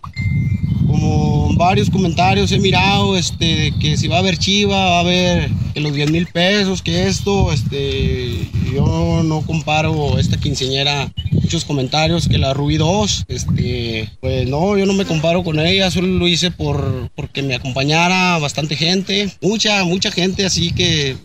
Como 0.86 1.54
varios 1.54 1.88
comentarios 1.88 2.50
he 2.52 2.58
mirado, 2.58 3.16
este, 3.16 3.72
que 3.80 3.96
si 3.96 4.08
va 4.08 4.16
a 4.16 4.18
haber 4.20 4.38
chiva, 4.38 4.76
va 4.76 4.96
a 4.96 5.00
haber 5.00 5.50
que 5.74 5.80
los 5.80 5.92
10 5.92 6.10
mil 6.12 6.26
pesos, 6.26 6.80
que 6.82 7.08
esto, 7.08 7.52
este, 7.52 8.48
yo 8.72 9.22
no 9.24 9.42
comparo 9.42 10.18
esta 10.18 10.38
quinceñera, 10.38 11.12
muchos 11.32 11.64
comentarios 11.64 12.28
que 12.28 12.38
la 12.38 12.54
Rubí 12.54 12.76
2, 12.76 13.24
este, 13.28 14.08
pues 14.20 14.48
no, 14.48 14.78
yo 14.78 14.86
no 14.86 14.92
me 14.92 15.04
comparo 15.04 15.42
con 15.42 15.58
ella, 15.58 15.90
solo 15.90 16.06
lo 16.06 16.28
hice 16.28 16.52
por, 16.52 17.10
porque 17.16 17.42
me 17.42 17.56
acompañara 17.56 18.38
bastante 18.38 18.76
gente, 18.76 19.30
mucha, 19.42 19.84
mucha 19.84 20.12
gente 20.12 20.46
así 20.46 20.72
que, 20.72 21.16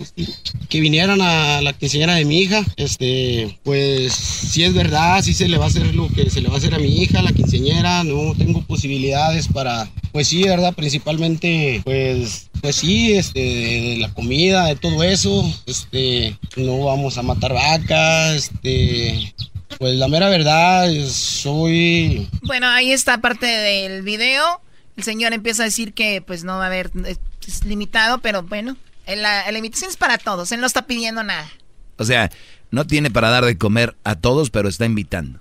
que 0.68 0.80
vinieran 0.82 1.22
a 1.22 1.62
la 1.62 1.74
quinceñera 1.74 2.16
de 2.16 2.26
mi 2.26 2.40
hija, 2.40 2.66
este, 2.76 3.58
pues 3.64 4.14
si 4.14 4.64
es 4.64 4.74
verdad, 4.74 5.22
si 5.22 5.34
se 5.34 5.48
le 5.48 5.58
va 5.58 5.66
a 5.66 5.70
hacer 5.70 5.94
lo 5.94 6.10
que 6.10 6.30
se 6.30 6.42
le 6.42 6.50
va 6.50 6.56
a 6.56 6.58
hacer 6.58 6.74
a 6.74 6.80
mi 6.80 7.02
hija, 7.02 7.22
la 7.22 7.32
quinceñera, 7.32 8.04
no 8.04 8.34
tengo 8.36 8.64
posibilidades 8.64 9.48
para, 9.48 9.90
pues 10.12 10.28
sí, 10.28 10.44
verdad, 10.44 10.74
principalmente, 10.74 11.82
pues 11.86 12.49
pues 12.62 12.78
sí, 12.78 13.18
este, 13.18 13.40
de, 13.40 13.98
la 14.00 14.14
comida, 14.14 14.66
de 14.66 14.76
todo 14.76 15.04
eso, 15.04 15.44
este, 15.66 16.38
no 16.56 16.86
vamos 16.86 17.18
a 17.18 17.24
matar 17.24 17.54
vacas, 17.54 18.36
este, 18.36 19.34
pues 19.78 19.96
la 19.96 20.08
mera 20.08 20.30
verdad, 20.30 20.90
soy... 21.08 22.28
Bueno, 22.44 22.68
ahí 22.68 22.92
está 22.92 23.20
parte 23.20 23.46
del 23.46 24.02
video, 24.04 24.62
el 24.98 25.04
señor 25.04 25.34
empieza 25.34 25.64
a 25.64 25.66
decir 25.66 25.94
que 25.94 26.22
pues 26.22 26.44
no 26.44 26.58
va 26.58 26.66
a 26.66 26.68
haber, 26.68 26.92
es 27.06 27.66
limitado, 27.66 28.20
pero 28.20 28.44
bueno, 28.44 28.78
la, 29.08 29.52
la 29.52 29.58
invitación 29.58 29.90
es 29.90 29.98
para 29.98 30.18
todos, 30.18 30.52
él 30.52 30.62
no 30.62 30.68
está 30.68 30.86
pidiendo 30.86 31.24
nada. 31.24 31.50
O 31.98 32.06
sea, 32.06 32.32
no 32.72 32.86
tiene 32.86 33.12
para 33.12 33.30
dar 33.30 33.46
de 33.46 33.58
comer 33.58 33.96
a 34.04 34.16
todos, 34.16 34.50
pero 34.50 34.70
está 34.70 34.86
invitando. 34.86 35.40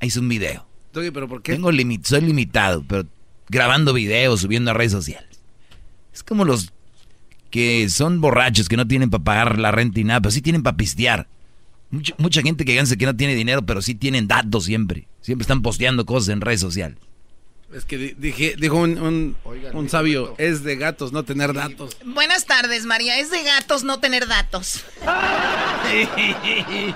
Ahí 0.00 0.08
es 0.08 0.16
un 0.16 0.28
video. 0.28 0.66
Oye, 0.94 1.12
pero 1.12 1.28
¿por 1.28 1.42
qué? 1.42 1.52
Tengo 1.52 1.70
soy 2.02 2.20
limitado, 2.20 2.84
pero 2.86 3.06
grabando 3.48 3.92
videos, 3.92 4.40
subiendo 4.40 4.70
a 4.70 4.74
redes 4.74 4.92
sociales. 4.92 5.29
Es 6.12 6.22
como 6.22 6.44
los 6.44 6.72
que 7.50 7.88
son 7.88 8.20
borrachos, 8.20 8.68
que 8.68 8.76
no 8.76 8.86
tienen 8.86 9.10
para 9.10 9.24
pagar 9.24 9.58
la 9.58 9.70
renta 9.72 9.98
y 10.00 10.04
nada, 10.04 10.20
pero 10.20 10.30
sí 10.30 10.40
tienen 10.42 10.62
para 10.62 10.76
pistear. 10.76 11.26
Mucha, 11.90 12.14
mucha 12.18 12.42
gente 12.42 12.64
que 12.64 12.74
gana 12.76 12.88
que 12.96 13.06
no 13.06 13.16
tiene 13.16 13.34
dinero, 13.34 13.62
pero 13.62 13.82
sí 13.82 13.94
tienen 13.96 14.28
datos 14.28 14.64
siempre. 14.64 15.08
Siempre 15.20 15.42
están 15.42 15.60
posteando 15.62 16.06
cosas 16.06 16.28
en 16.28 16.40
redes 16.40 16.60
sociales. 16.60 16.96
Es 17.74 17.84
que 17.84 17.98
di- 17.98 18.14
dije, 18.18 18.54
dijo 18.58 18.76
un, 18.76 18.98
un- 19.00 19.36
un 19.72 19.88
sabio, 19.88 20.34
es 20.38 20.64
de 20.64 20.74
gatos 20.76 21.12
no 21.12 21.24
tener 21.24 21.52
datos. 21.52 21.96
Buenas 22.04 22.44
tardes, 22.46 22.84
María. 22.86 23.18
Es 23.18 23.30
de 23.30 23.42
gatos 23.44 23.84
no 23.84 23.98
tener 24.00 24.26
datos. 24.26 24.84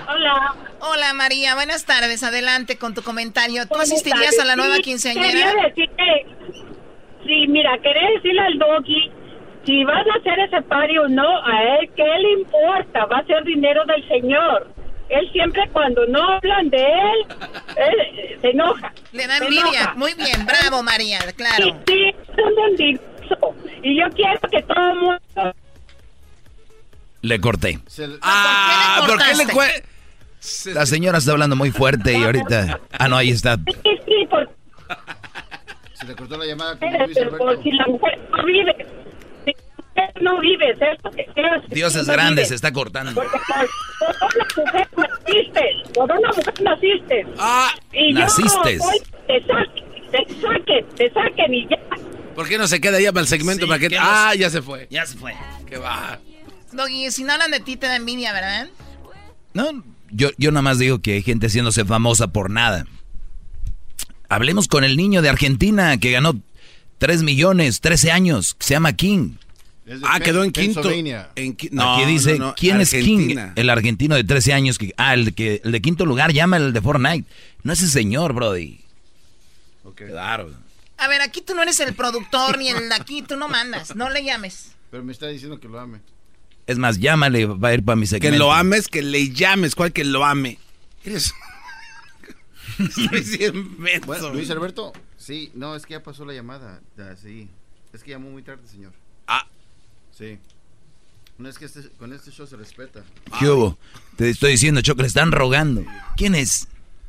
Hola. 0.07 0.55
Hola, 0.81 1.13
María. 1.13 1.55
Buenas 1.55 1.85
tardes. 1.85 2.23
Adelante 2.23 2.77
con 2.77 2.93
tu 2.93 3.03
comentario. 3.03 3.63
¿Tú 3.63 3.69
¿Cómo 3.69 3.81
asistirías 3.83 4.37
a 4.39 4.45
la 4.45 4.55
nueva 4.55 4.75
Sí, 4.77 4.81
quinceañera? 4.83 5.27
Quería 5.51 5.53
decirte, 5.67 6.03
sí, 7.25 7.47
mira, 7.47 7.77
quería 7.79 8.09
decirle 8.15 8.41
al 8.41 8.57
doggy, 8.57 9.11
si 9.65 9.83
van 9.83 10.09
a 10.09 10.13
hacer 10.19 10.39
ese 10.39 10.61
party 10.63 10.97
o 10.97 11.07
no, 11.07 11.27
a 11.45 11.63
él, 11.79 11.89
¿qué 11.95 12.03
le 12.03 12.31
importa? 12.41 13.05
Va 13.05 13.17
a 13.19 13.25
ser 13.25 13.43
dinero 13.43 13.83
del 13.85 14.07
señor. 14.07 14.67
Él 15.09 15.29
siempre 15.31 15.61
cuando 15.71 16.05
no 16.07 16.19
hablan 16.33 16.69
de 16.69 16.77
él, 16.81 17.25
él 17.77 17.99
eh, 18.17 18.37
se 18.41 18.49
enoja. 18.49 18.91
Le 19.11 19.27
da 19.27 19.37
envidia. 19.37 19.61
enoja. 19.61 19.93
Muy 19.95 20.13
bien, 20.15 20.45
bravo, 20.45 20.81
María. 20.81 21.19
Claro. 21.35 21.63
Sí, 21.65 21.73
sí, 21.87 22.03
es 22.07 22.43
un 22.43 22.69
envidioso. 22.69 23.55
Y 23.83 23.99
yo 23.99 24.05
quiero 24.15 24.39
que 24.51 24.61
todo 24.63 24.89
el 24.89 24.95
mundo... 24.99 25.55
Le 27.21 27.39
corté. 27.39 27.79
Ah, 28.21 29.03
¿por 29.07 29.17
qué 29.17 29.35
le 29.35 29.45
cue- 29.45 30.73
La 30.73 30.85
señora 30.85 31.17
está 31.19 31.31
hablando 31.31 31.55
muy 31.55 31.71
fuerte 31.71 32.17
y 32.17 32.23
ahorita... 32.23 32.79
Ah, 32.97 33.07
no, 33.07 33.17
ahí 33.17 33.29
está. 33.29 33.57
Sí, 33.57 33.89
sí, 34.05 34.27
por, 34.29 34.49
Se 35.95 36.05
le 36.05 36.15
cortó 36.15 36.37
la 36.37 36.45
llamada 36.45 36.77
con 36.77 36.89
Luis 36.91 37.17
Alberto. 37.17 37.63
si 37.63 37.71
la 37.71 37.87
mujer 37.87 38.19
no 38.31 38.45
vive. 38.45 38.75
Si 39.45 39.51
la 39.51 39.75
mujer 39.77 40.21
no 40.21 40.39
vive, 40.41 40.71
es 40.71 41.03
lo 41.03 41.11
que 41.11 41.25
decir, 41.25 41.61
Dios 41.69 41.95
es 41.95 42.07
no 42.07 42.13
grande, 42.13 42.35
vive. 42.41 42.45
se 42.45 42.55
está 42.55 42.71
cortando. 42.73 43.13
Porque 43.13 43.37
por, 43.47 44.19
por 44.19 44.35
una 44.35 44.47
mujer 44.57 44.87
naciste, 44.97 45.93
por 45.93 46.11
una 46.11 46.27
mujer 46.29 46.61
naciste. 46.61 47.27
Ah, 47.39 47.71
y 47.93 48.13
voy, 48.13 48.23
te 49.27 49.41
saquen, 49.45 49.85
te 50.11 50.41
saquen, 50.41 50.85
te 50.95 51.11
saquen 51.11 51.53
y 51.53 51.67
ya. 51.67 51.77
¿Por 52.35 52.47
qué 52.49 52.57
no 52.57 52.67
se 52.67 52.81
queda 52.81 52.99
ya 52.99 53.13
para 53.13 53.21
el 53.21 53.27
segmento? 53.27 53.65
Sí, 53.65 53.69
para 53.69 53.79
que... 53.79 53.87
que 53.87 53.97
Ah, 53.97 54.33
ya 54.37 54.49
se 54.49 54.61
fue. 54.61 54.87
Ya 54.91 55.05
se 55.05 55.17
fue. 55.17 55.33
Que 55.65 55.77
va. 55.77 56.19
Doggy, 56.73 57.09
si 57.11 57.23
no 57.23 57.31
hablan 57.31 57.51
de 57.51 57.61
ti, 57.61 57.77
te 57.77 57.87
da 57.87 57.95
envidia, 57.95 58.33
¿verdad? 58.33 58.67
No, 59.53 59.81
yo, 60.11 60.31
yo 60.37 60.51
nada 60.51 60.61
más 60.61 60.77
digo 60.77 60.99
que 60.99 61.13
hay 61.13 61.21
gente 61.21 61.47
haciéndose 61.47 61.85
famosa 61.85 62.27
por 62.27 62.49
nada. 62.49 62.85
Hablemos 64.29 64.67
con 64.67 64.83
el 64.83 64.97
niño 64.97 65.21
de 65.21 65.29
Argentina 65.29 65.97
que 65.97 66.11
ganó 66.11 66.39
3 66.97 67.23
millones, 67.23 67.81
13 67.81 68.11
años, 68.11 68.55
que 68.55 68.65
se 68.65 68.73
llama 68.73 68.93
King. 68.93 69.33
Ah, 70.03 70.19
quedó 70.19 70.43
en 70.43 70.51
quinto. 70.51 70.89
En 70.89 71.55
qui- 71.55 71.69
Aquí 71.79 72.05
dice, 72.11 72.39
no, 72.39 72.47
no, 72.47 72.55
¿quién 72.55 72.81
es 72.81 72.89
King? 72.91 73.37
El 73.55 73.69
argentino 73.69 74.15
de 74.15 74.23
13 74.23 74.53
años. 74.53 74.79
Que, 74.79 74.93
ah, 74.97 75.13
el, 75.13 75.35
que, 75.35 75.61
el 75.63 75.71
de 75.71 75.81
quinto 75.81 76.05
lugar, 76.07 76.33
llama 76.33 76.57
el 76.57 76.73
de 76.73 76.81
Fortnite. 76.81 77.29
No 77.63 77.71
es 77.73 77.81
ese 77.83 77.91
señor, 77.91 78.33
Brody. 78.33 78.79
Claro. 79.95 80.51
A 80.97 81.07
ver, 81.07 81.21
aquí 81.21 81.41
tú 81.41 81.53
no 81.55 81.61
eres 81.61 81.79
el 81.79 81.93
productor 81.93 82.57
ni 82.57 82.69
el 82.69 82.89
de 82.89 82.95
aquí, 82.95 83.21
tú 83.21 83.35
no 83.37 83.47
mandas. 83.47 83.95
No 83.95 84.09
le 84.09 84.23
llames. 84.23 84.71
Pero 84.91 85.03
me 85.03 85.11
está 85.11 85.27
diciendo 85.27 85.59
que 85.59 85.67
lo 85.67 85.79
ame. 85.79 85.99
Es 86.67 86.77
más, 86.79 86.97
llámale, 86.99 87.45
va 87.45 87.69
a 87.69 87.73
ir 87.75 87.83
para 87.83 87.95
mi 87.95 88.03
Que 88.03 88.07
segmento. 88.07 88.39
lo 88.39 88.51
ames, 88.53 88.87
que 88.87 89.01
le 89.03 89.29
llames. 89.29 89.75
¿Cuál 89.75 89.91
que 89.93 90.03
lo 90.03 90.25
ame? 90.25 90.57
Eres... 91.03 91.33
Bueno, 94.05 94.29
Luis 94.31 94.49
Alberto, 94.51 94.93
sí, 95.17 95.51
no, 95.55 95.75
es 95.75 95.85
que 95.85 95.93
ya 95.93 96.03
pasó 96.03 96.25
la 96.25 96.33
llamada. 96.33 96.81
Ya, 96.97 97.15
sí. 97.15 97.49
Es 97.93 98.03
que 98.03 98.11
llamó 98.11 98.29
muy 98.29 98.41
tarde, 98.43 98.67
señor. 98.67 98.91
Ah. 99.27 99.45
Sí. 100.17 100.37
No 101.37 101.49
es 101.49 101.57
que 101.57 101.65
este- 101.65 101.89
con 101.97 102.13
este 102.13 102.31
show 102.31 102.47
se 102.47 102.55
respeta. 102.55 103.03
¿Qué 103.39 103.47
hubo? 103.49 103.77
Te 104.17 104.29
estoy 104.29 104.51
diciendo, 104.51 104.81
Choco, 104.81 105.01
le 105.01 105.07
están 105.07 105.31
rogando. 105.31 105.83
¿Quién 106.17 106.35
es? 106.35 106.67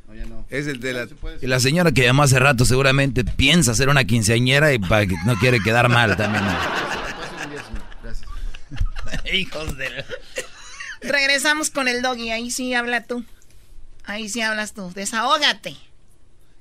No, 0.09 0.15
ya 0.15 0.25
no. 0.27 0.45
Es 0.51 0.67
el 0.67 0.81
de 0.81 0.93
la... 0.93 1.09
Y 1.43 1.47
la 1.47 1.59
señora 1.61 1.93
que 1.93 2.03
llamó 2.05 2.23
hace 2.23 2.39
rato 2.39 2.65
seguramente 2.65 3.25
piensa 3.25 3.75
ser 3.75 3.89
una 3.89 4.05
quinceañera 4.05 4.73
y 4.73 4.79
pa- 4.79 5.07
que 5.07 5.17
no 5.27 5.37
quiere 5.37 5.61
quedar 5.61 5.89
mal 5.89 6.17
también. 6.17 6.45
Hijos 9.33 9.77
de... 9.77 10.05
Regresamos 11.03 11.71
con 11.71 11.89
el 11.89 12.03
doggy. 12.03 12.31
Ahí 12.31 12.51
sí 12.51 12.75
habla 12.75 13.05
tú. 13.05 13.25
Ahí 14.07 14.29
sí 14.29 14.41
hablas 14.41 14.73
tú. 14.73 14.93
Desahógate. 14.95 15.77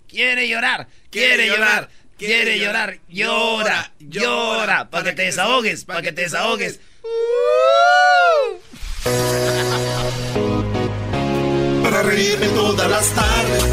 Quiere 0.08 0.48
llorar, 0.48 0.88
quiere 1.12 1.48
llorar, 1.48 1.90
quiere 2.18 2.60
llorar. 2.60 3.00
Llora, 3.08 3.92
llora. 4.00 4.90
Para 4.90 5.04
que 5.04 5.12
te 5.14 5.22
desahogues, 5.24 5.86
para 5.86 6.02
que 6.02 6.12
te 6.12 6.24
desahogues. 6.24 6.80
Para 11.84 12.02
reírme 12.02 12.48
todas 12.48 12.90
las 12.90 13.10
tardes 13.12 13.64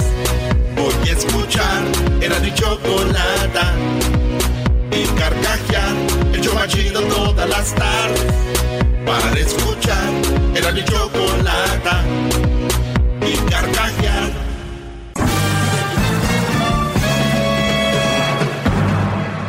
Voy 0.76 1.08
a 1.08 1.12
escuchar 1.12 1.82
Era 2.20 2.38
mi 2.40 2.52
chocolata 2.54 3.74
Y 4.92 5.04
carcajear 5.18 5.94
El 6.34 6.40
show 6.40 6.54
más 6.54 6.68
chido 6.68 7.00
todas 7.02 7.48
las 7.48 7.74
tardes 7.74 8.32
Para 9.06 9.40
escuchar 9.40 10.12
Era 10.54 10.70
mi 10.72 10.84
chocolata 10.84 12.04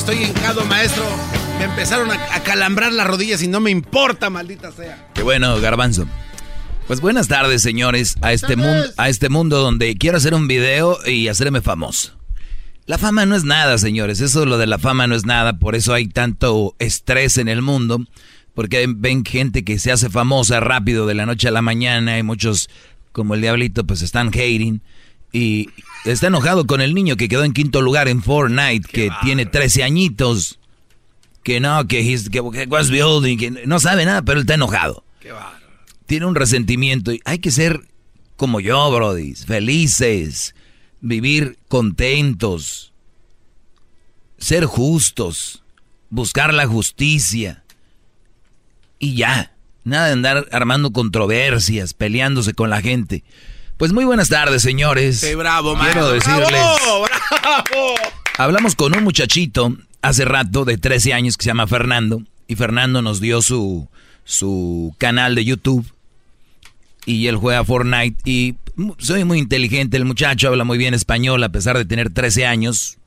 Estoy 0.00 0.24
hincado, 0.24 0.64
maestro. 0.64 1.04
Me 1.58 1.66
empezaron 1.66 2.10
a, 2.10 2.14
a 2.34 2.42
calambrar 2.42 2.90
las 2.90 3.06
rodillas 3.06 3.42
y 3.42 3.48
no 3.48 3.60
me 3.60 3.70
importa, 3.70 4.30
maldita 4.30 4.72
sea. 4.72 5.10
Qué 5.12 5.22
bueno, 5.22 5.60
garbanzo. 5.60 6.06
Pues 6.86 7.02
buenas 7.02 7.28
tardes, 7.28 7.60
señores, 7.60 8.16
a 8.22 8.32
este, 8.32 8.56
mundo, 8.56 8.82
a 8.96 9.10
este 9.10 9.28
mundo 9.28 9.58
donde 9.58 9.94
quiero 9.96 10.16
hacer 10.16 10.32
un 10.32 10.48
video 10.48 10.96
y 11.06 11.28
hacerme 11.28 11.60
famoso. 11.60 12.16
La 12.86 12.96
fama 12.96 13.26
no 13.26 13.36
es 13.36 13.44
nada, 13.44 13.76
señores. 13.76 14.22
Eso 14.22 14.46
lo 14.46 14.56
de 14.56 14.66
la 14.66 14.78
fama 14.78 15.06
no 15.06 15.14
es 15.14 15.26
nada. 15.26 15.58
Por 15.58 15.74
eso 15.74 15.92
hay 15.92 16.08
tanto 16.08 16.74
estrés 16.78 17.36
en 17.36 17.48
el 17.48 17.60
mundo. 17.60 18.02
Porque 18.54 18.86
ven 18.88 19.22
gente 19.22 19.64
que 19.64 19.78
se 19.78 19.92
hace 19.92 20.08
famosa 20.08 20.60
rápido 20.60 21.06
de 21.06 21.12
la 21.12 21.26
noche 21.26 21.48
a 21.48 21.52
la 21.52 21.60
mañana. 21.60 22.18
Y 22.18 22.22
muchos, 22.22 22.70
como 23.12 23.34
el 23.34 23.42
diablito, 23.42 23.84
pues 23.84 24.00
están 24.00 24.28
hating. 24.28 24.80
Y 25.32 25.68
está 26.04 26.26
enojado 26.26 26.66
con 26.66 26.80
el 26.80 26.94
niño 26.94 27.16
que 27.16 27.28
quedó 27.28 27.44
en 27.44 27.52
quinto 27.52 27.82
lugar 27.82 28.08
en 28.08 28.22
Fortnite, 28.22 28.88
que 28.88 29.10
tiene 29.22 29.46
13 29.46 29.84
añitos. 29.84 30.58
Que 31.42 31.60
no, 31.60 31.86
que, 31.86 32.00
he's, 32.00 32.28
que, 32.28 32.42
que 32.52 32.66
was 32.66 32.90
building, 32.90 33.38
que 33.38 33.50
no 33.50 33.80
sabe 33.80 34.04
nada, 34.04 34.22
pero 34.22 34.38
él 34.38 34.42
está 34.42 34.54
enojado. 34.54 35.04
Tiene 36.06 36.26
un 36.26 36.34
resentimiento. 36.34 37.12
y 37.12 37.20
Hay 37.24 37.38
que 37.38 37.50
ser 37.50 37.82
como 38.36 38.60
yo, 38.60 38.90
Brody, 38.90 39.34
felices, 39.34 40.54
vivir 41.00 41.58
contentos, 41.68 42.92
ser 44.38 44.64
justos, 44.64 45.62
buscar 46.08 46.52
la 46.54 46.66
justicia. 46.66 47.62
Y 48.98 49.14
ya, 49.14 49.54
nada 49.84 50.06
de 50.06 50.12
andar 50.12 50.48
armando 50.52 50.90
controversias, 50.90 51.94
peleándose 51.94 52.54
con 52.54 52.70
la 52.70 52.80
gente. 52.82 53.24
Pues 53.80 53.92
muy 53.94 54.04
buenas 54.04 54.28
tardes, 54.28 54.60
señores. 54.62 55.20
Sí, 55.20 55.34
bravo, 55.34 55.74
Quiero 55.76 56.12
decirles, 56.12 56.48
¡Bravo, 56.50 57.06
bravo! 57.42 57.94
hablamos 58.36 58.74
con 58.76 58.94
un 58.94 59.02
muchachito 59.02 59.74
hace 60.02 60.24
rato 60.26 60.64
de 60.66 60.76
13 60.76 61.14
años 61.14 61.36
que 61.38 61.44
se 61.44 61.48
llama 61.50 61.66
Fernando 61.66 62.22
y 62.46 62.56
Fernando 62.56 63.00
nos 63.02 63.20
dio 63.20 63.40
su 63.42 63.88
su 64.24 64.94
canal 64.98 65.34
de 65.34 65.44
YouTube 65.46 65.90
y 67.06 67.26
él 67.26 67.36
juega 67.36 67.64
Fortnite 67.64 68.16
y 68.30 68.54
soy 68.98 69.24
muy 69.24 69.38
inteligente, 69.38 69.96
el 69.96 70.04
muchacho 70.04 70.48
habla 70.48 70.64
muy 70.64 70.76
bien 70.78 70.92
español 70.94 71.42
a 71.42 71.48
pesar 71.48 71.76
de 71.78 71.84
tener 71.86 72.10
13 72.10 72.44
años. 72.46 72.98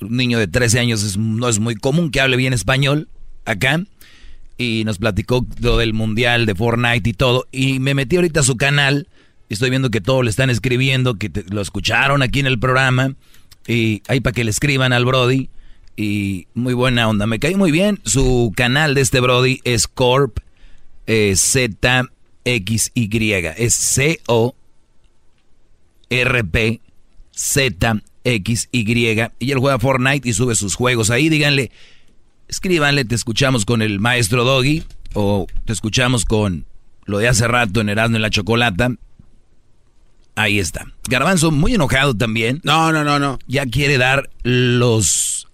Un 0.00 0.16
niño 0.16 0.38
de 0.38 0.46
13 0.46 0.78
años 0.78 1.02
es- 1.02 1.16
no 1.16 1.48
es 1.48 1.58
muy 1.58 1.74
común 1.74 2.10
que 2.10 2.20
hable 2.20 2.36
bien 2.36 2.52
español 2.52 3.08
acá 3.46 3.82
y 4.58 4.82
nos 4.84 4.98
platicó 4.98 5.46
lo 5.60 5.78
del 5.78 5.94
mundial 5.94 6.44
de 6.44 6.54
Fortnite 6.54 7.08
y 7.08 7.14
todo 7.14 7.46
y 7.50 7.78
me 7.80 7.94
metí 7.94 8.16
ahorita 8.16 8.40
a 8.40 8.44
su 8.44 8.56
canal 8.58 9.08
estoy 9.54 9.70
viendo 9.70 9.90
que 9.90 10.00
todos 10.00 10.24
le 10.24 10.30
están 10.30 10.50
escribiendo 10.50 11.14
que 11.14 11.28
te- 11.28 11.44
lo 11.52 11.60
escucharon 11.60 12.22
aquí 12.22 12.40
en 12.40 12.46
el 12.46 12.58
programa 12.58 13.14
y 13.66 14.02
ahí 14.08 14.20
para 14.20 14.32
que 14.32 14.44
le 14.44 14.50
escriban 14.50 14.92
al 14.92 15.04
Brody 15.04 15.48
y 15.96 16.46
muy 16.54 16.72
buena 16.74 17.08
onda. 17.08 17.26
Me 17.26 17.38
cae 17.38 17.56
muy 17.56 17.70
bien. 17.70 18.00
Su 18.04 18.52
canal 18.56 18.94
de 18.94 19.00
este 19.02 19.20
Brody 19.20 19.60
es 19.64 19.86
Corp 19.86 20.38
eh, 21.06 21.34
Z 21.36 22.06
X 22.44 22.90
Y. 22.94 23.32
Es 23.56 23.74
C 23.74 24.20
O 24.26 24.54
R 26.08 26.44
P 26.44 26.80
Z 27.34 28.00
X 28.24 28.68
Y. 28.72 28.84
Y 29.38 29.50
él 29.50 29.58
juega 29.58 29.78
Fortnite 29.78 30.28
y 30.28 30.32
sube 30.32 30.54
sus 30.54 30.74
juegos 30.74 31.10
ahí. 31.10 31.28
Díganle, 31.28 31.70
escríbanle, 32.48 33.04
te 33.04 33.14
escuchamos 33.14 33.64
con 33.64 33.82
el 33.82 34.00
maestro 34.00 34.44
Doggy 34.44 34.84
o 35.14 35.46
te 35.64 35.72
escuchamos 35.72 36.24
con 36.24 36.64
lo 37.04 37.18
de 37.18 37.28
hace 37.28 37.46
rato 37.48 37.80
en 37.80 37.88
Erasmo 37.88 38.16
en 38.16 38.22
la 38.22 38.30
Chocolata. 38.30 38.92
Ahí 40.40 40.58
está. 40.58 40.86
Garbanzo, 41.08 41.50
muy 41.50 41.74
enojado 41.74 42.14
también. 42.14 42.60
No, 42.64 42.92
no, 42.92 43.04
no, 43.04 43.18
no. 43.18 43.38
Ya 43.46 43.66
quiere 43.66 43.98
dar 43.98 44.30
los, 44.42 45.48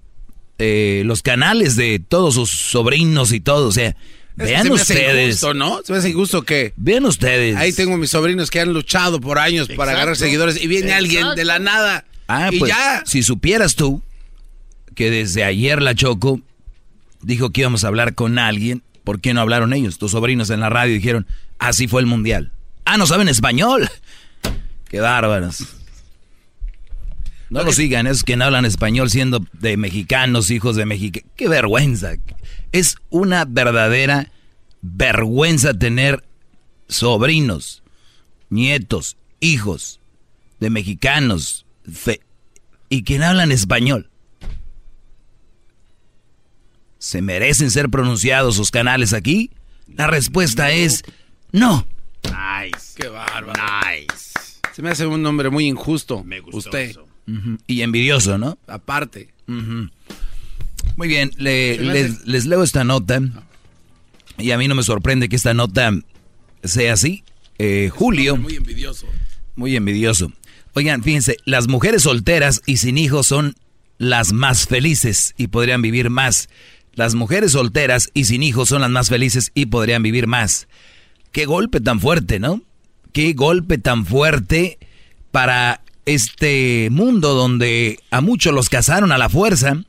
eh, 0.59 1.03
los 1.05 1.23
canales 1.23 1.75
de 1.75 1.99
todos 1.99 2.35
sus 2.35 2.51
sobrinos 2.51 3.33
y 3.33 3.41
todo. 3.41 3.67
O 3.67 3.73
sea, 3.73 3.97
vean 4.37 4.63
se 4.63 4.69
me 4.69 4.75
ustedes. 4.77 5.09
Hace 5.09 5.25
injusto, 5.25 5.55
¿no? 5.55 5.81
Se 5.83 5.93
me 5.93 5.99
hace 5.99 6.11
injusto 6.11 6.43
que. 6.43 6.73
Vean 6.77 7.05
ustedes. 7.05 7.57
Ahí 7.57 7.73
tengo 7.73 7.97
mis 7.97 8.11
sobrinos 8.11 8.49
que 8.49 8.61
han 8.61 8.73
luchado 8.73 9.21
por 9.21 9.41
años 9.41 9.69
para 9.77 9.93
agarrar 9.93 10.17
seguidores 10.17 10.63
y 10.63 10.69
viene 10.69 10.93
alguien 10.93 11.35
de 11.35 11.45
la 11.45 11.59
nada. 11.59 12.05
Ah, 12.29 12.51
y 12.53 12.59
pues, 12.61 12.71
ya. 12.71 13.03
si 13.07 13.25
supieras 13.25 13.75
tú 13.75 14.03
que 14.95 15.11
desde 15.11 15.43
ayer 15.43 15.83
la 15.83 15.95
Choco 15.95 16.41
dijo 17.23 17.51
que 17.51 17.63
íbamos 17.63 17.83
a 17.83 17.89
hablar 17.89 18.15
con 18.15 18.39
alguien, 18.39 18.83
¿por 19.03 19.21
qué 19.21 19.35
no 19.35 19.41
hablaron 19.41 19.73
ellos? 19.73 19.99
Tus 19.99 20.13
sobrinos 20.13 20.51
en 20.51 20.61
la 20.61 20.71
radio 20.71 20.95
dijeron, 20.95 21.27
así 21.59 21.89
fue 21.89 22.01
el 22.01 22.07
mundial. 22.07 22.53
Ah, 22.85 22.97
no 22.99 23.07
saben 23.07 23.29
español. 23.29 23.91
Qué 24.89 25.01
bárbaros. 25.01 25.65
No 27.49 27.63
lo 27.63 27.73
sigan, 27.73 28.07
esos 28.07 28.25
que 28.25 28.37
no 28.37 28.45
hablan 28.45 28.65
español 28.65 29.09
siendo 29.11 29.45
de 29.53 29.77
mexicanos, 29.77 30.51
hijos 30.51 30.75
de 30.77 30.85
México. 30.87 31.21
Qué 31.37 31.49
vergüenza. 31.49 32.15
Es 32.73 32.97
una 33.11 33.45
verdadera 33.45 34.31
vergüenza 34.83 35.73
tener 35.75 36.25
sobrinos, 36.89 37.83
nietos, 38.51 39.17
hijos 39.41 40.01
de 40.59 40.71
mexicanos 40.71 41.67
fe- 41.91 42.21
y 42.89 43.03
que 43.03 43.19
no 43.19 43.27
hablan 43.27 43.53
español. 43.53 44.11
¿Se 46.99 47.23
merecen 47.23 47.71
ser 47.71 47.89
pronunciados 47.91 48.57
sus 48.57 48.71
canales 48.71 49.13
aquí? 49.13 49.51
La 49.87 50.07
respuesta 50.09 50.71
es 50.73 51.03
no. 51.53 51.87
Nice. 52.25 52.95
Qué 52.97 53.09
bárbaro. 53.09 53.53
Nice. 53.53 54.33
Se 54.77 54.83
me 54.83 54.91
hace 54.91 55.07
un 55.07 55.23
nombre 55.23 55.49
muy 55.49 55.65
injusto. 55.65 56.23
Me 56.23 56.43
Usted. 56.43 56.95
Y 57.67 57.81
envidioso, 57.81 58.37
¿no? 58.37 58.59
Aparte. 58.67 59.31
Muy 59.47 61.09
bien, 61.09 61.31
le- 61.39 61.79
les, 61.79 62.45
leo 62.45 62.63
esta 62.63 62.85
nota. 62.85 63.23
Y 64.37 64.51
a 64.51 64.59
mí 64.59 64.69
no 64.69 64.75
me 64.75 64.83
sorprende 64.83 65.31
que 65.31 65.37
esta 65.37 65.55
nota 65.55 65.93
sea 66.63 66.93
así. 66.93 67.25
Eh, 67.57 67.89
Julio. 67.91 68.37
Muy 68.37 68.57
envidioso. 68.57 69.07
Muy 69.55 69.77
envidioso. 69.77 70.31
Oigan, 70.75 71.03
fíjense, 71.03 71.39
las 71.47 71.69
mujeres 71.69 72.03
solteras 72.03 72.61
y 72.67 72.77
sin 72.77 72.99
hijos 72.99 73.27
son 73.29 73.55
las 73.97 74.35
más 74.35 74.67
felices 74.67 75.33
y 75.39 75.47
podrían 75.47 75.81
vivir 75.81 76.11
más. 76.11 76.51
Las 76.93 77.15
mujeres 77.15 77.53
solteras 77.53 78.11
y 78.13 78.27
sin 78.27 78.43
hijos 78.43 78.69
son 78.69 78.83
las 78.83 78.91
más 78.91 79.09
felices 79.09 79.53
y 79.55 79.65
podrían 79.67 80.03
vivir 80.03 80.27
más. 80.27 80.69
Qué 81.33 81.47
golpe 81.47 81.81
tan 81.81 81.99
fuerte, 81.99 82.39
¿no? 82.39 82.61
Qué 83.17 83.33
golpe 83.33 83.79
tan 83.79 84.05
fuerte 84.05 84.79
para 85.31 85.81
este 86.05 86.89
mundo 86.91 87.33
donde 87.33 87.99
a 88.11 88.21
muchos 88.21 88.53
los 88.53 88.69
casaron 88.69 89.11
a 89.11 89.17
la 89.17 89.31
fuerza 89.31 89.85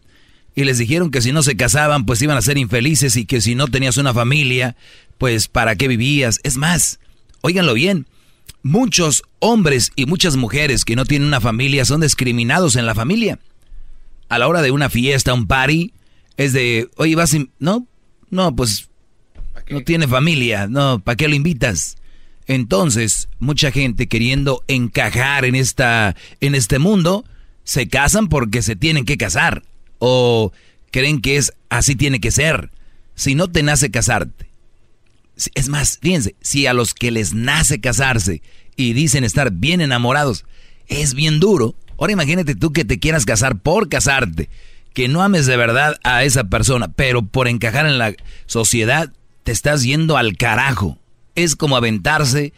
y 0.55 0.63
les 0.63 0.77
dijeron 0.77 1.11
que 1.11 1.21
si 1.21 1.33
no 1.33 1.43
se 1.43 1.57
casaban 1.57 2.05
pues 2.05 2.21
iban 2.21 2.37
a 2.37 2.41
ser 2.41 2.57
infelices 2.57 3.17
y 3.17 3.25
que 3.25 3.41
si 3.41 3.53
no 3.53 3.67
tenías 3.67 3.97
una 3.97 4.13
familia 4.13 4.77
pues 5.17 5.49
para 5.49 5.75
qué 5.75 5.89
vivías. 5.89 6.39
Es 6.43 6.55
más, 6.55 7.01
óiganlo 7.41 7.73
bien, 7.73 8.07
muchos 8.63 9.23
hombres 9.39 9.91
y 9.97 10.05
muchas 10.05 10.37
mujeres 10.37 10.85
que 10.85 10.95
no 10.95 11.03
tienen 11.03 11.27
una 11.27 11.41
familia 11.41 11.83
son 11.83 11.99
discriminados 11.99 12.77
en 12.77 12.85
la 12.85 12.95
familia. 12.95 13.39
A 14.29 14.37
la 14.39 14.47
hora 14.47 14.61
de 14.61 14.71
una 14.71 14.89
fiesta, 14.89 15.33
un 15.33 15.47
party, 15.47 15.91
es 16.37 16.53
de, 16.53 16.89
oye, 16.95 17.17
vas, 17.17 17.35
no, 17.59 17.87
no, 18.29 18.55
pues 18.55 18.87
no 19.69 19.81
tiene 19.81 20.07
familia, 20.07 20.67
no, 20.67 20.99
¿para 20.99 21.17
qué 21.17 21.27
lo 21.27 21.35
invitas? 21.35 21.97
Entonces, 22.47 23.27
mucha 23.39 23.71
gente 23.71 24.07
queriendo 24.07 24.63
encajar 24.67 25.45
en 25.45 25.55
esta 25.55 26.15
en 26.39 26.55
este 26.55 26.79
mundo 26.79 27.25
se 27.63 27.89
casan 27.89 28.29
porque 28.29 28.61
se 28.61 28.77
tienen 28.77 29.03
que 29.03 29.17
casar 29.17 29.63
o 29.99 30.53
creen 30.91 31.21
que 31.21 31.35
es 31.35 31.53
así 31.69 31.95
tiene 31.95 32.21
que 32.21 32.31
ser. 32.31 32.71
Si 33.15 33.35
no 33.35 33.49
te 33.49 33.63
nace 33.63 33.91
casarte. 33.91 34.47
Es 35.53 35.67
más, 35.69 35.99
fíjense, 36.01 36.35
si 36.41 36.65
a 36.65 36.73
los 36.73 36.93
que 36.93 37.11
les 37.11 37.33
nace 37.33 37.79
casarse 37.79 38.41
y 38.75 38.93
dicen 38.93 39.23
estar 39.23 39.51
bien 39.51 39.81
enamorados, 39.81 40.45
es 40.87 41.13
bien 41.13 41.39
duro. 41.39 41.75
Ahora 41.99 42.13
imagínate 42.13 42.55
tú 42.55 42.71
que 42.71 42.85
te 42.85 42.99
quieras 42.99 43.25
casar 43.25 43.59
por 43.59 43.89
casarte, 43.89 44.49
que 44.93 45.07
no 45.07 45.21
ames 45.21 45.45
de 45.45 45.57
verdad 45.57 45.97
a 46.03 46.23
esa 46.23 46.45
persona, 46.45 46.87
pero 46.87 47.23
por 47.23 47.47
encajar 47.47 47.85
en 47.85 47.97
la 47.97 48.13
sociedad 48.45 49.11
te 49.43 49.51
estás 49.51 49.83
yendo 49.83 50.17
al 50.17 50.37
carajo. 50.37 50.97
Es 51.37 51.55
como 51.55 51.77
aventarse 51.77 52.51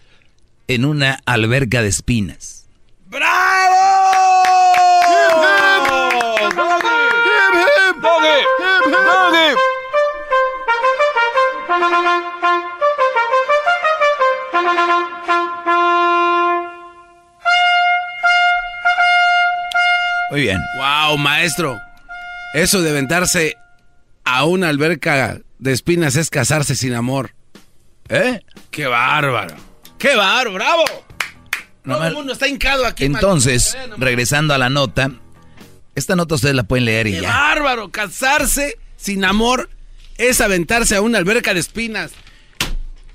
en 0.69 0.85
una 0.85 1.19
alberca 1.25 1.81
de 1.81 1.89
espinas. 1.89 2.65
Muy 20.31 20.41
bien. 20.41 20.57
Wow, 20.77 21.17
maestro. 21.17 21.81
Eso 22.53 22.81
de 22.81 22.91
aventarse 22.91 23.57
a 24.23 24.45
una 24.45 24.69
alberca 24.69 25.41
de 25.57 25.73
espinas 25.73 26.15
es 26.15 26.29
casarse 26.29 26.75
sin 26.75 26.93
amor. 26.93 27.31
¿Eh? 28.09 28.39
Qué 28.71 28.85
bárbaro. 28.87 29.55
Qué 29.97 30.15
bárbaro, 30.15 30.53
bravo. 30.53 30.83
No 31.83 31.93
Todo 31.93 31.99
mal- 31.99 32.07
el 32.09 32.13
mundo 32.15 32.33
está 32.33 32.47
hincado 32.47 32.85
aquí. 32.85 33.05
Entonces, 33.05 33.77
regresando 33.97 34.53
a 34.53 34.57
la 34.57 34.69
nota, 34.69 35.11
esta 35.95 36.15
nota 36.15 36.35
ustedes 36.35 36.55
la 36.55 36.63
pueden 36.63 36.85
leer 36.85 37.07
y 37.07 37.11
Qué 37.13 37.21
ya. 37.21 37.29
bárbaro. 37.29 37.89
Casarse 37.89 38.77
sin 38.97 39.23
amor 39.25 39.69
es 40.17 40.41
aventarse 40.41 40.95
a 40.95 41.01
una 41.01 41.17
alberca 41.17 41.53
de 41.53 41.59
espinas. 41.59 42.11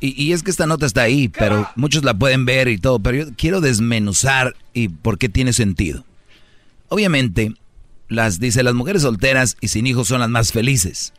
Y, 0.01 0.21
y 0.23 0.33
es 0.33 0.43
que 0.43 0.51
esta 0.51 0.66
nota 0.66 0.85
está 0.87 1.03
ahí, 1.03 1.29
pero 1.29 1.71
muchos 1.77 2.05
la 2.05 2.15
pueden 2.15 2.45
ver 2.45 2.69
y 2.69 2.79
todo, 2.79 2.99
pero 3.01 3.16
yo 3.16 3.35
quiero 3.37 3.61
desmenuzar 3.61 4.55
y 4.75 4.89
por 4.89 5.19
qué 5.19 5.29
tiene 5.29 5.53
sentido. 5.53 6.05
Obviamente, 6.89 7.55
las 8.09 8.39
dice 8.39 8.62
las 8.62 8.75
mujeres 8.75 9.03
solteras 9.03 9.57
y 9.61 9.69
sin 9.69 9.87
hijos 9.87 10.09
son 10.09 10.21
las 10.21 10.29
más 10.29 10.53
felices. 10.53 11.15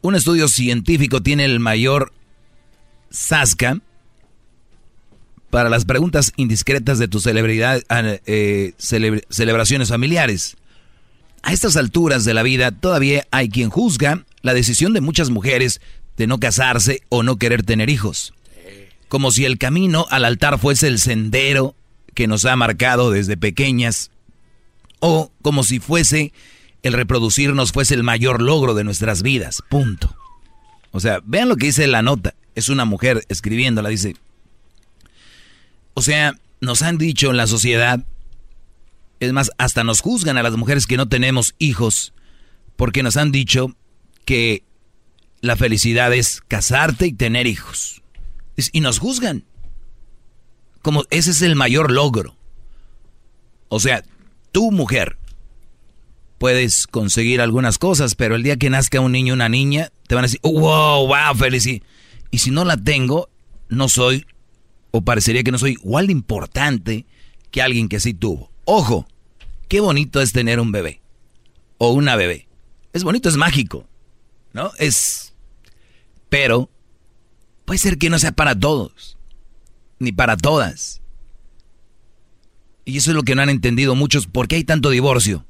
Un 0.00 0.14
estudio 0.16 0.48
científico 0.48 1.22
tiene 1.22 1.44
el 1.44 1.60
mayor 1.60 2.12
sasca 3.16 3.80
para 5.50 5.70
las 5.70 5.84
preguntas 5.84 6.32
indiscretas 6.36 6.98
de 6.98 7.08
tus 7.08 7.22
celebridad, 7.22 7.82
eh, 8.26 8.74
celebre- 8.78 9.24
celebraciones 9.30 9.88
familiares. 9.88 10.56
A 11.42 11.52
estas 11.52 11.76
alturas 11.76 12.24
de 12.24 12.34
la 12.34 12.42
vida 12.42 12.72
todavía 12.72 13.26
hay 13.30 13.48
quien 13.48 13.70
juzga 13.70 14.24
la 14.42 14.52
decisión 14.52 14.92
de 14.92 15.00
muchas 15.00 15.30
mujeres 15.30 15.80
de 16.16 16.26
no 16.26 16.38
casarse 16.40 17.02
o 17.08 17.22
no 17.22 17.36
querer 17.36 17.62
tener 17.62 17.88
hijos. 17.88 18.34
Como 19.08 19.30
si 19.30 19.44
el 19.44 19.56
camino 19.56 20.06
al 20.10 20.24
altar 20.24 20.58
fuese 20.58 20.88
el 20.88 20.98
sendero 20.98 21.74
que 22.14 22.26
nos 22.26 22.44
ha 22.44 22.56
marcado 22.56 23.10
desde 23.10 23.36
pequeñas 23.36 24.10
o 24.98 25.30
como 25.42 25.62
si 25.62 25.78
fuese 25.78 26.32
el 26.82 26.92
reproducirnos 26.92 27.72
fuese 27.72 27.94
el 27.94 28.02
mayor 28.02 28.42
logro 28.42 28.74
de 28.74 28.84
nuestras 28.84 29.22
vidas. 29.22 29.62
Punto. 29.68 30.14
O 30.90 31.00
sea, 31.00 31.20
vean 31.24 31.48
lo 31.48 31.56
que 31.56 31.66
dice 31.66 31.86
la 31.86 32.02
nota. 32.02 32.34
Es 32.56 32.68
una 32.68 32.84
mujer 32.84 33.24
escribiéndola, 33.28 33.90
dice. 33.90 34.16
O 35.94 36.02
sea, 36.02 36.34
nos 36.60 36.82
han 36.82 36.98
dicho 36.98 37.30
en 37.30 37.36
la 37.36 37.46
sociedad, 37.46 38.04
es 39.20 39.32
más, 39.32 39.52
hasta 39.58 39.84
nos 39.84 40.00
juzgan 40.00 40.38
a 40.38 40.42
las 40.42 40.56
mujeres 40.56 40.86
que 40.86 40.96
no 40.96 41.08
tenemos 41.08 41.54
hijos, 41.58 42.12
porque 42.76 43.02
nos 43.02 43.16
han 43.16 43.30
dicho 43.30 43.76
que 44.24 44.64
la 45.40 45.56
felicidad 45.56 46.12
es 46.12 46.40
casarte 46.48 47.06
y 47.06 47.12
tener 47.12 47.46
hijos. 47.46 48.02
Y 48.72 48.80
nos 48.80 48.98
juzgan. 48.98 49.44
Como 50.82 51.04
ese 51.10 51.30
es 51.30 51.42
el 51.42 51.56
mayor 51.56 51.90
logro. 51.90 52.36
O 53.68 53.80
sea, 53.80 54.02
tu 54.52 54.70
mujer 54.70 55.18
puedes 56.38 56.86
conseguir 56.86 57.40
algunas 57.40 57.78
cosas, 57.78 58.14
pero 58.14 58.34
el 58.34 58.42
día 58.42 58.56
que 58.56 58.70
nazca 58.70 59.00
un 59.00 59.12
niño 59.12 59.34
o 59.34 59.36
una 59.36 59.48
niña, 59.48 59.90
te 60.06 60.14
van 60.14 60.24
a 60.24 60.28
decir, 60.28 60.40
wow, 60.42 61.06
wow, 61.06 61.34
felicidad. 61.36 61.82
Y 62.36 62.38
si 62.38 62.50
no 62.50 62.66
la 62.66 62.76
tengo, 62.76 63.30
no 63.70 63.88
soy, 63.88 64.26
o 64.90 65.00
parecería 65.00 65.42
que 65.42 65.52
no 65.52 65.56
soy 65.56 65.72
igual 65.72 66.08
de 66.08 66.12
importante 66.12 67.06
que 67.50 67.62
alguien 67.62 67.88
que 67.88 67.98
sí 67.98 68.12
tuvo. 68.12 68.52
Ojo, 68.66 69.08
qué 69.68 69.80
bonito 69.80 70.20
es 70.20 70.34
tener 70.34 70.60
un 70.60 70.70
bebé. 70.70 71.00
o 71.78 71.92
una 71.92 72.14
bebé. 72.14 72.46
Es 72.92 73.04
bonito, 73.04 73.30
es 73.30 73.38
mágico, 73.38 73.88
¿no? 74.52 74.70
Es... 74.78 75.32
Pero 76.28 76.68
puede 77.64 77.78
ser 77.78 77.96
que 77.96 78.10
no 78.10 78.18
sea 78.18 78.32
para 78.32 78.54
todos, 78.54 79.16
ni 79.98 80.12
para 80.12 80.36
todas. 80.36 81.00
Y 82.84 82.98
eso 82.98 83.12
es 83.12 83.14
lo 83.14 83.22
que 83.22 83.34
no 83.34 83.40
han 83.40 83.48
entendido 83.48 83.94
muchos. 83.94 84.26
¿Por 84.26 84.46
qué 84.46 84.56
hay 84.56 84.64
tanto 84.64 84.90
divorcio? 84.90 85.46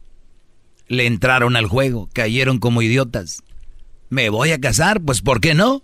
Le 0.86 1.06
entraron 1.06 1.56
al 1.56 1.66
juego, 1.66 2.08
cayeron 2.12 2.60
como 2.60 2.80
idiotas. 2.80 3.42
¿Me 4.08 4.28
voy 4.28 4.52
a 4.52 4.60
casar? 4.60 5.00
Pues 5.00 5.20
¿por 5.20 5.40
qué 5.40 5.52
no? 5.52 5.82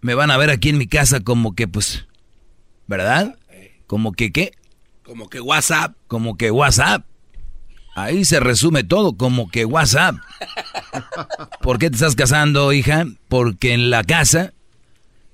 Me 0.00 0.14
van 0.14 0.30
a 0.30 0.36
ver 0.36 0.50
aquí 0.50 0.70
en 0.70 0.78
mi 0.78 0.86
casa 0.86 1.20
como 1.20 1.54
que 1.54 1.68
pues... 1.68 2.06
¿Verdad? 2.86 3.36
Como 3.86 4.12
que 4.12 4.32
qué? 4.32 4.52
Como 5.04 5.28
que 5.28 5.40
WhatsApp. 5.40 5.94
Como 6.08 6.36
que 6.36 6.50
WhatsApp. 6.50 7.04
Ahí 7.94 8.24
se 8.24 8.40
resume 8.40 8.84
todo, 8.84 9.16
como 9.16 9.50
que 9.50 9.64
WhatsApp. 9.64 10.16
¿Por 11.60 11.78
qué 11.78 11.90
te 11.90 11.96
estás 11.96 12.14
casando, 12.14 12.72
hija? 12.72 13.04
Porque 13.28 13.74
en 13.74 13.90
la 13.90 14.04
casa 14.04 14.52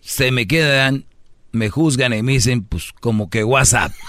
se 0.01 0.31
me 0.31 0.47
quedan, 0.47 1.07
me 1.53 1.69
juzgan 1.69 2.13
y 2.13 2.23
me 2.23 2.33
dicen, 2.33 2.65
pues 2.65 2.93
como 3.01 3.31
que 3.31 3.45
WhatsApp. 3.45 3.93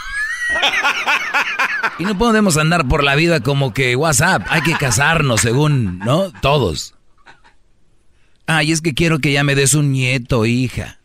Y 2.00 2.04
no 2.04 2.16
podemos 2.16 2.58
andar 2.58 2.88
por 2.88 3.04
la 3.04 3.16
vida 3.16 3.40
como 3.40 3.74
que 3.74 3.96
WhatsApp. 3.96 4.44
Hay 4.50 4.62
que 4.62 4.74
casarnos 4.74 5.42
según, 5.42 5.98
¿no? 6.00 6.32
Todos. 6.42 6.94
Ay, 8.48 8.72
es 8.72 8.82
que 8.82 8.94
quiero 8.94 9.20
que 9.20 9.34
ya 9.34 9.44
me 9.44 9.56
des 9.56 9.74
un 9.74 9.92
nieto, 9.92 10.46
hija. 10.46 11.00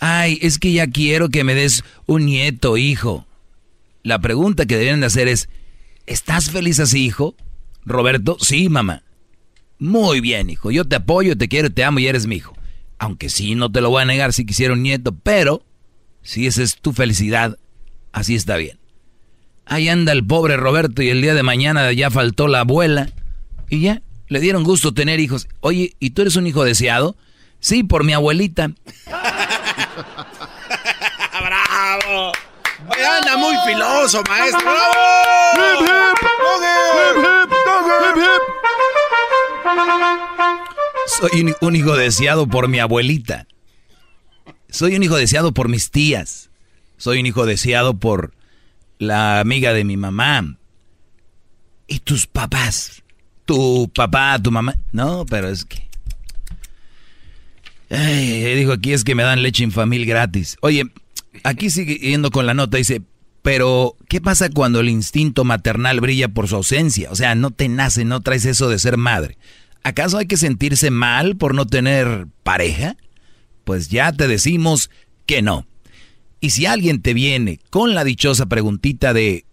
Ay, 0.00 0.38
es 0.42 0.58
que 0.58 0.72
ya 0.72 0.88
quiero 0.88 1.28
que 1.28 1.44
me 1.44 1.54
des 1.54 1.84
un 2.06 2.26
nieto, 2.26 2.76
hijo. 2.76 3.26
La 4.02 4.18
pregunta 4.18 4.66
que 4.66 4.74
deberían 4.74 5.00
de 5.00 5.06
hacer 5.06 5.28
es, 5.28 5.48
¿estás 6.06 6.50
feliz 6.50 6.80
así, 6.80 7.04
hijo? 7.04 7.36
Roberto, 7.86 8.36
sí, 8.40 8.68
mamá. 8.68 9.02
Muy 9.78 10.20
bien, 10.20 10.50
hijo. 10.50 10.72
Yo 10.72 10.84
te 10.84 10.96
apoyo, 10.96 11.38
te 11.38 11.48
quiero, 11.48 11.70
te 11.70 11.84
amo 11.84 12.00
y 12.00 12.08
eres 12.08 12.26
mi 12.26 12.36
hijo. 12.36 12.56
Aunque 12.98 13.28
sí, 13.28 13.54
no 13.54 13.70
te 13.70 13.80
lo 13.80 13.90
voy 13.90 14.02
a 14.02 14.06
negar 14.06 14.32
si 14.32 14.44
quisiera 14.44 14.74
un 14.74 14.82
nieto, 14.82 15.14
pero 15.14 15.64
si 16.22 16.46
esa 16.46 16.62
es 16.62 16.76
tu 16.76 16.92
felicidad, 16.92 17.56
así 18.12 18.34
está 18.34 18.56
bien. 18.56 18.78
Ahí 19.64 19.88
anda 19.88 20.12
el 20.12 20.26
pobre 20.26 20.56
Roberto 20.56 21.02
y 21.02 21.08
el 21.08 21.22
día 21.22 21.34
de 21.34 21.42
mañana 21.42 21.92
ya 21.92 22.10
faltó 22.10 22.48
la 22.48 22.60
abuela. 22.60 23.10
Y 23.70 23.80
ya, 23.80 24.02
le 24.28 24.40
dieron 24.40 24.64
gusto 24.64 24.92
tener 24.94 25.20
hijos. 25.20 25.48
Oye, 25.60 25.94
¿y 26.00 26.10
tú 26.10 26.22
eres 26.22 26.36
un 26.36 26.46
hijo 26.46 26.64
deseado? 26.64 27.16
Sí, 27.60 27.82
por 27.82 28.04
mi 28.04 28.12
abuelita. 28.12 28.70
¡Bravo! 31.40 32.32
Oye, 32.88 33.06
anda 33.06 33.36
muy 33.36 33.54
filoso, 33.66 34.22
maestro. 34.28 34.72
Soy 41.20 41.54
un 41.60 41.76
hijo 41.76 41.96
deseado 41.96 42.46
por 42.46 42.68
mi 42.68 42.80
abuelita. 42.80 43.46
Soy 44.68 44.96
un 44.96 45.02
hijo 45.02 45.16
deseado 45.16 45.52
por 45.52 45.68
mis 45.68 45.90
tías. 45.90 46.50
Soy 46.96 47.20
un 47.20 47.26
hijo 47.26 47.46
deseado 47.46 47.94
por 47.94 48.34
la 48.98 49.40
amiga 49.40 49.72
de 49.72 49.84
mi 49.84 49.96
mamá. 49.96 50.56
¿Y 51.86 52.00
tus 52.00 52.26
papás? 52.26 53.03
¿Tu 53.44 53.90
papá, 53.94 54.38
tu 54.42 54.50
mamá? 54.50 54.74
No, 54.92 55.26
pero 55.26 55.48
es 55.48 55.64
que... 55.64 55.84
Dijo 57.90 58.72
aquí 58.72 58.92
es 58.92 59.04
que 59.04 59.14
me 59.14 59.22
dan 59.22 59.42
leche 59.42 59.62
infamil 59.62 60.06
gratis. 60.06 60.56
Oye, 60.62 60.84
aquí 61.42 61.70
sigue 61.70 61.96
yendo 61.96 62.30
con 62.30 62.46
la 62.46 62.54
nota, 62.54 62.76
dice, 62.76 63.02
pero 63.42 63.96
¿qué 64.08 64.20
pasa 64.20 64.48
cuando 64.48 64.80
el 64.80 64.88
instinto 64.88 65.44
maternal 65.44 66.00
brilla 66.00 66.28
por 66.28 66.48
su 66.48 66.56
ausencia? 66.56 67.10
O 67.10 67.14
sea, 67.14 67.34
no 67.34 67.50
te 67.50 67.68
nace, 67.68 68.04
no 68.04 68.20
traes 68.20 68.46
eso 68.46 68.68
de 68.68 68.78
ser 68.78 68.96
madre. 68.96 69.36
¿Acaso 69.82 70.16
hay 70.16 70.26
que 70.26 70.38
sentirse 70.38 70.90
mal 70.90 71.36
por 71.36 71.54
no 71.54 71.66
tener 71.66 72.26
pareja? 72.42 72.96
Pues 73.64 73.90
ya 73.90 74.12
te 74.12 74.28
decimos 74.28 74.90
que 75.26 75.42
no. 75.42 75.66
Y 76.40 76.50
si 76.50 76.66
alguien 76.66 77.02
te 77.02 77.14
viene 77.14 77.60
con 77.70 77.94
la 77.94 78.04
dichosa 78.04 78.46
preguntita 78.46 79.12
de 79.12 79.44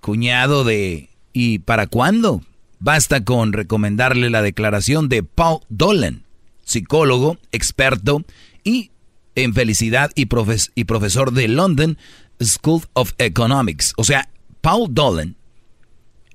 cuñado 0.00 0.64
de 0.64 1.10
¿y 1.32 1.58
para 1.60 1.86
cuándo? 1.86 2.42
Basta 2.84 3.24
con 3.24 3.54
recomendarle 3.54 4.28
la 4.28 4.42
declaración 4.42 5.08
de 5.08 5.22
Paul 5.22 5.60
Dolan, 5.70 6.26
psicólogo, 6.64 7.38
experto 7.50 8.22
y 8.62 8.90
en 9.36 9.54
felicidad 9.54 10.10
y, 10.14 10.26
profesor 10.26 11.32
de 11.32 11.48
London 11.48 11.96
School 12.42 12.82
of 12.92 13.14
Economics. 13.16 13.94
O 13.96 14.04
sea, 14.04 14.28
Paul 14.60 14.88
Dolan 14.92 15.34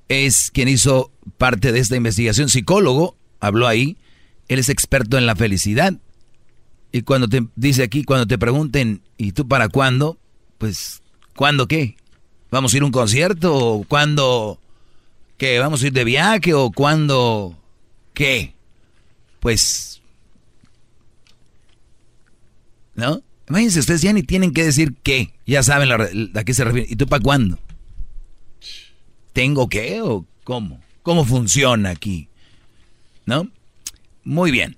es 0.08 0.50
quien 0.50 0.66
hizo 0.66 1.12
parte 1.38 1.70
de 1.70 1.78
esta 1.78 1.94
investigación, 1.94 2.48
psicólogo, 2.48 3.16
habló 3.38 3.68
ahí, 3.68 3.96
él 4.48 4.58
es 4.58 4.70
experto 4.70 5.18
en 5.18 5.26
la 5.26 5.36
felicidad 5.36 6.00
y 6.90 7.02
cuando 7.02 7.28
te 7.28 7.46
dice 7.54 7.84
aquí, 7.84 8.02
cuando 8.02 8.26
te 8.26 8.38
pregunten, 8.38 9.02
¿y 9.16 9.30
tú 9.30 9.46
para 9.46 9.68
cuándo? 9.68 10.18
Pues, 10.58 11.00
¿cuándo 11.36 11.68
qué? 11.68 11.94
¿Vamos 12.50 12.74
a 12.74 12.76
ir 12.76 12.82
a 12.82 12.86
un 12.86 12.90
concierto? 12.90 13.54
¿O 13.54 13.84
cuándo 13.84 14.58
qué? 15.40 15.58
¿Vamos 15.58 15.82
a 15.82 15.86
ir 15.86 15.92
de 15.94 16.04
viaje? 16.04 16.52
¿O 16.52 16.70
cuándo 16.70 17.58
qué? 18.12 18.54
Pues, 19.40 20.02
¿no? 22.94 23.22
Imagínense, 23.48 23.80
ustedes 23.80 24.02
ya 24.02 24.12
ni 24.12 24.22
tienen 24.22 24.52
que 24.52 24.64
decir 24.64 24.94
qué. 25.02 25.32
Ya 25.46 25.62
saben 25.62 25.90
a 25.90 26.44
qué 26.44 26.54
se 26.54 26.62
refiere. 26.62 26.86
¿Y 26.90 26.94
tú 26.94 27.06
para 27.06 27.22
cuándo? 27.22 27.58
¿Tengo 29.32 29.68
qué 29.68 30.02
o 30.02 30.26
cómo? 30.44 30.80
¿Cómo 31.02 31.24
funciona 31.24 31.88
aquí? 31.88 32.28
¿No? 33.24 33.48
Muy 34.22 34.50
bien. 34.50 34.76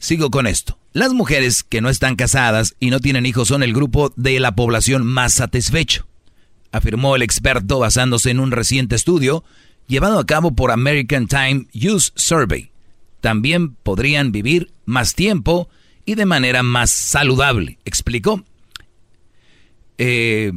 Sigo 0.00 0.30
con 0.30 0.48
esto. 0.48 0.76
Las 0.92 1.12
mujeres 1.12 1.62
que 1.62 1.80
no 1.80 1.88
están 1.88 2.16
casadas 2.16 2.74
y 2.80 2.90
no 2.90 2.98
tienen 2.98 3.24
hijos 3.24 3.48
son 3.48 3.62
el 3.62 3.72
grupo 3.72 4.12
de 4.16 4.40
la 4.40 4.54
población 4.56 5.06
más 5.06 5.32
satisfecho, 5.34 6.06
afirmó 6.72 7.14
el 7.16 7.22
experto 7.22 7.78
basándose 7.78 8.30
en 8.30 8.40
un 8.40 8.50
reciente 8.50 8.96
estudio 8.96 9.44
llevado 9.86 10.18
a 10.18 10.26
cabo 10.26 10.52
por 10.52 10.70
American 10.70 11.26
Time 11.26 11.66
Use 11.74 12.12
Survey. 12.14 12.70
También 13.20 13.74
podrían 13.74 14.32
vivir 14.32 14.72
más 14.84 15.14
tiempo 15.14 15.68
y 16.04 16.14
de 16.14 16.26
manera 16.26 16.62
más 16.62 16.90
saludable, 16.90 17.78
explicó. 17.84 18.44
Eh, 19.98 20.52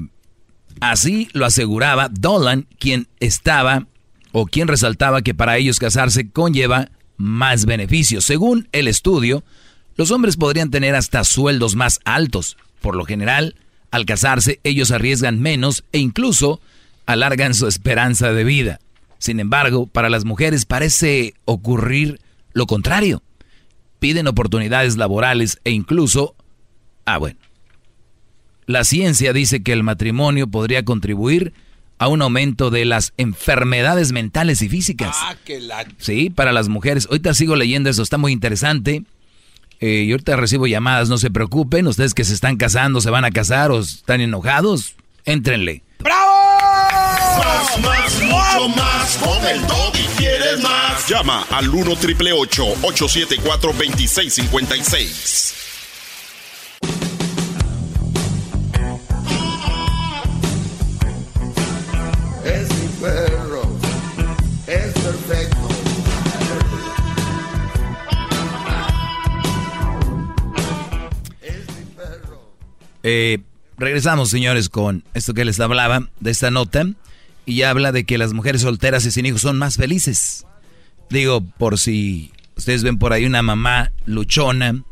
así 0.79 1.29
lo 1.33 1.45
aseguraba 1.45 2.09
Dolan, 2.09 2.67
quien 2.79 3.07
estaba 3.19 3.87
o 4.31 4.47
quien 4.47 4.67
resaltaba 4.67 5.21
que 5.21 5.33
para 5.33 5.57
ellos 5.57 5.79
casarse 5.79 6.29
conlleva 6.29 6.89
más 7.17 7.65
beneficios. 7.65 8.25
Según 8.25 8.67
el 8.71 8.87
estudio, 8.87 9.43
los 9.95 10.11
hombres 10.11 10.35
podrían 10.35 10.71
tener 10.71 10.95
hasta 10.95 11.23
sueldos 11.23 11.75
más 11.75 11.99
altos. 12.03 12.57
Por 12.81 12.95
lo 12.95 13.05
general, 13.05 13.55
al 13.91 14.05
casarse, 14.05 14.59
ellos 14.63 14.91
arriesgan 14.91 15.41
menos 15.41 15.85
e 15.91 15.99
incluso 15.99 16.59
alargan 17.05 17.53
su 17.53 17.67
esperanza 17.67 18.33
de 18.33 18.43
vida. 18.43 18.79
Sin 19.17 19.39
embargo, 19.39 19.87
para 19.87 20.09
las 20.09 20.25
mujeres 20.25 20.65
parece 20.65 21.33
ocurrir 21.45 22.19
lo 22.53 22.67
contrario. 22.67 23.21
Piden 23.99 24.27
oportunidades 24.27 24.97
laborales 24.97 25.59
e 25.63 25.71
incluso... 25.71 26.35
Ah, 27.05 27.17
bueno. 27.17 27.37
La 28.65 28.83
ciencia 28.83 29.33
dice 29.33 29.61
que 29.61 29.73
el 29.73 29.83
matrimonio 29.83 30.47
podría 30.47 30.83
contribuir 30.83 31.53
a 31.97 32.07
un 32.07 32.21
aumento 32.21 32.71
de 32.71 32.85
las 32.85 33.13
enfermedades 33.17 34.11
mentales 34.11 34.61
y 34.61 34.69
físicas. 34.69 35.15
Ah, 35.19 35.35
que 35.43 35.59
la... 35.59 35.85
Sí, 35.97 36.29
para 36.29 36.51
las 36.51 36.67
mujeres. 36.67 37.07
Ahorita 37.09 37.33
sigo 37.33 37.55
leyendo 37.55 37.89
eso, 37.89 38.03
está 38.03 38.17
muy 38.17 38.31
interesante. 38.31 39.03
Eh, 39.79 40.05
y 40.07 40.11
ahorita 40.11 40.35
recibo 40.35 40.67
llamadas, 40.67 41.09
no 41.09 41.17
se 41.17 41.29
preocupen, 41.29 41.87
ustedes 41.87 42.13
que 42.13 42.23
se 42.23 42.33
están 42.33 42.57
casando, 42.57 43.01
se 43.01 43.09
van 43.09 43.25
a 43.25 43.31
casar 43.31 43.71
o 43.71 43.79
están 43.79 44.21
enojados, 44.21 44.95
éntrenle. 45.25 45.83
¡Bravo! 45.99 46.44
Más, 47.37 47.79
más, 47.79 48.21
mucho 48.21 48.69
más. 48.69 49.17
Con 49.17 49.45
el 49.45 49.61
y 49.99 50.07
quieres 50.17 50.59
más. 50.61 51.07
Llama 51.07 51.45
al 51.49 51.69
1 51.69 51.95
triple 51.97 52.31
874 52.33 53.73
2656. 53.73 55.53
Es 62.43 62.69
mi 62.69 62.87
perro. 63.01 63.63
Es 64.67 64.93
perfecto. 64.93 65.65
Eh, 73.07 73.37
regresamos, 73.77 74.31
señores, 74.31 74.67
con 74.67 75.03
esto 75.13 75.35
que 75.35 75.45
les 75.45 75.59
hablaba 75.59 76.09
de 76.19 76.31
esta 76.31 76.49
nota. 76.49 76.87
Y 77.45 77.61
habla 77.61 77.91
de 77.91 78.05
que 78.05 78.17
las 78.17 78.33
mujeres 78.33 78.61
solteras 78.61 79.05
y 79.05 79.11
sin 79.11 79.25
hijos 79.25 79.41
son 79.41 79.57
más 79.57 79.77
felices. 79.77 80.45
Digo, 81.09 81.41
por 81.41 81.77
si 81.77 82.31
ustedes 82.55 82.83
ven 82.83 82.97
por 82.97 83.13
ahí 83.13 83.25
una 83.25 83.41
mamá 83.41 83.91
luchona, 84.05 84.83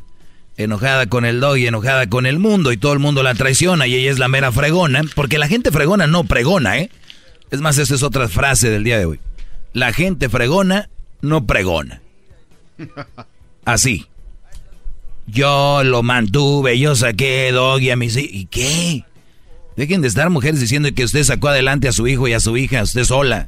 enojada 0.58 1.08
con 1.08 1.26
el 1.26 1.40
dog 1.40 1.58
y 1.58 1.68
enojada 1.68 2.08
con 2.08 2.26
el 2.26 2.40
mundo, 2.40 2.72
y 2.72 2.78
todo 2.78 2.94
el 2.94 3.00
mundo 3.00 3.24
la 3.24 3.34
traiciona 3.34 3.88
y 3.88 3.96
ella 3.96 4.12
es 4.12 4.20
la 4.20 4.28
mera 4.28 4.52
fregona, 4.52 5.02
porque 5.16 5.40
la 5.40 5.48
gente 5.48 5.72
fregona 5.72 6.08
no 6.08 6.24
pregona, 6.26 6.78
¿eh? 6.78 6.90
Es 7.50 7.62
más, 7.62 7.78
esta 7.78 7.96
es 7.96 8.04
otra 8.04 8.28
frase 8.28 8.70
del 8.70 8.84
día 8.84 8.98
de 8.98 9.06
hoy. 9.06 9.20
La 9.74 9.94
gente 9.94 10.30
fregona 10.30 10.90
no 11.22 11.46
pregona. 11.46 12.02
Así. 13.66 14.08
Yo 15.26 15.84
lo 15.84 16.04
mantuve, 16.04 16.78
yo 16.78 16.96
saqué 16.96 17.52
doggy 17.52 17.92
a 17.92 17.96
mis 17.96 18.18
¿Y 18.18 18.46
qué? 18.46 19.06
Dejen 19.76 20.02
de 20.02 20.08
estar 20.08 20.30
mujeres 20.30 20.60
diciendo 20.60 20.90
que 20.94 21.04
usted 21.04 21.24
sacó 21.24 21.48
adelante 21.50 21.88
a 21.88 21.92
su 21.92 22.08
hijo 22.08 22.28
y 22.28 22.34
a 22.34 22.40
su 22.40 22.58
hija, 22.58 22.84
usted 22.84 23.04
sola. 23.04 23.48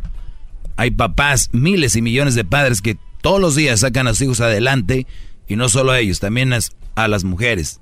Hay 0.76 0.92
papás, 0.92 1.50
miles 1.52 1.96
y 1.96 2.02
millones 2.02 2.36
de 2.36 2.44
padres 2.44 2.82
que 2.82 2.98
todos 3.22 3.40
los 3.40 3.56
días 3.56 3.80
sacan 3.82 4.08
a 4.08 4.14
sus 4.14 4.24
hijos 4.24 4.42
adelante 4.42 5.08
y 5.48 5.56
no 5.56 5.70
solo 5.70 5.92
a 5.92 6.00
ellos, 6.00 6.20
también 6.20 6.54
a, 6.54 7.08
las 7.08 7.24
mujeres. 7.24 7.80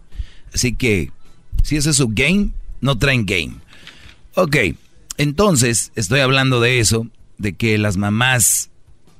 Así 0.54 0.74
que, 0.74 1.12
si 1.64 1.78
ese 1.78 1.92
es 1.92 1.96
su 1.96 2.10
game, 2.10 2.52
no 2.82 2.98
traen 2.98 3.26
game. 3.26 3.56
Ok, 4.36 4.58
entonces 5.18 5.92
estoy 5.96 6.20
hablando 6.20 6.60
de 6.60 6.80
eso, 6.80 7.08
de 7.38 7.54
que 7.54 7.78
las 7.78 7.98
mamás 7.98 8.70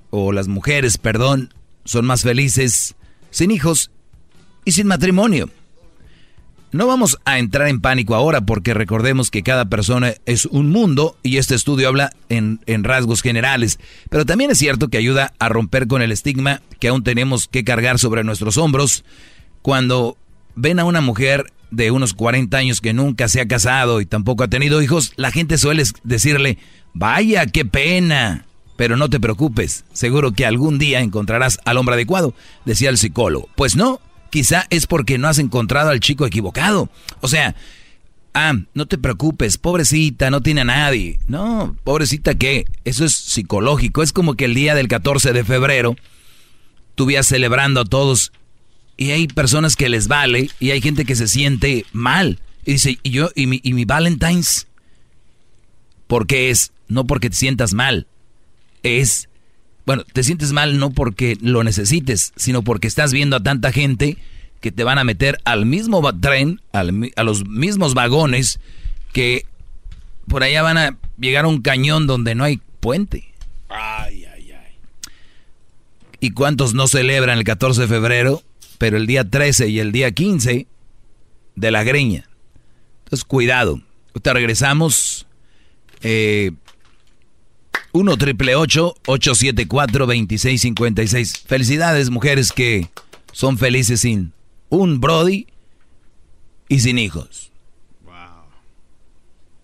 o 0.10 0.32
las 0.32 0.48
mujeres, 0.48 0.98
perdón, 0.98 1.54
son 1.86 2.06
más 2.06 2.24
felices 2.24 2.96
sin 3.32 3.52
hijos 3.52 3.92
y 4.66 4.74
sin 4.74 4.88
matrimonio. 4.88 5.50
No 6.74 6.88
vamos 6.88 7.20
a 7.24 7.38
entrar 7.38 7.68
en 7.68 7.82
pánico 7.82 8.16
ahora 8.16 8.42
porque 8.42 8.74
recordemos 8.74 9.30
que 9.30 9.44
cada 9.44 9.66
persona 9.66 10.16
es 10.26 10.48
un 10.48 10.72
mundo 10.72 11.16
y 11.22 11.38
este 11.38 11.54
estudio 11.54 11.88
habla 11.88 12.12
en, 12.30 12.60
rasgos 12.84 13.22
generales, 13.22 13.80
pero 14.10 14.26
también 14.26 14.50
es 14.50 14.58
cierto 14.58 14.88
que 14.88 14.98
ayuda 14.98 15.34
a 15.38 15.50
romper 15.50 15.86
con 15.88 16.02
el 16.02 16.12
estigma 16.12 16.64
que 16.80 16.88
aún 16.88 17.04
tenemos 17.04 17.48
que 17.48 17.64
cargar 17.64 18.00
sobre 18.00 18.24
nuestros 18.24 18.58
hombros 18.58 19.06
cuando 19.62 20.18
ven 20.56 20.80
a 20.80 20.86
una 20.86 21.00
mujer 21.00 21.46
de 21.70 21.92
unos 21.92 22.16
40 22.16 22.58
años 22.58 22.82
que 22.82 22.92
nunca 22.92 23.28
se 23.28 23.40
ha 23.40 23.48
casado 23.48 24.02
y 24.02 24.08
tampoco 24.08 24.44
ha 24.44 24.48
tenido 24.48 24.82
hijos, 24.82 25.14
la 25.16 25.30
gente 25.30 25.60
suele 25.60 25.84
decirle, 26.04 26.58
vaya, 26.96 27.46
qué 27.46 27.66
pena. 27.66 28.48
Pero 28.78 28.98
no 28.98 29.12
te 29.12 29.20
preocupes, 29.20 29.86
seguro 29.94 30.32
que 30.32 30.48
algún 30.48 30.80
día 30.80 31.02
encontrarás 31.02 31.60
al 31.66 31.78
hombre 31.78 31.94
adecuado, 31.94 32.34
decía 32.66 32.90
el 32.90 32.98
psicólogo. 32.98 33.48
Pues 33.54 33.76
no, 33.76 34.02
quizá 34.34 34.66
es 34.72 34.88
porque 34.88 35.20
no 35.20 35.28
has 35.28 35.38
encontrado 35.38 35.92
al 35.92 36.00
chico 36.00 36.26
equivocado. 36.26 36.90
O 37.22 37.28
sea, 37.28 37.54
ah, 38.34 38.56
no 38.74 38.88
te 38.88 38.98
preocupes, 38.98 39.60
pobrecita, 39.60 40.32
no 40.32 40.42
tiene 40.42 40.62
a 40.62 40.66
nadie. 40.66 41.20
No, 41.28 41.78
pobrecita 41.84 42.34
qué, 42.34 42.66
eso 42.84 43.06
es 43.06 43.14
psicológico. 43.14 44.02
Es 44.02 44.12
como 44.12 44.34
que 44.34 44.46
el 44.46 44.56
día 44.56 44.74
del 44.74 44.88
14 44.88 45.34
de 45.34 45.44
febrero 45.44 45.96
tú 46.96 47.08
celebrando 47.22 47.82
a 47.82 47.86
todos 47.86 48.32
y 48.98 49.12
hay 49.12 49.28
personas 49.28 49.76
que 49.76 49.88
les 49.88 50.08
vale 50.08 50.50
y 50.60 50.72
hay 50.72 50.82
gente 50.82 51.06
que 51.06 51.16
se 51.16 51.28
siente 51.28 51.86
mal. 51.94 52.40
Y 52.66 52.72
dice, 52.72 52.98
¿y 53.04 53.12
yo, 53.12 53.30
y 53.36 53.46
mi, 53.46 53.62
y 53.62 53.74
mi 53.74 53.86
Valentine's? 53.86 54.66
Porque 56.08 56.50
es, 56.50 56.72
no 56.88 57.06
porque 57.06 57.30
te 57.30 57.36
sientas 57.36 57.76
mal, 57.76 58.08
es 58.82 59.30
bueno, 59.86 60.04
te 60.12 60.24
sientes 60.24 60.54
mal 60.54 60.80
no 60.80 60.92
porque 60.92 61.38
lo 61.42 61.64
necesites, 61.64 62.34
sino 62.36 62.64
porque 62.64 62.88
estás 62.88 63.12
viendo 63.12 63.36
a 63.36 63.44
tanta 63.44 63.72
gente 63.72 64.18
que 64.62 64.72
te 64.72 64.84
van 64.84 64.98
a 64.98 65.04
meter 65.04 65.40
al 65.44 65.66
mismo 65.66 66.02
tren, 66.20 66.62
a 66.72 66.84
los 67.24 67.46
mismos 67.48 67.94
vagones, 67.94 68.60
que 69.12 69.46
por 70.28 70.44
allá 70.44 70.62
van 70.62 70.78
a 70.78 70.98
llegar 71.20 71.46
a 71.46 71.50
un 71.50 71.62
cañón 71.62 72.08
donde 72.08 72.34
no 72.34 72.46
hay 72.46 72.62
puente. 72.80 73.34
Ay, 73.68 74.26
ay, 74.26 74.52
ay. 74.52 74.76
¿Y 76.22 76.32
cuántos 76.32 76.74
no 76.74 76.88
celebran 76.88 77.38
el 77.38 77.44
14 77.44 77.82
de 77.82 77.88
febrero, 77.88 78.42
pero 78.78 78.96
el 78.96 79.06
día 79.06 79.30
13 79.30 79.68
y 79.68 79.80
el 79.80 79.92
día 79.92 80.12
15 80.12 80.66
de 81.56 81.72
la 81.72 81.84
greña? 81.84 82.30
Entonces, 83.04 83.26
cuidado. 83.26 83.82
Te 84.22 84.34
regresamos. 84.34 85.28
Eh, 86.02 86.52
1 87.94 88.18
triple 88.18 88.56
874 88.56 90.08
2656. 90.08 91.44
Felicidades, 91.46 92.10
mujeres 92.10 92.52
que 92.52 92.90
son 93.32 93.60
felices 93.60 94.02
sin 94.02 94.34
un 94.70 95.00
Brody 95.00 95.46
y 96.68 96.80
sin 96.80 96.98
hijos. 96.98 97.52
Wow. 98.04 98.14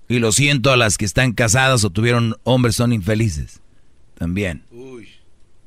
Y 0.08 0.20
lo 0.20 0.32
siento 0.32 0.72
a 0.72 0.78
las 0.78 1.00
que 1.00 1.06
están 1.06 1.34
casadas 1.34 1.84
o 1.84 1.90
tuvieron 1.90 2.38
hombres, 2.44 2.76
son 2.76 2.94
infelices. 2.94 3.62
También. 4.16 4.64
Uy. 4.72 5.10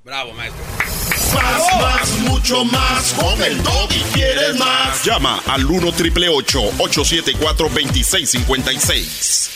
Bravo, 0.05 0.32
maestro. 0.34 0.62
Más, 1.34 1.62
más, 1.80 2.18
mucho 2.28 2.64
más. 2.64 3.12
Con 3.14 3.43
el 3.43 3.59
y 3.59 4.02
quieres 4.14 4.56
más. 4.59 5.05
Llama 5.05 5.40
al 5.47 5.64
1 5.64 5.90
triple 5.93 6.28
874 6.28 7.68
2656. 7.68 9.51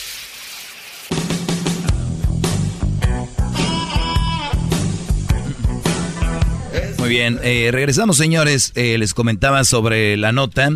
Muy 7.06 7.14
bien, 7.14 7.38
eh, 7.44 7.68
regresamos 7.70 8.16
señores, 8.16 8.72
eh, 8.74 8.98
les 8.98 9.14
comentaba 9.14 9.62
sobre 9.62 10.16
la 10.16 10.32
nota 10.32 10.70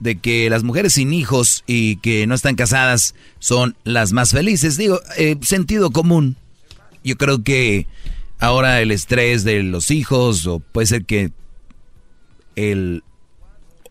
de 0.00 0.18
que 0.18 0.48
las 0.48 0.62
mujeres 0.62 0.94
sin 0.94 1.12
hijos 1.12 1.64
y 1.66 1.96
que 1.96 2.26
no 2.26 2.34
están 2.34 2.54
casadas 2.54 3.14
son 3.40 3.76
las 3.84 4.14
más 4.14 4.30
felices. 4.30 4.78
Digo, 4.78 5.02
eh, 5.18 5.36
sentido 5.42 5.90
común. 5.90 6.36
Yo 7.04 7.18
creo 7.18 7.42
que 7.42 7.86
ahora 8.38 8.80
el 8.80 8.90
estrés 8.90 9.44
de 9.44 9.62
los 9.64 9.90
hijos 9.90 10.46
o 10.46 10.60
puede 10.60 10.86
ser 10.86 11.04
que 11.04 11.30
el 12.54 13.04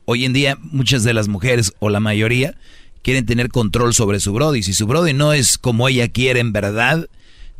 hoy 0.05 0.25
en 0.25 0.33
día 0.33 0.57
muchas 0.59 1.03
de 1.03 1.13
las 1.13 1.27
mujeres 1.27 1.71
o 1.77 1.91
la 1.91 1.99
mayoría 1.99 2.57
quieren 3.03 3.27
tener 3.27 3.49
control 3.49 3.93
sobre 3.93 4.19
su 4.19 4.33
brody. 4.33 4.63
Si 4.63 4.73
su 4.73 4.87
brody 4.87 5.13
no 5.13 5.33
es 5.33 5.59
como 5.59 5.87
ella 5.87 6.07
quiere 6.07 6.39
en 6.39 6.51
verdad, 6.51 7.07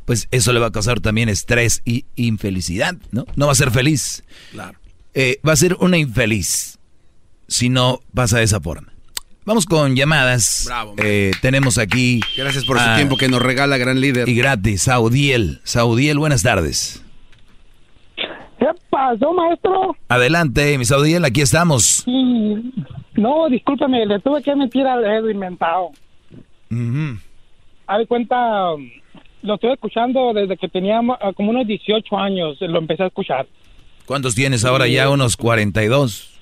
pues 0.06 0.27
eso 0.32 0.53
le 0.53 0.60
va 0.60 0.68
a 0.68 0.72
causar 0.72 0.99
también 0.99 1.30
estrés 1.30 1.82
y 1.86 2.06
infelicidad, 2.15 2.95
¿no? 3.11 3.26
No 3.36 3.48
va 3.48 3.52
a 3.52 3.56
ser 3.56 3.72
feliz. 3.72 4.23
Claro. 4.52 4.77
Eh, 5.14 5.40
va 5.48 5.53
a 5.53 5.56
ser 5.56 5.76
una 5.80 5.98
infeliz 5.98 6.77
si 7.48 7.69
no 7.69 7.99
pasa 8.14 8.38
de 8.38 8.44
esa 8.44 8.60
forma. 8.61 8.91
Vamos 9.45 9.65
con 9.68 9.95
llamadas. 9.95 10.64
Bravo. 10.65 10.95
Eh, 10.98 11.32
tenemos 11.41 11.77
aquí. 11.77 12.19
Gracias 12.36 12.65
por 12.65 12.80
su 12.80 12.95
tiempo 12.95 13.15
que 13.15 13.27
nos 13.30 13.41
regala, 13.41 13.77
gran 13.77 14.02
líder. 14.02 14.27
Y 14.27 14.36
gratis, 14.36 14.84
Saudiel. 14.84 15.61
Saudiel, 15.64 16.18
buenas 16.18 16.41
tardes. 16.41 17.03
¿Qué 18.57 18.65
pasó, 18.90 19.34
maestro? 19.34 19.95
Adelante, 20.07 20.77
mi 20.80 20.86
Saudiel, 20.86 21.23
aquí 21.26 21.41
estamos. 21.41 22.03
No, 22.07 23.48
discúlpame, 23.49 24.06
le 24.06 24.19
tuve 24.19 24.41
que 24.41 24.56
mentir 24.56 24.86
al 24.88 25.03
dedo 25.03 25.30
inventado. 25.30 25.91
Uh 26.72 26.76
-huh. 26.76 28.07
cuenta, 28.07 28.36
lo 29.45 29.55
estoy 29.55 29.73
escuchando 29.73 30.34
desde 30.34 30.57
que 30.57 30.67
tenía 30.67 30.99
ah, 30.99 31.31
como 31.34 31.51
unos 31.51 31.67
18 31.67 32.17
años, 32.17 32.57
lo 32.61 32.80
empecé 32.80 33.03
a 33.03 33.07
escuchar. 33.07 33.47
¿Cuántos 34.05 34.35
tienes 34.35 34.65
ahora 34.65 34.88
ya? 34.88 35.09
¿Unos 35.09 35.35
42? 35.38 36.39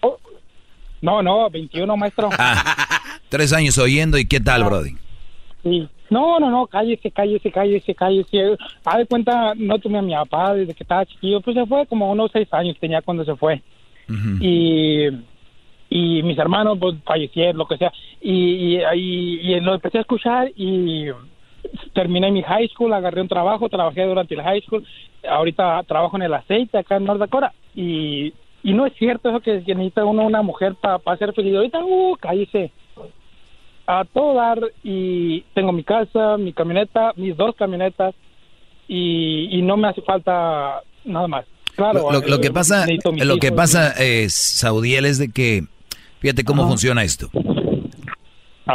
no, 1.01 1.21
no, 1.21 1.49
21, 1.49 1.97
maestro. 1.97 2.29
Ah, 2.37 2.97
tres 3.29 3.53
años 3.53 3.77
oyendo, 3.77 4.17
¿y 4.17 4.25
qué 4.25 4.39
tal, 4.39 4.63
ah, 4.63 4.65
Brody? 4.67 4.95
Sí. 5.63 5.87
No, 6.09 6.39
no, 6.39 6.51
no, 6.51 6.67
cállese, 6.67 7.09
cállese, 7.09 7.51
cállese, 7.51 7.95
cállese. 7.95 8.57
A 8.85 8.97
de 8.97 9.05
cuenta, 9.05 9.53
no 9.55 9.79
tuve 9.79 9.97
a 9.97 10.01
mi 10.01 10.13
papá 10.13 10.53
desde 10.53 10.73
que 10.73 10.83
estaba 10.83 11.05
chiquillo, 11.05 11.41
pues 11.41 11.55
se 11.55 11.65
fue 11.65 11.87
como 11.87 12.11
unos 12.11 12.31
seis 12.31 12.47
años 12.51 12.77
tenía 12.79 13.01
cuando 13.01 13.25
se 13.25 13.35
fue. 13.35 13.61
Y 14.39 15.07
y 15.95 16.23
mis 16.23 16.39
hermanos 16.39 16.79
pues 16.79 16.95
fallecieron, 17.05 17.57
lo 17.57 17.67
que 17.67 17.77
sea. 17.77 17.93
Y, 18.19 18.77
y, 18.77 19.53
y, 19.53 19.59
lo 19.59 19.75
empecé 19.75 19.99
a 19.99 20.01
escuchar 20.01 20.51
y 20.55 21.05
terminé 21.93 22.31
mi 22.31 22.41
high 22.41 22.67
school, 22.69 22.93
agarré 22.93 23.21
un 23.21 23.27
trabajo, 23.27 23.69
trabajé 23.69 24.05
durante 24.05 24.33
el 24.33 24.41
high 24.41 24.61
school, 24.61 24.85
ahorita 25.27 25.83
trabajo 25.83 26.15
en 26.17 26.23
el 26.23 26.33
aceite 26.33 26.77
acá 26.77 26.97
en 26.97 27.05
North 27.05 27.19
Dakota 27.19 27.53
y, 27.75 28.33
y 28.63 28.73
no 28.73 28.85
es 28.85 28.93
cierto 28.97 29.29
eso 29.29 29.39
que, 29.39 29.61
necesita 29.75 30.05
uno 30.05 30.25
una 30.25 30.41
mujer 30.41 30.75
para 30.75 31.17
ser 31.17 31.33
feliz. 31.33 31.55
Ahorita, 31.55 31.83
uh, 31.83 32.15
cállese. 32.19 32.71
A 33.85 34.05
todo 34.05 34.35
dar 34.35 34.59
y 34.81 35.41
tengo 35.53 35.73
mi 35.73 35.83
casa, 35.83 36.37
mi 36.37 36.53
camioneta, 36.53 37.11
mis 37.17 37.35
dos 37.35 37.53
camionetas 37.55 38.15
y, 38.87 39.49
y 39.51 39.61
no 39.61 39.75
me 39.75 39.89
hace 39.89 40.01
falta 40.01 40.81
nada 41.03 41.27
más. 41.27 41.45
Claro, 41.75 42.11
lo, 42.11 42.39
que 42.39 42.47
eh, 42.47 42.51
pasa, 42.51 42.85
lo 43.03 43.37
que 43.37 43.51
pasa 43.51 43.91
es, 43.91 44.33
Saudiel, 44.33 45.05
es 45.05 45.17
de 45.17 45.31
que, 45.31 45.63
fíjate 46.19 46.43
cómo 46.43 46.67
funciona 46.67 47.03
esto. 47.03 47.29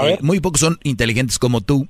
Eh, 0.02 0.18
muy 0.20 0.40
pocos 0.40 0.60
son 0.60 0.78
inteligentes 0.82 1.38
como 1.38 1.60
tú 1.60 1.86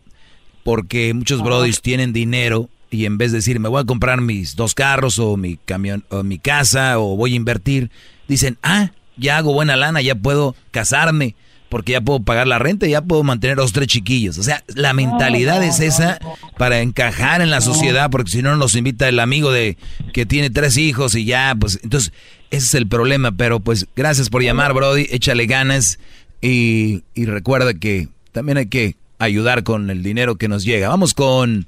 porque 0.68 1.14
muchos 1.14 1.42
brodis 1.42 1.80
tienen 1.80 2.12
dinero 2.12 2.68
y 2.90 3.06
en 3.06 3.16
vez 3.16 3.32
de 3.32 3.38
decir 3.38 3.58
me 3.58 3.70
voy 3.70 3.80
a 3.80 3.86
comprar 3.86 4.20
mis 4.20 4.54
dos 4.54 4.74
carros 4.74 5.18
o 5.18 5.38
mi 5.38 5.56
camión 5.56 6.04
o 6.10 6.22
mi 6.22 6.38
casa 6.38 6.98
o 6.98 7.16
voy 7.16 7.32
a 7.32 7.36
invertir, 7.36 7.90
dicen, 8.28 8.58
ah, 8.62 8.90
ya 9.16 9.38
hago 9.38 9.54
buena 9.54 9.76
lana, 9.76 10.02
ya 10.02 10.14
puedo 10.14 10.54
casarme 10.70 11.34
porque 11.70 11.92
ya 11.92 12.02
puedo 12.02 12.20
pagar 12.20 12.46
la 12.46 12.58
renta 12.58 12.86
y 12.86 12.90
ya 12.90 13.00
puedo 13.00 13.22
mantener 13.22 13.58
a 13.58 13.62
los 13.62 13.72
tres 13.72 13.88
chiquillos. 13.88 14.36
O 14.36 14.42
sea, 14.42 14.62
la 14.74 14.92
mentalidad 14.92 15.64
es 15.64 15.80
esa 15.80 16.18
para 16.58 16.82
encajar 16.82 17.40
en 17.40 17.48
la 17.48 17.62
sociedad, 17.62 18.10
porque 18.10 18.30
si 18.30 18.42
no 18.42 18.54
nos 18.54 18.76
invita 18.76 19.08
el 19.08 19.20
amigo 19.20 19.50
de 19.50 19.78
que 20.12 20.26
tiene 20.26 20.50
tres 20.50 20.76
hijos 20.76 21.14
y 21.14 21.24
ya, 21.24 21.56
pues 21.58 21.80
entonces 21.82 22.12
ese 22.50 22.66
es 22.66 22.74
el 22.74 22.86
problema. 22.86 23.32
Pero 23.32 23.60
pues 23.60 23.86
gracias 23.96 24.28
por 24.28 24.42
llamar, 24.42 24.74
Brody, 24.74 25.06
échale 25.12 25.46
ganas 25.46 25.98
y, 26.42 27.04
y 27.14 27.24
recuerda 27.24 27.72
que 27.72 28.08
también 28.32 28.58
hay 28.58 28.66
que 28.66 28.96
ayudar 29.18 29.62
con 29.64 29.90
el 29.90 30.02
dinero 30.02 30.36
que 30.36 30.48
nos 30.48 30.64
llega. 30.64 30.88
Vamos 30.88 31.14
con 31.14 31.66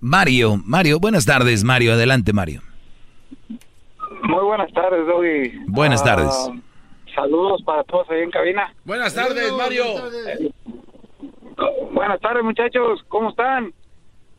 Mario, 0.00 0.60
Mario, 0.64 1.00
buenas 1.00 1.24
tardes, 1.24 1.64
Mario, 1.64 1.92
adelante, 1.94 2.32
Mario. 2.32 2.62
Muy 4.22 4.44
buenas 4.44 4.72
tardes, 4.72 5.06
Doggy. 5.06 5.64
Buenas 5.66 6.02
tardes. 6.04 6.30
Ah, 6.32 6.52
saludos 7.14 7.62
para 7.64 7.82
todos 7.84 8.08
ahí 8.10 8.20
en 8.22 8.30
cabina. 8.30 8.72
Buenas 8.84 9.14
tardes, 9.14 9.52
Mario. 9.52 9.84
Buenas 11.92 12.20
tardes, 12.20 12.44
muchachos. 12.44 13.00
¿Cómo 13.08 13.30
están? 13.30 13.72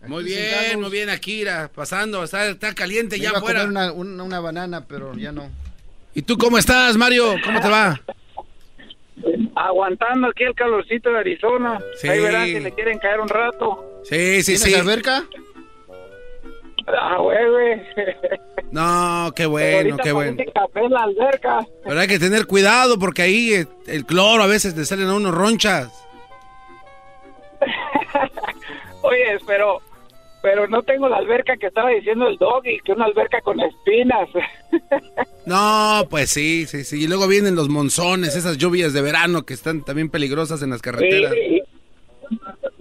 Muy 0.07 0.23
bien, 0.23 0.79
muy 0.79 0.89
bien, 0.89 1.09
Akira, 1.09 1.69
pasando, 1.75 2.23
está, 2.23 2.47
está 2.47 2.73
caliente 2.73 3.17
Me 3.17 3.23
ya 3.23 3.29
iba 3.29 3.37
a 3.37 3.41
afuera. 3.41 3.61
comer 3.65 3.71
una, 3.71 3.91
una, 3.91 4.23
una 4.23 4.39
banana, 4.39 4.85
pero 4.87 5.13
ya 5.15 5.31
no. 5.33 5.49
¿Y 6.15 6.21
tú 6.21 6.37
cómo 6.37 6.57
estás, 6.57 6.95
Mario? 6.95 7.35
¿Cómo 7.43 7.59
te 7.59 7.67
va? 7.67 7.99
Aguantando 9.55 10.27
aquí 10.27 10.43
el 10.43 10.55
calorcito 10.55 11.11
de 11.11 11.19
Arizona. 11.19 11.79
Sí. 11.95 12.07
Ahí 12.07 12.19
verán 12.21 12.45
si 12.45 12.59
le 12.59 12.71
quieren 12.71 12.97
caer 12.99 13.19
un 13.19 13.29
rato. 13.29 14.01
Sí, 14.03 14.41
sí, 14.43 14.55
¿Tienes 14.55 14.61
sí. 14.61 14.73
alberca? 14.75 15.25
Ah, 16.87 17.17
güey, 17.19 17.49
güey. 17.49 17.81
No, 18.71 19.31
qué 19.35 19.45
bueno, 19.45 19.97
qué 19.97 20.11
bueno. 20.11 20.37
café 20.53 20.79
en 20.81 20.91
la 20.91 21.03
alberca. 21.03 21.65
Pero 21.83 21.99
hay 21.99 22.07
que 22.07 22.19
tener 22.19 22.45
cuidado 22.45 22.99
porque 22.99 23.23
ahí 23.23 23.53
eh, 23.53 23.67
el 23.87 24.05
cloro 24.05 24.43
a 24.43 24.47
veces 24.47 24.75
le 24.75 24.85
salen 24.85 25.07
a 25.09 25.15
unos 25.15 25.33
ronchas. 25.33 25.91
Oye, 29.01 29.39
pero, 29.47 29.81
pero 30.41 30.67
no 30.67 30.81
tengo 30.83 31.07
la 31.09 31.17
alberca 31.17 31.57
que 31.57 31.67
estaba 31.67 31.89
diciendo 31.89 32.27
el 32.27 32.37
Doggy, 32.37 32.79
que 32.83 32.91
una 32.93 33.05
alberca 33.05 33.41
con 33.41 33.59
espinas. 33.59 34.29
No, 35.45 36.05
pues 36.11 36.29
sí, 36.29 36.67
sí, 36.67 36.83
sí. 36.83 37.03
Y 37.03 37.07
luego 37.07 37.27
vienen 37.27 37.55
los 37.55 37.69
monzones, 37.69 38.35
esas 38.35 38.57
lluvias 38.59 38.93
de 38.93 39.01
verano 39.01 39.45
que 39.47 39.55
están 39.55 39.83
también 39.83 40.09
peligrosas 40.09 40.61
en 40.61 40.69
las 40.69 40.79
carreteras. 40.81 41.33
Sí. 41.33 41.61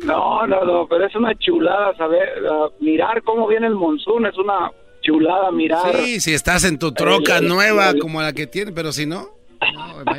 No, 0.05 0.47
no, 0.47 0.65
no, 0.65 0.87
pero 0.87 1.07
es 1.07 1.15
una 1.17 1.35
chulada 1.39 1.97
saber, 1.97 2.29
ah, 2.51 2.69
mirar 2.81 3.23
cómo 3.23 3.47
viene 3.47 3.69
el 3.69 3.75
monzón, 3.75 4.27
es 4.27 4.37
una 4.37 4.71
chulada 5.01 5.51
mirar. 5.51 5.97
Sí, 5.97 6.21
si 6.21 6.35
estás 6.35 6.65
en 6.65 6.79
tu 6.79 6.93
troca 6.93 7.39
El- 7.39 7.49
nueva 7.49 7.91
el- 7.91 7.99
como 8.01 8.21
la 8.21 8.35
que 8.35 8.47
tiene, 8.47 8.73
pero 8.73 8.93
si 8.93 9.07
no. 9.07 9.29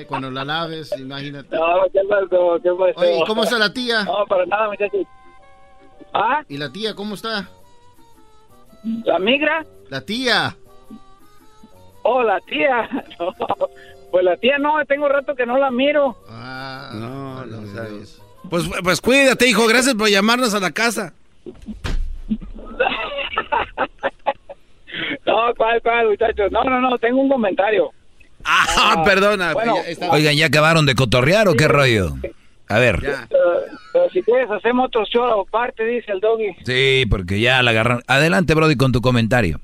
Cuando 0.08 0.32
la 0.32 0.44
laves, 0.44 0.92
imagínate. 1.00 1.56
No, 1.56 1.62
¿qué 1.94 2.00
pasó? 2.10 2.60
¿Qué 2.64 2.70
pasó? 2.72 3.00
Oye, 3.00 3.20
¿y 3.20 3.26
cómo 3.26 3.44
está 3.44 3.60
la 3.60 3.72
tía? 3.72 4.04
No, 4.06 4.26
para 4.28 4.46
nada, 4.48 4.68
muchachos. 4.70 5.06
¿Ah? 6.14 6.44
¿Y 6.48 6.58
la 6.58 6.72
tía 6.72 6.96
cómo 6.96 7.16
está? 7.16 7.50
¿La 9.06 9.20
migra? 9.20 9.66
La 9.90 10.02
tía. 10.02 10.56
Oh, 12.04 12.24
la 12.24 12.40
tía. 12.42 12.90
No, 13.20 13.34
pues 14.12 14.24
la 14.26 14.38
tía 14.38 14.58
no, 14.58 14.74
tengo 14.88 15.08
rato 15.08 15.36
que 15.36 15.46
no 15.46 15.58
la 15.60 15.70
miro. 15.70 16.18
Ah, 16.28 16.90
No, 16.94 17.46
no 17.46 17.68
sabes. 17.76 18.20
Pues, 18.50 18.64
pues 18.84 19.02
cuídate, 19.02 19.48
hijo. 19.48 19.68
Gracias 19.68 19.94
por 19.94 20.10
llamarnos 20.10 20.54
a 20.56 20.60
la 20.60 20.72
casa. 20.72 21.14
No, 25.26 25.54
¿cuál, 25.56 25.82
cuál, 25.82 26.08
muchachos? 26.10 26.52
No, 26.52 26.64
no, 26.64 26.82
no, 26.82 26.98
tengo 26.98 27.22
un 27.22 27.30
comentario. 27.30 27.92
Ah, 28.44 29.02
perdona. 29.06 29.54
bueno. 29.54 29.76
ya. 30.00 30.10
Oigan, 30.12 30.36
¿ya 30.36 30.48
acabaron 30.48 30.86
de 30.86 30.96
cotorrear 30.96 31.48
o 31.48 31.54
qué 31.56 31.68
rollo? 31.68 32.16
A 32.70 32.78
ver. 32.78 33.00
Pero 33.00 34.10
si 34.12 34.22
quieres, 34.22 34.50
hacemos 34.52 34.88
otro 34.88 35.04
show 35.06 35.42
aparte, 35.42 35.84
dice 35.84 36.12
el 36.12 36.20
doggy. 36.20 36.56
Sí, 36.64 37.06
porque 37.10 37.40
ya 37.40 37.64
la 37.64 37.72
agarraron. 37.72 38.04
Adelante, 38.08 38.54
Brody, 38.54 38.76
con 38.76 38.92
tu 38.92 39.02
comentario. 39.02 39.60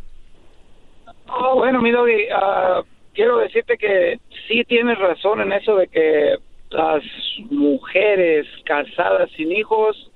Ah, 1.27 1.53
bueno, 1.53 1.81
mi 1.81 1.91
doggy, 1.91 2.27
ah, 2.33 2.81
quiero 3.13 3.37
decirte 3.37 3.77
que 3.77 4.19
sí 4.47 4.63
tienes 4.65 4.97
razón 4.97 5.41
en 5.41 5.53
eso 5.53 5.75
de 5.75 5.87
que 5.87 6.35
las 6.71 7.03
mujeres 7.51 8.47
casadas 8.65 9.29
sin 9.37 9.51
hijos 9.51 10.11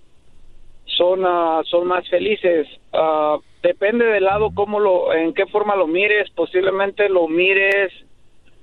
son 0.85 1.23
ah, 1.25 1.61
son 1.65 1.87
más 1.87 2.09
felices. 2.09 2.67
Ah, 2.91 3.37
depende 3.61 4.05
del 4.05 4.23
lado 4.23 4.49
cómo 4.55 4.79
lo, 4.79 5.13
en 5.13 5.35
qué 5.35 5.45
forma 5.45 5.75
lo 5.75 5.85
mires. 5.85 6.29
Posiblemente 6.31 7.07
lo 7.07 7.27
mires 7.27 7.93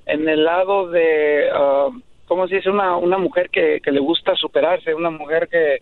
en 0.07 0.28
el 0.28 0.44
lado 0.44 0.89
de, 0.89 1.48
ah, 1.53 1.90
¿cómo 2.27 2.47
se 2.48 2.57
dice? 2.57 2.70
Una, 2.70 2.97
una 2.97 3.19
mujer 3.19 3.51
que, 3.51 3.81
que 3.81 3.93
le 3.93 4.01
gusta 4.01 4.35
superarse, 4.35 4.94
una 4.94 5.11
mujer 5.11 5.48
que, 5.48 5.78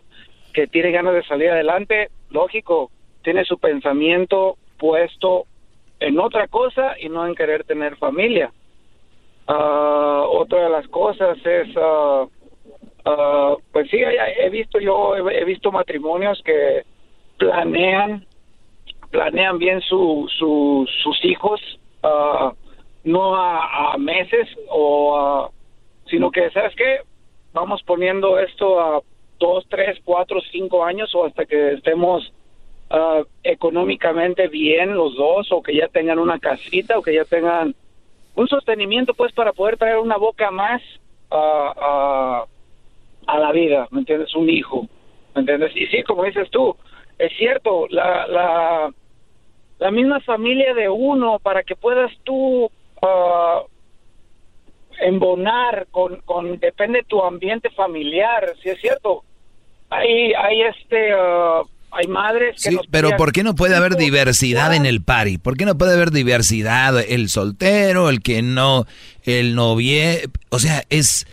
que 0.52 0.66
tiene 0.66 0.90
ganas 0.90 1.14
de 1.14 1.24
salir 1.24 1.50
adelante. 1.50 2.10
Lógico, 2.30 2.90
tiene 3.22 3.44
su 3.44 3.58
pensamiento 3.58 4.56
puesto 4.78 5.46
en 6.00 6.18
otra 6.18 6.48
cosa 6.48 6.96
y 7.00 7.08
no 7.08 7.26
en 7.26 7.34
querer 7.34 7.64
tener 7.64 7.96
familia. 7.96 8.52
Ah, 9.46 10.24
otra 10.26 10.64
de 10.64 10.70
las 10.70 10.86
cosas 10.88 11.36
es, 11.44 11.68
ah, 11.76 12.26
ah, 13.04 13.54
pues 13.72 13.90
sí, 13.90 13.98
he 13.98 14.48
visto 14.50 14.78
yo, 14.78 15.16
he, 15.16 15.44
visto 15.44 15.70
matrimonios 15.70 16.40
que 16.44 16.82
planean, 17.38 18.26
planean 19.10 19.58
bien 19.58 19.80
su, 19.82 20.26
su, 20.38 20.88
sus 21.02 21.24
hijos, 21.24 21.60
no 23.04 23.36
a, 23.36 23.92
a 23.92 23.98
meses 23.98 24.48
o 24.70 25.16
a- 25.18 25.50
sino 26.06 26.30
que, 26.30 26.50
¿sabes 26.50 26.74
qué? 26.76 27.00
Vamos 27.52 27.82
poniendo 27.82 28.38
esto 28.38 28.80
a 28.80 29.02
dos, 29.38 29.64
tres, 29.68 29.98
cuatro, 30.04 30.40
cinco 30.50 30.84
años 30.84 31.14
o 31.14 31.24
hasta 31.24 31.44
que 31.46 31.74
estemos 31.74 32.32
ah, 32.90 33.22
económicamente 33.42 34.48
bien 34.48 34.94
los 34.94 35.16
dos 35.16 35.50
o 35.52 35.62
que 35.62 35.74
ya 35.76 35.88
tengan 35.88 36.18
una 36.18 36.38
casita 36.38 36.98
o 36.98 37.02
que 37.02 37.14
ya 37.14 37.24
tengan 37.24 37.74
un 38.34 38.48
sostenimiento 38.48 39.14
pues 39.14 39.32
para 39.32 39.52
poder 39.52 39.76
traer 39.76 39.98
una 39.98 40.16
boca 40.16 40.50
más 40.50 40.82
a, 41.30 42.44
a, 43.26 43.38
la 43.38 43.52
vida, 43.52 43.88
¿me 43.90 44.00
entiendes? 44.00 44.34
Un 44.34 44.48
hijo, 44.48 44.86
¿me 45.34 45.40
entiendes? 45.40 45.72
Y 45.74 45.86
sí, 45.86 46.02
como 46.02 46.24
dices 46.24 46.48
tú, 46.50 46.76
es 47.18 47.32
cierto, 47.36 47.86
la, 47.90 48.26
la, 48.26 48.92
la 49.78 49.90
misma 49.90 50.20
familia 50.20 50.74
de 50.74 50.88
uno 50.88 51.38
para 51.40 51.62
que 51.62 51.76
puedas 51.76 52.12
tú 52.24 52.70
ah, 53.02 53.62
embonar 55.00 55.86
con, 55.90 56.20
con, 56.22 56.58
depende 56.58 57.00
de 57.00 57.04
tu 57.04 57.22
ambiente 57.22 57.70
familiar, 57.70 58.54
si 58.62 58.70
es 58.70 58.80
cierto. 58.80 59.24
Hay, 59.90 60.32
hay 60.32 60.62
este, 60.62 61.12
ah, 61.12 61.62
hay 61.90 62.08
madres 62.08 62.56
que 62.62 62.70
Sí, 62.70 62.74
nos 62.76 62.86
pero 62.88 63.16
¿por 63.16 63.32
qué 63.32 63.42
no 63.44 63.54
puede 63.54 63.76
haber 63.76 63.96
diversidad 63.96 64.74
en 64.74 64.86
el 64.86 65.02
party? 65.02 65.38
¿Por 65.38 65.56
qué 65.56 65.64
no 65.64 65.78
puede 65.78 65.94
haber 65.94 66.10
diversidad? 66.10 66.98
El 67.00 67.28
soltero, 67.28 68.08
el 68.08 68.20
que 68.20 68.42
no, 68.42 68.86
el 69.22 69.54
novie, 69.54 70.28
o 70.50 70.58
sea, 70.58 70.84
es... 70.90 71.26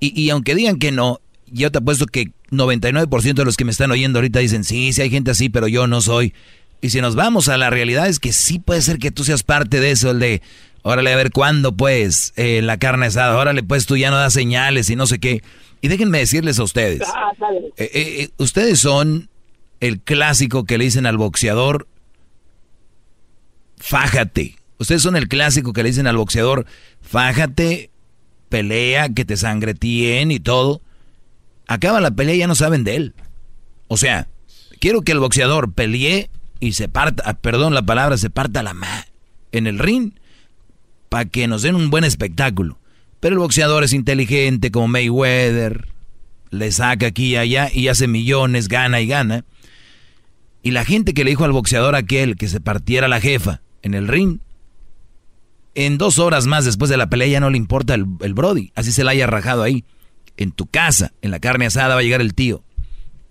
Y, 0.00 0.20
y 0.20 0.30
aunque 0.30 0.54
digan 0.54 0.78
que 0.78 0.90
no, 0.90 1.20
yo 1.46 1.70
te 1.70 1.78
apuesto 1.78 2.06
que 2.06 2.32
99% 2.50 3.34
de 3.34 3.44
los 3.44 3.56
que 3.56 3.64
me 3.64 3.70
están 3.70 3.90
oyendo 3.90 4.18
ahorita 4.18 4.40
dicen, 4.40 4.64
sí, 4.64 4.92
sí 4.92 5.02
hay 5.02 5.10
gente 5.10 5.30
así, 5.30 5.48
pero 5.48 5.68
yo 5.68 5.86
no 5.86 6.00
soy. 6.00 6.34
Y 6.80 6.90
si 6.90 7.00
nos 7.00 7.14
vamos 7.14 7.48
a 7.48 7.56
la 7.56 7.70
realidad 7.70 8.08
es 8.08 8.18
que 8.18 8.32
sí 8.32 8.58
puede 8.58 8.82
ser 8.82 8.98
que 8.98 9.10
tú 9.10 9.22
seas 9.24 9.42
parte 9.42 9.78
de 9.78 9.92
eso, 9.92 10.10
el 10.10 10.18
de, 10.18 10.42
órale, 10.82 11.12
a 11.12 11.16
ver 11.16 11.30
cuándo 11.30 11.72
pues 11.76 12.32
eh, 12.36 12.60
la 12.62 12.78
carne 12.78 13.06
asada, 13.06 13.36
órale 13.36 13.62
pues 13.62 13.86
tú 13.86 13.96
ya 13.96 14.10
no 14.10 14.16
das 14.16 14.34
señales 14.34 14.90
y 14.90 14.96
no 14.96 15.06
sé 15.06 15.18
qué. 15.18 15.42
Y 15.80 15.88
déjenme 15.88 16.18
decirles 16.18 16.58
a 16.58 16.62
ustedes, 16.62 17.02
Ah, 17.06 17.32
eh, 17.76 17.90
eh, 17.92 18.30
ustedes 18.38 18.78
son 18.78 19.28
el 19.80 20.00
clásico 20.00 20.64
que 20.64 20.78
le 20.78 20.84
dicen 20.84 21.06
al 21.06 21.16
boxeador, 21.16 21.88
fájate. 23.78 24.56
Ustedes 24.78 25.02
son 25.02 25.16
el 25.16 25.28
clásico 25.28 25.72
que 25.72 25.82
le 25.82 25.90
dicen 25.90 26.06
al 26.06 26.16
boxeador, 26.16 26.66
fájate, 27.00 27.90
pelea, 28.48 29.08
que 29.08 29.24
te 29.24 29.36
sangretíen 29.36 30.30
y 30.30 30.40
todo. 30.40 30.82
Acaba 31.66 32.00
la 32.00 32.10
pelea 32.10 32.34
y 32.34 32.38
ya 32.38 32.46
no 32.46 32.54
saben 32.54 32.84
de 32.84 32.96
él. 32.96 33.14
O 33.88 33.96
sea, 33.96 34.28
quiero 34.80 35.02
que 35.02 35.12
el 35.12 35.20
boxeador 35.20 35.72
pelee 35.72 36.30
y 36.60 36.72
se 36.72 36.88
parta, 36.88 37.22
ah, 37.26 37.34
perdón 37.34 37.74
la 37.74 37.82
palabra, 37.82 38.16
se 38.16 38.30
parta 38.30 38.62
la 38.62 38.74
ma 38.74 39.06
en 39.52 39.66
el 39.66 39.78
ring 39.78 40.12
para 41.12 41.26
que 41.26 41.46
nos 41.46 41.60
den 41.60 41.74
un 41.74 41.90
buen 41.90 42.04
espectáculo. 42.04 42.78
Pero 43.20 43.34
el 43.34 43.38
boxeador 43.38 43.84
es 43.84 43.92
inteligente 43.92 44.70
como 44.70 44.88
Mayweather, 44.88 45.88
le 46.48 46.72
saca 46.72 47.08
aquí 47.08 47.32
y 47.32 47.36
allá 47.36 47.68
y 47.70 47.88
hace 47.88 48.08
millones, 48.08 48.66
gana 48.68 48.98
y 49.02 49.06
gana. 49.06 49.44
Y 50.62 50.70
la 50.70 50.86
gente 50.86 51.12
que 51.12 51.22
le 51.22 51.28
dijo 51.28 51.44
al 51.44 51.52
boxeador 51.52 51.96
aquel 51.96 52.36
que 52.36 52.48
se 52.48 52.60
partiera 52.60 53.08
la 53.08 53.20
jefa 53.20 53.60
en 53.82 53.92
el 53.92 54.08
ring, 54.08 54.38
en 55.74 55.98
dos 55.98 56.18
horas 56.18 56.46
más 56.46 56.64
después 56.64 56.88
de 56.88 56.96
la 56.96 57.10
pelea 57.10 57.28
ya 57.28 57.40
no 57.40 57.50
le 57.50 57.58
importa 57.58 57.92
el, 57.92 58.04
Brody, 58.06 58.72
así 58.74 58.90
se 58.90 59.04
la 59.04 59.10
haya 59.10 59.26
rajado 59.26 59.62
ahí. 59.62 59.84
En 60.38 60.50
tu 60.50 60.64
casa, 60.66 61.12
en 61.20 61.30
la 61.30 61.40
carne 61.40 61.66
asada 61.66 61.94
va 61.94 62.00
a 62.00 62.02
llegar 62.02 62.22
el 62.22 62.32
tío. 62.32 62.64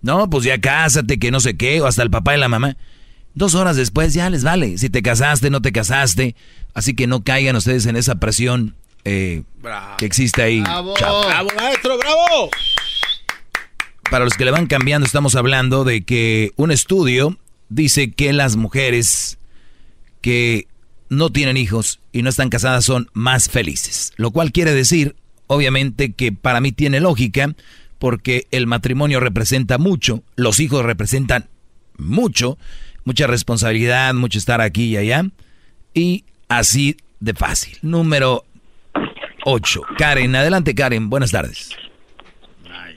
No, 0.02 0.30
pues 0.30 0.44
ya 0.44 0.60
cásate, 0.60 1.18
que 1.18 1.32
no 1.32 1.40
sé 1.40 1.56
qué, 1.56 1.80
o 1.80 1.86
hasta 1.88 2.04
el 2.04 2.10
papá 2.10 2.36
y 2.36 2.38
la 2.38 2.48
mamá. 2.48 2.76
Dos 3.34 3.54
horas 3.54 3.76
después 3.76 4.12
ya 4.14 4.28
les 4.30 4.44
vale, 4.44 4.76
si 4.78 4.90
te 4.90 5.02
casaste, 5.02 5.50
no 5.50 5.62
te 5.62 5.72
casaste. 5.72 6.36
Así 6.74 6.94
que 6.94 7.06
no 7.06 7.22
caigan 7.22 7.56
ustedes 7.56 7.86
en 7.86 7.96
esa 7.96 8.16
presión 8.16 8.74
eh, 9.04 9.42
que 9.98 10.06
existe 10.06 10.42
ahí. 10.42 10.60
¡Bravo! 10.60 10.94
Chao. 10.96 11.26
¡Bravo, 11.26 11.48
maestro, 11.56 11.98
bravo! 11.98 12.50
Para 14.10 14.24
los 14.24 14.34
que 14.34 14.44
le 14.44 14.50
van 14.50 14.66
cambiando, 14.66 15.06
estamos 15.06 15.34
hablando 15.34 15.84
de 15.84 16.02
que 16.02 16.52
un 16.56 16.70
estudio 16.70 17.38
dice 17.68 18.12
que 18.12 18.32
las 18.32 18.56
mujeres 18.56 19.38
que 20.20 20.66
no 21.08 21.30
tienen 21.30 21.56
hijos 21.56 22.00
y 22.12 22.22
no 22.22 22.30
están 22.30 22.48
casadas 22.48 22.84
son 22.84 23.10
más 23.12 23.48
felices. 23.48 24.12
Lo 24.16 24.30
cual 24.30 24.52
quiere 24.52 24.74
decir, 24.74 25.16
obviamente, 25.46 26.12
que 26.12 26.32
para 26.32 26.60
mí 26.60 26.72
tiene 26.72 27.00
lógica, 27.00 27.54
porque 27.98 28.46
el 28.50 28.66
matrimonio 28.66 29.20
representa 29.20 29.78
mucho, 29.78 30.22
los 30.36 30.58
hijos 30.58 30.84
representan 30.84 31.48
mucho, 31.98 32.58
mucha 33.04 33.26
responsabilidad, 33.26 34.14
mucho 34.14 34.38
estar 34.38 34.60
aquí 34.60 34.86
y 34.86 34.96
allá. 34.96 35.24
Y 35.94 36.24
así 36.48 36.96
de 37.20 37.34
fácil. 37.34 37.78
Número 37.82 38.44
8. 39.44 39.82
Karen, 39.98 40.34
adelante 40.34 40.74
Karen, 40.74 41.10
buenas 41.10 41.30
tardes. 41.30 41.76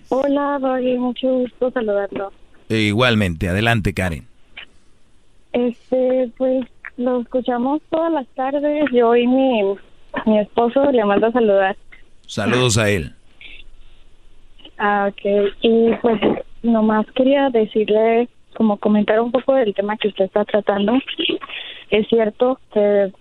Hola, 0.09 0.59
Doggy, 0.61 0.97
mucho 0.97 1.27
gusto 1.27 1.71
saludarlo. 1.71 2.31
E 2.69 2.77
igualmente, 2.77 3.49
adelante 3.49 3.93
Karen. 3.93 4.25
Este, 5.53 6.31
pues 6.37 6.65
lo 6.97 7.21
escuchamos 7.21 7.81
todas 7.89 8.11
las 8.11 8.27
tardes. 8.35 8.85
Yo 8.91 9.15
y 9.15 9.27
mi, 9.27 9.61
mi 10.25 10.39
esposo 10.39 10.91
le 10.91 11.03
mando 11.05 11.27
a 11.27 11.31
saludar. 11.31 11.75
Saludos 12.27 12.77
a 12.77 12.89
él. 12.89 13.13
Ah, 14.77 15.09
ok. 15.09 15.53
Y 15.61 15.93
pues 16.01 16.21
nomás 16.63 17.05
quería 17.15 17.49
decirle, 17.49 18.27
como 18.55 18.77
comentar 18.77 19.19
un 19.19 19.31
poco 19.31 19.53
del 19.53 19.73
tema 19.73 19.97
que 19.97 20.07
usted 20.07 20.25
está 20.25 20.45
tratando. 20.45 20.93
Es 21.89 22.07
cierto 22.07 22.59
que 22.73 23.11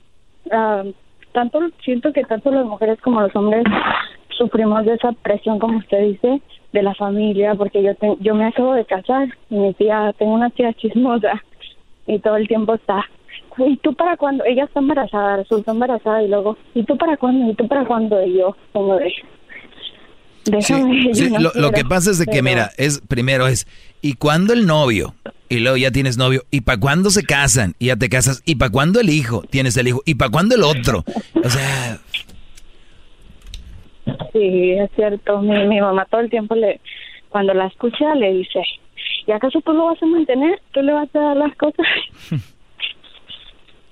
ah, 0.51 0.85
tanto 1.32 1.61
siento 1.85 2.12
que 2.12 2.24
tanto 2.24 2.51
las 2.51 2.65
mujeres 2.65 3.01
como 3.01 3.20
los 3.20 3.35
hombres 3.36 3.65
sufrimos 4.31 4.85
de 4.85 4.94
esa 4.94 5.12
presión, 5.12 5.59
como 5.59 5.78
usted 5.78 6.01
dice, 6.01 6.40
de 6.73 6.82
la 6.82 6.94
familia, 6.94 7.55
porque 7.55 7.82
yo 7.82 7.93
yo 8.20 8.35
me 8.35 8.47
acabo 8.47 8.74
de 8.74 8.85
casar 8.85 9.28
y 9.51 9.55
mi 9.55 9.74
tía, 9.74 10.12
tengo 10.19 10.35
una 10.35 10.51
tía 10.51 10.73
chismosa 10.73 11.43
y 12.06 12.19
todo 12.19 12.36
el 12.36 12.48
tiempo 12.48 12.74
está, 12.74 13.05
¿y 13.59 13.77
tú 13.78 13.94
para 13.94 14.16
cuándo? 14.16 14.44
Ella 14.44 14.65
está 14.65 14.81
embarazada, 14.81 15.36
resulta 15.36 15.73
embarazada 15.73 16.23
y 16.23 16.28
luego, 16.28 16.56
¿y 16.74 16.82
tú 16.85 16.97
para 16.97 17.16
cuándo? 17.16 17.51
¿Y 17.51 17.55
tú 17.55 17.69
para 17.69 17.85
cuándo? 17.85 18.23
Y 18.24 18.39
yo, 18.39 18.56
como 18.73 18.97
de, 18.97 19.12
Sí, 20.60 21.30
lo, 21.38 21.70
que 21.72 21.84
pasa 21.84 22.10
es 22.10 22.18
de 22.18 22.26
que, 22.26 22.42
mira, 22.42 22.70
es 22.76 23.00
primero 23.00 23.46
es, 23.46 23.66
¿y 24.02 24.14
cuándo 24.14 24.52
el 24.52 24.66
novio? 24.66 25.14
Y 25.48 25.58
luego 25.58 25.76
ya 25.76 25.90
tienes 25.90 26.16
novio. 26.16 26.44
¿Y 26.50 26.62
para 26.62 26.78
cuándo 26.78 27.10
se 27.10 27.24
casan? 27.24 27.74
Y 27.78 27.86
ya 27.86 27.96
te 27.96 28.08
casas. 28.08 28.42
¿Y 28.44 28.56
para 28.56 28.70
cuándo 28.70 29.00
el 29.00 29.10
hijo? 29.10 29.42
Tienes 29.48 29.76
el 29.76 29.88
hijo. 29.88 30.02
¿Y 30.04 30.16
para 30.16 30.30
cuándo 30.30 30.54
el 30.54 30.62
otro? 30.62 31.04
O 31.42 31.48
sea... 31.48 31.98
Sí, 34.32 34.72
es 34.72 34.90
cierto. 34.96 35.40
Mi, 35.40 35.66
mi 35.66 35.80
mamá 35.80 36.06
todo 36.10 36.20
el 36.20 36.30
tiempo 36.30 36.54
le, 36.54 36.80
cuando 37.30 37.54
la 37.54 37.66
escucha 37.66 38.14
le 38.14 38.32
dice, 38.32 38.62
¿y 39.26 39.32
acaso 39.32 39.60
tú 39.60 39.72
lo 39.72 39.86
vas 39.86 40.02
a 40.02 40.06
mantener? 40.06 40.60
¿Tú 40.72 40.82
le 40.82 40.92
vas 40.92 41.08
a 41.14 41.20
dar 41.20 41.36
las 41.36 41.56
cosas? 41.56 41.86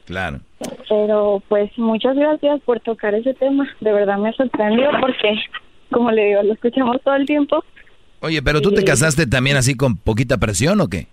Claro. 0.04 0.40
Pero 0.88 1.42
pues 1.48 1.70
muchas 1.78 2.16
gracias 2.16 2.60
por 2.62 2.80
tocar 2.80 3.14
ese 3.14 3.34
tema. 3.34 3.68
De 3.80 3.92
verdad 3.92 4.18
me 4.18 4.32
sorprendió 4.32 4.90
porque 5.00 5.34
como 5.92 6.10
le 6.10 6.26
digo, 6.26 6.42
lo 6.42 6.52
escuchamos 6.54 6.96
todo 7.04 7.14
el 7.14 7.26
tiempo. 7.26 7.64
Oye, 8.20 8.42
pero 8.42 8.60
tú 8.60 8.72
te 8.72 8.84
casaste 8.84 9.26
también 9.26 9.56
así 9.56 9.76
con 9.76 9.96
poquita 9.96 10.38
presión 10.38 10.80
o 10.80 10.88
qué? 10.88 11.06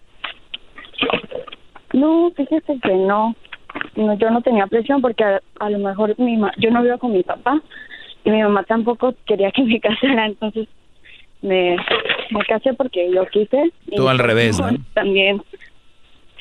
No, 1.94 2.32
fíjese 2.36 2.80
que 2.82 2.94
no. 2.94 3.36
no 3.96 4.14
yo 4.18 4.30
no 4.30 4.42
tenía 4.42 4.68
presión 4.68 5.02
porque 5.02 5.24
a, 5.24 5.70
lo 5.70 5.80
mejor 5.80 6.18
mi 6.20 6.40
yo 6.58 6.70
no 6.70 6.84
vivo 6.84 6.98
con 7.00 7.12
mi 7.12 7.24
papá 7.24 7.62
y 8.24 8.30
mi 8.30 8.42
mamá 8.42 8.64
tampoco 8.64 9.16
quería 9.26 9.52
que 9.52 9.64
me 9.64 9.80
casara, 9.82 10.28
entonces 10.28 10.68
me, 11.42 11.78
me 12.32 12.46
casé 12.48 12.74
porque 12.74 13.12
yo 13.12 13.26
quise. 13.28 13.72
Tú 13.96 14.08
al 14.08 14.20
revés, 14.20 14.60
¿no? 14.60 14.70
También, 14.94 15.42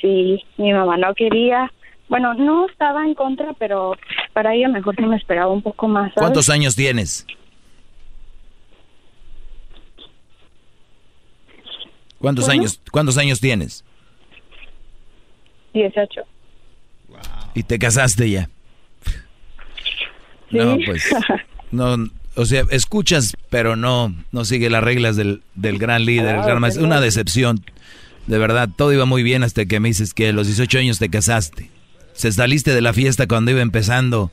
sí, 0.00 0.44
mi 0.58 0.72
mamá 0.72 0.96
no 0.96 1.14
quería. 1.14 1.72
Bueno, 2.08 2.34
no 2.34 2.66
estaba 2.68 3.04
en 3.04 3.14
contra, 3.14 3.54
pero 3.58 3.96
para 4.32 4.54
ella 4.54 4.68
mejor 4.68 4.96
que 4.96 5.06
me 5.06 5.16
esperaba 5.16 5.50
un 5.50 5.62
poco 5.62 5.88
más. 5.88 6.12
¿Cuántos 6.14 6.48
años 6.50 6.74
tienes? 6.74 7.26
¿Cuántos 12.18 12.48
años 12.48 12.80
cuántos 12.90 13.16
años 13.16 13.40
tienes? 13.40 13.84
18. 15.74 16.22
¿Y 17.54 17.62
te 17.62 17.78
casaste 17.78 18.30
ya? 18.30 18.50
No, 20.50 20.78
pues 20.84 21.04
no, 21.70 22.08
o 22.34 22.46
sea, 22.46 22.62
escuchas, 22.70 23.36
pero 23.50 23.76
no 23.76 24.14
no 24.32 24.44
sigue 24.44 24.70
las 24.70 24.82
reglas 24.82 25.16
del, 25.16 25.42
del 25.54 25.78
gran 25.78 26.04
líder, 26.04 26.36
el 26.36 26.42
gran 26.42 26.60
maestro. 26.60 26.84
Una 26.84 27.00
decepción. 27.00 27.64
De 28.26 28.38
verdad, 28.38 28.68
todo 28.74 28.92
iba 28.92 29.06
muy 29.06 29.22
bien 29.22 29.42
hasta 29.42 29.64
que 29.66 29.80
me 29.80 29.88
dices 29.88 30.12
que 30.12 30.28
a 30.28 30.32
los 30.32 30.46
18 30.46 30.78
años 30.78 30.98
te 30.98 31.08
casaste. 31.08 31.70
Se 32.12 32.30
saliste 32.32 32.74
de 32.74 32.80
la 32.80 32.92
fiesta 32.92 33.26
cuando 33.26 33.50
iba 33.50 33.62
empezando. 33.62 34.30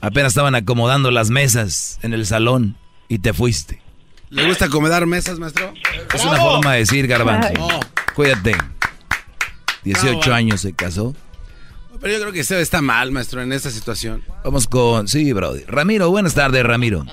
Apenas 0.00 0.32
estaban 0.32 0.54
acomodando 0.54 1.10
las 1.10 1.30
mesas 1.30 1.98
en 2.02 2.14
el 2.14 2.26
salón 2.26 2.76
y 3.08 3.18
te 3.18 3.32
fuiste. 3.32 3.80
¿Le 4.32 4.46
gusta 4.46 4.64
acomodar 4.64 5.04
mesas, 5.04 5.38
maestro? 5.38 5.74
Es 6.14 6.24
una 6.24 6.38
forma 6.38 6.72
de 6.72 6.78
decir, 6.78 7.06
garbanzo. 7.06 7.50
Cuídate. 8.14 8.56
18 9.84 10.32
años 10.32 10.62
se 10.62 10.72
casó. 10.72 11.14
Pero 12.00 12.14
yo 12.14 12.20
creo 12.20 12.32
que 12.32 12.40
usted 12.40 12.58
está 12.60 12.80
mal, 12.80 13.12
maestro, 13.12 13.42
en 13.42 13.52
esta 13.52 13.68
situación. 13.68 14.24
Vamos 14.42 14.66
con... 14.66 15.06
Sí, 15.06 15.34
Brody. 15.34 15.64
Ramiro, 15.66 16.08
buenas 16.08 16.34
tardes, 16.34 16.64
Ramiro. 16.64 17.04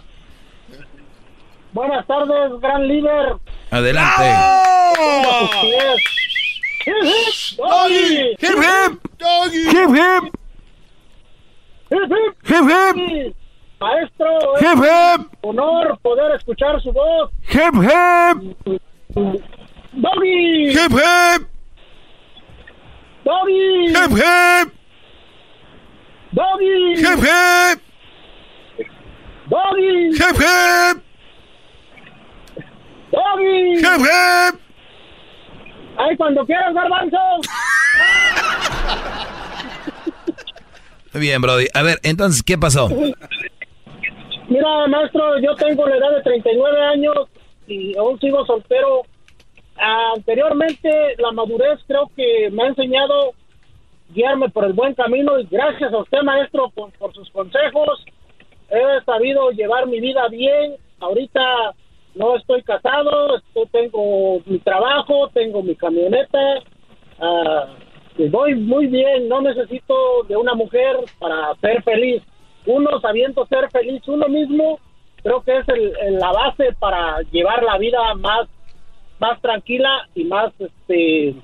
Buenas 1.73 2.07
tardes, 2.07 2.61
gran 2.61 2.87
líder. 2.87 3.35
Adelante. 3.69 4.33
¡Hip, 6.85 6.95
hip! 7.03 7.57
¡Doggy! 7.57 8.35
¡Hip, 8.39 8.57
hip! 8.63 8.99
¡Doggy! 9.19 9.67
¡Hip, 9.67 9.89
hip! 9.93 10.35
¡Hip, 11.91 11.99
hip! 12.09 12.33
¡Hip, 12.45 12.63
hip! 12.69 13.35
Maestro, 13.79 14.55
es 14.57 14.61
hip, 14.61 14.83
hip. 14.83 15.27
honor 15.41 15.97
poder 16.01 16.35
escuchar 16.35 16.81
su 16.81 16.91
voz. 16.91 17.31
Hip, 17.49 17.75
hip. 17.75 18.77
Doggy. 19.93 20.69
Hip, 20.71 20.91
hip. 20.91 21.47
Doggy. 23.23 23.87
Hip, 23.87 24.11
hip. 24.11 24.73
Doggy. 26.33 26.95
Hip, 26.97 27.19
hip. 27.19 27.81
Doggy. 29.49 30.11
Hip, 30.13 30.35
hip. 30.35 31.03
Doggy. 33.11 33.77
Hip, 33.79 33.99
hip. 34.01 34.59
Ay, 35.97 36.17
cuando 36.17 36.45
quieras, 36.45 36.73
garbanzo. 36.73 37.17
Muy 41.13 41.21
bien, 41.21 41.41
Brody. 41.41 41.67
A 41.73 41.81
ver, 41.81 41.99
entonces, 42.03 42.43
¿qué 42.43 42.57
pasó? 42.57 42.89
Mira, 44.49 44.87
maestro, 44.87 45.37
yo 45.39 45.53
tengo 45.55 45.85
la 45.85 45.97
edad 45.97 46.11
de 46.15 46.23
39 46.23 46.81
años 46.81 47.15
y 47.67 47.95
aún 47.95 48.19
sigo 48.19 48.43
soltero. 48.47 49.03
Anteriormente, 49.77 50.89
la 51.19 51.31
madurez 51.31 51.79
creo 51.85 52.09
que 52.15 52.49
me 52.51 52.63
ha 52.63 52.67
enseñado 52.67 53.33
guiarme 54.09 54.49
por 54.49 54.65
el 54.65 54.73
buen 54.73 54.95
camino 54.95 55.39
y 55.39 55.45
gracias 55.45 55.93
a 55.93 55.99
usted, 55.99 56.23
maestro, 56.23 56.71
por, 56.71 57.13
sus 57.13 57.29
consejos. 57.29 58.03
He 58.71 59.03
sabido 59.05 59.51
llevar 59.51 59.85
mi 59.85 59.99
vida 59.99 60.27
bien. 60.29 60.77
Ahorita 60.99 61.75
no 62.15 62.35
estoy 62.35 62.63
casado, 62.63 63.39
tengo 63.71 64.41
mi 64.47 64.57
trabajo, 64.57 65.29
tengo 65.31 65.61
mi 65.61 65.75
camioneta. 65.75 66.39
Uh, 67.19 68.29
voy 68.31 68.55
muy 68.55 68.87
bien, 68.87 69.29
no 69.29 69.41
necesito 69.41 70.23
de 70.27 70.35
una 70.35 70.55
mujer 70.55 70.95
para 71.19 71.53
ser 71.61 71.83
feliz 71.83 72.23
uno 72.69 73.01
sabiendo 73.01 73.45
ser 73.47 73.69
feliz 73.71 74.01
uno 74.07 74.27
mismo, 74.27 74.79
creo 75.23 75.41
que 75.41 75.57
es 75.57 75.65
la 76.11 76.31
base 76.31 76.71
para 76.79 77.19
llevar 77.31 77.63
la 77.63 77.77
vida 77.77 77.97
más, 78.19 78.47
más 79.19 79.41
tranquila 79.41 79.89
y 80.13 80.23
más, 80.25 80.53
este, 80.59 81.35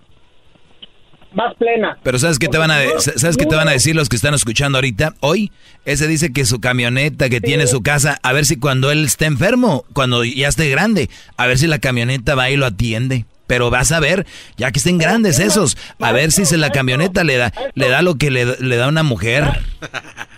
más 1.33 1.55
plena. 1.55 1.97
Pero 2.03 2.19
¿sabes 2.19 2.37
qué 2.37 2.47
te 2.47 2.59
van 2.59 2.69
a 2.69 2.77
sabes 2.99 3.37
qué 3.37 3.47
te 3.47 3.55
van 3.55 3.67
a 3.67 3.71
decir 3.71 3.95
los 3.95 4.07
que 4.07 4.15
están 4.15 4.35
escuchando 4.35 4.77
ahorita? 4.77 5.15
Hoy 5.21 5.51
ese 5.83 6.07
dice 6.07 6.31
que 6.31 6.45
su 6.45 6.61
camioneta, 6.61 7.27
que 7.27 7.41
tiene 7.41 7.65
su 7.65 7.81
casa, 7.81 8.19
a 8.21 8.31
ver 8.31 8.45
si 8.45 8.57
cuando 8.57 8.91
él 8.91 9.03
esté 9.03 9.25
enfermo, 9.25 9.83
cuando 9.93 10.23
ya 10.23 10.47
esté 10.47 10.69
grande, 10.69 11.09
a 11.37 11.47
ver 11.47 11.57
si 11.57 11.65
la 11.65 11.79
camioneta 11.79 12.35
va 12.35 12.51
y 12.51 12.55
lo 12.55 12.67
atiende. 12.67 13.25
Pero 13.47 13.69
vas 13.69 13.91
a 13.91 13.99
ver, 13.99 14.25
ya 14.57 14.71
que 14.71 14.79
estén 14.79 14.97
grandes 14.97 15.39
esos, 15.39 15.77
a 15.99 16.11
ver 16.11 16.31
si 16.31 16.45
se 16.45 16.57
la 16.57 16.71
camioneta 16.71 17.23
le 17.23 17.37
da 17.37 17.53
le 17.75 17.89
da 17.89 18.01
lo 18.01 18.15
que 18.15 18.31
le, 18.31 18.57
le 18.59 18.75
da 18.75 18.87
una 18.87 19.03
mujer. 19.03 19.43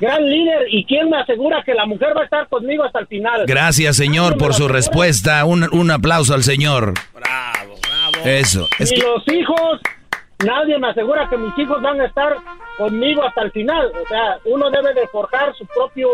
Gran 0.00 0.28
líder, 0.28 0.66
¿y 0.68 0.84
quién 0.84 1.10
me 1.10 1.18
asegura 1.18 1.62
que 1.64 1.74
la 1.74 1.86
mujer 1.86 2.16
va 2.16 2.22
a 2.22 2.24
estar 2.24 2.48
conmigo 2.48 2.84
hasta 2.84 3.00
el 3.00 3.06
final? 3.06 3.44
Gracias, 3.46 3.96
señor, 3.96 4.36
por 4.36 4.54
su 4.54 4.68
respuesta. 4.68 5.44
Un, 5.44 5.68
un 5.72 5.90
aplauso 5.90 6.34
al 6.34 6.42
señor. 6.42 6.94
Bravo, 7.12 7.76
bravo. 7.82 8.26
Eso. 8.26 8.68
Es 8.78 8.92
y 8.92 8.96
los 8.96 9.26
hijos, 9.28 9.80
nadie 10.44 10.78
me 10.78 10.88
asegura 10.90 11.28
que 11.28 11.36
mis 11.36 11.56
hijos 11.58 11.80
van 11.82 12.00
a 12.00 12.06
estar 12.06 12.36
conmigo 12.78 13.24
hasta 13.24 13.42
el 13.42 13.52
final. 13.52 13.90
O 14.04 14.08
sea, 14.08 14.38
uno 14.44 14.70
debe 14.70 14.94
de 14.94 15.06
forjar 15.08 15.54
su 15.56 15.66
propio 15.66 16.08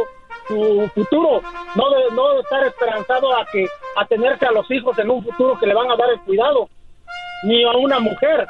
su 0.50 0.90
futuro, 0.94 1.40
no 1.76 1.90
de, 1.90 2.14
no 2.14 2.40
estar 2.40 2.64
esperanzado 2.66 3.36
a 3.36 3.46
que 3.52 3.66
a 3.96 4.04
tenerse 4.06 4.46
a 4.46 4.50
los 4.50 4.68
hijos 4.70 4.98
en 4.98 5.08
un 5.10 5.22
futuro 5.22 5.56
que 5.58 5.66
le 5.66 5.74
van 5.74 5.90
a 5.90 5.96
dar 5.96 6.10
el 6.10 6.20
cuidado, 6.20 6.68
ni 7.44 7.62
a 7.62 7.70
una 7.70 8.00
mujer. 8.00 8.46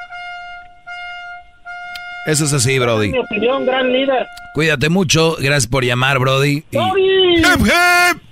Eso 2.26 2.44
es 2.44 2.52
así, 2.52 2.78
Brody. 2.78 3.12
mi 3.12 3.18
opinión, 3.18 3.66
gran 3.66 3.92
líder. 3.92 4.26
Cuídate 4.54 4.88
mucho. 4.88 5.36
Gracias 5.38 5.66
por 5.66 5.84
llamar, 5.84 6.18
Brody. 6.18 6.64
¡Doggy! 6.72 7.36
¡Hip, 7.38 7.66
hip! 7.66 8.22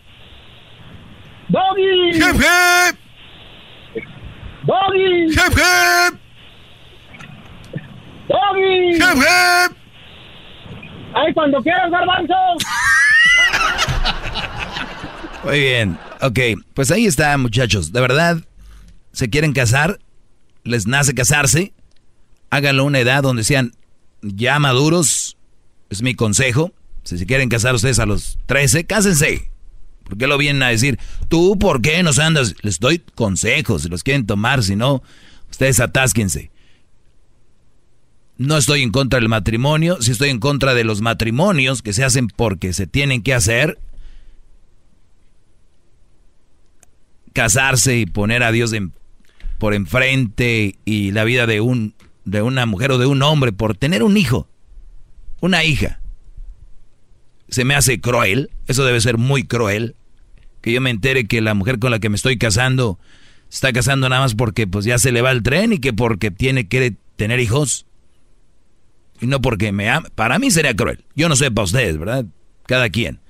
¡Doggy! 1.48 2.10
¡Hip, 2.14 2.34
hip! 2.34 2.98
¡Doggy! 4.64 5.24
¡Hip, 5.30 5.52
hip! 5.56 6.18
Doggy! 8.28 8.96
¡Hip, 8.96 9.16
hip! 9.16 9.76
¡Ay, 11.14 11.32
cuando 11.34 11.62
quieras, 11.62 11.90
garbanzo! 11.90 12.34
Muy 15.44 15.60
bien. 15.60 15.98
Ok, 16.20 16.38
pues 16.74 16.90
ahí 16.90 17.06
está, 17.06 17.36
muchachos. 17.38 17.92
De 17.92 18.00
verdad, 18.00 18.38
¿se 19.12 19.30
quieren 19.30 19.52
casar? 19.52 19.98
¿Les 20.64 20.86
nace 20.86 21.14
casarse? 21.14 21.72
Háganlo 22.50 22.82
a 22.82 22.86
una 22.86 22.98
edad 22.98 23.22
donde 23.22 23.44
sean 23.44 23.72
ya 24.20 24.58
maduros. 24.58 25.37
Es 25.90 26.02
mi 26.02 26.14
consejo. 26.14 26.72
Si 27.04 27.16
se 27.18 27.26
quieren 27.26 27.48
casar 27.48 27.74
ustedes 27.74 27.98
a 27.98 28.06
los 28.06 28.38
13, 28.46 28.84
cásense. 28.84 29.50
¿Por 30.04 30.18
qué 30.18 30.26
lo 30.26 30.38
vienen 30.38 30.62
a 30.62 30.68
decir? 30.68 30.98
¿Tú 31.28 31.58
por 31.58 31.80
qué 31.82 32.02
nos 32.02 32.18
andas? 32.18 32.54
Les 32.62 32.78
doy 32.80 32.98
consejos, 33.14 33.82
si 33.82 33.88
los 33.88 34.02
quieren 34.02 34.26
tomar, 34.26 34.62
si 34.62 34.76
no, 34.76 35.02
ustedes 35.50 35.80
atásquense. 35.80 36.50
No 38.36 38.56
estoy 38.56 38.82
en 38.82 38.90
contra 38.90 39.18
del 39.18 39.28
matrimonio, 39.28 40.00
si 40.00 40.12
estoy 40.12 40.30
en 40.30 40.38
contra 40.38 40.74
de 40.74 40.84
los 40.84 41.00
matrimonios 41.00 41.82
que 41.82 41.92
se 41.92 42.04
hacen 42.04 42.28
porque 42.28 42.72
se 42.72 42.86
tienen 42.86 43.22
que 43.22 43.34
hacer. 43.34 43.78
Casarse 47.32 47.98
y 47.98 48.06
poner 48.06 48.42
a 48.42 48.52
Dios 48.52 48.72
en- 48.72 48.92
por 49.58 49.74
enfrente 49.74 50.76
y 50.84 51.10
la 51.12 51.24
vida 51.24 51.46
de 51.46 51.60
un 51.60 51.94
de 52.24 52.42
una 52.42 52.66
mujer 52.66 52.92
o 52.92 52.98
de 52.98 53.06
un 53.06 53.22
hombre 53.22 53.52
por 53.52 53.74
tener 53.74 54.02
un 54.02 54.18
hijo, 54.18 54.46
una 55.40 55.64
hija. 55.64 56.00
Se 57.48 57.64
me 57.64 57.74
hace 57.74 58.00
cruel, 58.00 58.50
eso 58.66 58.84
debe 58.84 59.00
ser 59.00 59.18
muy 59.18 59.44
cruel, 59.44 59.96
que 60.60 60.72
yo 60.72 60.80
me 60.80 60.90
entere 60.90 61.26
que 61.26 61.40
la 61.40 61.54
mujer 61.54 61.78
con 61.78 61.90
la 61.90 61.98
que 61.98 62.08
me 62.08 62.16
estoy 62.16 62.36
casando 62.38 62.98
está 63.50 63.72
casando 63.72 64.08
nada 64.08 64.22
más 64.22 64.34
porque 64.34 64.66
pues 64.66 64.84
ya 64.84 64.98
se 64.98 65.12
le 65.12 65.22
va 65.22 65.30
el 65.30 65.42
tren 65.42 65.72
y 65.72 65.78
que 65.78 65.92
porque 65.92 66.30
tiene 66.30 66.68
que 66.68 66.96
tener 67.16 67.40
hijos 67.40 67.86
y 69.20 69.26
no 69.26 69.40
porque 69.40 69.72
me 69.72 69.88
ama. 69.88 70.08
Para 70.14 70.38
mí 70.38 70.50
sería 70.50 70.74
cruel. 70.74 71.04
Yo 71.14 71.28
no 71.28 71.36
sé 71.36 71.50
para 71.50 71.64
ustedes, 71.64 71.98
¿verdad? 71.98 72.26
Cada 72.66 72.90
quien. 72.90 73.20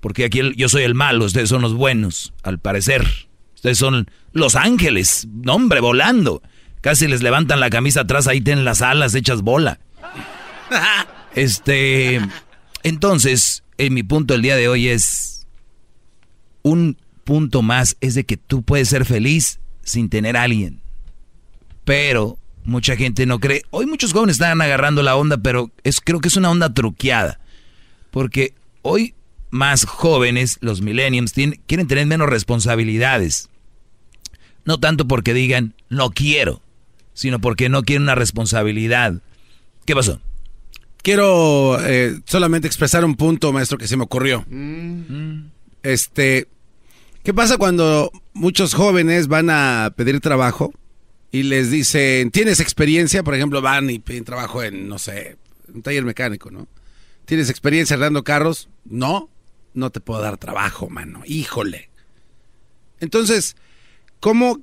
Porque 0.00 0.24
aquí 0.24 0.40
yo 0.56 0.68
soy 0.68 0.82
el 0.82 0.94
malo, 0.94 1.24
ustedes 1.24 1.48
son 1.48 1.62
los 1.62 1.74
buenos, 1.74 2.34
al 2.42 2.58
parecer. 2.58 3.06
Ustedes 3.54 3.78
son 3.78 4.10
los 4.32 4.54
ángeles, 4.56 5.26
hombre, 5.46 5.80
volando. 5.80 6.42
Casi 6.80 7.08
les 7.08 7.22
levantan 7.22 7.60
la 7.60 7.70
camisa 7.70 8.02
atrás, 8.02 8.26
ahí 8.26 8.42
tienen 8.42 8.64
las 8.64 8.82
alas 8.82 9.14
hechas 9.14 9.40
bola. 9.40 9.80
Este, 11.34 12.20
entonces, 12.82 13.62
en 13.78 13.94
mi 13.94 14.02
punto 14.02 14.34
el 14.34 14.42
día 14.42 14.56
de 14.56 14.68
hoy 14.68 14.88
es 14.88 15.46
un 16.62 16.96
punto 17.24 17.62
más 17.62 17.96
es 18.00 18.14
de 18.14 18.24
que 18.24 18.36
tú 18.36 18.62
puedes 18.62 18.88
ser 18.88 19.04
feliz 19.04 19.58
sin 19.82 20.08
tener 20.08 20.36
a 20.36 20.42
alguien. 20.42 20.80
Pero 21.84 22.38
mucha 22.64 22.96
gente 22.96 23.26
no 23.26 23.40
cree. 23.40 23.62
Hoy 23.70 23.86
muchos 23.86 24.12
jóvenes 24.12 24.36
están 24.36 24.60
agarrando 24.62 25.02
la 25.02 25.16
onda, 25.16 25.36
pero 25.38 25.70
es 25.82 26.00
creo 26.00 26.20
que 26.20 26.28
es 26.28 26.36
una 26.36 26.50
onda 26.50 26.72
truqueada. 26.72 27.40
Porque 28.10 28.54
hoy 28.82 29.14
más 29.50 29.84
jóvenes, 29.84 30.58
los 30.60 30.80
millennials, 30.80 31.32
tienen- 31.32 31.60
quieren 31.66 31.86
tener 31.86 32.06
menos 32.06 32.28
responsabilidades. 32.28 33.48
No 34.64 34.78
tanto 34.78 35.06
porque 35.06 35.34
digan 35.34 35.74
no 35.90 36.10
quiero, 36.10 36.62
sino 37.12 37.38
porque 37.40 37.68
no 37.68 37.82
quieren 37.82 38.04
una 38.04 38.14
responsabilidad. 38.14 39.20
¿Qué 39.84 39.94
pasó? 39.94 40.20
Quiero 41.04 41.78
eh, 41.84 42.18
solamente 42.24 42.66
expresar 42.66 43.04
un 43.04 43.14
punto, 43.14 43.52
maestro, 43.52 43.76
que 43.76 43.86
se 43.86 43.98
me 43.98 44.04
ocurrió. 44.04 44.46
Este, 45.82 46.48
¿qué 47.22 47.34
pasa 47.34 47.58
cuando 47.58 48.10
muchos 48.32 48.72
jóvenes 48.72 49.28
van 49.28 49.50
a 49.50 49.92
pedir 49.94 50.20
trabajo 50.20 50.72
y 51.30 51.42
les 51.42 51.70
dicen, 51.70 52.30
¿tienes 52.30 52.58
experiencia? 52.58 53.22
Por 53.22 53.34
ejemplo, 53.34 53.60
van 53.60 53.90
y 53.90 53.98
piden 53.98 54.24
trabajo 54.24 54.62
en, 54.62 54.88
no 54.88 54.98
sé, 54.98 55.36
un 55.74 55.82
taller 55.82 56.06
mecánico, 56.06 56.50
¿no? 56.50 56.68
¿Tienes 57.26 57.50
experiencia 57.50 57.96
arreglando 57.96 58.24
carros? 58.24 58.70
No, 58.86 59.28
no 59.74 59.90
te 59.90 60.00
puedo 60.00 60.22
dar 60.22 60.38
trabajo, 60.38 60.88
mano. 60.88 61.20
Híjole. 61.26 61.90
Entonces, 63.00 63.56
¿cómo 64.20 64.58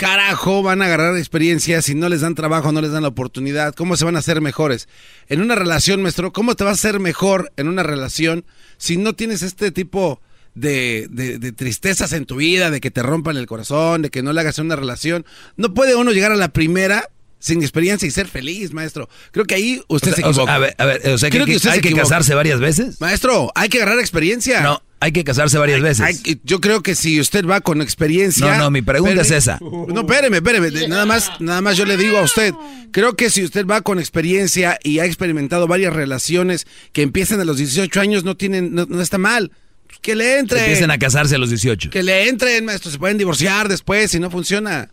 carajo 0.00 0.62
van 0.62 0.80
a 0.80 0.86
agarrar 0.86 1.16
experiencia 1.18 1.82
si 1.82 1.94
no 1.94 2.08
les 2.08 2.22
dan 2.22 2.34
trabajo, 2.34 2.72
no 2.72 2.80
les 2.80 2.90
dan 2.90 3.02
la 3.02 3.08
oportunidad? 3.08 3.74
¿Cómo 3.74 3.96
se 3.98 4.06
van 4.06 4.16
a 4.16 4.20
hacer 4.20 4.40
mejores? 4.40 4.88
En 5.28 5.42
una 5.42 5.54
relación, 5.54 6.00
maestro, 6.02 6.32
¿cómo 6.32 6.56
te 6.56 6.64
vas 6.64 6.70
a 6.82 6.88
hacer 6.88 7.00
mejor 7.00 7.52
en 7.58 7.68
una 7.68 7.82
relación 7.82 8.44
si 8.78 8.96
no 8.96 9.12
tienes 9.14 9.42
este 9.42 9.70
tipo 9.70 10.22
de, 10.54 11.06
de- 11.10 11.38
de 11.38 11.52
tristezas 11.52 12.12
en 12.14 12.24
tu 12.24 12.36
vida, 12.36 12.70
de 12.70 12.80
que 12.80 12.90
te 12.90 13.02
rompan 13.02 13.36
el 13.36 13.46
corazón, 13.46 14.00
de 14.00 14.08
que 14.10 14.22
no 14.22 14.32
le 14.32 14.40
hagas 14.40 14.58
una 14.58 14.74
relación? 14.74 15.26
No 15.56 15.74
puede 15.74 15.94
uno 15.94 16.12
llegar 16.12 16.32
a 16.32 16.36
la 16.36 16.48
primera 16.48 17.04
sin 17.38 17.60
experiencia 17.62 18.06
y 18.08 18.10
ser 18.10 18.26
feliz, 18.26 18.72
maestro. 18.72 19.08
Creo 19.32 19.44
que 19.44 19.54
ahí 19.54 19.82
usted 19.88 20.12
O 20.12 20.14
sea, 20.16 20.24
se 20.24 20.30
o 20.30 20.32
sea, 20.34 20.42
equivoca. 20.44 20.54
a 20.54 20.58
ver, 20.58 20.74
a 20.78 20.84
ver, 20.86 21.08
o 21.10 21.18
sea, 21.18 21.28
que- 21.30 21.36
Creo 21.36 21.46
que 21.46 21.56
usted 21.56 21.70
hay 21.70 21.80
que 21.80 21.88
equivoca. 21.88 22.02
casarse 22.08 22.34
varias 22.34 22.58
veces. 22.58 23.00
Maestro, 23.00 23.50
hay 23.54 23.68
que 23.68 23.78
agarrar 23.82 23.98
experiencia. 23.98 24.60
No, 24.62 24.82
hay 25.00 25.12
que 25.12 25.24
casarse 25.24 25.56
varias 25.58 25.80
veces. 25.80 26.00
Hay- 26.04 26.40
yo 26.44 26.60
creo 26.60 26.82
que 26.82 26.94
si 26.94 27.18
usted 27.20 27.46
va 27.46 27.60
con 27.62 27.80
experiencia. 27.80 28.52
No, 28.58 28.64
no, 28.64 28.70
mi 28.70 28.82
pregunta 28.82 29.22
es 29.22 29.30
esa. 29.30 29.58
No, 29.60 30.00
espéreme, 30.00 30.36
espéreme. 30.36 30.70
Nada 30.88 31.06
más, 31.06 31.30
nada 31.40 31.60
más 31.62 31.76
yo 31.78 31.86
le 31.86 31.96
digo 31.96 32.18
a 32.18 32.22
usted. 32.22 32.52
Creo 32.92 33.16
que 33.16 33.30
si 33.30 33.42
usted 33.42 33.66
va 33.66 33.80
con 33.80 33.98
experiencia 33.98 34.78
y 34.84 34.98
ha 34.98 35.06
experimentado 35.06 35.66
varias 35.66 35.92
relaciones 35.94 36.66
que 36.92 37.02
empiezan 37.02 37.40
a 37.40 37.44
los 37.44 37.56
18 37.56 38.00
años, 38.00 38.24
no 38.24 38.36
tienen, 38.36 38.74
no, 38.74 38.86
no 38.86 39.00
está 39.00 39.16
mal. 39.18 39.50
Pues 39.86 39.98
Que 40.00 40.14
le 40.14 40.38
entre. 40.38 40.60
Empiecen 40.60 40.90
a 40.90 40.98
casarse 40.98 41.34
a 41.34 41.38
los 41.38 41.48
18. 41.48 41.88
Que 41.90 42.02
le 42.02 42.28
entren, 42.28 42.64
maestro. 42.66 42.90
Se 42.90 42.98
pueden 42.98 43.16
divorciar 43.18 43.68
después 43.68 44.10
si 44.10 44.20
no 44.20 44.30
funciona. 44.30 44.90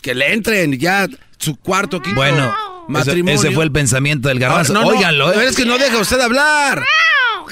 Que 0.00 0.14
le 0.14 0.32
entren 0.32 0.78
ya 0.78 1.06
su 1.38 1.56
cuarto, 1.56 2.00
quinto 2.00 2.16
Bueno, 2.18 2.54
matrimonio. 2.88 3.34
ese, 3.38 3.48
ese 3.48 3.54
fue 3.54 3.64
el 3.64 3.72
pensamiento 3.72 4.28
del 4.28 4.38
garbanzo. 4.38 4.72
No, 4.72 4.82
no, 4.82 4.88
Óiganlo, 4.88 5.32
¿eh? 5.32 5.46
es 5.48 5.54
que 5.56 5.64
no 5.66 5.76
deja 5.78 5.98
usted 5.98 6.20
hablar. 6.20 6.82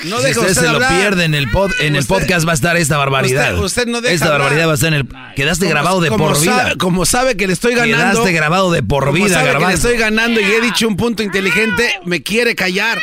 No 0.04 0.18
si 0.18 0.24
deja 0.24 0.40
usted 0.40 0.52
usted 0.52 0.62
se 0.66 0.72
lo 0.72 0.78
pierde 0.78 1.24
en 1.24 1.34
el, 1.34 1.50
pod- 1.50 1.74
en 1.80 1.96
el 1.96 2.04
podcast 2.06 2.46
va 2.46 2.52
a 2.52 2.54
estar 2.54 2.76
esta 2.76 2.96
barbaridad. 2.96 3.52
Usted- 3.54 3.64
usted 3.64 3.86
no 3.86 4.00
deja 4.00 4.14
esta 4.14 4.26
hablar. 4.26 4.40
barbaridad 4.40 4.66
va 4.68 4.72
a 4.72 4.74
estar 4.74 4.88
en 4.92 4.94
el... 5.00 5.08
Quedaste 5.36 5.64
Como- 5.66 5.70
grabado 5.74 6.00
de 6.00 6.08
como 6.08 6.28
por 6.28 6.40
vida. 6.40 6.56
sabe- 6.62 6.76
como 6.78 7.06
sabe 7.06 7.36
que 7.36 7.46
le 7.46 7.52
estoy 7.52 7.74
ganando. 7.74 8.12
Quedaste 8.12 8.32
grabado 8.32 8.72
de 8.72 8.82
por 8.82 9.04
como 9.06 9.14
vida, 9.24 9.34
sabe 9.34 9.58
que 9.58 9.66
le 9.66 9.72
estoy 9.74 9.96
ganando 9.96 10.40
y 10.40 10.44
he 10.44 10.60
dicho 10.60 10.88
un 10.88 10.96
punto 10.96 11.22
inteligente, 11.22 12.00
me 12.04 12.22
quiere 12.22 12.54
callar. 12.54 12.98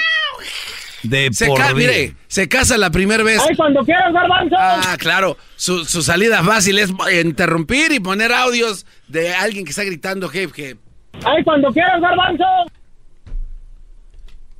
De 1.03 1.29
Se 1.31 1.45
por 1.45 1.59
vida. 1.59 1.73
mire, 1.75 2.15
se 2.27 2.49
casa 2.49 2.77
la 2.77 2.89
primera 2.89 3.23
vez. 3.23 3.39
¡Ay, 3.47 3.55
cuando 3.55 3.81
quieras, 3.85 4.11
garbanzo! 4.11 4.55
Ah, 4.59 4.97
claro. 4.99 5.37
Su, 5.55 5.85
su 5.85 6.01
salida 6.01 6.43
fácil 6.43 6.77
es 6.77 6.89
interrumpir 7.23 7.93
y 7.93 8.01
poner 8.01 8.33
audios 8.33 8.85
de 9.07 9.33
alguien 9.33 9.63
que 9.63 9.69
está 9.71 9.85
gritando 9.85 10.29
hip 10.33 10.51
hip. 10.57 10.77
¡Ay, 11.25 11.41
cuando 11.45 11.71
quieras, 11.71 12.01
garbanzo! 12.01 12.43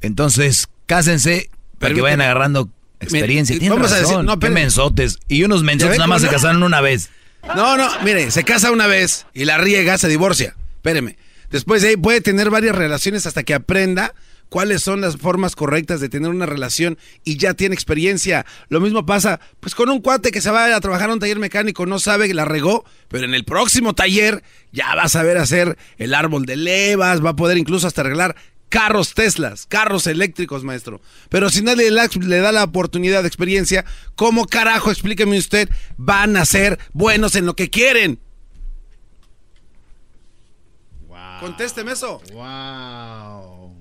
Entonces, 0.02 0.70
cásense 0.86 1.50
para 1.80 1.94
que 1.94 2.02
vayan 2.02 2.22
agarrando 2.22 2.70
experiencia. 3.00 3.56
Mire, 3.56 3.70
vamos 3.70 3.92
a 3.92 4.00
decir- 4.00 4.24
no, 4.24 4.34
espere. 4.34 4.54
mensotes. 4.54 5.18
Y 5.28 5.44
unos 5.44 5.62
¿Ya 5.62 5.66
mensotes 5.66 5.98
nada 5.98 6.08
más 6.08 6.22
se 6.22 6.28
casaron 6.28 6.64
una 6.64 6.82
vez. 6.82 7.10
No, 7.56 7.78
no, 7.78 7.90
mire, 8.04 8.32
se 8.32 8.44
casa 8.44 8.72
una 8.72 8.88
vez 8.88 9.26
y 9.34 9.46
la 9.46 9.58
riega, 9.58 9.98
se 9.98 10.08
divorcia. 10.08 10.56
Espéreme. 10.76 11.18
Después 11.50 11.82
de 11.82 11.90
ahí 11.90 11.98
puede 11.98 12.22
tener 12.22 12.50
varias 12.50 12.76
relaciones 12.76 13.26
hasta 13.26 13.44
que 13.44 13.54
aprenda 13.54 14.14
cuáles 14.50 14.82
son 14.82 15.00
las 15.02 15.18
formas 15.18 15.56
correctas 15.56 16.00
de 16.02 16.10
tener 16.10 16.30
una 16.30 16.46
relación 16.46 16.98
y 17.24 17.38
ya 17.38 17.54
tiene 17.54 17.76
experiencia. 17.76 18.46
Lo 18.68 18.80
mismo 18.82 19.06
pasa 19.06 19.40
pues 19.60 19.76
con 19.76 19.90
un 19.90 20.02
cuate 20.02 20.32
que 20.32 20.42
se 20.42 20.52
va 20.52 20.76
a 20.76 20.82
trabajar 20.82 21.10
a 21.10 21.14
un 21.14 21.20
taller 21.20 21.40
mecánico, 21.40 21.86
no 21.86 22.00
sabe 22.00 22.28
que 22.28 22.34
la 22.34 22.46
regó, 22.46 22.84
pero 23.08 23.26
en 23.26 23.34
el 23.34 23.46
próximo 23.46 23.94
taller 23.94 24.44
ya 24.72 24.94
va 24.96 25.04
a 25.04 25.10
saber 25.10 25.38
hacer 25.38 25.78
el 25.98 26.14
árbol 26.14 26.46
de 26.46 26.56
levas, 26.58 27.24
va 27.24 27.32
a 27.32 27.36
poder 27.36 27.58
incluso 27.58 27.88
hasta 27.88 28.02
arreglar 28.02 28.36
carros 28.70 29.14
Teslas, 29.14 29.66
carros 29.66 30.08
eléctricos, 30.08 30.64
maestro. 30.64 31.02
Pero 31.30 31.50
si 31.50 31.62
nadie 31.62 31.92
le, 31.92 32.02
le 32.22 32.38
da 32.38 32.52
la 32.52 32.64
oportunidad 32.64 33.24
de 33.24 33.28
experiencia, 33.28 33.84
¿cómo 34.16 34.46
carajo, 34.46 34.92
explíqueme 34.92 35.38
usted, 35.38 35.70
van 35.98 36.38
a 36.38 36.46
ser 36.46 36.80
buenos 36.94 37.36
en 37.36 37.46
lo 37.46 37.56
que 37.56 37.70
quieren? 37.70 38.20
Contésteme 41.40 41.94
eso. 41.94 42.22
Wow. 42.34 43.74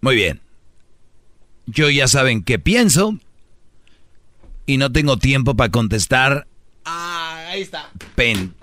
Muy 0.00 0.16
bien. 0.16 0.40
Yo 1.66 1.88
ya 1.88 2.08
saben 2.08 2.42
qué 2.42 2.58
pienso. 2.58 3.18
Y 4.66 4.78
no 4.78 4.90
tengo 4.90 5.18
tiempo 5.18 5.54
para 5.54 5.70
contestar. 5.70 6.46
Ah, 6.84 7.46
ahí 7.50 7.62
está. 7.62 7.90
Pen. 8.14 8.54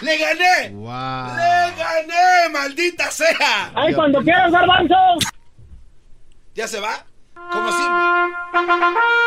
¡Le 0.00 0.16
gané! 0.16 0.70
Wow. 0.74 1.36
¡Le 1.36 1.76
gané, 1.76 2.48
maldita 2.52 3.10
sea! 3.10 3.72
¡Ay, 3.74 3.92
cuando 3.94 4.20
quieras, 4.22 4.52
garbanzo! 4.52 4.94
¿Ya 6.54 6.68
se 6.68 6.80
va? 6.80 7.04
Como 7.50 7.68
siempre. 7.70 7.98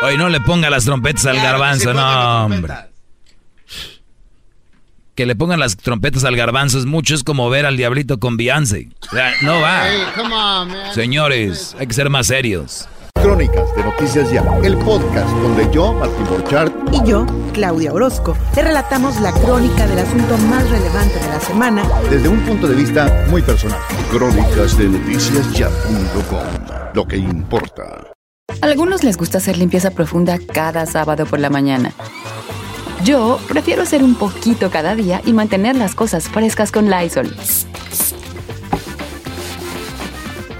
Hoy 0.02 0.16
no 0.16 0.28
le 0.28 0.40
ponga 0.40 0.70
las 0.70 0.84
trompetas 0.84 1.26
al 1.26 1.34
Claro 1.36 1.58
garbanzo, 1.58 1.92
no, 1.94 2.44
hombre. 2.46 2.74
Que 5.14 5.26
le 5.26 5.36
pongan 5.36 5.60
las 5.60 5.76
trompetas 5.76 6.24
al 6.24 6.36
garbanzo 6.36 6.78
es 6.78 6.86
mucho, 6.86 7.14
es 7.14 7.22
como 7.22 7.50
ver 7.50 7.66
al 7.66 7.76
diablito 7.76 8.18
con 8.18 8.36
Beyoncé. 8.36 8.88
O 9.02 9.14
sea, 9.14 9.32
no 9.42 9.60
va. 9.60 9.82
Hey, 9.88 10.02
come 10.14 10.34
on, 10.34 10.68
man. 10.68 10.94
Señores, 10.94 11.76
hay 11.78 11.86
que 11.86 11.94
ser 11.94 12.08
más 12.08 12.28
serios. 12.28 12.88
Crónicas 13.14 13.74
de 13.76 13.84
Noticias 13.84 14.30
Ya, 14.30 14.42
el 14.64 14.76
podcast 14.78 15.28
donde 15.28 15.68
yo, 15.72 15.92
Martín 15.92 16.26
Borchardt, 16.26 16.81
Y 16.92 17.02
yo, 17.06 17.26
Claudia 17.54 17.92
Orozco, 17.92 18.36
te 18.54 18.62
relatamos 18.62 19.18
la 19.20 19.32
crónica 19.32 19.86
del 19.86 19.98
asunto 19.98 20.36
más 20.48 20.68
relevante 20.68 21.18
de 21.18 21.28
la 21.28 21.40
semana 21.40 21.82
Desde 22.10 22.28
un 22.28 22.40
punto 22.40 22.68
de 22.68 22.74
vista 22.74 23.26
muy 23.30 23.40
personal. 23.40 23.80
Crónicas 24.10 24.76
de 24.76 24.88
noticias 24.88 25.50
ya.com. 25.52 26.92
Lo 26.94 27.06
que 27.06 27.16
importa. 27.16 28.12
Algunos 28.60 29.02
les 29.02 29.16
gusta 29.16 29.38
hacer 29.38 29.56
limpieza 29.56 29.90
profunda 29.90 30.38
cada 30.38 30.84
sábado 30.84 31.24
por 31.24 31.40
la 31.40 31.48
mañana. 31.48 31.92
Yo 33.04 33.40
prefiero 33.48 33.82
hacer 33.82 34.04
un 34.04 34.14
poquito 34.14 34.70
cada 34.70 34.94
día 34.94 35.22
y 35.24 35.32
mantener 35.32 35.74
las 35.76 35.94
cosas 35.94 36.28
frescas 36.28 36.70
con 36.70 36.90
Lysol. 36.90 37.34